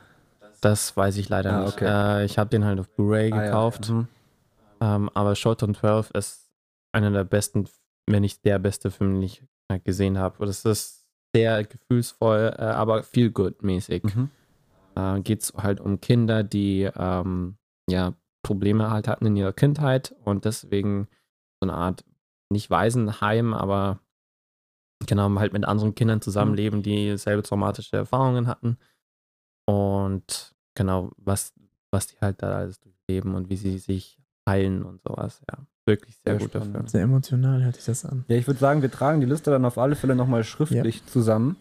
Das 0.62 0.96
weiß 0.96 1.18
ich 1.18 1.30
leider 1.30 1.54
Ah, 1.54 1.60
nicht. 1.66 1.74
okay. 1.74 2.22
Äh, 2.22 2.26
ich 2.26 2.38
habe 2.38 2.50
den 2.50 2.66
halt 2.66 2.80
auf 2.80 2.90
Blu-ray 2.90 3.32
Ah, 3.32 3.36
ja. 3.38 3.46
gekauft. 3.46 3.90
Mhm. 3.90 4.08
Ähm, 4.82 5.10
aber 5.14 5.36
Showtime 5.36 5.74
12 5.74 6.12
ist 6.12 6.52
einer 6.92 7.12
der 7.12 7.24
besten, 7.24 7.68
wenn 8.10 8.22
nicht 8.22 8.44
der 8.46 8.60
beste 8.60 8.92
Film, 8.92 9.16
den 9.16 9.24
ich 9.24 9.44
äh, 9.70 9.80
gesehen 9.80 10.18
habe. 10.18 10.46
Das 10.46 10.66
ist 10.66 11.06
sehr 11.36 11.64
gefühlsvoll, 11.64 12.54
äh, 12.58 12.62
aber 12.64 13.04
viel 13.04 13.32
good 13.32 13.62
mäßig. 13.64 14.04
Mhm. 14.04 14.30
Äh, 14.96 15.22
Geht 15.22 15.42
es 15.44 15.54
halt 15.56 15.80
um 15.80 16.00
Kinder, 16.02 16.44
die 16.44 16.90
ähm, 16.96 17.58
ja, 17.90 18.14
Probleme 18.44 18.90
halt 18.92 19.08
hatten 19.08 19.26
in 19.26 19.36
ihrer 19.36 19.54
Kindheit 19.54 20.16
und 20.24 20.46
deswegen 20.46 21.08
so 21.62 21.70
eine 21.70 21.74
Art, 21.74 22.04
nicht 22.52 22.70
Waisenheim, 22.70 23.54
aber 23.54 24.00
genau, 25.08 25.34
halt 25.40 25.52
mit 25.54 25.66
anderen 25.66 25.96
Kindern 25.96 26.22
zusammenleben, 26.22 26.84
die 26.84 27.18
selbe 27.18 27.44
traumatische 27.44 27.98
Erfahrungen 27.98 28.48
hatten. 28.48 28.78
Und 29.66 30.54
genau, 30.76 31.12
was, 31.18 31.54
was 31.92 32.08
die 32.08 32.18
halt 32.22 32.42
da 32.42 32.58
alles 32.58 32.80
durchleben 32.80 33.36
und 33.36 33.50
wie 33.50 33.58
sie 33.58 33.78
sich 33.78 34.20
heilen 34.48 34.84
und 34.84 35.02
sowas. 35.02 35.42
Ja, 35.50 35.60
wirklich 35.86 36.16
sehr, 36.24 36.34
Sehr 36.34 36.48
guter 36.48 36.60
spannend. 36.60 36.76
Film. 36.76 36.88
Sehr 36.88 37.02
emotional 37.04 37.64
hört 37.64 37.76
sich 37.76 37.86
das 37.86 38.06
an. 38.06 38.26
Ja, 38.28 38.36
ich 38.36 38.48
würde 38.48 38.60
sagen, 38.60 38.82
wir 38.82 38.92
tragen 38.92 39.20
die 39.20 39.28
Liste 39.28 39.52
dann 39.52 39.66
auf 39.66 39.78
alle 39.78 39.96
Fälle 39.96 40.16
nochmal 40.16 40.44
schriftlich 40.44 41.06
zusammen. 41.06 41.58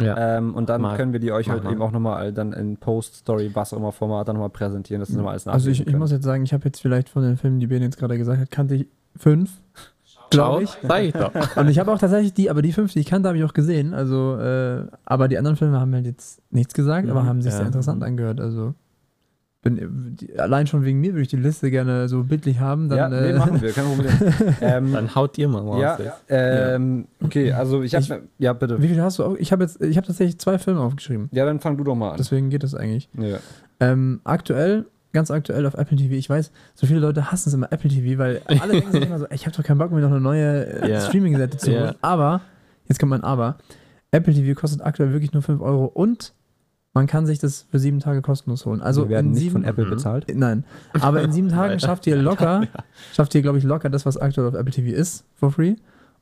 Ja. 0.00 0.38
Ähm, 0.38 0.54
und 0.54 0.68
dann 0.68 0.80
Mal. 0.80 0.96
können 0.96 1.12
wir 1.12 1.18
die 1.18 1.32
euch 1.32 1.50
halt 1.50 1.64
Mal. 1.64 1.72
eben 1.72 1.82
auch 1.82 1.90
nochmal 1.90 2.32
dann 2.32 2.52
in 2.52 2.76
Post-Story, 2.76 3.50
was 3.54 3.72
auch 3.72 3.78
immer 3.78 3.90
Format 3.90 4.28
dann 4.28 4.36
nochmal 4.36 4.50
präsentieren, 4.50 5.00
dass 5.00 5.10
ihr 5.10 5.16
nochmal 5.16 5.32
alles 5.32 5.48
Also 5.48 5.70
ich, 5.70 5.84
ich 5.84 5.96
muss 5.96 6.12
jetzt 6.12 6.22
sagen, 6.22 6.44
ich 6.44 6.52
habe 6.52 6.64
jetzt 6.66 6.80
vielleicht 6.80 7.08
von 7.08 7.22
den 7.22 7.36
Filmen, 7.36 7.58
die 7.58 7.66
Ben 7.66 7.82
jetzt 7.82 7.98
gerade 7.98 8.16
gesagt 8.16 8.38
hat, 8.38 8.50
kannte 8.52 8.76
ich 8.76 8.86
fünf, 9.16 9.60
glaube 10.30 10.64
ich. 10.64 10.70
Sag 10.82 11.02
ich 11.02 11.12
doch. 11.12 11.32
Und 11.56 11.68
ich 11.68 11.78
habe 11.78 11.92
auch 11.92 11.98
tatsächlich 11.98 12.34
die, 12.34 12.50
aber 12.50 12.62
die 12.62 12.72
fünf, 12.72 12.92
die 12.92 13.00
ich 13.00 13.06
kannte, 13.06 13.28
habe 13.28 13.38
ich 13.38 13.44
auch 13.44 13.54
gesehen. 13.54 13.94
Also, 13.94 14.38
äh, 14.38 14.86
aber 15.04 15.28
die 15.28 15.38
anderen 15.38 15.56
Filme 15.56 15.80
haben 15.80 15.94
halt 15.94 16.06
jetzt 16.06 16.40
nichts 16.50 16.74
gesagt, 16.74 17.08
aber 17.08 17.22
Mhm, 17.22 17.26
haben 17.26 17.42
sich 17.42 17.52
ja. 17.52 17.58
sehr 17.58 17.66
interessant 17.66 18.02
angehört. 18.02 18.40
Also 18.40 18.74
bin, 19.62 20.16
die, 20.20 20.38
allein 20.38 20.66
schon 20.66 20.84
wegen 20.84 21.00
mir 21.00 21.12
würde 21.12 21.22
ich 21.22 21.28
die 21.28 21.36
Liste 21.36 21.70
gerne 21.70 22.08
so 22.08 22.22
bildlich 22.22 22.60
haben. 22.60 22.88
Dann, 22.88 22.98
ja, 22.98 23.08
nee, 23.08 23.30
äh, 23.30 23.38
machen 23.38 23.60
wir, 23.60 23.72
kein 23.72 23.84
Problem. 23.86 24.12
ähm, 24.60 24.92
Dann 24.92 25.14
haut 25.14 25.36
ihr 25.36 25.48
mal 25.48 25.62
raus. 25.62 25.82
ja, 25.82 25.98
ähm, 26.28 27.08
okay, 27.22 27.52
also 27.52 27.82
ich 27.82 27.94
habe, 27.94 28.22
ja 28.38 28.52
bitte. 28.52 28.80
Wie 28.80 28.88
viele 28.88 29.02
hast 29.02 29.18
du? 29.18 29.24
Auch? 29.24 29.34
Ich 29.36 29.50
habe 29.50 29.64
jetzt, 29.64 29.82
ich 29.82 29.96
habe 29.96 30.06
tatsächlich 30.06 30.38
zwei 30.38 30.58
Filme 30.58 30.80
aufgeschrieben. 30.80 31.28
Ja, 31.32 31.44
dann 31.44 31.58
fang 31.60 31.76
du 31.76 31.84
doch 31.84 31.96
mal 31.96 32.10
an. 32.10 32.16
Deswegen 32.18 32.50
geht 32.50 32.62
das 32.62 32.74
eigentlich. 32.74 33.08
Ja. 33.18 33.38
Ähm, 33.80 34.20
aktuell, 34.24 34.86
ganz 35.12 35.30
aktuell 35.30 35.66
auf 35.66 35.74
Apple 35.74 35.96
TV. 35.96 36.14
Ich 36.14 36.28
weiß, 36.28 36.50
so 36.74 36.86
viele 36.86 37.00
Leute 37.00 37.30
hassen 37.32 37.48
es 37.48 37.54
immer 37.54 37.72
Apple 37.72 37.90
TV, 37.90 38.18
weil 38.18 38.42
alle 38.60 38.72
denken 38.74 38.92
sich 38.92 39.02
immer 39.04 39.18
so, 39.18 39.26
ey, 39.26 39.34
ich 39.34 39.46
habe 39.46 39.56
doch 39.56 39.64
keinen 39.64 39.78
Bock, 39.78 39.90
mir 39.90 40.00
noch 40.00 40.10
eine 40.10 40.20
neue 40.20 40.82
äh, 40.82 40.90
Ja. 40.92 41.00
Streaming-Seite 41.00 41.56
zu 41.58 41.70
holen. 41.72 41.84
Ja. 41.84 41.94
Aber, 42.02 42.40
jetzt 42.86 42.98
kommt 42.98 43.10
mein 43.10 43.24
Aber. 43.24 43.58
Apple 44.10 44.32
TV 44.34 44.58
kostet 44.58 44.82
aktuell 44.82 45.12
wirklich 45.12 45.32
nur 45.32 45.42
5 45.42 45.60
Euro 45.60 45.84
und 45.86 46.32
man 46.94 47.06
kann 47.06 47.26
sich 47.26 47.38
das 47.38 47.66
für 47.70 47.78
sieben 47.78 48.00
Tage 48.00 48.22
kostenlos 48.22 48.64
holen. 48.66 48.80
Also 48.80 49.02
wir 49.04 49.10
werden 49.10 49.26
in 49.26 49.32
nicht 49.32 49.40
sieben, 49.42 49.52
von 49.52 49.64
Apple 49.64 49.84
Mhm. 49.84 49.90
bezahlt. 49.90 50.26
Nein, 50.34 50.64
aber 51.00 51.22
in 51.22 51.30
sieben 51.32 51.48
Tagen 51.50 51.78
schafft 51.78 52.06
ihr 52.06 52.16
locker, 52.16 52.66
schafft 53.12 53.34
ihr, 53.34 53.42
glaube 53.42 53.58
ich, 53.58 53.64
locker 53.64 53.90
das, 53.90 54.06
was 54.06 54.16
aktuell 54.16 54.48
auf 54.48 54.54
Apple 54.54 54.72
TV 54.72 54.96
ist, 54.96 55.24
for 55.34 55.52
free. 55.52 55.76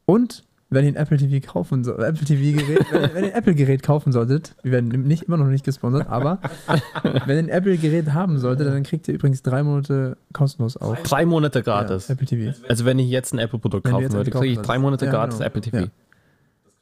Und 0.05 0.45
wenn 0.69 0.85
ihr 0.85 0.93
ein 0.93 0.97
Apple 0.97 1.17
TV 1.17 1.47
kaufen 1.47 1.85
so, 1.85 1.93
Apple 1.97 2.25
TV 2.25 2.59
Gerät, 2.59 2.87
wenn, 2.91 3.15
wenn 3.15 3.25
ihr 3.25 3.31
ein 3.33 3.39
Apple 3.39 3.55
Gerät 3.55 3.83
kaufen 3.83 4.13
solltet, 4.13 4.57
wir 4.63 4.73
werden 4.73 4.89
nicht 4.89 5.25
immer 5.25 5.37
noch 5.37 5.47
nicht 5.47 5.65
gesponsert, 5.65 6.09
aber 6.09 6.41
wenn 7.27 7.37
ihr 7.37 7.43
ein 7.45 7.49
Apple 7.49 7.77
Gerät 7.77 8.13
haben 8.13 8.39
solltet, 8.39 8.67
dann 8.67 8.83
kriegt 8.83 9.07
ihr 9.09 9.15
übrigens 9.15 9.43
drei 9.43 9.63
Monate 9.63 10.17
kostenlos 10.33 10.77
auf 10.77 11.03
Drei 11.03 11.25
Monate 11.25 11.63
gratis. 11.63 12.09
ja, 12.09 12.15
Apple 12.15 12.27
TV. 12.27 12.53
Also 12.69 12.85
wenn 12.85 12.99
ich 12.99 13.09
jetzt 13.09 13.33
ein 13.33 13.39
Apple-Produkt 13.39 13.85
Wenn 13.85 13.93
du 13.93 13.99
kaufen 13.99 14.13
würde, 14.13 14.31
Apple 14.31 14.41
kriege 14.41 14.61
ich 14.61 14.67
drei 14.67 14.79
Monate. 14.79 15.05
Ja, 15.07 15.13
gratis 15.13 15.39
genau. 15.39 15.47
Apple 15.47 15.61
TV. 15.61 15.77
Ja. 15.79 15.87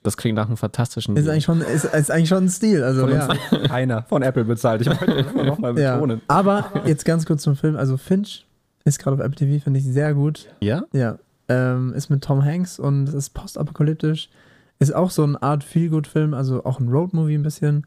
Das 0.03 0.19
klingt 0.19 0.37
nach 0.37 0.47
einem 0.47 0.59
fantastischen 0.59 1.17
Ist 1.17 1.25
Deal. 1.25 1.33
eigentlich 1.33 1.45
schon, 1.45 1.61
ist, 1.63 1.85
ist 1.85 2.11
eigentlich 2.11 2.29
schon 2.29 2.45
ein 2.45 2.51
Stil. 2.51 2.83
Also, 2.85 3.07
Von 3.07 3.11
ja. 3.11 3.29
keiner 3.67 4.03
von 4.03 4.23
Apple 4.23 4.45
bezahlt. 4.45 4.83
Ich 4.83 4.89
wollte 4.89 5.23
das 5.23 5.33
immer 5.33 5.45
nochmal 5.45 5.79
ja. 5.79 5.95
betonen. 5.95 6.21
Aber 6.29 6.71
jetzt 6.85 7.07
ganz 7.07 7.25
kurz 7.25 7.43
zum 7.43 7.57
Film. 7.57 7.77
Also 7.77 7.97
Finch 7.97 8.47
ist 8.85 8.99
gerade 8.99 9.17
auf 9.17 9.23
Apple 9.23 9.37
TV, 9.37 9.65
finde 9.65 9.81
ich 9.81 9.87
sehr 9.87 10.13
gut. 10.13 10.49
Ja? 10.61 10.85
Ja, 10.93 11.19
ähm, 11.49 11.93
ist 11.95 12.11
mit 12.11 12.23
Tom 12.25 12.45
Hanks 12.45 12.79
und 12.79 13.09
ist 13.09 13.31
postapokalyptisch. 13.31 14.31
Ist 14.79 14.95
auch 14.95 15.11
so 15.11 15.23
eine 15.23 15.41
Art 15.43 15.63
Feel-Good-Film, 15.65 16.35
also 16.35 16.65
auch 16.65 16.81
ein 16.81 16.89
Road-Movie 16.89 17.35
ein 17.37 17.43
bisschen. 17.43 17.87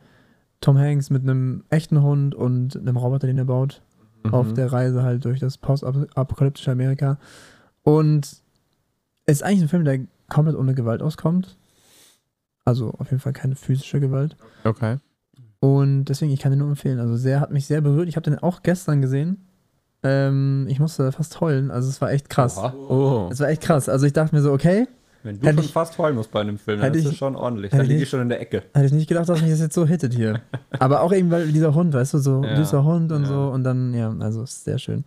Tom 0.62 0.78
Hanks 0.78 1.10
mit 1.10 1.24
einem 1.24 1.64
echten 1.70 2.02
Hund 2.02 2.34
und 2.34 2.76
einem 2.78 2.98
Roboter, 2.98 3.28
den 3.28 3.38
er 3.38 3.46
baut, 3.46 3.82
auf 4.32 4.48
Mhm. 4.50 4.56
der 4.56 4.72
Reise 4.72 5.04
halt 5.04 5.24
durch 5.26 5.40
das 5.40 5.58
postapokalyptische 5.58 6.72
Amerika. 6.72 7.20
Und 7.84 8.26
es 8.26 8.42
ist 9.26 9.44
eigentlich 9.44 9.62
ein 9.64 9.70
Film, 9.70 9.86
der 9.86 10.00
komplett 10.30 10.56
ohne 10.56 10.74
Gewalt 10.74 11.02
auskommt. 11.02 11.58
Also 12.66 12.92
auf 12.92 13.12
jeden 13.12 13.22
Fall 13.22 13.34
keine 13.34 13.56
physische 13.56 14.00
Gewalt. 14.00 14.36
Okay. 14.64 14.98
Und 15.60 16.06
deswegen, 16.06 16.32
ich 16.32 16.40
kann 16.40 16.52
den 16.52 16.60
nur 16.60 16.68
empfehlen. 16.70 17.00
Also 17.00 17.16
sehr, 17.18 17.40
hat 17.40 17.52
mich 17.52 17.66
sehr 17.66 17.82
berührt. 17.82 18.10
Ich 18.10 18.16
habe 18.16 18.30
den 18.30 18.40
auch 18.40 18.62
gestern 18.62 19.02
gesehen. 19.02 19.47
Ähm, 20.08 20.66
ich 20.70 20.80
musste 20.80 21.12
fast 21.12 21.42
heulen. 21.42 21.72
Also 21.72 21.90
es 21.90 22.00
war 22.02 22.12
echt 22.12 22.30
krass. 22.30 22.58
Oh. 22.58 23.30
Es 23.32 23.40
war 23.40 23.50
echt 23.50 23.62
krass. 23.62 23.90
Also 23.90 24.06
ich 24.06 24.14
dachte 24.14 24.34
mir 24.36 24.42
so, 24.42 24.52
okay, 24.54 24.88
Wenn 25.24 25.40
du 25.40 25.48
schon 25.48 25.60
ich- 25.60 25.72
fast 25.74 25.98
heulen 25.98 26.16
musst 26.16 26.32
bei 26.32 26.42
einem 26.42 26.58
Film, 26.58 26.78
dann 26.80 26.86
hätte 26.88 26.98
ist 27.00 27.06
das 27.06 27.14
ich- 27.14 27.18
schon 27.20 27.36
ordentlich. 27.36 27.72
Dann 27.72 27.86
liege 27.86 28.04
ich 28.04 28.10
schon 28.10 28.22
in 28.22 28.30
der 28.30 28.40
Ecke. 28.40 28.64
hätte 28.74 28.86
ich 28.86 28.92
nicht 28.94 29.08
gedacht, 29.08 29.28
dass 29.28 29.42
mich 29.42 29.50
das 29.52 29.60
jetzt 29.60 29.74
so 29.76 29.86
hittet 29.86 30.14
hier. 30.14 30.42
Aber 30.80 31.02
auch 31.02 31.12
eben, 31.12 31.30
weil 31.32 31.52
dieser 31.52 31.74
Hund, 31.76 31.94
weißt 31.94 32.14
du, 32.14 32.18
so 32.20 32.44
Ja. 32.44 32.56
süßer 32.56 32.84
Hund 32.84 33.12
und 33.12 33.24
Ja. 33.24 33.28
so. 33.28 33.48
Und 33.50 33.64
dann, 33.64 33.94
ja, 33.94 34.16
also 34.20 34.44
ist 34.44 34.64
sehr 34.64 34.78
schön. 34.80 35.04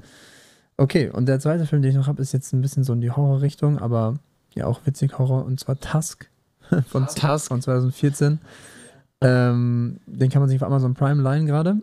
Okay, 0.76 1.10
und 1.10 1.26
der 1.26 1.40
zweite 1.40 1.66
Film, 1.66 1.82
den 1.82 1.90
ich 1.92 1.96
noch 1.96 2.06
habe, 2.06 2.22
ist 2.22 2.32
jetzt 2.32 2.52
ein 2.52 2.60
bisschen 2.62 2.84
so 2.84 2.92
in 2.94 3.00
die 3.00 3.10
Horrorrichtung, 3.10 3.78
aber 3.78 4.14
ja 4.54 4.66
auch 4.66 4.80
witzig 4.84 5.18
Horror, 5.18 5.44
und 5.44 5.60
zwar 5.60 5.78
Tusk 5.78 6.28
von, 6.88 7.06
Tusk. 7.06 7.48
von 7.48 7.60
2014. 7.62 8.38
Ähm, 9.20 9.98
den 10.06 10.30
kann 10.30 10.40
man 10.40 10.48
sich 10.48 10.60
auf 10.60 10.66
Amazon 10.66 10.94
Prime 10.94 11.22
leihen 11.22 11.44
gerade. 11.46 11.76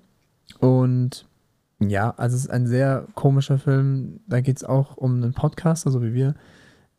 Und 0.59 1.25
ja, 1.79 2.11
also 2.17 2.35
es 2.35 2.43
ist 2.45 2.49
ein 2.51 2.67
sehr 2.67 3.05
komischer 3.13 3.57
Film. 3.59 4.19
Da 4.27 4.41
geht 4.41 4.57
es 4.57 4.63
auch 4.63 4.97
um 4.97 5.15
einen 5.15 5.33
Podcaster, 5.33 5.91
so 5.91 6.01
wie 6.01 6.13
wir, 6.13 6.33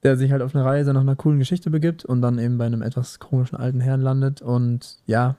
der 0.03 0.17
sich 0.17 0.31
halt 0.31 0.43
auf 0.43 0.55
eine 0.55 0.65
Reise 0.65 0.93
nach 0.93 1.01
einer 1.01 1.17
coolen 1.17 1.39
Geschichte 1.39 1.71
begibt 1.71 2.05
und 2.05 2.23
dann 2.23 2.39
eben 2.39 2.59
bei 2.59 2.67
einem 2.67 2.83
etwas 2.83 3.19
komischen 3.19 3.59
alten 3.59 3.81
Herrn 3.81 4.01
landet. 4.01 4.41
Und 4.43 4.99
ja, 5.07 5.37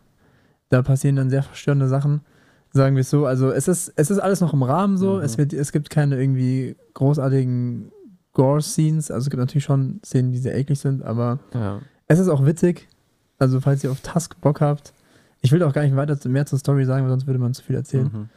da 0.70 0.82
passieren 0.82 1.16
dann 1.16 1.30
sehr 1.30 1.44
verstörende 1.44 1.88
Sachen, 1.88 2.22
sagen 2.74 2.96
wir 2.96 3.02
es 3.02 3.10
so. 3.10 3.26
Also 3.26 3.52
es 3.52 3.68
ist, 3.68 3.94
es 3.96 4.12
ist 4.12 4.20
alles 4.20 4.42
noch 4.42 4.54
im 4.54 4.64
Rahmen 4.64 4.98
so. 4.98 5.16
Mhm. 5.16 5.22
Es, 5.22 5.38
wird, 5.38 5.54
es 5.54 5.72
gibt 5.72 5.90
keine 5.90 6.20
irgendwie 6.20 6.76
großartigen 6.94 7.92
Gore-Scenes. 8.34 9.10
Also 9.12 9.26
es 9.28 9.30
gibt 9.30 9.40
natürlich 9.40 9.64
schon 9.64 10.02
Szenen, 10.06 10.32
die 10.32 10.38
sehr 10.38 10.58
eklig 10.58 10.80
sind, 10.80 11.02
aber 11.04 11.40
Ja. 11.54 11.80
es 12.08 12.20
ist 12.20 12.28
auch 12.28 12.46
witzig. 12.46 12.88
Also, 13.38 13.62
falls 13.62 13.84
ihr 13.86 13.92
auf 13.92 14.02
Tusk 14.02 14.40
Bock 14.42 14.60
habt. 14.60 14.94
Ich 15.42 15.54
will 15.54 15.64
auch 15.64 15.72
gar 15.72 15.84
nicht 15.84 15.96
weiter 15.96 16.18
mehr 16.28 16.46
zur 16.46 16.60
Story 16.60 16.84
sagen, 16.84 17.04
weil 17.04 17.12
sonst 17.12 17.26
würde 17.26 17.40
man 17.40 17.54
zu 17.54 17.64
viel 17.64 17.78
erzählen. 17.78 18.10
Mhm. 18.14 18.30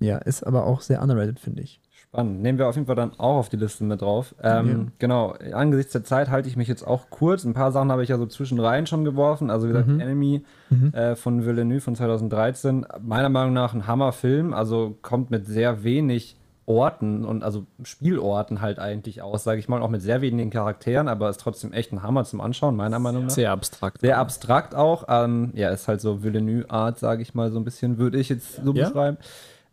Ja, 0.00 0.18
ist 0.18 0.42
aber 0.46 0.66
auch 0.66 0.80
sehr 0.80 1.00
underrated, 1.02 1.40
finde 1.40 1.62
ich. 1.62 1.80
Spannend. 1.90 2.42
Nehmen 2.42 2.58
wir 2.58 2.68
auf 2.68 2.74
jeden 2.74 2.86
Fall 2.86 2.96
dann 2.96 3.12
auch 3.18 3.36
auf 3.38 3.48
die 3.48 3.56
Liste 3.56 3.84
mit 3.84 4.02
drauf. 4.02 4.34
Ähm, 4.42 4.68
Ja. 4.68 4.86
Genau, 4.98 5.34
angesichts 5.54 5.92
der 5.92 6.04
Zeit 6.04 6.28
halte 6.30 6.48
ich 6.48 6.56
mich 6.56 6.68
jetzt 6.68 6.86
auch 6.86 7.08
kurz. 7.08 7.44
Ein 7.44 7.54
paar 7.54 7.72
Sachen 7.72 7.90
habe 7.90 8.02
ich 8.02 8.10
ja 8.10 8.18
so 8.18 8.26
zwischenrein 8.26 8.86
schon 8.86 9.04
geworfen. 9.04 9.50
Also 9.50 9.66
wie 9.68 9.72
gesagt, 9.72 9.88
Mhm. 9.88 10.00
Enemy 10.00 10.44
Mhm. 10.68 10.92
äh, 10.92 11.16
von 11.16 11.46
Villeneuve 11.46 11.80
von 11.80 11.94
2013. 11.96 12.84
Meiner 13.00 13.30
Meinung 13.30 13.54
nach 13.54 13.72
ein 13.72 13.86
Hammerfilm. 13.86 14.52
Also 14.52 14.96
kommt 15.00 15.30
mit 15.30 15.46
sehr 15.46 15.84
wenig 15.84 16.36
Orten 16.66 17.24
und 17.24 17.42
also 17.42 17.66
Spielorten 17.82 18.60
halt 18.60 18.78
eigentlich 18.78 19.20
aus, 19.22 19.42
sage 19.42 19.58
ich 19.58 19.68
mal. 19.68 19.80
Auch 19.82 19.88
mit 19.90 20.00
sehr 20.02 20.20
wenigen 20.20 20.50
Charakteren, 20.50 21.08
aber 21.08 21.28
ist 21.30 21.40
trotzdem 21.40 21.72
echt 21.72 21.92
ein 21.92 22.02
Hammer 22.02 22.24
zum 22.24 22.40
Anschauen, 22.40 22.76
meiner 22.76 22.98
Meinung 22.98 23.24
nach. 23.24 23.30
Sehr 23.30 23.50
abstrakt. 23.50 24.00
Sehr 24.00 24.18
abstrakt 24.18 24.74
auch. 24.74 25.04
Ähm, 25.08 25.50
ja, 25.54 25.70
ist 25.70 25.88
halt 25.88 26.00
so 26.00 26.22
Villeneuve-Art, 26.22 26.98
sage 26.98 27.22
ich 27.22 27.34
mal 27.34 27.50
so 27.50 27.58
ein 27.58 27.64
bisschen, 27.64 27.98
würde 27.98 28.18
ich 28.18 28.28
jetzt 28.28 28.62
so 28.64 28.72
Ja. 28.74 28.86
beschreiben. 28.86 29.16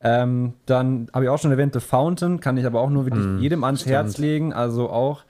Ähm, 0.01 0.53
dann 0.65 1.09
habe 1.13 1.25
ich 1.25 1.29
auch 1.29 1.39
schon 1.39 1.51
erwähnt, 1.51 1.73
The 1.73 1.79
Fountain, 1.79 2.39
kann 2.39 2.57
ich 2.57 2.65
aber 2.65 2.79
auch 2.81 2.89
nur 2.89 3.05
wirklich 3.05 3.25
Mm, 3.25 3.39
jedem 3.39 3.63
ans 3.63 3.81
stimmt. 3.81 3.95
Herz 3.95 4.17
legen. 4.17 4.53
Also 4.53 4.89
auch 4.89 5.23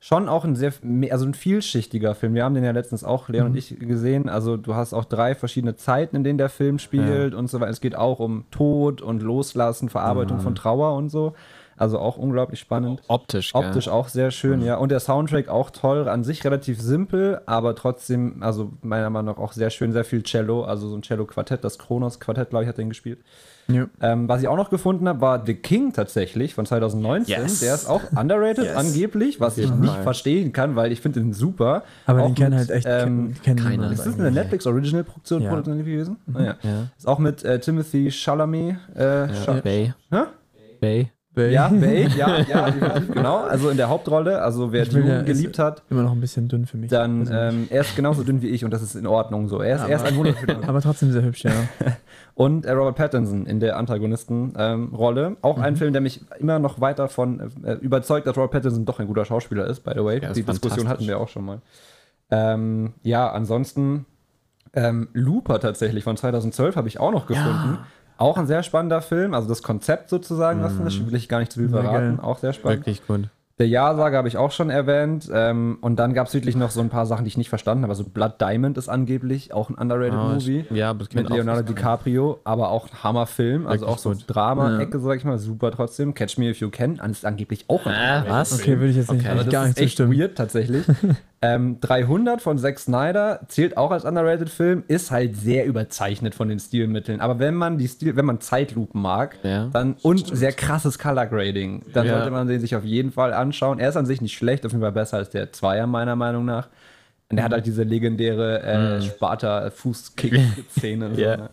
schon 0.00 0.28
auch 0.28 0.44
ein 0.44 0.56
sehr, 0.56 0.72
also 1.10 1.26
ein 1.26 1.34
vielschichtiger 1.34 2.14
Film. 2.14 2.34
Wir 2.34 2.44
haben 2.44 2.54
den 2.54 2.64
ja 2.64 2.72
letztens 2.72 3.04
auch, 3.04 3.28
Leon 3.28 3.46
und 3.46 3.56
ich, 3.56 3.78
gesehen. 3.78 4.28
Also 4.28 4.56
du 4.56 4.74
hast 4.74 4.94
auch 4.94 5.04
drei 5.04 5.34
verschiedene 5.34 5.76
Zeiten, 5.76 6.16
in 6.16 6.24
denen 6.24 6.38
der 6.38 6.48
Film 6.48 6.78
spielt 6.78 7.34
und 7.34 7.48
so 7.48 7.60
weiter. 7.60 7.70
Es 7.70 7.80
geht 7.80 7.96
auch 7.96 8.18
um 8.18 8.44
Tod 8.50 9.00
und 9.00 9.22
Loslassen, 9.22 9.88
Verarbeitung 9.88 10.40
von 10.40 10.54
Trauer 10.54 10.94
und 10.96 11.08
so. 11.08 11.34
Also 11.78 11.98
auch 11.98 12.16
unglaublich 12.16 12.58
spannend. 12.58 13.02
Optisch, 13.08 13.52
gell? 13.52 13.62
Optisch 13.62 13.88
auch 13.88 14.08
sehr 14.08 14.30
schön, 14.30 14.62
ja. 14.62 14.76
Und 14.76 14.90
der 14.90 15.00
Soundtrack 15.00 15.48
auch 15.48 15.70
toll, 15.70 16.08
an 16.08 16.24
sich 16.24 16.42
relativ 16.42 16.80
simpel, 16.80 17.42
aber 17.44 17.74
trotzdem, 17.74 18.42
also 18.42 18.72
meiner 18.80 19.10
Meinung 19.10 19.34
nach 19.34 19.42
auch 19.42 19.52
sehr 19.52 19.68
schön, 19.68 19.92
sehr 19.92 20.04
viel 20.04 20.22
Cello, 20.22 20.64
also 20.64 20.88
so 20.88 20.96
ein 20.96 21.02
Cello-Quartett, 21.02 21.62
das 21.62 21.78
Kronos-Quartett, 21.78 22.48
glaube 22.48 22.64
ich, 22.64 22.68
hat 22.68 22.78
den 22.78 22.88
gespielt. 22.88 23.18
Ja. 23.68 23.86
Ähm, 24.00 24.28
was 24.28 24.42
ich 24.42 24.48
auch 24.48 24.56
noch 24.56 24.70
gefunden 24.70 25.08
habe, 25.08 25.20
war 25.20 25.44
The 25.44 25.54
King 25.54 25.92
tatsächlich 25.92 26.54
von 26.54 26.66
2019. 26.66 27.34
Yes. 27.42 27.60
Der 27.60 27.74
ist 27.74 27.86
auch 27.88 28.00
underrated 28.14 28.64
Yes. 28.64 28.76
angeblich, 28.76 29.40
was 29.40 29.58
ich 29.58 29.70
nicht 29.72 29.96
verstehen 29.96 30.52
kann, 30.52 30.76
weil 30.76 30.92
ich 30.92 31.00
finde 31.00 31.20
den 31.20 31.32
super. 31.32 31.82
Aber 32.06 32.22
Auch 32.22 32.26
den 32.26 32.34
kennen 32.36 32.56
halt 32.56 32.70
echt 32.70 32.86
ähm, 32.88 33.34
kennen 33.42 33.58
keiner. 33.58 33.90
Ist 33.90 34.06
das 34.06 34.18
eine. 34.18 34.30
Netflix-Original-Produktion 34.30 35.42
Ja. 35.42 35.60
gewesen? 35.60 36.16
Naja. 36.26 36.54
Ja. 36.62 36.88
Ist 36.96 37.08
auch 37.08 37.18
mit 37.18 37.44
äh, 37.44 37.58
Timothy 37.58 38.10
Chalamet. 38.10 38.76
Äh, 38.96 39.02
Ja. 39.02 39.28
Cha- 39.44 39.60
Bay. 39.60 39.92
Hä? 40.10 40.18
Bay. 40.80 41.10
Bay. 41.36 41.52
Ja, 41.52 41.68
Babe, 41.68 42.08
ja, 42.16 42.38
ja, 42.48 42.70
genau. 43.12 43.36
Also 43.44 43.68
in 43.70 43.76
der 43.76 43.88
Hauptrolle, 43.88 44.40
also 44.42 44.72
wer 44.72 44.84
Dune 44.86 45.08
ja- 45.08 45.22
geliebt 45.22 45.58
hat, 45.60 45.82
Immer 45.90 46.02
noch 46.02 46.12
ein 46.12 46.20
bisschen 46.20 46.48
dünn 46.48 46.66
für 46.66 46.76
mich. 46.78 46.90
dann 46.90 47.20
Also, 47.20 47.32
ähm, 47.34 47.66
er 47.70 47.82
ist 47.82 47.94
genauso 47.94 48.24
dünn 48.24 48.40
wie 48.42 48.48
ich 48.48 48.64
und 48.64 48.72
das 48.72 48.82
ist 48.82 48.94
in 48.96 49.06
Ordnung 49.06 49.46
so. 49.48 49.60
Er 49.60 49.76
ist, 49.76 49.82
er 49.88 49.96
ist 49.96 50.04
ein 50.06 50.16
wunderschöner. 50.16 50.60
aber 50.68 50.80
trotzdem 50.80 51.12
sehr 51.12 51.22
hübsch, 51.22 51.44
ja. 51.44 51.52
Und 52.34 52.66
äh, 52.66 52.72
Robert 52.72 52.96
Pattinson 52.96 53.46
in 53.46 53.60
der 53.60 53.78
Antagonisten-Rolle. 53.78 55.36
auch 55.42 55.56
Mhm. 55.56 55.62
ein 55.62 55.76
Film, 55.76 55.92
der 55.92 56.02
mich 56.02 56.20
immer 56.38 56.58
noch 56.58 56.80
weiter 56.80 57.04
davon 57.04 57.52
äh, 57.64 57.74
überzeugt, 57.74 58.26
dass 58.26 58.36
Robert 58.36 58.50
Pattinson 58.52 58.84
doch 58.84 59.00
ein 59.00 59.06
guter 59.06 59.24
Schauspieler 59.24 59.66
ist, 59.66 59.80
by 59.84 59.92
the 59.94 60.04
way. 60.04 60.20
Ja, 60.22 60.32
Die 60.32 60.42
Diskussion 60.42 60.88
hatten 60.88 61.06
wir 61.06 61.18
auch 61.18 61.28
schon 61.28 61.44
mal. 61.44 61.60
Ähm, 62.30 62.92
ja, 63.02 63.30
ansonsten 63.30 64.04
ähm, 64.74 65.08
Looper 65.14 65.60
tatsächlich 65.60 66.04
von 66.04 66.16
2012 66.16 66.76
habe 66.76 66.88
ich 66.88 67.00
auch 67.00 67.12
noch 67.12 67.26
gefunden. 67.26 67.78
Auch 68.18 68.38
ein 68.38 68.46
sehr 68.46 68.62
spannender 68.62 69.02
Film, 69.02 69.34
also 69.34 69.48
das 69.48 69.62
Konzept 69.62 70.08
sozusagen, 70.10 70.62
das 70.62 70.78
will 70.78 71.14
ich 71.14 71.28
gar 71.28 71.40
nicht 71.40 71.52
zu 71.52 71.60
viel 71.60 71.68
verraten. 71.68 72.18
Auch 72.20 72.38
sehr 72.38 72.52
spannend. 72.52 72.80
Wirklich 72.86 73.06
gut. 73.06 73.28
Der 73.58 73.66
Ja-Sager 73.68 74.18
habe 74.18 74.28
ich 74.28 74.36
auch 74.36 74.50
schon 74.52 74.68
erwähnt. 74.68 75.30
Ähm, 75.32 75.78
und 75.80 75.96
dann 75.96 76.12
gab 76.12 76.26
es 76.26 76.34
wirklich 76.34 76.56
noch 76.56 76.70
so 76.70 76.82
ein 76.82 76.90
paar 76.90 77.06
Sachen, 77.06 77.24
die 77.24 77.28
ich 77.28 77.38
nicht 77.38 77.48
verstanden 77.48 77.84
habe. 77.84 77.90
Also 77.92 78.04
Blood 78.04 78.34
Diamond 78.38 78.76
ist 78.76 78.90
angeblich 78.90 79.54
auch 79.54 79.70
ein 79.70 79.76
underrated 79.76 80.12
Ah, 80.18 80.34
Movie. 80.34 80.66
Ja, 80.68 80.92
Mit 80.92 81.30
Leonardo 81.30 81.62
DiCaprio, 81.62 82.38
aber 82.44 82.68
auch 82.68 82.88
ein 82.90 83.02
Hammerfilm. 83.02 83.66
Also 83.66 83.86
auch 83.86 83.96
so 83.96 84.10
gut. 84.10 84.24
Drama-Ecke, 84.26 84.98
sag 85.00 85.16
ich 85.16 85.24
mal. 85.24 85.38
Super 85.38 85.70
trotzdem. 85.70 86.12
Catch 86.12 86.36
Me 86.36 86.50
If 86.50 86.60
You 86.60 86.68
Can. 86.68 86.96
Ist 87.10 87.24
angeblich 87.24 87.64
auch 87.68 87.86
ein 87.86 87.94
Äh, 88.26 88.28
was? 88.28 88.52
Okay, 88.60 88.76
würde 88.78 88.88
ich 88.90 88.96
jetzt 88.96 89.10
nicht, 89.10 89.24
Okay. 89.26 89.38
Also 89.38 89.50
gar 89.50 89.60
das 89.62 89.68
nicht 89.68 89.78
ist 89.78 89.82
echt 89.84 89.96
zustimmen. 89.96 90.18
weird 90.18 90.36
tatsächlich. 90.36 90.84
ähm, 91.42 91.78
300 91.80 92.40
von 92.40 92.58
Zack 92.58 92.78
Snyder 92.78 93.40
zählt 93.48 93.76
auch 93.76 93.90
als 93.90 94.04
underrated 94.04 94.48
Film, 94.48 94.84
ist 94.88 95.10
halt 95.10 95.36
sehr 95.36 95.66
überzeichnet 95.66 96.34
von 96.34 96.48
den 96.48 96.58
Stilmitteln. 96.58 97.20
Aber 97.20 97.38
wenn 97.38 97.54
man 97.54 97.76
die 97.78 97.86
Stil, 97.88 98.16
wenn 98.16 98.24
man 98.24 98.40
Zeitlupen 98.40 99.00
mag, 99.02 99.36
Ja, 99.42 99.68
dann 99.72 99.96
und 100.02 100.34
sehr 100.36 100.52
krasses 100.52 100.98
Color 100.98 101.26
Grading, 101.26 101.82
dann 101.92 102.06
Ja. 102.06 102.14
sollte 102.16 102.30
man 102.30 102.48
den 102.48 102.60
sich 102.60 102.74
auf 102.74 102.84
jeden 102.84 103.12
Fall 103.12 103.34
anschauen. 103.34 103.78
Er 103.78 103.90
ist 103.90 103.96
an 103.96 104.06
sich 104.06 104.20
nicht 104.22 104.36
schlecht, 104.36 104.64
auf 104.64 104.72
jeden 104.72 104.82
Fall 104.82 104.92
besser 104.92 105.18
als 105.18 105.28
der 105.30 105.52
Zweier 105.52 105.86
meiner 105.86 106.16
Meinung 106.16 106.44
nach. 106.46 106.68
Und 107.28 107.38
er 107.38 107.44
hat 107.44 107.52
halt 107.52 107.66
diese 107.66 107.82
legendäre 107.82 108.62
äh, 108.62 109.02
Sparta-Fußkick-Szene. 109.02 111.10
so, 111.14 111.20
Ja. 111.20 111.36
ne? 111.36 111.50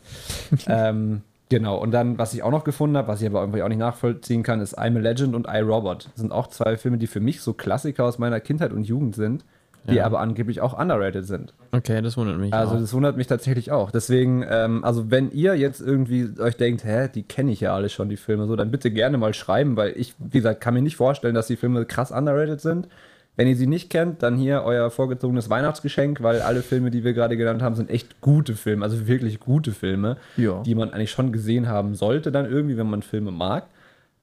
ähm, 0.67 1.21
genau, 1.49 1.77
und 1.77 1.91
dann, 1.91 2.17
was 2.17 2.33
ich 2.33 2.43
auch 2.43 2.51
noch 2.51 2.63
gefunden 2.63 2.97
habe, 2.97 3.07
was 3.07 3.21
ich 3.21 3.27
aber 3.27 3.41
irgendwie 3.41 3.63
auch 3.63 3.69
nicht 3.69 3.79
nachvollziehen 3.79 4.43
kann, 4.43 4.61
ist 4.61 4.77
I'm 4.77 4.95
a 4.97 4.99
Legend 4.99 5.35
und 5.35 5.47
I, 5.47 5.59
Robot. 5.59 6.09
Das 6.13 6.21
sind 6.21 6.31
auch 6.31 6.47
zwei 6.47 6.77
Filme, 6.77 6.97
die 6.97 7.07
für 7.07 7.19
mich 7.19 7.41
so 7.41 7.53
Klassiker 7.53 8.05
aus 8.05 8.19
meiner 8.19 8.39
Kindheit 8.39 8.71
und 8.71 8.83
Jugend 8.83 9.15
sind, 9.15 9.43
die 9.89 9.95
Ja. 9.95 10.05
aber 10.05 10.19
angeblich 10.19 10.61
auch 10.61 10.77
underrated 10.79 11.25
sind. 11.25 11.53
Okay, 11.71 12.01
das 12.01 12.15
wundert 12.17 12.37
mich. 12.39 12.53
Also 12.53 12.75
auch. 12.75 12.79
das 12.79 12.93
wundert 12.93 13.17
mich 13.17 13.27
tatsächlich 13.27 13.71
auch. 13.71 13.91
Deswegen, 13.91 14.45
ähm, 14.49 14.83
also 14.83 15.11
wenn 15.11 15.31
ihr 15.31 15.55
jetzt 15.55 15.81
irgendwie 15.81 16.29
euch 16.39 16.55
denkt, 16.57 16.83
hä, 16.85 17.09
die 17.13 17.23
kenne 17.23 17.51
ich 17.51 17.59
ja 17.61 17.75
alle 17.75 17.89
schon, 17.89 18.09
die 18.09 18.17
Filme, 18.17 18.47
so, 18.47 18.55
dann 18.55 18.71
bitte 18.71 18.91
gerne 18.91 19.17
mal 19.17 19.33
schreiben, 19.33 19.75
weil 19.75 19.93
ich, 19.97 20.15
wie 20.19 20.37
gesagt, 20.37 20.61
kann 20.61 20.73
mir 20.73 20.81
nicht 20.81 20.95
vorstellen, 20.95 21.35
dass 21.35 21.47
die 21.47 21.55
Filme 21.57 21.85
krass 21.85 22.11
underrated 22.11 22.61
sind. 22.61 22.87
Wenn 23.35 23.47
ihr 23.47 23.55
sie 23.55 23.65
nicht 23.65 23.89
kennt, 23.89 24.21
dann 24.21 24.37
hier 24.37 24.61
euer 24.63 24.91
vorgezogenes 24.91 25.49
Weihnachtsgeschenk, 25.49 26.21
weil 26.21 26.41
alle 26.41 26.61
Filme, 26.61 26.91
die 26.91 27.03
wir 27.03 27.13
gerade 27.13 27.35
genannt 27.35 27.63
haben, 27.63 27.75
sind 27.75 27.89
echt 27.89 28.21
gute 28.21 28.53
Filme, 28.53 28.85
also 28.85 29.07
wirklich 29.07 29.39
gute 29.39 29.71
Filme, 29.71 30.17
Ja. 30.37 30.61
die 30.61 30.75
man 30.75 30.93
eigentlich 30.93 31.09
schon 31.09 31.31
gesehen 31.31 31.67
haben 31.67 31.95
sollte, 31.95 32.31
dann 32.31 32.45
irgendwie, 32.45 32.77
wenn 32.77 32.89
man 32.89 33.01
Filme 33.01 33.31
mag. 33.31 33.65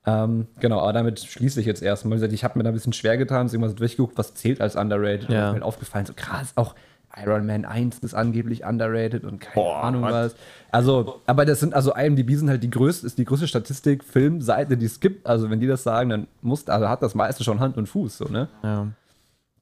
Ähm, 0.07 0.47
genau, 0.61 0.81
aber 0.81 0.93
damit 0.95 1.21
schließe 1.21 1.61
ich 1.61 1.67
jetzt 1.67 1.83
erstmal. 1.83 2.13
Wie 2.13 2.17
gesagt, 2.21 2.33
Ich 2.33 2.43
habe 2.45 2.59
mir 2.59 2.63
da 2.65 2.71
ein 2.71 2.75
bisschen 2.75 2.93
schwer 2.95 3.19
getan, 3.19 3.47
deswegen 3.47 3.61
mal 3.61 3.69
so 3.69 3.75
durchgeguckt, 3.77 4.17
was 4.17 4.35
zählt 4.35 4.61
als 4.61 4.77
underrated. 4.77 5.29
Und 5.29 5.35
Ja. 5.35 5.41
ist 5.43 5.49
mir 5.49 5.53
halt 5.55 5.63
aufgefallen, 5.63 6.07
so 6.07 6.13
krass, 6.17 6.53
auch 6.57 6.75
Iron 7.17 7.45
Man 7.45 7.65
1 7.65 7.99
ist 7.99 8.15
angeblich 8.15 8.65
underrated 8.65 9.25
und 9.25 9.41
keine 9.41 9.55
Boah, 9.57 9.83
Ahnung 9.83 10.03
was? 10.03 10.13
was. 10.33 10.35
Also, 10.71 11.21
aber 11.27 11.45
das 11.45 11.59
sind, 11.61 11.75
also 11.75 11.93
IMDb 11.95 12.31
sind 12.37 12.49
halt 12.49 12.63
die 12.63 12.71
größte, 12.71 13.05
ist 13.07 13.19
die 13.19 13.25
größte 13.25 13.49
Statistik, 13.49 14.05
Filmseite, 14.05 14.77
die 14.77 14.87
es 14.87 15.01
gibt. 15.01 15.27
Also, 15.27 15.51
wenn 15.51 15.59
die 15.61 15.67
das 15.67 15.83
sagen, 15.83 16.09
dann 16.11 16.27
muss, 16.41 16.67
also 16.69 16.89
hat 16.89 17.03
das 17.03 17.15
meiste 17.17 17.43
schon 17.45 17.59
Hand 17.61 17.77
und 17.77 17.87
Fuß, 17.89 18.19
so, 18.19 18.25
ne? 18.27 18.49
ja. 18.63 18.87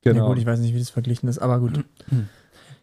Ja, 0.05 0.13
gut, 0.25 0.39
ich 0.39 0.47
weiß 0.47 0.61
nicht, 0.61 0.75
wie 0.75 0.79
das 0.79 0.89
verglichen 0.91 1.29
ist, 1.29 1.39
aber 1.39 1.59
gut. 1.59 1.85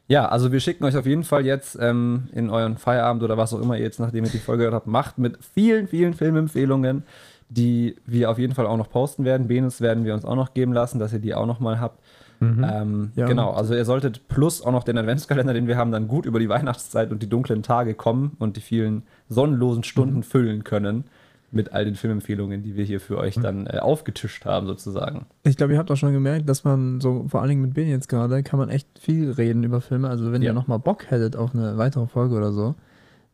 Ja, 0.07 0.27
also 0.29 0.51
wir 0.51 0.59
schicken 0.59 0.83
euch 0.83 0.95
auf 0.95 1.07
jeden 1.07 1.23
Fall 1.23 1.47
jetzt 1.47 1.75
ähm, 1.81 2.27
in 2.31 2.51
euren 2.51 2.77
Feierabend 2.77 3.23
oder 3.23 3.37
was 3.39 3.53
auch 3.55 3.59
immer 3.59 3.75
ihr 3.75 3.81
jetzt, 3.83 3.99
nachdem 3.99 4.23
ihr 4.25 4.29
die 4.29 4.37
Folge 4.37 4.59
gehört 4.59 4.75
habt, 4.75 4.85
macht 4.85 5.17
mit 5.17 5.39
vielen, 5.43 5.87
vielen 5.87 6.13
Filmempfehlungen, 6.13 7.01
die 7.49 7.95
wir 8.05 8.29
auf 8.31 8.39
jeden 8.39 8.53
Fall 8.53 8.65
auch 8.67 8.77
noch 8.77 8.89
posten 8.89 9.23
werden. 9.25 9.47
Benes 9.47 9.81
werden 9.81 10.03
wir 10.05 10.13
uns 10.13 10.25
auch 10.25 10.35
noch 10.35 10.53
geben 10.53 10.73
lassen, 10.73 10.99
dass 10.99 11.13
ihr 11.13 11.19
die 11.19 11.35
auch 11.35 11.45
noch 11.45 11.59
mal 11.59 11.79
habt. 11.79 11.99
Ähm, 12.41 13.11
Ja. 13.15 13.27
Genau, 13.27 13.51
also 13.51 13.73
ihr 13.73 13.85
solltet 13.85 14.27
plus 14.27 14.61
auch 14.61 14.71
noch 14.71 14.83
den 14.83 14.97
Adventskalender, 14.97 15.53
den 15.53 15.67
wir 15.67 15.77
haben, 15.77 15.91
dann 15.91 16.07
gut 16.07 16.25
über 16.25 16.39
die 16.39 16.49
Weihnachtszeit 16.49 17.11
und 17.11 17.23
die 17.23 17.29
dunklen 17.29 17.63
Tage 17.63 17.93
kommen 17.93 18.35
und 18.39 18.57
die 18.57 18.61
vielen 18.61 19.03
sonnenlosen 19.29 19.83
Stunden 19.83 20.21
füllen 20.21 20.63
können 20.63 21.05
mit 21.51 21.71
all 21.71 21.85
den 21.85 21.95
Filmempfehlungen, 21.95 22.61
die 22.63 22.75
wir 22.75 22.83
hier 22.83 22.99
für 22.99 23.17
euch 23.17 23.35
dann 23.35 23.67
äh, 23.67 23.77
aufgetischt 23.79 24.43
haben, 24.45 24.67
sozusagen. 24.67 25.25
Ich 25.43 25.55
glaube, 25.55 25.71
ihr 25.73 25.79
habt 25.79 25.89
auch 25.89 25.95
schon 25.95 26.11
gemerkt, 26.11 26.49
dass 26.49 26.65
man 26.65 26.99
so, 26.99 27.25
vor 27.29 27.39
allen 27.39 27.49
Dingen 27.49 27.61
mit 27.61 27.73
Ben 27.73 27.87
jetzt 27.87 28.09
gerade, 28.09 28.43
kann 28.43 28.59
man 28.59 28.67
echt 28.69 28.87
viel 28.99 29.31
reden 29.31 29.63
über 29.63 29.79
Filme. 29.79 30.09
Also 30.09 30.33
wenn 30.33 30.41
Ja. 30.41 30.49
ihr 30.49 30.53
nochmal 30.53 30.79
Bock 30.79 31.09
hättet 31.09 31.37
auf 31.37 31.55
eine 31.55 31.77
weitere 31.77 32.07
Folge 32.07 32.35
oder 32.35 32.51
so, 32.51 32.75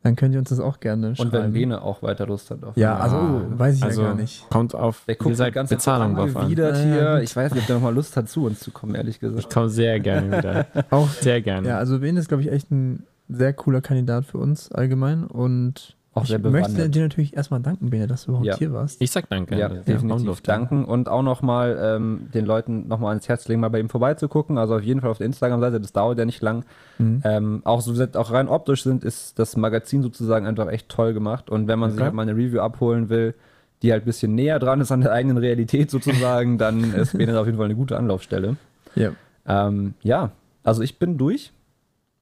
dann 0.04 0.16
könnt 0.16 0.34
ihr 0.34 0.39
uns 0.39 0.49
das 0.49 0.60
auch 0.60 0.80
gerne 0.80 1.10
Und 1.10 1.16
schreiben. 1.18 1.32
wenn 1.32 1.54
Bene 1.54 1.82
auch 1.82 2.02
weiter 2.02 2.26
Lust 2.26 2.49
hat 2.52 2.64
auf 2.64 2.76
ja, 2.76 2.97
also 2.97 3.16
Ah, 3.18 3.41
weiß 3.49 3.78
ich 3.78 3.84
also 3.84 4.02
ja 4.02 4.08
gar 4.10 4.16
nicht. 4.16 4.49
Kommt 4.49 4.74
auf, 4.76 5.04
der 5.06 5.16
ihr 5.16 5.20
guckt 5.20 5.36
seid 5.36 5.47
die 5.49 5.52
ganze 5.54 5.76
Bezahlung 5.76 6.16
drauf 6.16 6.36
an. 6.36 6.49
ja, 6.52 6.74
hier. 6.76 7.22
Ich 7.22 7.36
weiß 7.36 7.54
nicht, 7.54 7.62
ob 7.62 7.68
der 7.68 7.76
nochmal 7.76 7.93
Lust 7.93 8.18
hat, 8.18 8.28
zu 8.30 8.45
uns 8.45 8.60
zu 8.60 8.72
kommen, 8.72 8.95
ehrlich 8.95 9.16
Ich 9.16 9.20
gesagt. 9.22 9.54
komme 9.54 9.70
sehr 9.70 9.99
gerne 9.99 10.38
wieder. 10.38 10.66
Auch 10.89 11.08
Sehr 11.10 11.41
gerne. 11.41 11.68
Ja, 11.68 11.78
also 11.78 11.99
Bene 11.99 12.20
ist, 12.20 12.28
glaube 12.30 12.43
ich, 12.43 12.52
echt 12.52 12.72
ein 12.72 13.04
sehr 13.30 13.54
cooler 13.54 13.82
Kandidat 13.82 14.26
für 14.26 14.38
uns 14.39 14.72
allgemein. 14.72 15.24
Und 15.24 15.95
Auch 16.14 16.24
ich 16.24 16.30
sehr 16.30 16.39
möchte 16.39 16.68
bewandert. 16.72 16.95
dir 16.95 17.01
natürlich 17.03 17.38
erstmal 17.38 17.62
danken, 17.62 17.89
Bene, 17.89 18.05
dass 18.05 18.26
du 18.26 18.32
überhaupt 18.32 18.45
Ja. 18.47 18.57
hier 18.57 18.74
warst. 18.74 19.01
ich 19.01 19.12
sag 19.12 19.30
danke. 19.30 19.57
Ja, 19.57 19.68
ich 19.68 19.86
kommen 19.86 20.09
definitiv 20.09 20.41
danken 20.41 20.84
und 20.84 21.07
auch 21.07 21.22
nochmal 21.22 21.80
ähm, 21.82 22.28
den 22.34 22.45
Leuten 22.45 22.88
nochmal 22.89 23.12
ans 23.12 23.30
Herz 23.30 23.47
legen, 23.47 23.62
mal 23.62 23.70
bei 23.70 23.80
ihm 23.80 23.88
vorbeizugucken. 23.88 24.57
Also 24.57 24.76
auf 24.76 24.82
jeden 24.84 24.99
Fall 24.99 25.09
auf 25.09 25.20
der 25.20 25.28
Instagram-Seite, 25.28 25.80
das 25.80 25.93
dauert 25.93 26.20
ja 26.20 26.26
nicht 26.26 26.41
lang. 26.41 26.66
Mhm. 26.97 27.22
Ähm, 27.24 27.62
auch 27.64 27.80
so 27.80 27.93
auch 28.16 28.32
rein 28.32 28.49
optisch 28.49 28.84
sind, 28.84 29.05
ist 29.05 29.39
das 29.39 29.55
Magazin 29.55 30.01
sozusagen 30.03 30.45
einfach 30.47 30.68
echt 30.70 30.89
toll 30.89 31.14
gemacht. 31.14 31.49
Und 31.49 31.70
wenn 31.70 31.80
man 31.80 31.91
sich 31.91 31.99
Okay. 31.99 32.05
halt 32.07 32.14
mal 32.14 32.24
eine 32.24 32.34
Review 32.36 32.59
abholen 32.59 33.07
will, 33.09 33.34
die 33.82 33.93
halt 33.93 34.03
ein 34.03 34.05
bisschen 34.05 34.36
näher 34.36 34.59
dran 34.59 34.82
ist 34.82 34.91
an 34.91 34.99
der 35.01 35.14
eigenen 35.14 35.38
Realität 35.38 35.89
sozusagen, 35.91 36.57
dann 36.57 36.93
ist 36.93 37.18
Bene 37.18 37.39
auf 37.39 37.45
jeden 37.45 37.57
Fall 37.57 37.66
eine 37.66 37.76
gute 37.76 37.97
Anlaufstelle. 37.97 38.57
Ja. 38.95 39.12
Ähm, 39.47 39.93
ja, 40.03 40.32
also 40.64 40.82
ich 40.82 40.99
bin 40.99 41.18
durch. 41.18 41.53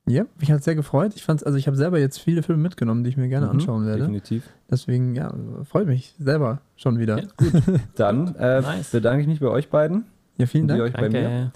Ja, 0.09 0.25
mich 0.39 0.51
hat 0.51 0.63
sehr 0.63 0.73
gefreut. 0.75 1.13
Ich 1.15 1.23
fand's, 1.23 1.43
also 1.43 1.55
ich 1.57 1.67
habe 1.67 1.77
selber 1.77 1.99
jetzt 1.99 2.19
viele 2.19 2.41
Filme 2.41 2.63
mitgenommen, 2.63 3.03
die 3.03 3.11
ich 3.11 3.17
mir 3.17 3.27
gerne 3.29 3.45
Mhm, 3.45 3.51
anschauen 3.51 3.85
werde. 3.85 3.99
Definitiv. 3.99 4.49
Deswegen, 4.69 5.13
ja, 5.13 5.31
freut 5.63 5.85
mich 5.87 6.15
selber 6.17 6.61
schon 6.77 6.97
wieder. 6.97 7.19
Ja, 7.19 7.25
Ja, 7.41 7.61
Dann 7.95 8.35
äh, 8.35 8.61
Nice. 8.61 8.89
bedanke 8.91 9.21
ich 9.21 9.27
mich 9.27 9.39
bei 9.39 9.47
euch 9.49 9.69
beiden 9.69 10.05
vielen 10.47 10.63
und 10.63 10.69
ihr 10.77 10.83
Dank. 10.83 10.85
euch 10.89 10.93
bei 10.93 11.09
mir. 11.09 11.51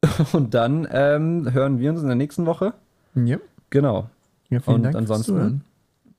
Danke. 0.00 0.26
Und 0.36 0.54
dann 0.54 0.86
ähm, 0.92 1.52
hören 1.52 1.80
wir 1.80 1.90
uns 1.90 2.00
in 2.02 2.06
der 2.06 2.14
nächsten 2.16 2.46
Woche. 2.46 2.74
Ja, 3.16 3.38
Genau. 3.70 4.08
ja 4.50 4.60
vielen 4.60 4.76
Und 4.76 4.82
Dank. 4.84 4.94
ansonsten-. 4.96 5.62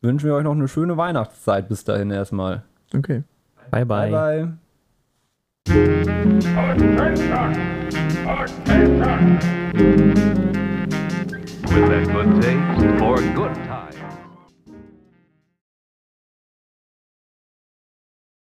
Wünschen 0.02 0.28
wir 0.28 0.36
euch 0.36 0.43
noch 0.43 0.52
eine 0.52 0.68
schöne 0.68 0.98
Weihnachtszeit 0.98 1.70
bis 1.70 1.86
dahin 1.86 2.12
erstmal. 2.12 2.64
Okay. 2.93 3.24
Bye, 3.72 3.86
bye. 3.86 4.12
bye. 4.12 4.52
with 11.82 11.91
a 11.91 12.11
good 12.11 12.41
taste 12.41 12.99
for 12.99 13.17
good 13.36 13.66